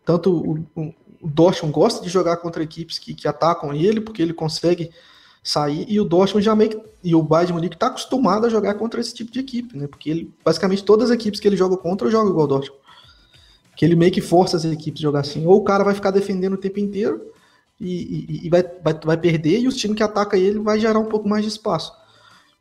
Tanto 0.04 0.30
o, 0.30 0.80
o, 0.80 0.94
o 1.22 1.28
Dortmund 1.28 1.72
gosta 1.72 2.02
de 2.02 2.10
jogar 2.10 2.36
contra 2.38 2.62
equipes 2.62 2.98
que, 2.98 3.14
que 3.14 3.26
atacam 3.26 3.72
ele, 3.72 4.00
porque 4.00 4.20
ele 4.22 4.34
consegue 4.34 4.90
sair, 5.48 5.84
e 5.88 6.00
o 6.00 6.04
Dortmund 6.04 6.44
já 6.44 6.54
meio 6.56 6.70
que, 6.70 6.80
e 7.04 7.14
o 7.14 7.22
Bayern 7.22 7.48
de 7.48 7.52
Munique 7.52 7.76
está 7.76 7.86
acostumado 7.86 8.46
a 8.46 8.48
jogar 8.48 8.74
contra 8.74 9.00
esse 9.00 9.14
tipo 9.14 9.30
de 9.30 9.38
equipe, 9.40 9.76
né, 9.76 9.86
porque 9.86 10.10
ele, 10.10 10.34
basicamente 10.44 10.82
todas 10.84 11.10
as 11.10 11.14
equipes 11.14 11.38
que 11.38 11.46
ele 11.46 11.56
joga 11.56 11.76
contra, 11.76 12.10
joga 12.10 12.30
igual 12.30 12.44
o 12.46 12.48
Dortmund. 12.48 12.80
Que 13.76 13.84
ele 13.84 13.94
meio 13.94 14.10
que 14.10 14.20
força 14.20 14.56
as 14.56 14.64
equipes 14.64 15.00
a 15.00 15.02
jogar 15.02 15.20
assim. 15.20 15.46
Ou 15.46 15.58
o 15.58 15.62
cara 15.64 15.84
vai 15.84 15.94
ficar 15.94 16.10
defendendo 16.10 16.54
o 16.54 16.56
tempo 16.56 16.80
inteiro 16.80 17.20
e, 17.78 17.92
e- 18.42 18.46
e 18.46 18.48
vai, 18.48 18.62
vai, 18.82 18.94
vai 19.04 19.16
perder, 19.18 19.60
e 19.60 19.68
os 19.68 19.76
times 19.76 19.96
que 19.96 20.02
atacam 20.02 20.38
ele 20.38 20.58
vai 20.58 20.80
gerar 20.80 20.98
um 20.98 21.04
pouco 21.06 21.28
mais 21.28 21.42
de 21.44 21.50
espaço. 21.50 21.92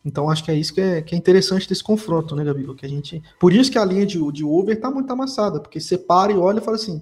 Então 0.05 0.29
acho 0.29 0.43
que 0.43 0.51
é 0.51 0.55
isso 0.55 0.73
que 0.73 0.81
é, 0.81 1.01
que 1.01 1.15
é 1.15 1.17
interessante 1.17 1.67
desse 1.67 1.83
confronto, 1.83 2.35
né, 2.35 2.43
Gabigol? 2.43 2.75
Que 2.75 2.85
a 2.85 2.89
gente, 2.89 3.23
por 3.39 3.51
isso 3.51 3.71
que 3.71 3.77
a 3.79 3.85
linha 3.85 4.05
de, 4.05 4.19
de 4.31 4.43
Uber 4.43 4.79
tá 4.79 4.91
muito 4.91 5.11
amassada, 5.11 5.59
porque 5.59 5.79
você 5.79 5.97
para 5.97 6.31
e 6.31 6.37
olha 6.37 6.59
e 6.59 6.61
fala 6.61 6.75
assim, 6.75 7.01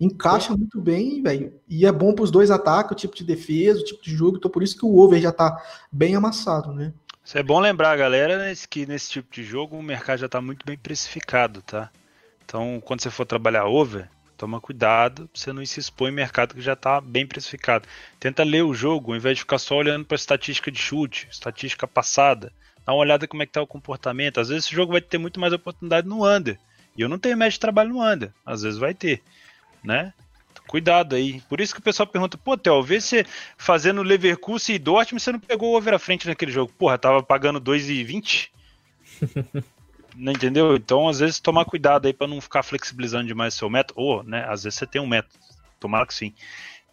encaixa 0.00 0.56
muito 0.56 0.80
bem, 0.80 1.22
velho, 1.22 1.52
e 1.68 1.84
é 1.84 1.92
bom 1.92 2.14
para 2.14 2.24
os 2.24 2.30
dois 2.30 2.50
ataques, 2.50 2.92
o 2.92 2.94
tipo 2.94 3.14
de 3.14 3.24
defesa, 3.24 3.80
o 3.80 3.84
tipo 3.84 4.02
de 4.02 4.16
jogo, 4.16 4.38
então 4.38 4.50
por 4.50 4.62
isso 4.62 4.76
que 4.76 4.84
o 4.84 4.98
Over 4.98 5.20
já 5.20 5.30
tá 5.30 5.62
bem 5.92 6.14
amassado, 6.14 6.72
né? 6.72 6.92
Isso 7.22 7.36
é 7.36 7.42
bom 7.42 7.60
lembrar, 7.60 7.96
galera, 7.96 8.38
né, 8.38 8.52
que 8.68 8.86
nesse 8.86 9.10
tipo 9.10 9.32
de 9.32 9.44
jogo 9.44 9.76
o 9.76 9.82
mercado 9.82 10.18
já 10.18 10.26
está 10.26 10.40
muito 10.40 10.64
bem 10.64 10.78
precificado, 10.78 11.60
tá? 11.62 11.90
Então, 12.44 12.82
quando 12.84 13.02
você 13.02 13.10
for 13.10 13.26
trabalhar 13.26 13.66
over, 13.66 14.08
toma 14.36 14.58
cuidado 14.58 15.28
pra 15.28 15.40
você 15.40 15.52
não 15.52 15.64
se 15.66 15.78
expor 15.78 16.08
em 16.08 16.12
mercado 16.12 16.54
que 16.54 16.62
já 16.62 16.72
está 16.72 16.98
bem 16.98 17.26
precificado. 17.26 17.86
Tenta 18.18 18.42
ler 18.42 18.64
o 18.64 18.72
jogo, 18.72 19.12
ao 19.12 19.16
invés 19.16 19.36
de 19.36 19.42
ficar 19.42 19.58
só 19.58 19.76
olhando 19.76 20.06
para 20.06 20.16
estatística 20.16 20.72
de 20.72 20.78
chute, 20.78 21.28
estatística 21.30 21.86
passada. 21.86 22.50
Dá 22.84 22.92
uma 22.92 23.02
olhada 23.02 23.28
como 23.28 23.42
é 23.42 23.46
que 23.46 23.52
tá 23.52 23.60
o 23.60 23.66
comportamento. 23.66 24.40
Às 24.40 24.48
vezes 24.48 24.64
esse 24.64 24.74
jogo 24.74 24.92
vai 24.92 25.00
ter 25.02 25.18
muito 25.18 25.38
mais 25.38 25.52
oportunidade 25.52 26.08
no 26.08 26.26
under. 26.26 26.58
E 26.96 27.02
eu 27.02 27.08
não 27.08 27.18
tenho 27.18 27.36
média 27.36 27.52
de 27.52 27.60
trabalho 27.60 27.90
no 27.90 28.02
under. 28.02 28.32
Às 28.44 28.62
vezes 28.62 28.78
vai 28.78 28.94
ter, 28.94 29.22
né? 29.82 30.12
Cuidado 30.66 31.16
aí. 31.16 31.40
Por 31.48 31.60
isso 31.60 31.74
que 31.74 31.80
o 31.80 31.82
pessoal 31.82 32.06
pergunta, 32.06 32.38
pô, 32.38 32.56
Theo, 32.56 32.80
vê 32.80 33.00
se 33.00 33.26
fazendo 33.58 34.04
Leverkusen 34.04 34.76
e 34.76 34.78
Dortmund 34.78 35.20
você 35.20 35.32
não 35.32 35.40
pegou 35.40 35.72
o 35.72 35.76
over 35.76 35.94
à 35.94 35.98
frente 35.98 36.28
naquele 36.28 36.52
jogo. 36.52 36.72
Porra, 36.78 36.96
tava 36.96 37.22
pagando 37.22 37.60
2,20? 37.60 38.50
não 40.14 40.32
entendeu? 40.32 40.76
Então, 40.76 41.08
às 41.08 41.18
vezes, 41.18 41.40
tomar 41.40 41.64
cuidado 41.64 42.06
aí 42.06 42.12
pra 42.12 42.28
não 42.28 42.40
ficar 42.40 42.62
flexibilizando 42.62 43.26
demais 43.26 43.54
seu 43.54 43.68
método. 43.68 44.00
Ou, 44.00 44.22
né, 44.22 44.44
às 44.48 44.62
vezes 44.62 44.78
você 44.78 44.86
tem 44.86 45.00
um 45.00 45.08
método. 45.08 45.34
Tomara 45.80 46.06
que 46.06 46.14
sim. 46.14 46.32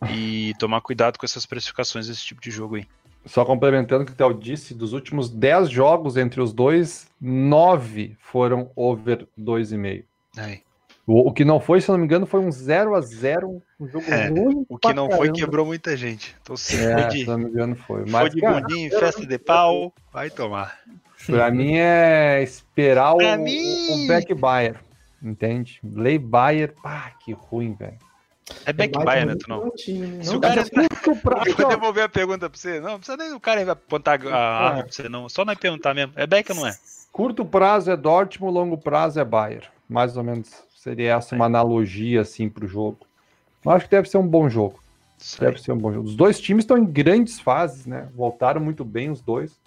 E 0.09 0.53
tomar 0.57 0.81
cuidado 0.81 1.19
com 1.19 1.25
essas 1.25 1.45
precificações 1.45 2.07
desse 2.07 2.25
tipo 2.25 2.41
de 2.41 2.49
jogo 2.49 2.77
aí. 2.77 2.87
Só 3.27 3.43
complementando 3.43 4.03
o 4.03 4.05
que 4.07 4.13
o 4.13 4.15
Theo 4.15 4.33
disse, 4.33 4.73
dos 4.73 4.93
últimos 4.93 5.29
10 5.29 5.69
jogos 5.69 6.17
entre 6.17 6.41
os 6.41 6.53
dois, 6.53 7.07
9 7.19 8.15
foram 8.19 8.71
over 8.75 9.27
2,5. 9.37 10.03
Aí. 10.37 10.61
O, 11.07 11.29
o 11.29 11.31
que 11.31 11.45
não 11.45 11.57
foi, 11.59 11.79
se 11.79 11.89
não 11.89 11.97
me 11.97 12.03
engano, 12.03 12.25
foi 12.25 12.41
um 12.41 12.51
0 12.51 12.93
a 12.93 12.99
0 12.99 13.63
um 13.79 13.87
jogo 13.87 14.05
É, 14.11 14.27
ruim. 14.27 14.65
O 14.67 14.77
que 14.77 14.93
não 14.93 15.05
foi 15.09 15.19
caramba. 15.27 15.33
quebrou 15.39 15.65
muita 15.65 15.95
gente. 15.95 16.35
Então, 16.41 16.57
se 16.57 16.75
É, 16.75 17.01
for 17.01 17.07
de, 17.07 17.19
se 17.21 17.25
não 17.27 17.37
me 17.37 17.45
engano, 17.45 17.75
foi. 17.77 18.03
Mas, 18.09 18.33
de 18.35 18.41
cara, 18.41 18.65
festa 18.99 19.25
de 19.25 19.37
pau, 19.39 19.93
vai 20.11 20.29
tomar. 20.29 20.77
pra 21.25 21.49
mim 21.51 21.75
é 21.77 22.43
esperar 22.43 23.13
o, 23.13 23.37
mim- 23.37 24.03
o 24.03 24.07
back 24.07 24.33
buyer. 24.33 24.75
Entende? 25.23 25.79
Lei 25.81 26.19
buyer, 26.19 26.73
pá, 26.83 27.11
que 27.23 27.31
ruim, 27.31 27.73
velho. 27.73 27.97
É 28.65 28.71
back 28.73 28.93
buyer, 28.97 29.25
né, 29.25 29.35
tu 29.39 29.49
não? 29.49 29.61
É 29.87 29.91
né? 29.91 30.23
Se 30.23 30.35
o 30.35 30.39
cara- 30.41 30.65
pra- 30.65 31.15
prazo, 31.15 31.49
Eu 31.49 31.55
vou 31.55 31.67
devolver 31.69 32.03
a 32.03 32.09
pergunta 32.09 32.49
pra 32.49 32.59
você. 32.59 32.79
Não, 32.81 32.91
não 32.91 32.97
precisa 32.99 33.17
nem 33.17 33.33
o 33.33 33.39
cara 33.39 33.71
apontar 33.71 34.19
a 34.27 34.37
arma 34.37 34.83
pra 34.83 34.91
você, 34.91 35.07
não. 35.07 35.27
Só 35.29 35.45
não 35.45 35.55
perguntar 35.55 35.93
mesmo. 35.93 36.11
É 36.17 36.27
back 36.27 36.51
ou 36.51 36.57
não 36.57 36.67
é? 36.67 36.75
curto 37.13 37.43
prazo 37.45 37.89
é 37.89 37.97
Dortmund, 37.97 38.53
longo 38.53 38.77
prazo 38.77 39.19
é 39.19 39.25
Bayern. 39.25 39.65
Mais 39.89 40.15
ou 40.17 40.23
menos 40.23 40.66
seria 40.87 41.13
essa 41.15 41.35
uma 41.35 41.45
analogia 41.45 42.21
assim 42.21 42.47
pro 42.49 42.67
jogo. 42.67 42.99
Eu 43.65 43.71
acho 43.71 43.85
que 43.85 43.91
deve 43.91 44.09
ser 44.09 44.17
um 44.17 44.27
bom 44.27 44.49
jogo. 44.49 44.79
Aí. 45.39 45.47
Deve 45.47 45.61
ser 45.61 45.71
um 45.71 45.77
bom 45.77 45.91
jogo. 45.91 46.07
Os 46.07 46.15
dois 46.15 46.39
times 46.39 46.63
estão 46.63 46.77
em 46.77 46.85
grandes 46.85 47.39
fases, 47.39 47.85
né? 47.85 48.07
Voltaram 48.15 48.61
muito 48.61 48.85
bem 48.85 49.09
os 49.09 49.19
dois. 49.21 49.59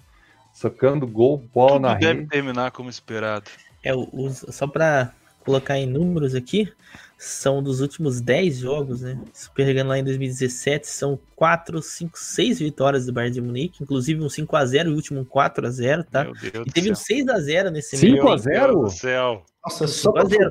Sacando 0.52 1.06
gol, 1.06 1.38
bola 1.52 1.72
Tudo 1.72 1.82
na 1.82 1.94
deve 1.94 2.20
rede. 2.20 2.28
terminar 2.30 2.70
como 2.70 2.88
esperado. 2.88 3.50
É, 3.84 3.94
os, 3.94 4.44
só 4.48 4.66
pra 4.66 5.12
colocar 5.44 5.78
em 5.78 5.86
números 5.86 6.34
aqui, 6.34 6.70
são 7.18 7.62
dos 7.62 7.80
últimos 7.80 8.20
10 8.20 8.58
jogos, 8.58 9.00
né? 9.02 9.18
Superligando 9.32 9.88
lá 9.88 9.98
em 9.98 10.04
2017, 10.04 10.86
são 10.86 11.18
4, 11.36 11.80
5, 11.82 12.18
6 12.18 12.58
vitórias 12.60 13.06
do 13.06 13.12
Bayern 13.12 13.34
de 13.34 13.40
Munique, 13.40 13.82
inclusive 13.82 14.22
um 14.22 14.26
5x0 14.28 14.86
e 14.86 14.88
o 14.88 14.94
último 14.94 15.20
um 15.20 15.24
4x0, 15.24 16.04
tá? 16.10 16.24
Meu 16.24 16.34
Deus 16.34 16.66
E 16.66 16.70
teve 16.72 16.88
do 16.88 16.92
um 16.92 16.96
céu. 16.96 17.16
6x0 17.18 17.70
nesse 17.70 17.96
Cinco 17.96 18.12
meio 18.12 18.22
a 18.28 18.36
tempo. 18.36 18.38
zero? 18.38 18.72
Meu 18.72 18.80
Deus 18.82 18.94
do 18.94 18.98
céu. 18.98 19.44
Nossa, 19.64 19.86
só 19.86 20.10
pra 20.12 20.24
5x0. 20.24 20.50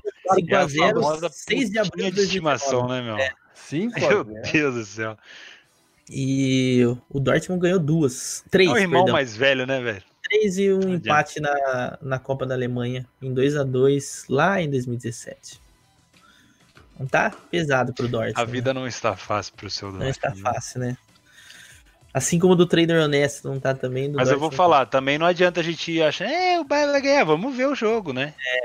É 0.52 0.56
a 0.56 0.66
5x0, 0.66 0.94
famosa 0.94 1.30
6 1.30 1.72
de 1.72 1.80
abril 1.80 2.12
de 2.12 2.22
estimação, 2.22 2.88
2019. 2.88 2.94
né, 2.94 3.02
meu? 3.28 3.36
5 3.56 3.98
a 3.98 4.00
Meu 4.10 4.24
0. 4.24 4.52
Deus 4.52 4.76
do 4.76 4.86
céu. 4.86 5.18
E 6.10 6.84
o 7.10 7.20
Dortmund 7.20 7.62
ganhou 7.62 7.80
duas. 7.80 8.44
Três, 8.50 8.70
É 8.70 8.74
o 8.74 8.78
irmão 8.78 9.02
perdão. 9.02 9.14
mais 9.14 9.36
velho, 9.36 9.66
né, 9.68 9.80
velho? 9.82 10.04
Três 10.24 10.58
e 10.58 10.72
um 10.72 10.94
empate 10.96 11.40
na, 11.40 11.98
na 12.02 12.20
Copa 12.20 12.46
da 12.46 12.54
Alemanha 12.56 13.08
em 13.22 13.34
2 13.34 13.56
a 13.56 13.64
2 13.64 14.26
lá 14.30 14.62
em 14.62 14.70
2017. 14.70 15.60
Não 17.00 17.08
tá 17.08 17.32
pesado 17.50 17.94
pro 17.94 18.08
Dortmund. 18.08 18.40
A 18.40 18.46
vida 18.46 18.74
não 18.74 18.88
está 18.88 19.16
fácil 19.16 19.54
pro 19.56 19.70
seu 19.70 19.92
né? 19.92 20.00
não 20.00 20.08
está 20.10 20.28
Dortmund, 20.30 20.44
né? 20.48 20.54
fácil, 20.54 20.80
né? 20.82 20.98
Assim 22.20 22.38
como 22.38 22.54
do 22.54 22.66
trader 22.66 23.02
honesto 23.02 23.48
não 23.48 23.62
tá 23.62 23.74
também. 23.74 24.12
do 24.12 24.18
Mas 24.18 24.30
eu 24.30 24.38
vou 24.38 24.52
falar, 24.52 24.86
também 24.88 25.18
não 25.18 25.26
adianta 25.26 25.62
a 25.62 25.64
gente 25.64 25.90
ir 25.90 26.04
achando, 26.04 26.30
é, 26.32 26.60
o 26.60 26.66
Bayern 26.66 26.92
vai 26.92 27.02
ganhar, 27.02 27.24
vamos 27.24 27.56
ver 27.56 27.66
o 27.66 27.74
jogo, 27.76 28.12
né? 28.12 28.34
É. 28.46 28.60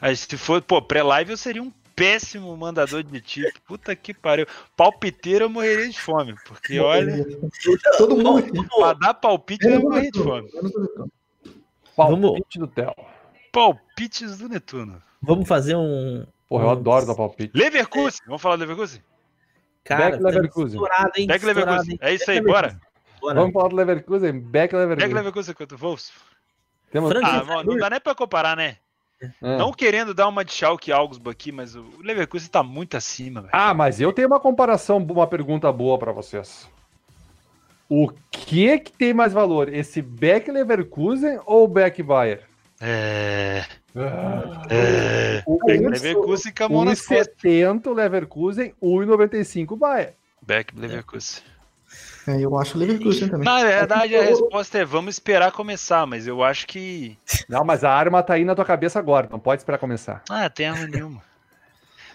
Aí, 0.00 0.16
se 0.16 0.36
for, 0.36 0.60
pô, 0.60 0.82
pré-live 0.82 1.30
eu 1.30 1.36
seria 1.36 1.62
um 1.62 1.70
péssimo 1.94 2.54
mandador 2.56 3.04
de 3.04 3.20
tipo. 3.20 3.48
Puta 3.64 3.94
que 3.94 4.12
pariu. 4.12 4.44
Palpiteiro 4.76 5.44
eu 5.44 5.48
morreria 5.48 5.88
de 5.88 6.00
fome, 6.00 6.34
porque 6.46 6.80
olha, 6.80 7.24
Todo 7.96 8.16
mundo 8.16 8.66
pra 8.76 8.92
dar 8.94 9.14
palpite 9.14 9.64
eu 9.68 9.80
morreria 9.80 10.10
de 10.10 10.20
fome. 10.22 10.50
Palpite 11.96 12.58
do 12.58 12.66
Theo. 12.66 12.92
Palpites 13.52 14.38
do 14.38 14.48
Netuno. 14.48 15.00
Vamos 15.22 15.46
fazer 15.48 15.76
um. 15.76 16.26
Porra, 16.48 16.64
eu 16.64 16.68
um- 16.68 16.72
adoro 16.72 17.06
dar 17.06 17.14
palpite. 17.14 17.52
Leverkusen, 17.56 18.20
vamos 18.26 18.42
falar 18.42 18.56
do 18.56 18.60
Leverkusen? 18.60 19.00
Cara, 19.84 20.10
Beck 20.10 20.22
tá 20.22 20.28
Leverkusen. 20.28 20.66
estourado, 20.66 21.12
hein? 21.16 21.26
Beck 21.28 21.36
Estourado, 21.46 21.70
Leverkusen. 21.70 21.92
hein? 21.92 21.98
É 22.02 22.14
isso 22.14 22.30
aí, 22.30 22.40
Beck 22.40 22.46
bora. 22.52 22.80
Leverkusen. 23.26 23.34
Bora. 23.34 23.34
Vamos 23.34 23.52
falar 23.52 23.68
do 23.68 23.76
Leverkusen, 23.76 24.32
Beck 24.32 24.50
Beck 24.50 24.74
Leverkusen. 24.74 25.14
Leverkusen 25.14 25.54
contra 25.54 25.76
o 25.76 25.80
Wolves. 25.80 26.12
Temos... 26.90 27.12
Ah, 27.22 27.44
mano, 27.44 27.72
não 27.72 27.78
dá 27.78 27.90
nem 27.90 28.00
pra 28.00 28.14
comparar, 28.14 28.56
né? 28.56 28.76
É. 29.42 29.56
Não 29.56 29.72
querendo 29.72 30.12
dar 30.12 30.28
uma 30.28 30.44
de 30.44 30.52
Schalke 30.52 30.92
Augsburg 30.92 31.30
aqui, 31.30 31.50
mas 31.50 31.74
o 31.74 31.84
Leverkusen 32.02 32.50
tá 32.50 32.62
muito 32.62 32.96
acima, 32.96 33.40
velho. 33.40 33.50
Ah, 33.52 33.72
mas 33.72 34.00
eu 34.00 34.12
tenho 34.12 34.28
uma 34.28 34.38
comparação, 34.38 34.98
uma 34.98 35.26
pergunta 35.26 35.72
boa 35.72 35.98
pra 35.98 36.12
vocês. 36.12 36.68
O 37.88 38.10
que 38.30 38.78
que 38.78 38.92
tem 38.92 39.14
mais 39.14 39.32
valor, 39.32 39.72
esse 39.72 40.02
Beck 40.02 40.50
Leverkusen 40.50 41.40
ou 41.46 41.64
o 41.64 41.68
Beck 41.68 42.02
Bayer? 42.02 42.42
É. 42.80 43.64
Ah. 43.96 44.66
É. 44.68 45.42
O 45.46 45.58
Beck 45.64 45.86
Leverkusen 45.86 46.52
com 46.52 46.64
a 46.64 46.68
mão 46.68 46.84
nas 46.84 47.00
costas. 47.00 47.34
1,70 47.42 47.94
Leverkusen, 47.94 48.74
1,95 48.82 49.78
Bayer. 49.78 50.14
Beck 50.42 50.78
Leverkusen. 50.78 51.42
É, 51.42 51.55
eu 52.28 52.58
acho 52.58 52.76
o 52.76 52.80
Leverkusen 52.80 53.28
também. 53.28 53.44
Na 53.44 53.62
verdade, 53.64 54.16
a 54.16 54.22
resposta 54.22 54.78
é 54.78 54.84
vamos 54.84 55.14
esperar 55.14 55.52
começar, 55.52 56.06
mas 56.06 56.26
eu 56.26 56.42
acho 56.42 56.66
que. 56.66 57.16
Não, 57.48 57.64
mas 57.64 57.84
a 57.84 57.90
arma 57.90 58.22
tá 58.22 58.34
aí 58.34 58.44
na 58.44 58.54
tua 58.54 58.64
cabeça 58.64 58.98
agora, 58.98 59.28
não 59.30 59.38
pode 59.38 59.60
esperar 59.62 59.78
começar. 59.78 60.22
Ah, 60.28 60.48
tem 60.50 60.66
arma 60.66 60.86
nenhuma. 60.86 61.22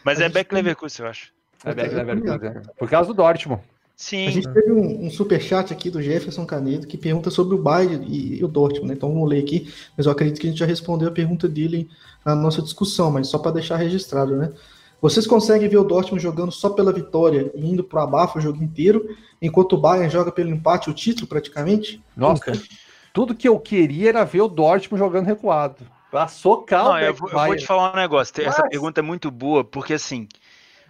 Mas 0.03 0.19
A 0.19 0.25
é 0.25 0.29
Beck 0.29 0.49
tem- 0.49 0.57
Leverkusen, 0.57 1.05
eu 1.05 1.09
acho. 1.09 1.31
É 1.63 1.73
Beck 1.73 1.93
Leverkusen. 1.93 2.61
Por 2.77 2.89
causa 2.89 3.07
do 3.07 3.13
Dortmund. 3.13 3.61
A 3.61 4.03
Sim. 4.03 4.31
gente 4.31 4.49
teve 4.51 4.71
um, 4.71 5.05
um 5.05 5.11
superchat 5.11 5.71
aqui 5.71 5.91
do 5.91 6.01
Jefferson 6.01 6.43
Canedo 6.43 6.87
que 6.87 6.97
pergunta 6.97 7.29
sobre 7.29 7.53
o 7.53 7.61
Bayern 7.61 8.03
e, 8.07 8.39
e 8.39 8.43
o 8.43 8.47
Dortmund, 8.47 8.87
né? 8.87 8.93
Então 8.95 9.13
vamos 9.13 9.29
ler 9.29 9.43
aqui, 9.43 9.71
mas 9.95 10.07
eu 10.07 10.11
acredito 10.11 10.41
que 10.41 10.47
a 10.47 10.49
gente 10.49 10.59
já 10.59 10.65
respondeu 10.65 11.07
a 11.07 11.11
pergunta 11.11 11.47
dele 11.47 11.87
na 12.25 12.33
nossa 12.35 12.63
discussão, 12.63 13.11
mas 13.11 13.27
só 13.27 13.37
para 13.37 13.51
deixar 13.51 13.75
registrado, 13.77 14.35
né? 14.35 14.51
Vocês 15.01 15.25
conseguem 15.25 15.67
ver 15.67 15.77
o 15.77 15.83
Dortmund 15.83 16.21
jogando 16.21 16.51
só 16.51 16.69
pela 16.69 16.93
vitória 16.93 17.51
e 17.55 17.65
indo 17.65 17.83
pro 17.83 17.99
abafo 17.99 18.37
o 18.37 18.41
jogo 18.41 18.63
inteiro, 18.63 19.15
enquanto 19.41 19.73
o 19.73 19.77
Bayern 19.77 20.09
joga 20.11 20.31
pelo 20.31 20.49
empate 20.51 20.89
o 20.89 20.93
título 20.93 21.25
praticamente? 21.27 21.99
Nossa, 22.15 22.51
Nunca. 22.51 22.63
tudo 23.11 23.33
que 23.35 23.47
eu 23.47 23.59
queria 23.59 24.09
era 24.09 24.23
ver 24.23 24.41
o 24.41 24.47
Dortmund 24.47 24.99
jogando 24.99 25.25
recuado. 25.25 25.77
Não, 26.83 26.91
o 26.91 26.99
eu 26.99 27.13
vou, 27.15 27.29
eu 27.29 27.35
vou 27.47 27.55
te 27.55 27.65
falar 27.65 27.93
um 27.93 27.95
negócio. 27.95 28.33
Essa 28.41 28.61
Mas- 28.61 28.69
pergunta 28.69 28.99
é 28.99 29.03
muito 29.03 29.31
boa, 29.31 29.63
porque 29.63 29.93
assim, 29.93 30.27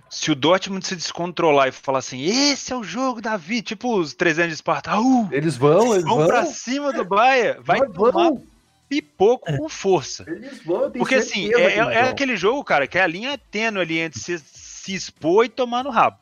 se 0.09 0.29
o 0.29 0.35
Dortmund 0.35 0.85
se 0.85 0.95
descontrolar 0.95 1.69
e 1.69 1.71
falar 1.71 1.99
assim, 1.99 2.21
esse 2.23 2.73
é 2.73 2.75
o 2.75 2.83
jogo 2.83 3.21
da 3.21 3.38
vida, 3.38 3.61
tipo 3.67 3.95
os 3.97 4.13
300 4.13 4.49
de 4.49 4.55
Esparta, 4.55 4.99
uh, 4.99 5.29
Eles 5.31 5.55
vão, 5.55 5.93
eles 5.93 6.03
vão 6.03 6.17
vão. 6.17 6.27
pra 6.27 6.45
cima 6.47 6.91
do 6.91 7.05
Bayern, 7.05 7.61
vai 7.63 7.79
Mas 7.79 7.91
tomar 7.93 8.11
vão. 8.11 8.43
Pipoco 8.91 9.55
com 9.55 9.69
força. 9.69 10.26
Eles 10.27 10.61
vão, 10.65 10.91
Porque 10.91 11.15
assim, 11.15 11.47
é, 11.47 11.53
que 11.53 11.61
é- 11.61 11.76
é 11.77 12.01
aquele 12.09 12.35
jogo, 12.35 12.61
cara, 12.61 12.85
que 12.85 12.97
é 12.97 13.01
a 13.01 13.07
linha 13.07 13.38
tênue 13.38 13.81
ali 13.81 13.99
entre 13.99 14.19
se, 14.19 14.38
se 14.38 14.93
expor 14.93 15.45
e 15.45 15.49
tomar 15.49 15.81
no 15.84 15.89
rabo. 15.89 16.18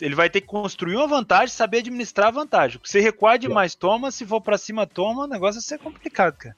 Ele 0.00 0.14
vai 0.14 0.30
ter 0.30 0.40
que 0.40 0.46
construir 0.46 0.96
uma 0.96 1.06
vantagem, 1.06 1.48
saber 1.48 1.78
administrar 1.78 2.28
a 2.28 2.30
vantagem. 2.30 2.80
Se 2.84 3.00
recuar 3.00 3.36
demais, 3.38 3.74
toma. 3.74 4.10
Se 4.10 4.24
for 4.24 4.40
pra 4.40 4.56
cima, 4.56 4.86
toma. 4.86 5.24
O 5.24 5.26
negócio 5.26 5.60
vai 5.60 5.66
ser 5.66 5.78
complicado, 5.78 6.36
cara. 6.38 6.56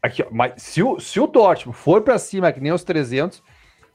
Aqui, 0.00 0.24
mas 0.30 0.52
se 0.62 0.80
o, 0.80 1.00
se 1.00 1.18
o 1.18 1.26
Dortmund 1.26 1.76
for 1.76 2.00
pra 2.02 2.16
cima, 2.16 2.52
que 2.52 2.60
nem 2.60 2.70
os 2.70 2.84
300, 2.84 3.42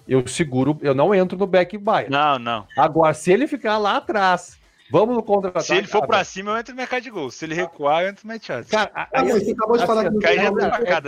eu 0.05 0.27
seguro, 0.27 0.77
eu 0.81 0.93
não 0.93 1.15
entro 1.15 1.37
no 1.37 1.47
back 1.47 1.77
Bayern. 1.77 2.11
Não, 2.11 2.37
não. 2.37 2.67
Agora, 2.77 3.13
se 3.13 3.31
ele 3.31 3.47
ficar 3.47 3.77
lá 3.77 3.95
atrás, 3.97 4.57
vamos 4.91 5.15
no 5.15 5.23
contra-ataque. 5.23 5.65
Se 5.67 5.75
ele 5.75 5.87
for 5.87 6.05
pra 6.05 6.23
cima, 6.23 6.51
eu 6.51 6.57
entro 6.57 6.73
no 6.73 6.77
mercado 6.77 7.01
de 7.03 7.09
gol. 7.09 7.29
Se 7.31 7.45
ele 7.45 7.53
recuar, 7.55 8.03
eu 8.03 8.09
entro 8.09 8.27
no 8.27 8.33
match 8.33 8.47
Cara, 8.69 8.91
a- 8.93 9.01
Ah, 9.03 9.09
aí, 9.21 9.31
você 9.31 9.51
acabou 9.51 9.77
de 9.77 9.83
assim, 9.83 9.87
falar 9.87 10.03
que 10.11 10.25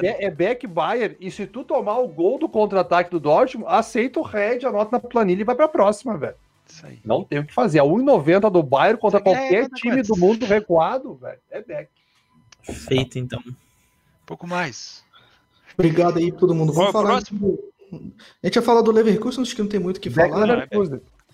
é, 0.05 0.25
é 0.25 0.31
back 0.31 0.65
Bayern, 0.67 1.15
e 1.19 1.29
se 1.31 1.45
tu 1.47 1.63
tomar 1.63 1.97
o 1.99 2.07
gol 2.07 2.37
do 2.39 2.49
contra-ataque 2.49 3.09
do 3.11 3.19
Dortmund, 3.19 3.69
aceita 3.71 4.19
o 4.19 4.23
red, 4.23 4.65
anota 4.65 4.89
na 4.93 4.99
planilha 4.99 5.41
e 5.41 5.45
vai 5.45 5.55
pra 5.55 5.67
próxima, 5.67 6.17
velho. 6.17 6.35
Isso 6.67 6.85
aí. 6.85 6.99
Não 7.05 7.23
tem 7.23 7.39
o 7.39 7.45
que 7.45 7.53
fazer. 7.53 7.79
A 7.79 7.83
1,90 7.83 8.49
do 8.49 8.61
Bayern 8.61 8.99
contra 8.99 9.19
é 9.19 9.23
qualquer 9.23 9.61
nada 9.63 9.75
time 9.75 10.01
do 10.01 10.17
mundo 10.17 10.45
recuado, 10.45 11.15
velho. 11.15 11.39
É 11.49 11.61
back. 11.61 11.89
Feito, 12.61 13.17
então. 13.17 13.39
Um 13.47 13.53
pouco 14.25 14.45
mais. 14.45 15.05
Obrigado 15.73 16.17
aí 16.17 16.29
pra 16.31 16.39
todo 16.41 16.53
mundo. 16.53 16.73
Vamos 16.73 16.91
Qual 16.91 17.03
é 17.03 17.05
o 17.05 17.07
falar. 17.09 17.21
do- 17.31 17.71
A 18.43 18.47
gente 18.47 18.55
vai 18.55 18.63
falar 18.63 18.81
do 18.81 18.91
Leverkusen, 18.91 19.41
acho 19.43 19.55
que 19.55 19.61
não 19.61 19.69
tem 19.69 19.79
muito 19.79 19.97
o 19.97 19.99
que 20.01 20.09
Back 20.09 20.29
falar. 20.29 20.47
né? 20.47 20.67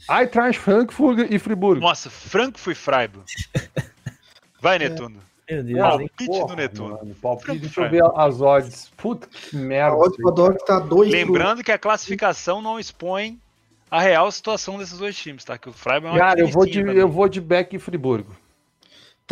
Eintracht 0.07 0.59
Frankfurt 0.59 1.31
e 1.31 1.39
Friburgo. 1.39 1.81
Nossa, 1.81 2.09
Frankfurt 2.09 2.75
e 2.75 2.79
Freiburg. 2.79 3.25
Vai, 4.59 4.79
Netuno. 4.79 5.19
Meu 5.49 5.63
Deus? 5.63 5.79
Palpite 5.79 6.25
porra, 6.25 6.47
do 6.47 6.55
Netuno. 6.55 6.89
mano, 6.89 7.15
palpite, 7.15 7.59
deixa 7.59 7.81
eu 7.81 7.89
ver 7.89 8.03
as 8.15 8.41
odds. 8.41 8.91
Puta 8.95 9.27
que 9.27 9.55
merda. 9.55 9.95
A 9.95 9.97
odd 9.97 10.17
do 10.17 10.31
Dog 10.31 10.57
tá 10.65 10.79
2 10.79 11.11
Lembrando 11.11 11.63
que 11.63 11.71
a 11.71 11.77
classificação 11.77 12.61
não 12.61 12.79
expõe 12.79 13.39
a 13.91 14.01
real 14.01 14.31
situação 14.31 14.77
desses 14.77 14.97
dois 14.97 15.15
times, 15.15 15.43
tá? 15.43 15.57
Que 15.57 15.69
o 15.69 15.73
Freiburg 15.73 16.07
é 16.07 16.11
uma 16.11 16.19
Cara, 16.19 16.39
eu 16.39 16.47
vou, 16.47 16.65
de, 16.65 16.71
criancinha 16.71 16.99
eu 16.99 17.09
vou 17.09 17.27
de 17.27 17.41
Beck 17.41 17.75
e 17.75 17.79
Friburgo. 17.79 18.35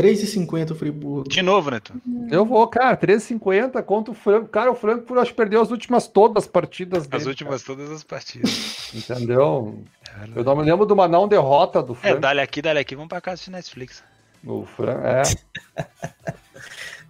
3,50 0.01 0.71
o 0.71 0.75
Friburgo. 0.75 1.29
De 1.29 1.41
novo, 1.41 1.69
Netuno. 1.71 2.01
Eu 2.29 2.45
vou, 2.45 2.65
cara, 2.67 2.95
3,50 2.97 3.81
contra 3.83 4.11
o 4.11 4.15
Franco. 4.15 4.47
Cara, 4.47 4.71
o 4.71 4.75
Franco 4.75 5.17
acho 5.19 5.31
que 5.31 5.37
perdeu 5.37 5.61
as 5.61 5.69
últimas 5.71 6.07
todas 6.07 6.43
as 6.45 6.49
partidas 6.49 7.03
As 7.03 7.07
dele. 7.07 7.25
últimas 7.29 7.63
todas 7.63 7.91
as 7.91 8.03
partidas. 8.03 8.89
cara, 9.07 9.19
entendeu? 9.19 9.83
Eu 10.35 10.43
não 10.43 10.55
me 10.55 10.63
lembro 10.63 10.85
de 10.85 10.93
uma 10.93 11.07
não 11.07 11.27
derrota 11.27 11.81
do 11.83 11.93
É, 11.93 11.95
Franco. 11.95 12.19
dale 12.19 12.41
aqui, 12.41 12.61
dale 12.61 12.79
aqui, 12.79 12.95
vamos 12.95 13.09
pra 13.09 13.21
casa 13.21 13.43
de 13.43 13.51
Netflix. 13.51 14.03
O 14.43 14.65
Fran- 14.65 15.01
é. 15.03 15.21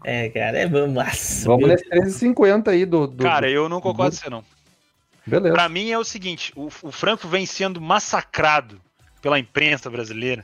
É, 0.03 0.29
cara, 0.29 0.57
é 0.57 0.67
massa. 0.87 1.45
Vamos 1.47 1.69
nesse 1.69 1.87
13,50 1.89 2.69
aí 2.69 2.85
do. 2.85 3.05
do 3.05 3.23
Cara, 3.23 3.47
eu 3.49 3.69
não 3.69 3.79
concordo 3.79 4.15
com 4.15 4.21
você, 4.23 4.29
não. 4.31 4.43
Beleza. 5.25 5.53
Pra 5.53 5.69
mim 5.69 5.91
é 5.91 5.97
o 5.99 6.03
seguinte, 6.03 6.51
o, 6.55 6.69
o 6.81 6.91
Franco 6.91 7.27
vem 7.27 7.45
sendo 7.45 7.79
massacrado 7.79 8.81
pela 9.21 9.37
imprensa 9.37 9.89
brasileira. 9.91 10.43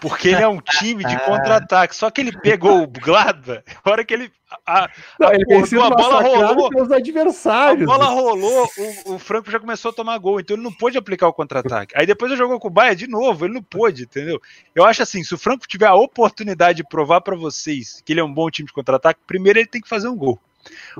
Porque 0.00 0.28
ele 0.28 0.42
é 0.42 0.48
um 0.48 0.60
time 0.60 1.04
de 1.04 1.18
contra-ataque. 1.24 1.94
Só 1.94 2.10
que 2.10 2.20
ele 2.20 2.32
pegou 2.32 2.82
o 2.82 2.86
Gladbach, 2.86 3.62
a 3.84 3.90
hora 3.90 4.04
que 4.04 4.12
ele. 4.12 4.32
A, 4.66 4.84
a, 4.84 4.90
Não, 5.18 5.32
ele 5.32 5.66
sido 5.66 5.82
a 5.82 5.90
bola 5.90 6.20
rolou, 6.20 6.68
pelos 6.68 6.90
a 6.90 6.96
adversários. 6.96 7.86
bola 7.86 8.06
rolou, 8.06 8.68
o, 9.06 9.14
o 9.14 9.18
Franco 9.18 9.50
já 9.50 9.58
começou 9.58 9.90
a 9.90 9.94
tomar 9.94 10.18
gol, 10.18 10.40
então 10.40 10.56
ele 10.56 10.62
não 10.62 10.72
pôde 10.72 10.98
aplicar 10.98 11.28
o 11.28 11.32
contra-ataque. 11.32 11.94
Aí 11.96 12.04
depois 12.04 12.30
ele 12.30 12.38
jogou 12.38 12.58
com 12.60 12.68
o 12.68 12.70
Bahia 12.70 12.94
de 12.94 13.06
novo, 13.06 13.46
ele 13.46 13.54
não 13.54 13.62
pôde, 13.62 14.02
entendeu? 14.02 14.40
Eu 14.74 14.84
acho 14.84 15.02
assim, 15.02 15.22
se 15.24 15.34
o 15.34 15.38
Franco 15.38 15.66
tiver 15.66 15.86
a 15.86 15.94
oportunidade 15.94 16.78
de 16.78 16.84
provar 16.84 17.20
pra 17.20 17.36
vocês 17.36 18.02
que 18.04 18.12
ele 18.12 18.20
é 18.20 18.24
um 18.24 18.32
bom 18.32 18.50
time 18.50 18.66
de 18.66 18.72
contra-ataque, 18.72 19.20
primeiro 19.26 19.58
ele 19.58 19.66
tem 19.66 19.80
que 19.80 19.88
fazer 19.88 20.08
um 20.08 20.16
gol. 20.16 20.38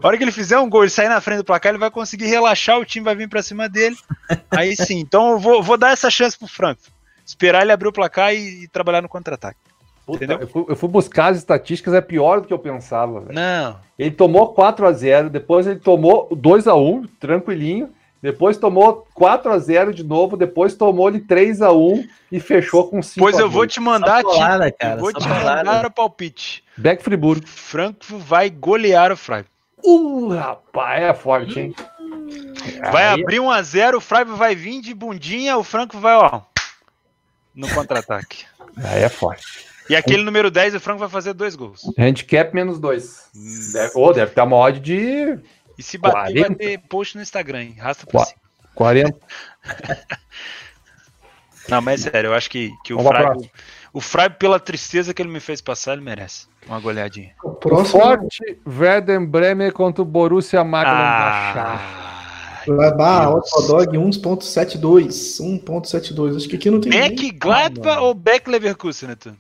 A 0.03 0.07
hora 0.07 0.17
que 0.17 0.25
ele 0.25 0.33
fizer 0.33 0.59
um 0.59 0.69
gol 0.69 0.85
e 0.85 0.91
sair 0.91 1.09
na 1.09 1.21
frente 1.21 1.39
do 1.39 1.45
placar, 1.45 1.71
ele 1.71 1.79
vai 1.79 1.91
conseguir 1.91 2.27
relaxar, 2.27 2.79
o 2.79 2.85
time 2.85 3.05
vai 3.05 3.15
vir 3.15 3.29
pra 3.29 3.43
cima 3.43 3.69
dele. 3.69 3.97
Aí 4.51 4.75
sim, 4.75 4.99
então 4.99 5.33
eu 5.33 5.39
vou, 5.39 5.63
vou 5.63 5.77
dar 5.77 5.91
essa 5.91 6.11
chance 6.11 6.39
pro 6.39 6.49
Franco. 6.49 6.81
Esperar 7.33 7.63
ele 7.63 7.73
abrir 7.73 7.89
o 7.89 7.93
placar 7.93 8.35
e, 8.35 8.65
e 8.65 8.69
trabalhar 8.69 9.01
no 9.01 9.09
contra-ataque. 9.09 9.59
Puta, 10.05 10.19
entendeu? 10.25 10.39
eu, 10.43 10.47
fui, 10.49 10.65
eu 10.69 10.77
fui 10.77 10.89
buscar 10.89 11.29
as 11.33 11.39
estatísticas, 11.39 11.95
é 11.95 12.01
pior 12.03 12.41
do 12.43 12.47
que 12.47 12.53
eu 12.53 12.59
pensava. 12.59 13.21
velho. 13.21 13.35
Não. 13.35 13.77
Ele 13.99 14.11
tomou 14.11 14.53
4 14.53 14.87
a 14.87 14.93
0 14.93 15.31
depois 15.31 15.67
ele 15.67 15.81
tomou 15.81 16.29
2 16.31 16.69
a 16.69 16.75
1 16.75 17.07
tranquilinho. 17.19 17.89
Depois 18.21 18.57
tomou 18.59 19.07
4 19.15 19.51
a 19.51 19.59
0 19.59 19.95
de 19.95 20.05
novo, 20.05 20.37
depois 20.37 20.75
tomou 20.77 21.09
ele 21.09 21.21
3 21.21 21.63
a 21.63 21.73
1 21.73 22.07
e 22.31 22.39
fechou 22.39 22.87
com 22.89 23.03
5 23.03 23.19
Pois 23.25 23.37
a 23.37 23.41
eu 23.41 23.49
vou 23.51 23.63
2. 23.63 23.73
te 23.73 23.81
mandar, 23.81 24.23
Tito, 24.23 24.39
cara, 24.39 24.97
vou 24.97 25.13
te 25.13 25.27
mandar 25.27 25.87
o 25.87 25.91
palpite. 25.91 26.63
Beck 26.77 27.03
Friburgo. 27.03 27.47
Franco 27.47 28.19
vai 28.19 28.51
golear 28.51 29.11
o 29.11 29.17
Freiburg. 29.17 29.49
Uh, 29.85 30.29
rapaz, 30.29 31.03
é 31.03 31.15
forte, 31.15 31.59
hein? 31.59 31.75
Vai 32.93 33.09
Aí- 33.09 33.21
abrir 33.23 33.41
1x0, 33.41 33.97
o 33.97 34.01
Freiburg 34.01 34.39
vai 34.39 34.55
vir 34.55 34.81
de 34.81 34.95
bundinha, 34.95 35.57
o 35.57 35.65
Franco 35.65 35.99
vai, 35.99 36.15
ó, 36.15 36.43
no 37.55 37.69
contra-ataque. 37.69 38.45
Aí 38.77 39.03
é 39.03 39.09
forte. 39.09 39.45
E 39.91 39.97
aquele 39.97 40.23
número 40.23 40.51
10, 40.51 40.77
o 40.77 40.81
Franco 40.81 41.01
vai 41.01 41.09
fazer 41.09 41.33
dois 41.33 41.55
gols. 41.55 41.83
Handicap 41.99 42.55
menos 42.55 42.79
2. 42.79 43.31
Deve, 43.73 43.93
oh, 43.95 44.13
deve 44.13 44.33
ter 44.33 44.41
uma 44.41 44.57
odd 44.57 44.81
de 44.81 45.39
E 45.77 45.83
se 45.83 45.99
bater, 45.99 46.15
vai 46.15 46.33
40? 46.33 46.55
ter 46.55 46.79
post 46.89 47.17
no 47.17 47.23
Instagram, 47.23 47.63
hein? 47.63 47.77
Rasta 47.79 48.07
pra 48.07 48.25
cima. 48.25 48.41
40. 48.75 49.19
Não, 51.69 51.81
mas 51.81 52.07
é 52.07 52.11
sério, 52.11 52.29
eu 52.29 52.35
acho 52.35 52.51
que, 52.51 52.73
que 52.85 52.93
o 52.93 52.99
Freiburg, 52.99 53.51
o 53.93 54.01
Freiburg, 54.01 54.39
pela 54.39 54.59
tristeza 54.59 55.15
que 55.15 55.23
ele 55.23 55.31
me 55.31 55.41
fez 55.41 55.61
passar, 55.61 55.93
ele 55.93 56.03
merece 56.03 56.47
uma 56.67 56.81
goleadinha. 56.81 57.35
O 57.43 57.53
próximo 57.53 58.01
forte 58.01 58.59
Werder 58.67 59.25
Bremen 59.27 59.71
contra 59.71 60.03
o 60.03 60.05
Borussia 60.05 60.65
Mönchengladbach. 60.65 61.59
Ah, 61.59 62.12
do 62.67 63.67
Dog 63.67 63.97
1.72. 63.97 65.41
1.72. 65.65 66.37
Acho 66.37 66.49
que 66.49 66.57
aqui 66.57 66.71
não 66.71 66.81
tem 66.81 66.91
Beck 66.91 67.31
Gladbach 67.33 68.01
ou 68.03 68.15
Beck 68.15 68.49
Leverkusen, 68.49 69.09
né, 69.11 69.17
tu? 69.19 69.35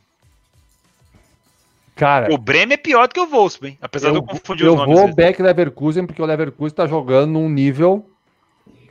Cara, 1.94 2.32
O 2.32 2.38
Bremen 2.38 2.74
é 2.74 2.76
pior 2.78 3.06
do 3.06 3.14
que 3.14 3.20
o 3.20 3.26
Wolfsburg, 3.26 3.72
hein? 3.72 3.78
Apesar 3.80 4.10
de 4.10 4.16
eu 4.16 4.22
eu, 4.22 4.26
confundir 4.26 4.66
eu 4.66 4.72
os 4.72 4.78
nomes. 4.78 4.94
vou 4.94 5.02
vezes. 5.04 5.14
Beck 5.16 5.40
Leverkusen 5.42 6.06
porque 6.06 6.22
o 6.22 6.26
Leverkusen 6.26 6.74
tá 6.74 6.86
jogando 6.86 7.32
num 7.32 7.48
nível 7.48 8.06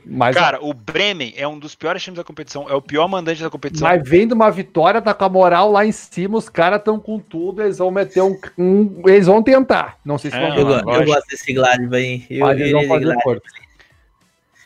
mais 0.04 0.34
Cara, 0.34 0.58
o 0.64 0.74
Bremen 0.74 1.32
é 1.36 1.46
um 1.46 1.58
dos 1.58 1.74
piores 1.76 2.02
times 2.02 2.16
da 2.18 2.24
competição, 2.24 2.68
é 2.68 2.74
o 2.74 2.82
pior 2.82 3.06
mandante 3.06 3.40
da 3.42 3.48
competição. 3.50 3.86
Mas 3.86 4.02
vem 4.08 4.26
de 4.26 4.34
uma 4.34 4.50
vitória, 4.50 5.00
tá 5.00 5.14
com 5.14 5.24
a 5.24 5.28
moral 5.28 5.70
lá 5.70 5.86
em 5.86 5.92
cima, 5.92 6.38
os 6.38 6.48
caras 6.48 6.80
estão 6.80 6.98
com 6.98 7.20
tudo, 7.20 7.62
eles 7.62 7.78
vão 7.78 7.90
meter 7.90 8.20
um, 8.22 8.36
um- 8.58 9.02
Eles 9.06 9.26
vão 9.26 9.42
tentar. 9.42 9.98
Não 10.04 10.18
sei 10.18 10.30
se 10.32 10.36
É, 10.36 10.40
vão 10.40 10.56
Eu, 10.58 10.68
eu 11.00 11.04
gosto 11.04 11.26
desse 11.28 11.52
Gladbach, 11.52 12.02
hein? 12.02 12.26
Eu, 12.28 12.46
mas 12.46 12.60
eu 12.60 12.66
eles 12.66 12.88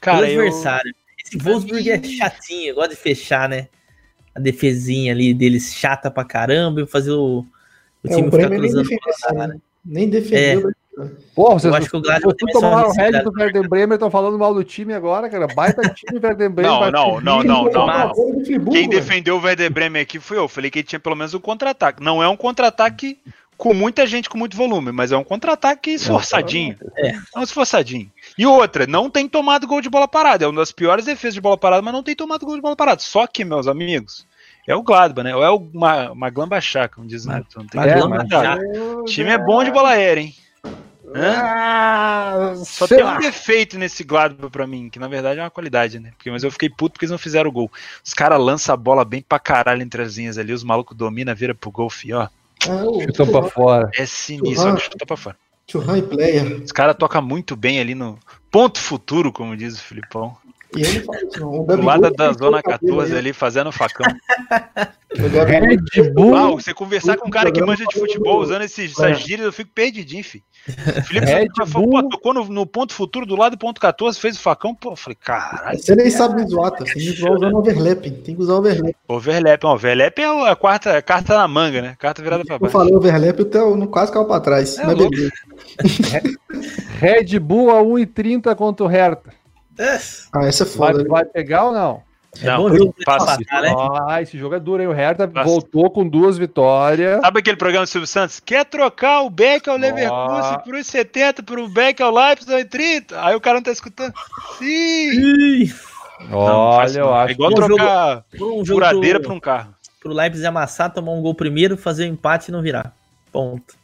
Cara, 0.06 0.18
Pelo 0.24 0.30
eu... 0.30 0.40
adversário. 0.46 0.94
Esse 1.24 1.36
Wolfsburg 1.36 1.90
é 1.90 2.00
chatinho, 2.02 2.76
gosta 2.76 2.90
de 2.94 2.96
fechar, 2.96 3.48
né? 3.48 3.66
A 4.32 4.38
defesinha 4.38 5.12
ali 5.12 5.34
deles 5.34 5.74
chata 5.74 6.08
pra 6.12 6.24
caramba 6.24 6.82
e 6.82 6.86
fazer 6.86 7.10
o, 7.10 7.44
o 8.04 8.08
É, 8.08 8.14
time 8.14 8.28
o 8.28 8.30
ficar 8.30 8.48
nem 8.48 8.60
cruzando 8.60 8.88
defendeu, 8.88 9.40
área. 9.42 9.60
nem 9.84 10.08
defendeu. 10.08 10.70
Pô, 11.34 11.50
vocês, 11.52 11.64
Eu 11.64 11.74
acho 11.74 11.90
que 11.90 11.96
o 11.96 12.00
Gladbach 12.00 12.36
vocês 12.38 12.52
tomaram 12.52 12.88
o 12.88 12.92
head 12.92 13.22
do 13.22 13.32
Werder 13.36 13.68
Bremer, 13.68 13.96
estão 13.96 14.10
falando 14.10 14.38
mal 14.38 14.54
do 14.54 14.62
time 14.62 14.94
agora, 14.94 15.28
cara. 15.28 15.46
Baita 15.48 15.82
time 15.90 16.20
Werder 16.22 16.48
Bremer. 16.50 16.92
Não, 16.92 17.20
não, 17.20 17.20
não, 17.20 17.42
não, 17.42 17.64
não, 17.64 17.86
não. 17.86 18.70
Quem 18.70 18.88
defendeu 18.88 19.36
o 19.36 19.42
Werder 19.42 19.70
Bremen 19.72 20.00
aqui 20.02 20.20
foi 20.20 20.38
eu. 20.38 20.46
Falei 20.46 20.70
que 20.70 20.78
ele 20.78 20.86
tinha 20.86 21.00
pelo 21.00 21.16
menos 21.16 21.34
um 21.34 21.40
contra-ataque. 21.40 22.02
Não 22.02 22.22
é 22.22 22.28
um 22.28 22.36
contra-ataque 22.36 23.18
com 23.58 23.74
muita 23.74 24.06
gente 24.06 24.28
com 24.30 24.38
muito 24.38 24.56
volume, 24.56 24.92
mas 24.92 25.12
é 25.12 25.16
um 25.16 25.24
contra-ataque 25.24 25.90
esforçadinho. 25.90 26.76
É. 26.96 27.08
É 27.08 27.38
um 27.38 27.42
esforçadinho. 27.42 28.10
E 28.38 28.44
outra, 28.46 28.86
não 28.86 29.08
tem 29.08 29.28
tomado 29.28 29.66
gol 29.66 29.80
de 29.80 29.88
bola 29.88 30.06
parada. 30.06 30.44
É 30.44 30.48
uma 30.48 30.60
das 30.60 30.72
piores 30.72 31.04
defesas 31.06 31.34
de 31.34 31.40
bola 31.40 31.56
parada, 31.56 31.80
mas 31.82 31.92
não 31.94 32.02
tem 32.02 32.14
tomado 32.14 32.44
gol 32.44 32.54
de 32.56 32.60
bola 32.60 32.76
parada. 32.76 33.00
Só 33.00 33.26
que, 33.26 33.44
meus 33.44 33.66
amigos, 33.66 34.26
é 34.66 34.74
o 34.74 34.82
Gladbach, 34.82 35.24
né? 35.24 35.34
Ou 35.34 35.42
é 35.42 35.50
o 35.50 35.58
Ma- 35.72 36.14
Maglan 36.14 36.48
Chaka, 36.60 36.96
como 36.96 37.06
diz 37.08 37.24
o 37.24 37.28
Neto. 37.30 37.58
Não 37.58 37.66
tem 37.66 37.80
É. 37.80 37.96
O 39.00 39.04
time 39.04 39.30
é 39.30 39.38
bom 39.38 39.64
de 39.64 39.70
bola 39.70 39.90
aérea, 39.90 40.20
hein? 40.20 40.34
Ah, 41.14 42.52
Só 42.64 42.86
tem 42.86 43.02
lá. 43.02 43.14
um 43.16 43.18
defeito 43.18 43.78
nesse 43.78 44.04
Gladbach 44.04 44.50
pra 44.50 44.66
mim, 44.66 44.90
que 44.90 44.98
na 44.98 45.08
verdade 45.08 45.40
é 45.40 45.42
uma 45.42 45.50
qualidade, 45.50 45.98
né? 45.98 46.10
Porque, 46.16 46.30
mas 46.30 46.42
eu 46.42 46.50
fiquei 46.50 46.68
puto 46.68 46.92
porque 46.92 47.04
eles 47.04 47.10
não 47.12 47.18
fizeram 47.18 47.48
o 47.48 47.52
gol. 47.52 47.70
Os 48.04 48.12
caras 48.12 48.38
lançam 48.40 48.74
a 48.74 48.76
bola 48.76 49.04
bem 49.04 49.22
pra 49.26 49.38
caralho 49.38 49.82
entre 49.82 50.02
as 50.02 50.16
linhas 50.16 50.36
ali, 50.36 50.52
os 50.52 50.64
malucos 50.64 50.96
dominam, 50.96 51.34
vira 51.34 51.54
pro 51.54 51.70
gol, 51.70 51.88
fi, 51.88 52.12
ó. 52.12 52.28
É, 52.66 52.70
o 52.72 53.00
Chutou 53.02 53.26
pra 53.28 53.42
fora. 53.44 53.90
É 53.96 54.04
sinistro, 54.04 54.70
Uhum. 54.70 54.76
chuta 54.78 55.06
pra 55.06 55.16
fora. 55.16 55.36
E 55.68 56.02
player. 56.02 56.62
Os 56.62 56.70
caras 56.70 56.94
tocam 56.97 57.20
muito 57.20 57.56
bem 57.56 57.80
ali 57.80 57.94
no 57.94 58.16
ponto 58.51 58.78
futuro, 58.78 59.32
como 59.32 59.56
diz 59.56 59.76
o 59.76 59.82
Filipão. 59.82 60.36
E 60.76 60.82
ele 60.82 61.00
fala 61.00 61.18
isso, 61.24 61.40
não. 61.40 61.60
O 61.60 61.66
Do 61.66 61.82
lado 61.82 62.10
da 62.10 62.32
zona 62.32 62.58
o 62.58 62.62
cabelo 62.62 62.98
14 62.98 63.12
aí. 63.12 63.18
ali, 63.18 63.32
fazendo 63.32 63.72
facão. 63.72 64.06
Red 65.16 66.10
Bull. 66.12 66.36
Ah, 66.36 66.50
você 66.50 66.74
conversar 66.74 67.16
com 67.16 67.28
um 67.28 67.30
cara 67.30 67.50
que 67.50 67.62
manja 67.64 67.84
de 67.86 67.98
futebol 67.98 68.38
usando 68.40 68.62
esses, 68.62 68.90
essas 68.92 69.20
gírias, 69.20 69.46
eu 69.46 69.52
fico 69.52 69.70
perdidinho, 69.74 70.22
fi. 70.22 70.42
O 70.68 71.02
Felipe 71.06 71.26
Red 71.26 71.48
Bull. 71.72 71.88
pô, 71.90 72.08
tocou 72.08 72.34
no, 72.34 72.44
no 72.44 72.66
ponto 72.66 72.92
futuro 72.92 73.24
do 73.24 73.34
lado 73.36 73.52
do 73.52 73.58
ponto 73.58 73.80
14, 73.80 74.18
fez 74.18 74.36
o 74.36 74.40
facão, 74.40 74.74
pô, 74.74 74.90
eu 74.92 74.96
falei, 74.96 75.16
caralho, 75.18 75.78
Você 75.78 75.94
nem 75.94 76.10
sabe 76.10 76.42
me 76.42 76.48
zoar, 76.48 76.72
tá? 76.72 76.84
Você 76.84 76.94
me 76.96 77.12
zoar 77.12 77.32
usando 77.32 77.56
overlap. 77.56 78.02
Tem 78.10 78.34
que 78.34 78.42
usar 78.42 78.54
overlap. 78.54 78.94
overlap, 79.08 79.64
ó, 79.64 79.74
overlap 79.74 80.18
é 80.18 80.50
a 80.50 80.56
quarta 80.56 80.98
a 80.98 81.02
carta 81.02 81.34
na 81.38 81.48
manga, 81.48 81.80
né? 81.80 81.96
Carta 81.98 82.22
virada 82.22 82.44
pra 82.44 82.56
Eu 82.56 82.60
baixo. 82.60 82.72
falei 82.72 82.94
overlap, 82.94 83.40
o 83.40 83.76
não 83.76 83.86
quase 83.86 84.12
caiu 84.12 84.26
pra 84.26 84.40
trás. 84.40 84.78
É 84.78 84.84
mas 84.86 84.96
louco. 84.96 85.10
beleza. 85.10 85.32
Red 86.98 87.38
Bull 87.38 87.70
a 87.70 87.80
1,30 87.82 88.54
contra 88.54 88.84
o 88.84 88.88
Hertha. 88.88 89.30
Ah, 89.78 90.44
essa 90.46 90.62
é 90.64 90.66
Vai, 90.66 90.92
foda. 90.92 91.02
né? 91.02 91.08
vai 91.08 91.24
pegar 91.24 91.64
ou 91.66 91.72
não? 91.72 92.02
É 92.42 92.46
Não, 92.46 92.68
bom 92.68 92.76
jogo 92.76 92.94
passa. 93.04 93.38
né? 93.38 93.74
Ah, 94.06 94.20
esse 94.20 94.36
jogo 94.36 94.54
é 94.54 94.60
duro, 94.60 94.82
hein? 94.82 94.88
O 94.88 94.92
Hertha 94.92 95.26
Passa. 95.26 95.48
voltou 95.48 95.90
com 95.90 96.06
duas 96.06 96.36
vitórias. 96.36 97.18
Sabe 97.22 97.40
aquele 97.40 97.56
programa 97.56 97.86
do 97.86 97.88
Silvio 97.88 98.06
Santos? 98.06 98.40
Quer 98.40 98.66
trocar 98.66 99.22
o 99.22 99.30
Beck 99.30 99.66
ao 99.70 99.78
Leverkusen 99.78 100.58
por 100.62 100.74
1,70 100.74 101.42
pro 101.42 101.66
Beck 101.66 102.02
ao 102.02 102.12
Leipzig 102.14 102.52
ao 102.52 102.62
30? 102.64 103.24
Aí 103.26 103.34
o 103.34 103.40
cara 103.40 103.54
não 103.56 103.62
tá 103.62 103.72
escutando. 103.72 104.12
Sim! 104.58 105.72
Não, 106.28 106.38
Olha, 106.38 106.98
eu 106.98 107.14
acho 107.14 107.30
É 107.30 107.32
igual 107.32 107.50
que- 107.50 107.56
trocar 107.56 108.24
Por 108.36 108.48
um 108.52 108.64
jogo 108.64 108.80
furadeira 108.80 109.18
pro, 109.18 109.28
pra 109.28 109.36
um 109.36 109.40
carro. 109.40 109.74
pro 110.02 110.12
Leipzig 110.12 110.46
amassar, 110.46 110.92
tomar 110.92 111.12
um 111.12 111.22
gol 111.22 111.34
primeiro, 111.34 111.76
fazer 111.78 112.04
o 112.04 112.08
empate 112.08 112.50
e 112.50 112.52
não 112.52 112.60
virar. 112.60 112.94
Ponto. 113.32 113.74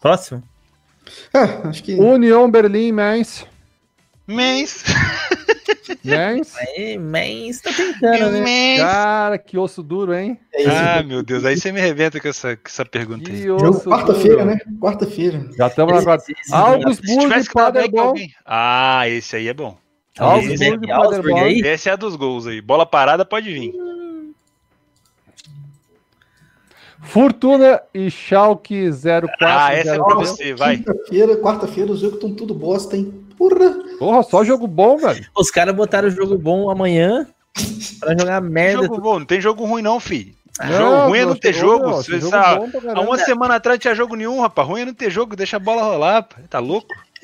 Próximo? 0.00 0.40
É, 1.34 1.68
acho 1.68 1.82
que. 1.82 1.94
União 1.94 2.48
Berlim, 2.48 2.92
Mainz. 2.92 3.44
Mainz. 4.26 4.84
Aí, 6.76 6.98
mas 6.98 7.60
tá 7.60 7.70
tentando, 7.72 8.30
né? 8.32 8.40
mas- 8.40 8.80
Cara, 8.80 9.38
que 9.38 9.58
osso 9.58 9.82
duro, 9.82 10.14
hein? 10.14 10.38
É 10.52 10.62
isso. 10.62 10.70
Ah, 10.70 11.02
meu 11.02 11.22
Deus, 11.22 11.44
aí 11.44 11.56
você 11.56 11.70
me 11.72 11.80
arrebenta 11.80 12.20
com 12.20 12.28
essa, 12.28 12.56
com 12.56 12.62
essa 12.66 12.84
pergunta 12.84 13.30
aí. 13.30 13.44
Quarta-feira, 13.84 14.44
né? 14.44 14.58
Quarta-feira. 14.80 15.44
Já 15.56 15.66
estamos 15.68 15.94
na 15.94 16.02
quarta. 16.02 16.24
Esse- 16.24 16.40
esse- 16.40 16.54
Augsburg 16.54 16.96
Se 17.06 17.18
tivesse 17.18 17.46
e 17.46 17.48
que 17.50 17.54
dar 17.56 17.70
Beck 17.72 17.90
Paderborn. 17.92 18.34
Ah, 18.44 19.08
esse 19.08 19.36
aí 19.36 19.48
é 19.48 19.54
bom. 19.54 19.76
Augsburg, 20.18 20.52
Augsburg 20.62 20.86
e 20.86 20.90
Augsburg 20.92 21.22
Paderborn. 21.30 21.40
aí? 21.44 21.60
Esse 21.72 21.88
é 21.88 21.92
a 21.92 21.96
dos 21.96 22.16
gols 22.16 22.46
aí. 22.46 22.60
Bola 22.60 22.86
parada 22.86 23.24
pode 23.24 23.52
vir. 23.52 23.72
Fortuna 27.02 27.80
e 27.94 28.10
Schalke 28.10 28.90
04. 28.92 29.28
Ah, 29.40 29.72
essa 29.72 29.90
é 29.94 29.98
pra 29.98 30.04
03. 30.16 30.28
você, 30.30 30.54
vai. 30.54 30.76
Quinta-feira, 30.78 31.36
quarta-feira, 31.36 31.92
os 31.92 32.00
jogos 32.00 32.16
estão 32.16 32.34
tudo 32.34 32.54
bosta, 32.54 32.96
hein? 32.96 33.25
Porra! 33.36 33.74
Porra, 33.98 34.22
só 34.22 34.44
jogo 34.44 34.66
bom, 34.66 34.96
velho. 34.96 35.26
Os 35.36 35.50
caras 35.50 35.74
botaram 35.74 36.08
o 36.08 36.10
jogo 36.10 36.36
bom 36.38 36.70
amanhã 36.70 37.26
pra 38.00 38.16
jogar 38.18 38.40
merda. 38.40 38.82
jogo 38.84 39.00
bom, 39.00 39.18
não 39.20 39.26
tem 39.26 39.40
jogo 39.40 39.64
ruim 39.64 39.82
não, 39.82 39.98
filho. 40.00 40.34
Não, 40.58 40.72
jogo 40.72 41.08
ruim 41.08 41.18
é 41.18 41.24
não 41.26 41.36
ter 41.36 41.52
jogo. 41.52 42.00
esse 42.00 42.18
jogo 42.18 42.34
essa- 42.34 42.92
Há 42.94 43.00
uma 43.00 43.18
semana 43.18 43.56
atrás 43.56 43.76
não 43.76 43.80
tinha 43.80 43.94
jogo 43.94 44.16
nenhum, 44.16 44.40
rapaz. 44.40 44.66
Ruim 44.66 44.82
é 44.82 44.84
não 44.86 44.94
ter 44.94 45.10
jogo, 45.10 45.36
deixa 45.36 45.56
a 45.56 45.60
bola 45.60 45.82
rolar, 45.82 46.22
pá. 46.22 46.36
Tá 46.48 46.58
louco? 46.58 46.88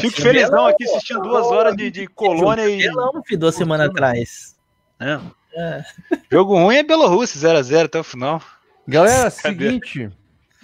Fico 0.00 0.20
felizão 0.22 0.66
aqui 0.66 0.84
assistindo 0.84 1.20
duas 1.22 1.46
horas 1.46 1.76
de, 1.76 1.90
de 1.90 2.06
colônia 2.06 2.68
e. 2.68 2.78
Pelão, 2.78 3.22
filho, 3.26 3.40
duas 3.40 3.54
semanas 3.54 3.88
atrás. 3.90 4.56
Não. 4.98 5.32
É. 5.54 5.82
Jogo 6.30 6.54
ruim 6.56 6.76
é 6.76 6.82
Bielorrússia, 6.82 7.40
0x0 7.40 7.84
até 7.86 7.98
o 7.98 8.04
final. 8.04 8.40
Galera, 8.86 9.30
Cadê? 9.30 9.40
seguinte. 9.70 10.10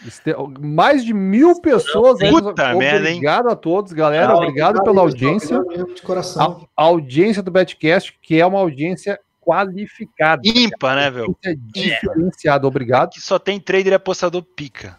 Este- 0.07 0.35
Mais 0.61 1.05
de 1.05 1.13
mil 1.13 1.61
pessoas. 1.61 2.19
Puta 2.19 2.75
merda, 2.75 3.09
hein? 3.09 3.17
obrigado 3.17 3.49
a 3.49 3.57
todos, 3.57 3.93
galera. 3.93 4.29
Não, 4.29 4.37
obrigado 4.37 4.83
pela 4.83 5.01
audiência. 5.01 5.63
De 5.95 6.03
coração. 6.03 6.67
A, 6.77 6.83
audiência 6.85 7.43
do 7.43 7.51
Betcast, 7.51 8.19
que 8.23 8.41
é 8.41 8.47
uma 8.47 8.59
audiência 8.59 9.19
qualificada. 9.41 10.43
Ímpar, 10.45 10.97
né, 10.97 11.11
velho? 11.11 11.37
É 11.45 11.55
diferenciada. 11.55 12.67
Obrigado. 12.67 13.11
Que 13.11 13.21
só 13.21 13.39
tem 13.39 13.61
trader 13.61 13.93
e 13.93 13.97
apostador 13.97 14.43
pica. 14.43 14.99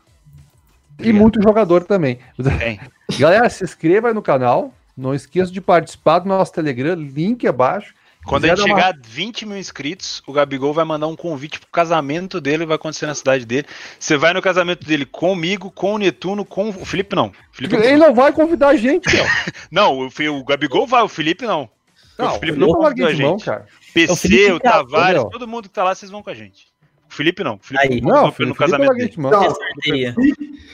E 0.99 1.13
muito 1.13 1.41
jogador 1.41 1.83
também. 1.83 2.19
Tem. 2.57 2.79
Galera, 3.19 3.49
se 3.49 3.63
inscreva 3.63 4.07
aí 4.07 4.13
no 4.13 4.21
canal. 4.21 4.73
Não 4.95 5.13
esqueça 5.13 5.51
de 5.51 5.61
participar 5.61 6.19
do 6.19 6.27
nosso 6.29 6.51
Telegram, 6.51 6.95
link 6.95 7.45
abaixo. 7.45 7.93
Quando 8.27 8.45
a 8.45 8.47
gente 8.49 8.59
uma- 8.61 8.67
chegar 8.67 8.93
a 8.93 8.97
20 9.07 9.45
mil 9.45 9.57
inscritos, 9.57 10.21
o 10.27 10.33
Gabigol 10.33 10.73
vai 10.73 10.85
mandar 10.85 11.07
um 11.07 11.15
convite 11.15 11.59
pro 11.59 11.69
casamento 11.71 12.39
dele, 12.41 12.65
vai 12.65 12.75
acontecer 12.75 13.05
na 13.07 13.15
cidade 13.15 13.45
dele. 13.45 13.65
Você 13.99 14.17
vai 14.17 14.33
no 14.33 14.41
casamento 14.41 14.85
dele 14.85 15.05
comigo, 15.05 15.71
com 15.71 15.93
o 15.93 15.97
Netuno, 15.97 16.43
com 16.45 16.69
o 16.69 16.85
Felipe 16.85 17.15
não. 17.15 17.31
Felipe 17.51 17.75
Ele 17.75 17.97
não 17.97 18.13
vai 18.13 18.31
convidar 18.31 18.69
a 18.69 18.75
gente. 18.75 19.05
Não, 19.71 19.97
o, 19.99 20.07
o 20.07 20.43
Gabigol 20.45 20.85
vai, 20.87 21.01
o 21.03 21.07
Felipe 21.09 21.45
não. 21.45 21.69
Não, 22.17 22.35
o 22.35 22.39
Felipe 22.39 22.57
não 22.57 22.69
convidou 22.69 23.07
a 23.07 23.11
de 23.13 23.21
mão, 23.21 23.31
gente. 23.33 23.45
cara. 23.45 23.65
PC, 23.93 24.11
O 24.11 24.15
Felipe 24.15 24.51
o 24.53 24.59
tá- 24.59 24.71
Tavares, 24.71 25.21
Meu. 25.21 25.29
todo 25.29 25.47
mundo 25.47 25.63
que 25.63 25.69
tá 25.69 25.83
lá, 25.83 25.93
vocês 25.95 26.09
vão 26.11 26.23
com 26.23 26.29
a 26.29 26.33
gente. 26.33 26.67
O 27.09 27.13
Felipe 27.13 27.43
não. 27.43 27.55
O 27.55 27.59
Felipe 27.61 27.93
Aí. 27.95 28.01
não, 28.01 28.31
Felipe, 28.31 28.45
no 28.45 28.55
casamento 28.55 28.93
dele. 28.93 29.13
Não, 29.17 29.43
Sorteia. 29.55 30.15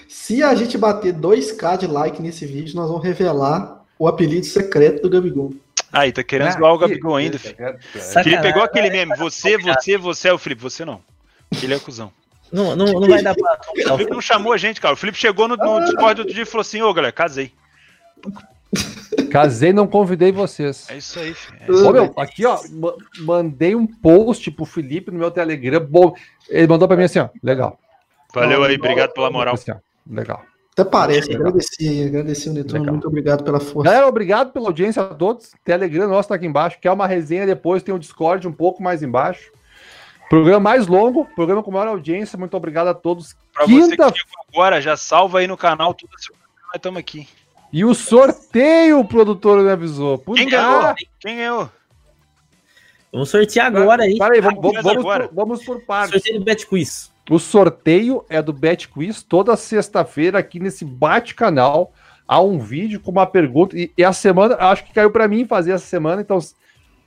se 0.07 0.41
a 0.43 0.55
gente 0.55 0.77
bater 0.77 1.13
2k 1.13 1.77
de 1.77 1.87
like 1.87 2.21
nesse 2.21 2.45
vídeo, 2.45 2.75
nós 2.75 2.87
vamos 2.89 3.03
revelar 3.03 3.83
o 3.99 4.07
apelido 4.07 4.45
secreto 4.45 5.01
do 5.01 5.09
Gabigol. 5.09 5.53
Aí, 5.93 6.11
tá 6.11 6.23
querendo 6.23 6.47
Ah, 6.47 6.51
zoar 6.57 6.73
o 6.73 6.77
Gabigol 6.79 7.15
ainda, 7.15 7.37
filho. 7.37 7.55
Sacanagem. 7.55 8.23
Felipe 8.23 8.41
pegou 8.41 8.63
aquele 8.63 8.89
meme, 8.89 9.15
você, 9.15 9.57
você, 9.59 9.97
você 9.97 10.27
é 10.29 10.33
o 10.33 10.37
Felipe, 10.39 10.61
você 10.61 10.83
não. 10.83 11.01
Ele 11.61 11.73
é 11.75 11.79
cuzão. 11.79 12.11
Não, 12.51 12.75
não, 12.75 12.85
não 12.87 13.07
vai 13.07 13.21
dar 13.21 13.35
pra 13.35 13.59
O. 13.93 13.97
Felipe 13.97 14.11
não 14.11 14.21
chamou 14.21 14.53
a 14.53 14.57
gente, 14.57 14.81
cara. 14.81 14.95
O 14.95 14.97
Felipe 14.97 15.17
chegou 15.17 15.47
no, 15.47 15.55
no 15.55 15.85
Discord 15.85 16.21
outro 16.21 16.33
dia 16.33 16.43
e 16.43 16.47
falou 16.47 16.61
assim, 16.61 16.81
ô 16.81 16.91
galera, 16.93 17.11
casei. 17.13 17.51
Casei, 19.31 19.71
não 19.71 19.87
convidei 19.87 20.31
vocês. 20.31 20.89
É 20.89 20.97
isso 20.97 21.19
aí, 21.19 21.33
filho. 21.33 21.57
É 21.61 21.71
isso 21.71 21.87
Ô, 21.87 21.91
meu, 21.91 22.13
aqui, 22.17 22.45
ó, 22.45 22.59
ma- 22.71 22.95
mandei 23.19 23.75
um 23.75 23.85
post 23.85 24.49
pro 24.51 24.65
Felipe 24.65 25.11
no 25.11 25.19
meu 25.19 25.29
Telegram. 25.31 25.79
Bom, 25.79 26.15
ele 26.49 26.67
mandou 26.67 26.87
pra 26.87 26.97
mim 26.97 27.03
assim, 27.03 27.19
ó, 27.19 27.29
legal. 27.43 27.79
Valeu 28.33 28.63
aí, 28.63 28.75
obrigado 28.75 29.13
pela 29.13 29.29
moral. 29.29 29.53
Assim, 29.53 29.71
ó, 29.71 29.75
legal. 30.09 30.43
Até 30.73 30.83
parece, 30.83 31.35
agradeci, 31.35 32.03
agradeci 32.07 32.49
o 32.49 32.53
Netuno, 32.53 32.91
muito 32.91 33.07
obrigado 33.07 33.43
pela 33.43 33.59
força. 33.59 33.83
Galera, 33.89 34.07
obrigado 34.07 34.51
pela 34.51 34.67
audiência 34.67 35.03
a 35.03 35.13
todos. 35.13 35.51
Telegram 35.63 36.07
nosso 36.07 36.29
tá 36.29 36.35
aqui 36.35 36.47
embaixo. 36.47 36.79
Quer 36.81 36.91
uma 36.91 37.05
resenha 37.05 37.45
depois, 37.45 37.83
tem 37.83 37.93
o 37.93 37.99
Discord 37.99 38.47
um 38.47 38.51
pouco 38.51 38.81
mais 38.81 39.03
embaixo. 39.03 39.51
Programa 40.29 40.59
mais 40.59 40.87
longo, 40.87 41.25
programa 41.35 41.61
com 41.61 41.69
maior 41.69 41.89
audiência. 41.89 42.39
Muito 42.39 42.57
obrigado 42.57 42.87
a 42.87 42.93
todos. 42.95 43.35
Pra 43.53 43.65
você 43.65 43.71
Quinta 43.71 44.11
que 44.11 44.17
chegou 44.17 44.33
agora, 44.51 44.81
já 44.81 44.97
salva 44.97 45.39
aí 45.39 45.47
no 45.47 45.55
canal 45.55 45.93
toda 45.93 46.13
semana 46.17 46.43
nós 46.65 46.75
estamos 46.77 46.99
aqui. 46.99 47.27
e 47.71 47.85
o 47.85 47.93
sorteio, 47.93 48.99
o 48.99 49.05
produtor 49.05 49.61
me 49.61 49.69
avisou. 49.69 50.17
Puta- 50.17 50.39
Quem 50.41 50.49
ganhou? 50.49 50.95
Quem 51.19 51.35
ganhou? 51.37 51.69
Vamos 53.11 53.29
sortear 53.29 53.67
agora 53.67 54.05
aí. 54.05 54.17
Peraí, 54.17 54.41
vamos, 54.41 54.59
vamos, 54.59 54.81
vamos 54.81 54.99
agora? 55.03 55.27
por, 55.27 55.35
vamos 55.35 55.63
por 55.63 55.81
partes. 55.81 56.13
Sorteio 56.15 56.39
do 56.39 56.45
Bet 56.45 56.65
Quiz. 56.65 57.12
O 57.29 57.39
sorteio 57.39 58.25
é 58.29 58.41
do 58.41 58.51
Bet 58.51 58.89
Quiz 58.89 59.23
toda 59.23 59.55
sexta-feira 59.55 60.39
aqui 60.39 60.59
nesse 60.59 60.83
bate-canal. 60.83 61.93
Há 62.27 62.41
um 62.41 62.59
vídeo 62.59 62.99
com 62.99 63.11
uma 63.11 63.25
pergunta. 63.25 63.77
E, 63.77 63.91
e 63.97 64.03
a 64.03 64.11
semana, 64.11 64.55
acho 64.55 64.83
que 64.83 64.93
caiu 64.93 65.11
para 65.11 65.27
mim 65.27 65.45
fazer 65.45 65.71
essa 65.71 65.85
semana. 65.85 66.21
Então, 66.21 66.39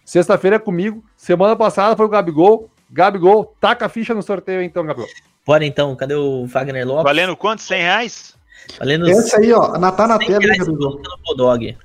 sexta-feira 0.04 0.56
é 0.56 0.58
comigo. 0.58 1.04
Semana 1.16 1.54
passada 1.54 1.96
foi 1.96 2.06
o 2.06 2.08
Gabigol. 2.08 2.70
Gabigol, 2.90 3.54
taca 3.60 3.86
a 3.86 3.88
ficha 3.88 4.14
no 4.14 4.22
sorteio 4.22 4.62
então, 4.62 4.86
Gabigol. 4.86 5.08
Bora 5.44 5.64
então, 5.64 5.94
cadê 5.94 6.14
o 6.14 6.46
Wagner 6.46 6.86
Lopes? 6.86 7.04
Valendo 7.04 7.36
quanto? 7.36 7.62
100 7.62 7.80
reais? 7.80 8.36
Valendo 8.78 9.08
Essa 9.08 9.38
aí, 9.38 9.52
ó, 9.52 9.78
na, 9.78 9.92
tá 9.92 10.08
na 10.08 10.16
100 10.16 10.26
tela, 10.26 10.40
reais 10.40 10.58
Gabigol? 10.58 11.00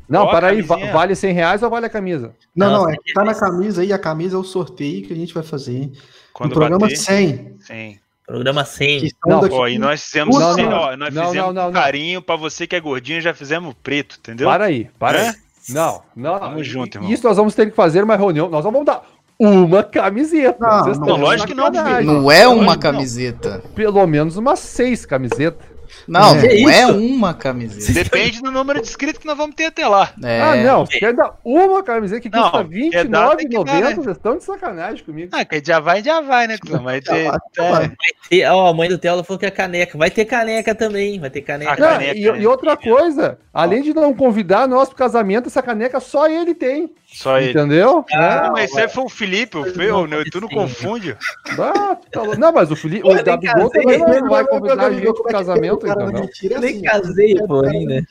Não, 0.08 0.24
Ó, 0.24 0.32
para 0.32 0.48
aí, 0.48 0.62
vale 0.62 1.16
100 1.16 1.34
reais 1.34 1.64
ou 1.64 1.70
vale 1.70 1.86
a 1.86 1.90
camisa? 1.90 2.34
Não, 2.56 2.72
Não, 2.72 2.84
não, 2.84 2.90
é, 2.90 2.96
tá 3.14 3.24
na 3.24 3.36
camisa 3.36 3.82
aí, 3.82 3.92
a 3.92 4.00
camisa 4.00 4.36
é 4.36 4.40
o 4.40 4.44
sorteio 4.44 5.06
que 5.06 5.14
a 5.14 5.16
gente 5.16 5.34
vai 5.34 5.44
fazer. 5.44 5.92
Quando 6.34 6.50
no 6.50 6.56
programa 6.56 6.80
bater? 6.80 6.98
100. 6.98 7.58
100. 7.60 8.00
Programa 8.32 8.64
100. 8.64 9.00
Que 9.00 9.12
Não, 9.26 9.32
são 9.32 9.42
daqui- 9.42 9.56
Ó, 9.56 9.68
e 9.68 9.78
nós 9.78 10.04
fizemos, 10.04 10.40
Não, 10.40 10.50
assim, 10.52 10.64
não. 10.64 10.78
ó, 10.78 10.96
nós 10.98 11.14
Não, 11.14 11.26
fizemos 11.28 11.54
não, 11.54 11.70
um 11.70 11.72
carinho 11.72 12.22
pra 12.22 12.36
você 12.38 12.66
que 12.66 12.76
é 12.76 12.80
gordinho, 12.80 13.20
já 13.20 13.34
fizemos 13.34 13.76
preto, 13.84 14.16
entendeu? 14.20 14.48
Para 14.48 14.66
aí, 14.66 14.90
para 14.98 15.20
Hã? 15.22 15.30
aí. 15.32 15.36
Não, 15.70 16.02
não. 16.16 16.40
Tamo 16.40 16.64
junto, 16.64 16.98
irmão. 16.98 17.12
Isso 17.12 17.28
nós 17.28 17.36
vamos 17.38 17.54
ter 17.54 17.70
que 17.70 17.76
fazer 17.76 18.04
uma 18.04 18.16
reunião. 18.16 18.50
Nós 18.50 18.64
vamos 18.64 18.86
dar 18.86 19.04
uma 19.38 19.84
camiseta. 19.84 20.58
Não, 20.60 20.86
não, 20.86 21.16
de 21.16 21.22
lógico 21.22 21.48
que 21.50 21.54
não. 21.54 21.70
Não 22.04 22.32
é 22.32 22.48
uma 22.48 22.78
camiseta. 22.78 23.62
Pelo 23.76 24.06
menos 24.08 24.38
umas 24.38 24.60
seis 24.60 25.06
camisetas. 25.06 25.71
Não, 26.08 26.36
É. 26.36 26.62
não 26.62 26.70
é 26.70 26.86
uma 26.88 27.34
camiseta. 27.34 28.04
Depende 28.04 28.42
do 28.42 28.52
número 28.52 28.82
de 28.82 28.88
inscritos 28.88 29.20
que 29.20 29.28
nós 29.28 29.38
vamos 29.38 29.56
ter 29.56 29.66
até 29.66 29.88
lá. 29.88 30.12
É. 30.24 30.42
Ah, 30.42 30.56
não. 30.58 30.86
Você 30.86 31.00
quer 31.00 31.14
dar 31.14 31.34
uma 31.44 31.84
camiseta 31.84 32.22
que 32.22 32.30
Não, 32.30 32.44
custa 32.52 32.66
que 32.66 33.04
dar, 33.08 33.30
R$29,90? 33.30 33.66
né? 33.82 33.96
Vocês 33.96 34.18
estão 34.18 34.38
de 34.38 34.44
sacanagem 34.44 35.04
comigo. 35.04 35.30
Ah, 35.34 35.46
que 35.46 35.62
já 35.64 35.80
vai, 35.80 36.04
já 36.04 36.22
vai, 36.22 36.48
né, 36.48 36.58
ter, 36.58 36.78
vai, 36.80 37.02
já 37.02 37.16
é, 37.16 37.30
vai. 37.58 37.92
E, 38.30 38.44
ó, 38.46 38.68
a 38.68 38.74
mãe 38.74 38.90
do 38.90 38.98
Theo 38.98 39.24
falou 39.24 39.40
que 39.40 39.46
é 39.46 39.52
caneca. 39.52 39.98
Vai 39.98 40.10
ter 40.10 40.26
caneca 40.26 40.74
também. 40.74 41.20
Vai 41.20 41.30
ter 41.30 41.42
caneca. 41.42 41.74
Ah, 41.74 41.78
Não, 41.80 41.88
caneca, 41.88 42.18
e, 42.18 42.32
né? 42.32 42.40
e 42.42 42.48
outra 42.48 42.76
coisa, 42.78 43.38
além 43.54 43.82
de 43.82 43.94
não 43.94 44.14
convidar 44.14 44.68
nós 44.68 44.90
pro 44.90 44.98
casamento, 44.98 45.48
essa 45.48 45.62
caneca 45.62 46.00
só 46.00 46.28
ele 46.28 46.54
tem. 46.54 46.92
Só 47.14 47.38
ele. 47.40 47.52
Entendeu? 47.52 48.06
Ah, 48.14 48.44
Não, 48.46 48.52
mas 48.54 48.72
esse 48.72 48.80
aí 48.80 48.88
foi 48.90 49.04
o 49.04 49.10
Felipe, 49.10 49.58
o 49.58 49.62
Não, 49.66 50.24
tu 50.32 50.42
não 50.42 50.48
sim. 50.48 50.56
confunde. 50.56 51.18
Ah, 51.60 51.98
tá 52.12 52.22
louco. 52.22 52.40
não, 52.40 52.52
mas 52.52 52.72
o 52.72 52.76
Felipe, 52.76 53.08
o 53.08 53.24
Gabigol 53.24 53.70
também 53.70 53.98
não 54.00 54.10
Ele 54.14 54.22
vai 54.22 54.30
vai 54.30 54.48
convidar 54.48 54.86
a 54.88 54.92
gente 54.94 55.14
pro 55.14 55.24
casamento, 55.24 55.74
o 55.76 55.80
cara 55.80 55.96
da 55.96 56.04
entendeu? 56.06 56.22
mentira 56.22 56.56
é 56.56 56.60
Nem 56.60 56.82
casei, 56.82 57.36
pô, 57.46 57.66
ainda. 57.66 58.04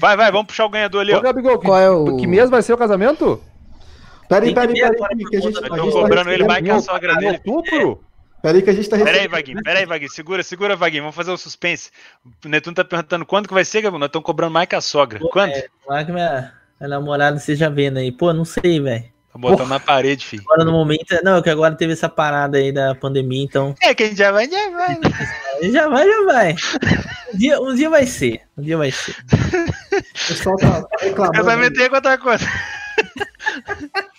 Vai, 0.00 0.16
vai, 0.16 0.30
vamos 0.32 0.48
puxar 0.48 0.64
o 0.66 0.70
ganhador 0.70 1.00
ali, 1.02 1.14
Ô, 1.14 1.18
ó. 1.18 1.20
Gabigol, 1.20 1.58
que, 1.58 1.66
Qual 1.66 1.78
é 1.78 1.90
o- 1.90 2.16
que 2.16 2.26
mês 2.26 2.50
vai 2.50 2.62
ser 2.62 2.72
o 2.72 2.78
casamento? 2.78 3.40
Peraí, 4.28 4.54
peraí, 4.54 4.74
peraí, 4.74 5.24
que 5.28 5.36
a 5.36 5.40
gente, 5.40 5.54
tô 5.54 5.60
tá 5.62 5.68
cobrando 5.68 6.30
ele 6.30 6.44
mais 6.44 6.62
que 6.62 6.70
a 6.70 6.80
sogra 6.80 7.16
dele. 7.16 7.40
outubro? 7.46 8.04
Peraí 8.42 8.62
que 8.62 8.70
a 8.70 8.72
gente 8.72 8.88
tá 8.88 8.96
aí, 8.96 9.02
recebendo. 9.02 9.30
Vaguinho, 9.32 9.62
pera 9.62 9.78
aí, 9.80 9.86
Vaguinho. 9.86 10.10
Segura, 10.10 10.42
segura, 10.42 10.74
Vaguinho. 10.76 11.02
Vamos 11.02 11.16
fazer 11.16 11.30
o 11.30 11.36
suspense. 11.36 11.90
O 12.44 12.48
Netuno 12.48 12.74
tá 12.74 12.84
perguntando 12.84 13.26
quando 13.26 13.46
que 13.48 13.52
vai 13.54 13.64
ser, 13.64 13.82
Gabriel. 13.82 13.98
Nós 13.98 14.06
estamos 14.08 14.24
cobrando 14.24 14.52
mais 14.52 14.66
que 14.68 14.74
a 14.76 14.80
sogra. 14.80 15.18
Pô, 15.18 15.28
Quando? 15.28 15.50
é, 15.50 15.66
Que 16.80 16.86
minha 16.86 16.98
namorada 16.98 17.36
esteja 17.36 17.68
vendo 17.68 17.98
aí. 17.98 18.10
Pô, 18.10 18.32
não 18.32 18.44
sei, 18.44 18.80
velho. 18.80 19.04
Tá 19.30 19.38
botando 19.38 19.68
na 19.68 19.78
parede, 19.78 20.24
filho. 20.24 20.42
Agora 20.46 20.64
no 20.64 20.72
momento. 20.72 21.14
Não, 21.22 21.36
é 21.36 21.42
que 21.42 21.50
agora 21.50 21.74
teve 21.74 21.92
essa 21.92 22.08
parada 22.08 22.56
aí 22.56 22.72
da 22.72 22.94
pandemia, 22.94 23.44
então. 23.44 23.74
É, 23.82 23.94
quem 23.94 24.16
já 24.16 24.32
vai, 24.32 24.48
já 24.48 24.70
vai. 24.70 24.98
Já 25.70 25.88
vai, 25.88 26.08
já 26.08 26.24
vai. 26.24 26.56
Um 27.32 27.38
dia, 27.38 27.60
um 27.60 27.74
dia 27.74 27.90
vai 27.90 28.06
ser. 28.06 28.40
Um 28.56 28.62
dia 28.62 28.76
vai 28.78 28.90
ser. 28.90 29.14
O 29.92 30.28
pessoal 30.32 30.56
tá, 30.56 30.86
reclamando. 31.00 31.32
Casamento 31.32 31.80
aí 31.80 31.86
é 31.86 31.92
outra 31.92 32.16
coisa. 32.16 32.46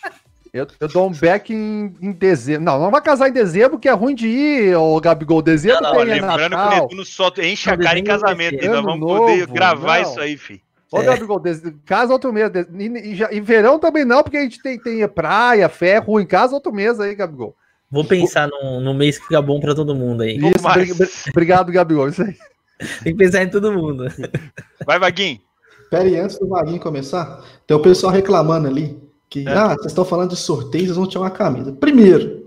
Eu, 0.53 0.67
eu 0.81 0.87
dou 0.89 1.07
um 1.07 1.13
back 1.13 1.53
em, 1.53 1.95
em 2.01 2.11
dezembro. 2.11 2.63
Não, 2.65 2.77
não 2.77 2.91
vai 2.91 3.01
casar 3.01 3.29
em 3.29 3.31
dezembro, 3.31 3.79
que 3.79 3.87
é 3.87 3.93
ruim 3.93 4.13
de 4.13 4.27
ir, 4.27 4.75
ô 4.75 4.99
Gabigol. 4.99 5.41
Dezembro 5.41 5.81
Não, 5.81 5.91
Ó, 5.91 5.93
tem 5.93 6.01
é 6.01 6.15
lembrando 6.15 6.37
que 6.49 6.55
o 6.55 6.57
Natal. 6.57 6.81
Netuno 6.81 7.05
solta, 7.05 7.45
enche 7.45 7.69
a 7.69 7.77
Não, 7.77 7.83
cara 7.85 7.97
em 7.97 8.03
desenho 8.03 8.19
casamento. 8.21 8.65
nós 8.65 8.83
vamos 8.83 8.93
Ano 8.95 9.07
poder 9.07 9.39
novo, 9.39 9.53
gravar 9.53 10.01
não. 10.01 10.11
isso 10.11 10.19
aí, 10.19 10.35
filho. 10.35 10.59
Ô, 10.91 10.99
É. 10.99 11.05
Gabigol, 11.05 11.39
des- 11.39 11.61
casa 11.85 12.11
outro 12.11 12.33
mês. 12.33 12.49
des- 12.51 12.67
E, 12.73 13.11
e 13.11 13.15
já- 13.15 13.31
e 13.31 13.39
verão 13.39 13.79
também 13.79 14.03
não, 14.03 14.21
porque 14.21 14.37
a 14.37 14.41
gente 14.41 14.61
tem, 14.61 14.77
tem 14.77 15.07
praia, 15.07 15.69
ferro 15.69 16.19
em 16.19 16.25
casa 16.25 16.53
outro 16.53 16.73
mês 16.73 16.99
aí, 16.99 17.15
Gabigol. 17.15 17.55
Vou 17.89 18.03
pensar 18.05 18.47
num, 18.47 18.79
num 18.81 18.93
mês 18.93 19.17
que 19.17 19.23
fica 19.25 19.41
bom 19.41 19.59
pra 19.59 19.73
todo 19.75 19.95
mundo 19.95 20.21
aí. 20.23 20.37
Isso, 20.37 21.29
obrigado, 21.29 21.71
Gabigol. 21.71 22.07
Isso 22.09 22.21
aí. 22.23 22.35
Tem 23.03 23.13
que 23.15 23.23
pensar 23.23 23.43
em 23.43 23.49
todo 23.49 23.71
mundo. 23.71 24.05
Vai, 24.85 24.97
Vaguinho. 24.97 25.39
Peraí, 25.89 26.17
antes 26.17 26.39
do 26.39 26.47
Vaguinho 26.47 26.79
começar, 26.79 27.43
tem 27.67 27.75
o 27.75 27.81
pessoal 27.81 28.11
reclamando 28.13 28.67
ali 28.67 28.97
que, 29.29 29.47
É. 29.47 29.51
ah, 29.53 29.69
vocês 29.75 29.87
estão 29.87 30.05
falando 30.05 30.29
de 30.31 30.37
sorteio, 30.37 30.85
vocês 30.85 30.95
vão 30.97 31.05
tirar 31.05 31.21
uma 31.21 31.29
camisa. 31.31 31.71
Primeiro, 31.73 32.40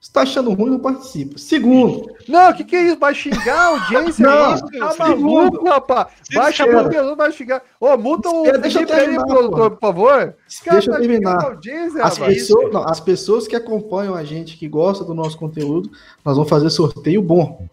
se 0.00 0.10
tá 0.10 0.22
achando 0.22 0.52
ruim, 0.54 0.70
não 0.70 0.78
participa. 0.78 1.36
Segundo, 1.38 2.10
Não, 2.26 2.50
o 2.50 2.54
que, 2.54 2.64
que 2.64 2.74
é 2.74 2.84
isso? 2.86 2.98
Vai 2.98 3.14
xingar 3.14 3.54
a 3.54 3.66
audiência? 3.66 4.24
Não, 4.26 4.54
isso? 4.54 4.66
Tá 4.78 4.94
maluco, 4.98 5.64
rapaz. 5.68 6.06
Vai 6.32 6.52
chamar 6.52 6.86
o 6.86 6.88
pessoa, 6.88 7.14
vai 7.16 7.32
xingar. 7.32 7.62
Ô, 7.78 7.96
multa 7.98 8.30
o 8.30 8.42
deixa 8.44 8.80
eu 8.80 8.86
Felipe 8.88 8.92
aí, 8.92 9.00
terminar, 9.00 9.26
produtor, 9.26 9.70
por 9.72 9.80
favor. 9.80 10.34
Deixa 10.70 10.88
eu 10.90 10.94
tá 10.94 10.98
terminar. 11.00 11.44
audiência, 11.44 12.02
As 12.02 12.18
pessoas, 12.18 12.72
não, 12.72 12.88
as 12.88 12.98
pessoas 12.98 13.46
que 13.46 13.54
acompanham 13.54 14.14
a 14.14 14.24
gente, 14.24 14.56
que 14.56 14.66
gostam 14.66 15.06
do 15.06 15.12
nosso 15.14 15.36
conteúdo, 15.36 15.90
nós 16.24 16.34
vamos 16.34 16.48
fazer 16.48 16.70
sorteio 16.70 17.20
bom. 17.20 17.66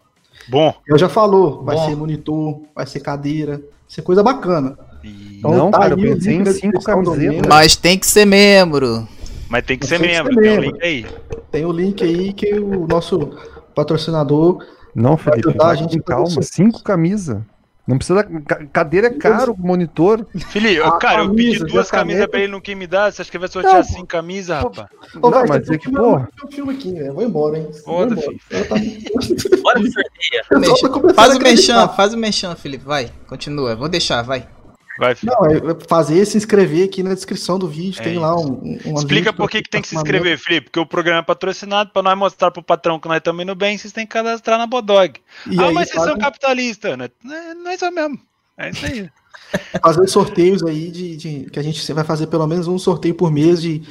Bom. 0.50 0.74
Eu 0.86 0.98
já 0.98 1.08
falou, 1.08 1.62
vai 1.64 1.76
Bom. 1.76 1.88
ser 1.88 1.96
monitor, 1.96 2.60
vai 2.74 2.86
ser 2.86 3.00
cadeira, 3.00 3.56
vai 3.56 3.64
ser 3.88 4.02
coisa 4.02 4.22
bacana. 4.22 4.78
E- 5.02 5.38
Então 5.38 5.52
Não, 5.52 5.70
tá 5.70 5.78
cara, 5.78 5.92
eu 5.94 5.96
pensei 5.96 6.34
em 6.36 6.44
cinco 6.52 6.82
camisetas. 6.82 7.46
Mas 7.48 7.76
tem 7.76 7.98
que 7.98 8.06
ser 8.06 8.24
membro. 8.26 9.06
Mas 9.50 9.64
tem 9.64 9.78
que 9.78 9.86
ser 9.86 9.98
Tem 9.98 10.08
que 10.08 10.14
ser 10.14 10.22
membro, 10.24 10.40
tem 10.40 10.50
um 10.50 10.60
membro. 10.60 10.70
link 10.70 10.82
aí. 10.84 11.06
Tem 11.50 11.64
o 11.64 11.72
link 11.72 12.04
aí 12.04 12.32
que 12.32 12.54
o 12.54 12.86
nosso 12.86 13.30
patrocinador. 13.74 14.64
Não, 14.94 15.16
Felipe, 15.16 15.48
a 15.50 15.52
vai 15.64 15.76
gente 15.76 15.86
a 15.86 15.90
fazer 15.90 16.02
calma. 16.02 16.42
Cinco 16.42 16.82
camisas. 16.82 17.38
Não 17.86 17.96
precisa. 17.96 18.22
ca- 18.22 18.66
Cadeira 18.70 19.06
é 19.06 19.10
caro, 19.10 19.54
monitor. 19.58 20.26
Filho, 20.50 20.84
A 20.84 20.98
cara, 20.98 21.22
eu 21.22 21.30
pedi 21.30 21.52
camisa, 21.58 21.64
duas 21.64 21.90
camisas 21.90 22.26
pra 22.26 22.40
ele 22.40 22.52
não 22.52 22.60
quer 22.60 22.74
me 22.74 22.86
dar. 22.86 23.10
Você 23.10 23.22
acha 23.22 23.30
que 23.30 23.38
vai 23.38 23.48
sortear 23.48 23.76
Não, 23.76 23.82
cinco 23.82 24.06
camisas, 24.06 24.62
rapaz? 24.62 24.88
Ô, 25.16 25.20
não, 25.20 25.30
vai, 25.30 25.46
mas 25.46 25.66
tem 25.66 25.76
é 25.76 25.78
que, 25.78 25.88
um 25.88 25.92
pô. 25.92 26.02
filme- 26.10 26.26
tem 26.42 26.50
filme 26.52 26.74
aqui, 26.74 26.92
velho. 26.92 27.14
Vou 27.14 27.22
embora, 27.24 27.56
hein? 27.58 27.70
Foda, 27.82 28.14
filho. 28.14 28.38
Eu 28.50 29.62
Bora. 29.62 29.80
Eu 29.80 30.90
começando 30.90 31.14
Faz 31.14 31.34
o 31.36 31.40
mexão, 31.40 31.88
faz 31.94 32.12
o 32.14 32.18
mexão, 32.18 32.54
Felipe. 32.56 32.84
Vai, 32.84 33.10
continua. 33.26 33.74
Vou 33.74 33.88
deixar, 33.88 34.20
vai. 34.22 34.46
Vai, 34.98 35.14
filho. 35.14 35.32
Não, 35.32 35.46
é 35.46 35.76
fazer, 35.88 36.24
se 36.24 36.36
inscrever 36.36 36.84
aqui 36.86 37.02
na 37.02 37.14
descrição 37.14 37.58
do 37.58 37.68
vídeo. 37.68 38.00
É 38.00 38.04
tem 38.04 38.18
lá 38.18 38.34
um. 38.36 38.78
um 38.84 38.94
Explica 38.98 39.32
por 39.32 39.48
que, 39.48 39.62
que 39.62 39.70
tem 39.70 39.80
que 39.80 39.88
se 39.88 39.94
inscrever, 39.96 40.36
Felipe. 40.38 40.66
Porque 40.66 40.80
o 40.80 40.86
programa 40.86 41.20
é 41.20 41.22
patrocinado, 41.22 41.90
pra 41.90 42.02
nós 42.02 42.18
mostrar 42.18 42.50
pro 42.50 42.62
patrão 42.62 42.98
que 42.98 43.06
nós 43.06 43.18
estamos 43.18 43.42
indo 43.42 43.54
bem, 43.54 43.78
vocês 43.78 43.92
têm 43.92 44.04
que 44.06 44.12
cadastrar 44.12 44.58
na 44.58 44.66
Bodog. 44.66 45.20
E 45.46 45.58
ah, 45.60 45.66
aí 45.66 45.74
mas 45.74 45.88
vocês 45.88 46.02
são 46.02 46.14
fazem- 46.14 46.18
capitalistas, 46.18 46.98
né? 46.98 47.08
É, 47.24 47.54
Nós 47.54 47.78
somos 47.78 47.94
mesmo. 47.94 48.20
É 48.58 48.70
isso 48.70 48.86
aí. 48.86 49.10
fazer 49.80 50.06
sorteios 50.08 50.62
aí 50.64 50.90
de, 50.90 51.16
de- 51.16 51.50
que 51.50 51.58
a 51.58 51.62
gente 51.62 51.92
vai 51.92 52.04
fazer 52.04 52.26
pelo 52.26 52.46
menos 52.46 52.66
um 52.66 52.78
sorteio 52.78 53.14
por 53.14 53.30
mês 53.30 53.62
de, 53.62 53.82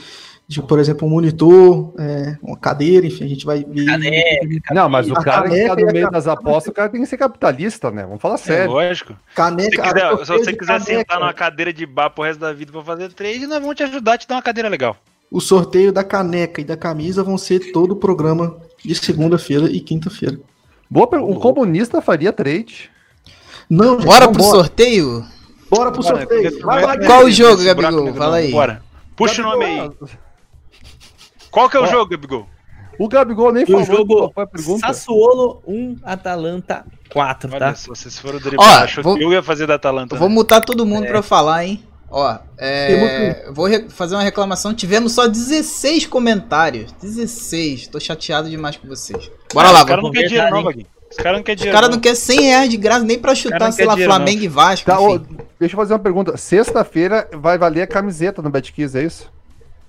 de 0.49 0.61
por 0.61 0.79
exemplo, 0.79 1.05
um 1.05 1.11
monitor, 1.11 1.93
é, 1.99 2.37
uma 2.41 2.55
cadeira, 2.57 3.05
enfim, 3.05 3.25
a 3.25 3.27
gente 3.27 3.45
vai 3.45 3.65
ver. 3.65 3.85
Caneca, 3.85 4.73
Não, 4.73 4.87
mas 4.87 5.09
o 5.09 5.13
A 5.17 5.21
cara 5.23 5.43
que 5.43 5.49
caneca 5.49 5.75
tá 5.75 5.81
e 5.81 5.83
no 5.83 5.89
a 5.89 5.93
meio 5.93 6.09
das 6.09 6.25
apostas, 6.27 6.71
o 6.71 6.73
cara 6.73 6.87
tem 6.89 7.01
que 7.01 7.07
ser 7.07 7.17
capitalista, 7.17 7.91
né? 7.91 8.03
Vamos 8.03 8.21
falar 8.21 8.35
É 8.35 8.37
sério. 8.37 8.71
lógico. 8.71 9.13
Se, 9.29 9.35
Caneca, 9.35 9.81
quiser, 9.81 10.17
se 10.25 10.31
você 10.31 10.53
quiser 10.53 10.79
caneca. 10.79 10.85
sentar 10.85 11.19
numa 11.19 11.33
cadeira 11.33 11.73
de 11.73 11.85
bar 11.85 12.09
pro 12.11 12.23
resto 12.23 12.39
da 12.39 12.53
vida 12.53 12.71
pra 12.71 12.81
fazer 12.81 13.11
trade, 13.11 13.45
nós 13.45 13.59
vamos 13.59 13.75
te 13.75 13.83
ajudar 13.83 14.13
a 14.13 14.17
te 14.17 14.25
dar 14.27 14.35
uma 14.35 14.41
cadeira 14.41 14.69
legal. 14.69 14.95
O 15.29 15.41
sorteio 15.41 15.91
da 15.91 16.05
caneca 16.05 16.61
e 16.61 16.63
da 16.63 16.77
camisa 16.77 17.21
vão 17.21 17.37
ser 17.37 17.73
todo 17.73 17.91
o 17.91 17.95
programa 17.97 18.55
de 18.85 18.95
segunda-feira 18.95 19.65
e 19.69 19.81
quinta-feira. 19.81 20.39
Boa, 20.89 21.09
o 21.19 21.35
comunista 21.37 22.01
faria 22.01 22.31
trade. 22.31 22.89
Não, 23.69 23.95
gente, 23.95 24.05
Bora 24.05 24.25
não, 24.27 24.31
pro 24.31 24.43
sorteio? 24.43 25.25
Bora 25.69 25.91
pro 25.91 26.01
Bora, 26.01 26.19
sorteio. 26.19 26.43
porque- 26.51 26.63
Vai, 26.65 26.81
vai, 26.85 27.05
Qual 27.05 27.25
o 27.25 27.29
jogo, 27.31 27.61
Gabigol? 27.61 28.13
Fala 28.13 28.37
aí. 28.37 28.49
Bora. 28.51 28.81
Puxa 29.17 29.41
o 29.41 29.45
nome 29.45 29.65
aí. 29.65 29.91
Qual 31.57 31.69
que 31.69 31.75
é 31.77 31.79
o 31.79 31.83
Ó. 31.83 31.87
jogo, 31.87 32.11
Gabigol? 32.11 32.47
O 32.99 33.07
Gabigol 33.07 33.51
nem 33.51 33.63
O 33.63 33.67
falou 33.67 33.83
jogo 33.85 34.15
qual 34.17 34.31
foi 34.33 34.43
a 34.43 34.47
pergunta. 34.47 34.85
Sassuolo 34.87 35.61
1, 35.67 35.97
Atalanta 36.03 36.85
4, 37.11 37.49
Olha 37.49 37.59
tá? 37.59 37.73
só, 37.75 37.95
vocês 37.95 38.19
foram 38.19 38.37
driblar. 38.39 38.81
Ó, 38.81 38.83
Achou 38.83 39.03
vou- 39.03 39.17
que 39.17 39.23
eu 39.23 39.31
ia 39.31 39.41
fazer 39.41 39.65
da 39.65 39.73
Atalanta. 39.73 40.15
Vou 40.15 40.29
né? 40.29 40.35
mutar 40.35 40.61
todo 40.63 40.85
mundo 40.85 41.07
pra 41.07 41.17
eu 41.17 41.23
falar, 41.23 41.65
hein? 41.65 41.83
Ó, 42.11 42.37
é, 42.59 43.49
vou 43.51 43.67
fazer 43.89 44.13
uma 44.15 44.21
reclamação. 44.23 44.71
Tivemos 44.73 45.13
só 45.13 45.27
16 45.27 46.05
comentários. 46.05 46.91
16. 47.01 47.87
Tô 47.87 47.99
chateado 47.99 48.49
demais 48.49 48.77
com 48.77 48.87
vocês. 48.87 49.31
Bora 49.53 49.69
Ah, 49.69 49.71
lá, 49.71 49.79
Os 49.79 49.85
caras 49.85 50.01
vamos. 50.03 50.03
não 50.03 50.11
querem 50.11 50.27
dinheiro, 50.27 50.51
não, 50.55 50.63
Vaguinho. 50.63 50.85
Os 51.09 51.17
caras 51.17 51.37
não 51.39 51.43
querem 51.43 51.55
Os 51.55 51.61
dinheiro. 51.61 51.75
caras 51.77 51.89
não 51.95 51.99
querem 52.01 52.15
100 52.15 52.41
reais 52.41 52.69
de 52.69 52.77
graça 52.77 53.03
nem 53.03 53.17
pra 53.19 53.33
chutar, 53.33 53.59
não 53.61 53.71
sei 53.71 53.85
lá, 53.85 53.93
dinheiro, 53.93 54.13
Flamengo 54.13 54.43
e 54.43 54.47
Vasco. 54.47 54.85
Tá, 54.85 55.01
enfim. 55.01 55.25
deixa 55.59 55.73
eu 55.75 55.77
fazer 55.79 55.93
uma 55.93 55.99
pergunta. 55.99 56.37
Sexta-feira 56.37 57.27
vai 57.33 57.57
valer 57.57 57.81
a 57.81 57.87
camiseta 57.87 58.41
no 58.41 58.49
BetKiss, 58.49 58.95
é 58.95 59.03
isso? 59.03 59.31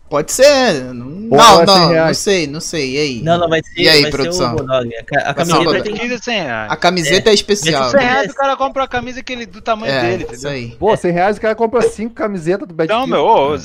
Pode 0.08 0.32
ser. 0.32 0.84
Não, 0.94 1.04
não, 1.04 1.38
é 1.38 1.66
100 1.66 1.66
não, 1.66 2.06
não 2.06 2.14
sei, 2.14 2.46
não 2.46 2.60
sei. 2.60 2.94
E 2.94 2.98
aí? 2.98 3.22
Não, 3.22 3.38
não, 3.38 3.48
vai 3.48 3.62
ser, 3.62 3.78
E 3.78 3.88
aí, 3.88 4.02
vai 4.02 4.10
produção? 4.10 4.56
ser 4.56 4.62
o 4.62 4.66
Bodog. 4.66 4.90
A, 4.94 5.18
a 5.30 5.32
Vai 5.32 5.34
camiseta 5.34 5.82
tem 5.82 5.94
15 5.94 6.14
a 6.14 6.18
100 6.18 6.40
reais. 6.42 6.72
A 6.72 6.76
camiseta 6.76 7.30
é, 7.30 7.34
especial. 7.34 7.90
100 7.90 8.00
reais 8.00 8.30
o 8.32 8.34
cara 8.34 8.56
compra 8.56 8.84
a 8.84 8.88
camisa 8.88 9.22
que 9.22 9.32
ele, 9.32 9.44
do 9.44 9.60
tamanho 9.60 9.92
É, 9.92 10.16
dele, 10.16 10.28
isso 10.32 10.48
aí. 10.48 10.70
Pô, 10.78 10.96
100 10.96 11.12
reais 11.12 11.36
o 11.36 11.40
cara 11.40 11.54
compra 11.54 11.82
cinco 11.82 12.14
camisetas 12.14 12.66
do 12.66 12.72
BetKiss. 12.74 12.96
Então, 12.96 13.06
meu, 13.06 13.22
ô, 13.22 13.54
ô, 13.54 13.58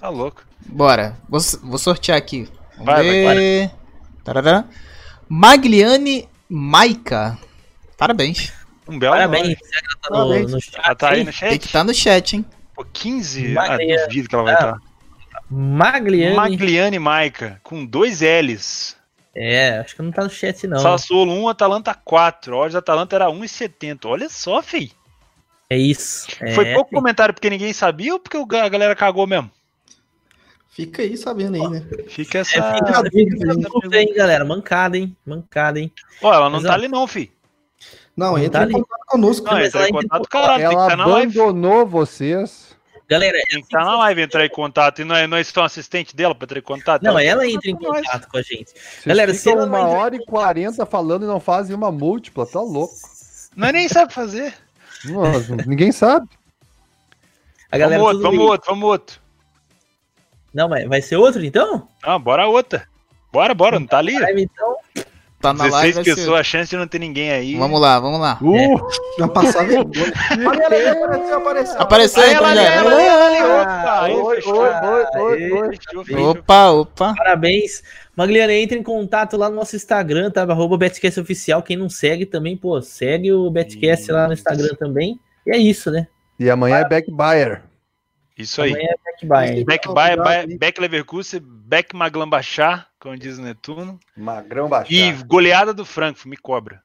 tá 0.00 0.08
louco. 0.08 0.42
Bora. 0.66 1.16
Vou, 1.28 1.40
vou 1.62 1.78
sortear 1.78 2.18
aqui. 2.18 2.48
Vamos 2.76 2.84
Vai, 2.86 3.22
vai, 3.24 3.36
ver. 3.36 3.70
Tarará. 4.24 4.64
Magliane 5.28 6.28
Maica. 6.48 7.38
Parabéns. 7.96 8.52
Um 8.88 8.98
belo 8.98 9.12
Parabéns. 9.14 9.42
nome. 9.44 9.56
Será 9.62 9.80
que 9.80 9.86
ela 9.86 9.96
tá 10.00 10.10
no, 10.10 10.16
Parabéns. 10.28 10.52
no 10.52 10.60
chat? 10.60 10.80
Ela 10.84 10.94
tá 10.94 11.08
aí 11.10 11.18
no 11.20 11.24
Tem 11.26 11.32
chat? 11.32 11.58
que 11.58 11.66
estar 11.66 11.84
no 11.84 11.94
chat, 11.94 12.36
hein? 12.36 12.44
Pô, 12.74 12.84
15? 12.84 13.48
Magliane. 13.48 13.92
Ah, 13.96 14.06
duvido 14.06 14.28
que 14.28 14.34
ela 14.34 14.44
vai 14.44 14.54
Ah, 14.54 14.56
estar. 14.56 14.87
Magliani. 15.50 16.36
Magliane 16.36 16.98
Maica, 16.98 17.60
com 17.62 17.84
dois 17.84 18.20
L's. 18.20 18.96
É, 19.34 19.78
acho 19.78 19.94
que 19.94 20.02
não 20.02 20.10
tá 20.10 20.24
no 20.24 20.30
chat, 20.30 20.66
não. 20.66 20.78
Sassuolo 20.78 21.32
1, 21.32 21.48
Atalanta 21.48 21.94
4. 21.94 22.54
A 22.54 22.58
odds 22.58 22.74
Atalanta 22.74 23.14
era 23.14 23.26
1,70. 23.26 24.06
Olha 24.06 24.28
só, 24.28 24.60
fi. 24.60 24.90
É 25.70 25.76
isso. 25.78 26.26
É, 26.40 26.54
Foi 26.54 26.72
pouco 26.74 26.90
comentário 26.90 27.32
porque 27.32 27.48
ninguém 27.50 27.72
sabia 27.72 28.14
ou 28.14 28.18
porque 28.20 28.36
a 28.56 28.68
galera 28.68 28.96
cagou 28.96 29.26
mesmo? 29.26 29.50
Fica 30.70 31.02
aí 31.02 31.16
sabendo 31.16 31.56
aí, 31.56 31.68
né? 31.68 31.84
Fica 32.08 32.38
É, 32.38 32.40
essa. 32.40 32.50
fica, 32.74 33.10
fica 33.10 33.50
essa 33.50 33.54
dúvida, 33.68 34.00
hein, 34.00 34.14
galera. 34.14 34.44
Mancada, 34.44 34.96
hein? 34.96 35.16
Mancada, 35.26 35.78
hein? 35.80 35.92
Ó, 36.22 36.32
ela 36.32 36.48
não 36.48 36.58
Mas, 36.60 36.64
tá 36.64 36.70
ó, 36.70 36.74
ali, 36.74 36.88
não, 36.88 37.06
fi. 37.06 37.32
Não, 38.16 38.32
Não 38.32 38.38
entra 38.38 38.60
tá 38.64 38.68
em 38.68 38.72
contato 38.72 39.04
conosco. 39.06 39.46
Não, 39.46 39.60
entra 39.60 39.80
ela 39.80 39.88
em 39.88 39.92
contato, 39.92 40.28
caralho. 40.28 40.62
Ela 40.64 40.86
live. 40.86 41.02
abandonou 41.40 41.86
vocês. 41.86 42.67
Galera, 43.08 43.38
Tem 43.48 43.60
que 43.60 43.66
estar 43.66 43.84
na 43.84 43.96
live, 43.98 44.20
entrar 44.22 44.44
em 44.44 44.50
contato. 44.50 45.00
E 45.00 45.04
nós, 45.04 45.28
nós 45.28 45.48
somos 45.48 45.72
assistente 45.72 46.14
dela 46.14 46.34
pra 46.34 46.44
entrar 46.44 46.58
em 46.58 46.62
contato. 46.62 47.02
não, 47.02 47.12
Ela- 47.12 47.24
ela 47.24 47.46
entra 47.48 47.70
em 47.70 47.76
contato 47.76 48.28
com 48.28 48.36
a 48.36 48.42
gente. 48.42 48.70
Vocês 48.74 49.06
Galera, 49.06 49.32
se 49.32 49.48
ela 49.50 49.64
não 49.64 49.68
uma 49.78 49.88
hora 49.88 50.14
e 50.16 50.24
quarenta 50.26 50.84
falando 50.84 51.24
e 51.24 51.26
não 51.26 51.40
fazem 51.40 51.74
uma 51.74 51.90
múltipla, 51.90 52.46
tá 52.46 52.60
louco. 52.60 52.94
Nós 53.56 53.72
nem 53.72 53.88
sabe 53.88 54.12
fazer. 54.12 54.54
Nossa, 55.06 55.56
ninguém 55.66 55.90
sabe. 55.90 56.28
A 57.72 57.78
galera 57.78 58.02
vamos 58.02 58.14
outro, 58.14 58.30
vamos 58.30 58.46
outro, 58.50 58.70
vamos 58.70 58.88
outro. 58.88 59.20
Não, 60.52 60.68
mas 60.68 60.86
vai 60.88 61.00
ser 61.00 61.16
outro 61.16 61.44
então? 61.44 61.88
Não, 62.06 62.20
bora 62.20 62.46
outra. 62.46 62.86
Bora, 63.32 63.54
bora, 63.54 63.78
não 63.78 63.86
tá 63.86 63.98
ali? 63.98 64.18
Live, 64.18 64.42
então. 64.42 64.76
Tá 65.40 65.52
na 65.52 65.66
live. 65.66 65.92
16 65.92 65.94
vai 65.94 66.04
ser- 66.04 66.14
pessoas, 66.16 66.40
a 66.40 66.42
chance 66.42 66.70
de 66.70 66.76
não 66.76 66.88
ter 66.88 66.98
ninguém 66.98 67.30
aí. 67.30 67.54
Vamos 67.56 67.80
lá, 67.80 68.00
vamos 68.00 68.18
lá. 68.20 68.38
Uh, 68.42 69.28
passar 69.28 69.64
vergonha. 69.66 70.12
Olha 70.48 70.62
ela 70.64 70.74
aí, 70.74 70.88
apareceu, 70.88 71.36
apareceu. 71.38 71.80
Apareceu 71.80 72.22
aí, 72.24 72.32
ela 72.34 72.60
ela 72.60 73.36
ela. 73.36 74.08
Opa. 74.08 74.30
Opa, 76.30 76.70
opa. 76.70 77.14
Parabéns. 77.16 77.82
Magliana, 78.16 78.52
entre 78.52 78.78
em 78.78 78.82
contato 78.82 79.36
lá 79.36 79.48
no 79.48 79.56
nosso 79.56 79.76
Instagram, 79.76 80.30
tá? 80.30 80.42
Arroba 80.42 80.76
Betcast 80.76 81.20
Oficial. 81.20 81.62
Quem 81.62 81.76
não 81.76 81.88
segue 81.88 82.26
também, 82.26 82.56
pô, 82.56 82.80
segue 82.82 83.32
o 83.32 83.48
Betcast 83.50 84.10
lá 84.10 84.26
no 84.26 84.32
Instagram 84.32 84.74
também. 84.76 85.18
E 85.46 85.50
é 85.52 85.56
isso, 85.56 85.90
né? 85.90 86.08
E 86.38 86.50
amanhã 86.50 86.78
é 86.78 86.88
back 86.88 87.10
buyer. 87.10 87.62
Isso 88.36 88.60
aí. 88.62 88.70
Amanhã 88.70 88.88
é 88.88 88.96
Back 89.04 89.26
Buy. 89.26 89.64
Back 89.64 89.88
Bayer, 89.92 90.16
Bayer- 90.22 90.58
Back 90.58 90.80
Leverkusen, 90.80 91.40
Back 91.42 91.96
Maglambachar, 91.96 92.86
como 92.98 93.16
diz 93.16 93.38
o 93.38 93.42
Netuno. 93.42 93.98
Magrão 94.16 94.68
baixar. 94.68 94.92
E 94.92 95.12
goleada 95.24 95.72
do 95.72 95.84
Frankfurt, 95.84 96.26
me 96.26 96.36
cobra. 96.36 96.82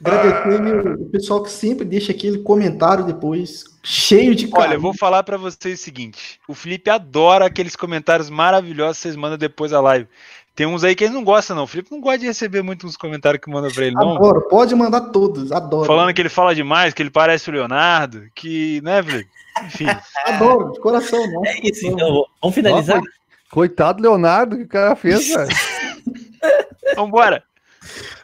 Agradecer 0.00 1.00
o 1.00 1.10
pessoal 1.10 1.42
que 1.42 1.50
sempre 1.50 1.84
deixa 1.84 2.12
aquele 2.12 2.38
comentário 2.38 3.04
depois, 3.04 3.64
cheio 3.82 4.34
de 4.34 4.44
Olha, 4.44 4.52
eu 4.52 4.60
carinho. 4.60 4.80
vou 4.80 4.94
falar 4.94 5.22
pra 5.22 5.38
vocês 5.38 5.80
o 5.80 5.82
seguinte: 5.82 6.38
o 6.46 6.54
Felipe 6.54 6.90
adora 6.90 7.46
aqueles 7.46 7.74
comentários 7.74 8.28
maravilhosos 8.28 8.98
que 8.98 9.02
vocês 9.02 9.16
mandam 9.16 9.38
depois 9.38 9.70
da 9.70 9.80
live. 9.80 10.06
Tem 10.54 10.66
uns 10.66 10.82
aí 10.82 10.94
que 10.94 11.04
ele 11.04 11.14
não 11.14 11.22
gosta, 11.22 11.54
não. 11.54 11.62
O 11.62 11.66
Felipe 11.66 11.92
não 11.92 12.00
gosta 12.00 12.18
de 12.18 12.26
receber 12.26 12.62
muito 12.62 12.86
uns 12.86 12.96
comentários 12.96 13.40
que 13.42 13.50
mandam 13.50 13.70
pra 13.70 13.86
ele, 13.86 13.94
não. 13.94 14.16
Adoro, 14.16 14.48
pode 14.48 14.74
mandar 14.74 15.00
todos, 15.12 15.52
adoro. 15.52 15.86
Falando 15.86 16.12
que 16.12 16.20
ele 16.20 16.28
fala 16.28 16.54
demais, 16.54 16.92
que 16.92 17.00
ele 17.00 17.10
parece 17.10 17.48
o 17.48 17.52
Leonardo, 17.52 18.24
que, 18.34 18.80
né, 18.82 19.02
Felipe? 19.02 19.30
Enfim. 19.64 19.86
Adoro, 20.26 20.72
de 20.72 20.80
coração, 20.80 21.24
não. 21.30 21.44
É 21.46 21.60
isso, 21.62 21.86
então. 21.86 22.24
Vamos 22.42 22.54
finalizar? 22.54 23.00
Coitado 23.50 23.98
do 23.98 24.02
Leonardo 24.08 24.56
que 24.56 24.64
o 24.64 24.68
cara 24.68 24.94
fez, 24.96 25.28
velho. 25.34 25.48
Vambora. 26.96 27.42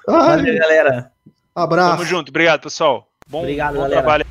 Ai, 0.09 0.37
Valeu, 0.37 0.59
galera. 0.59 1.13
abraço. 1.55 1.91
Tamo 1.97 2.05
junto. 2.05 2.29
Obrigado, 2.29 2.61
pessoal. 2.63 3.09
Bom, 3.29 3.41
Obrigado, 3.41 3.75
bom 3.75 3.81
galera. 3.83 4.03
trabalho. 4.03 4.27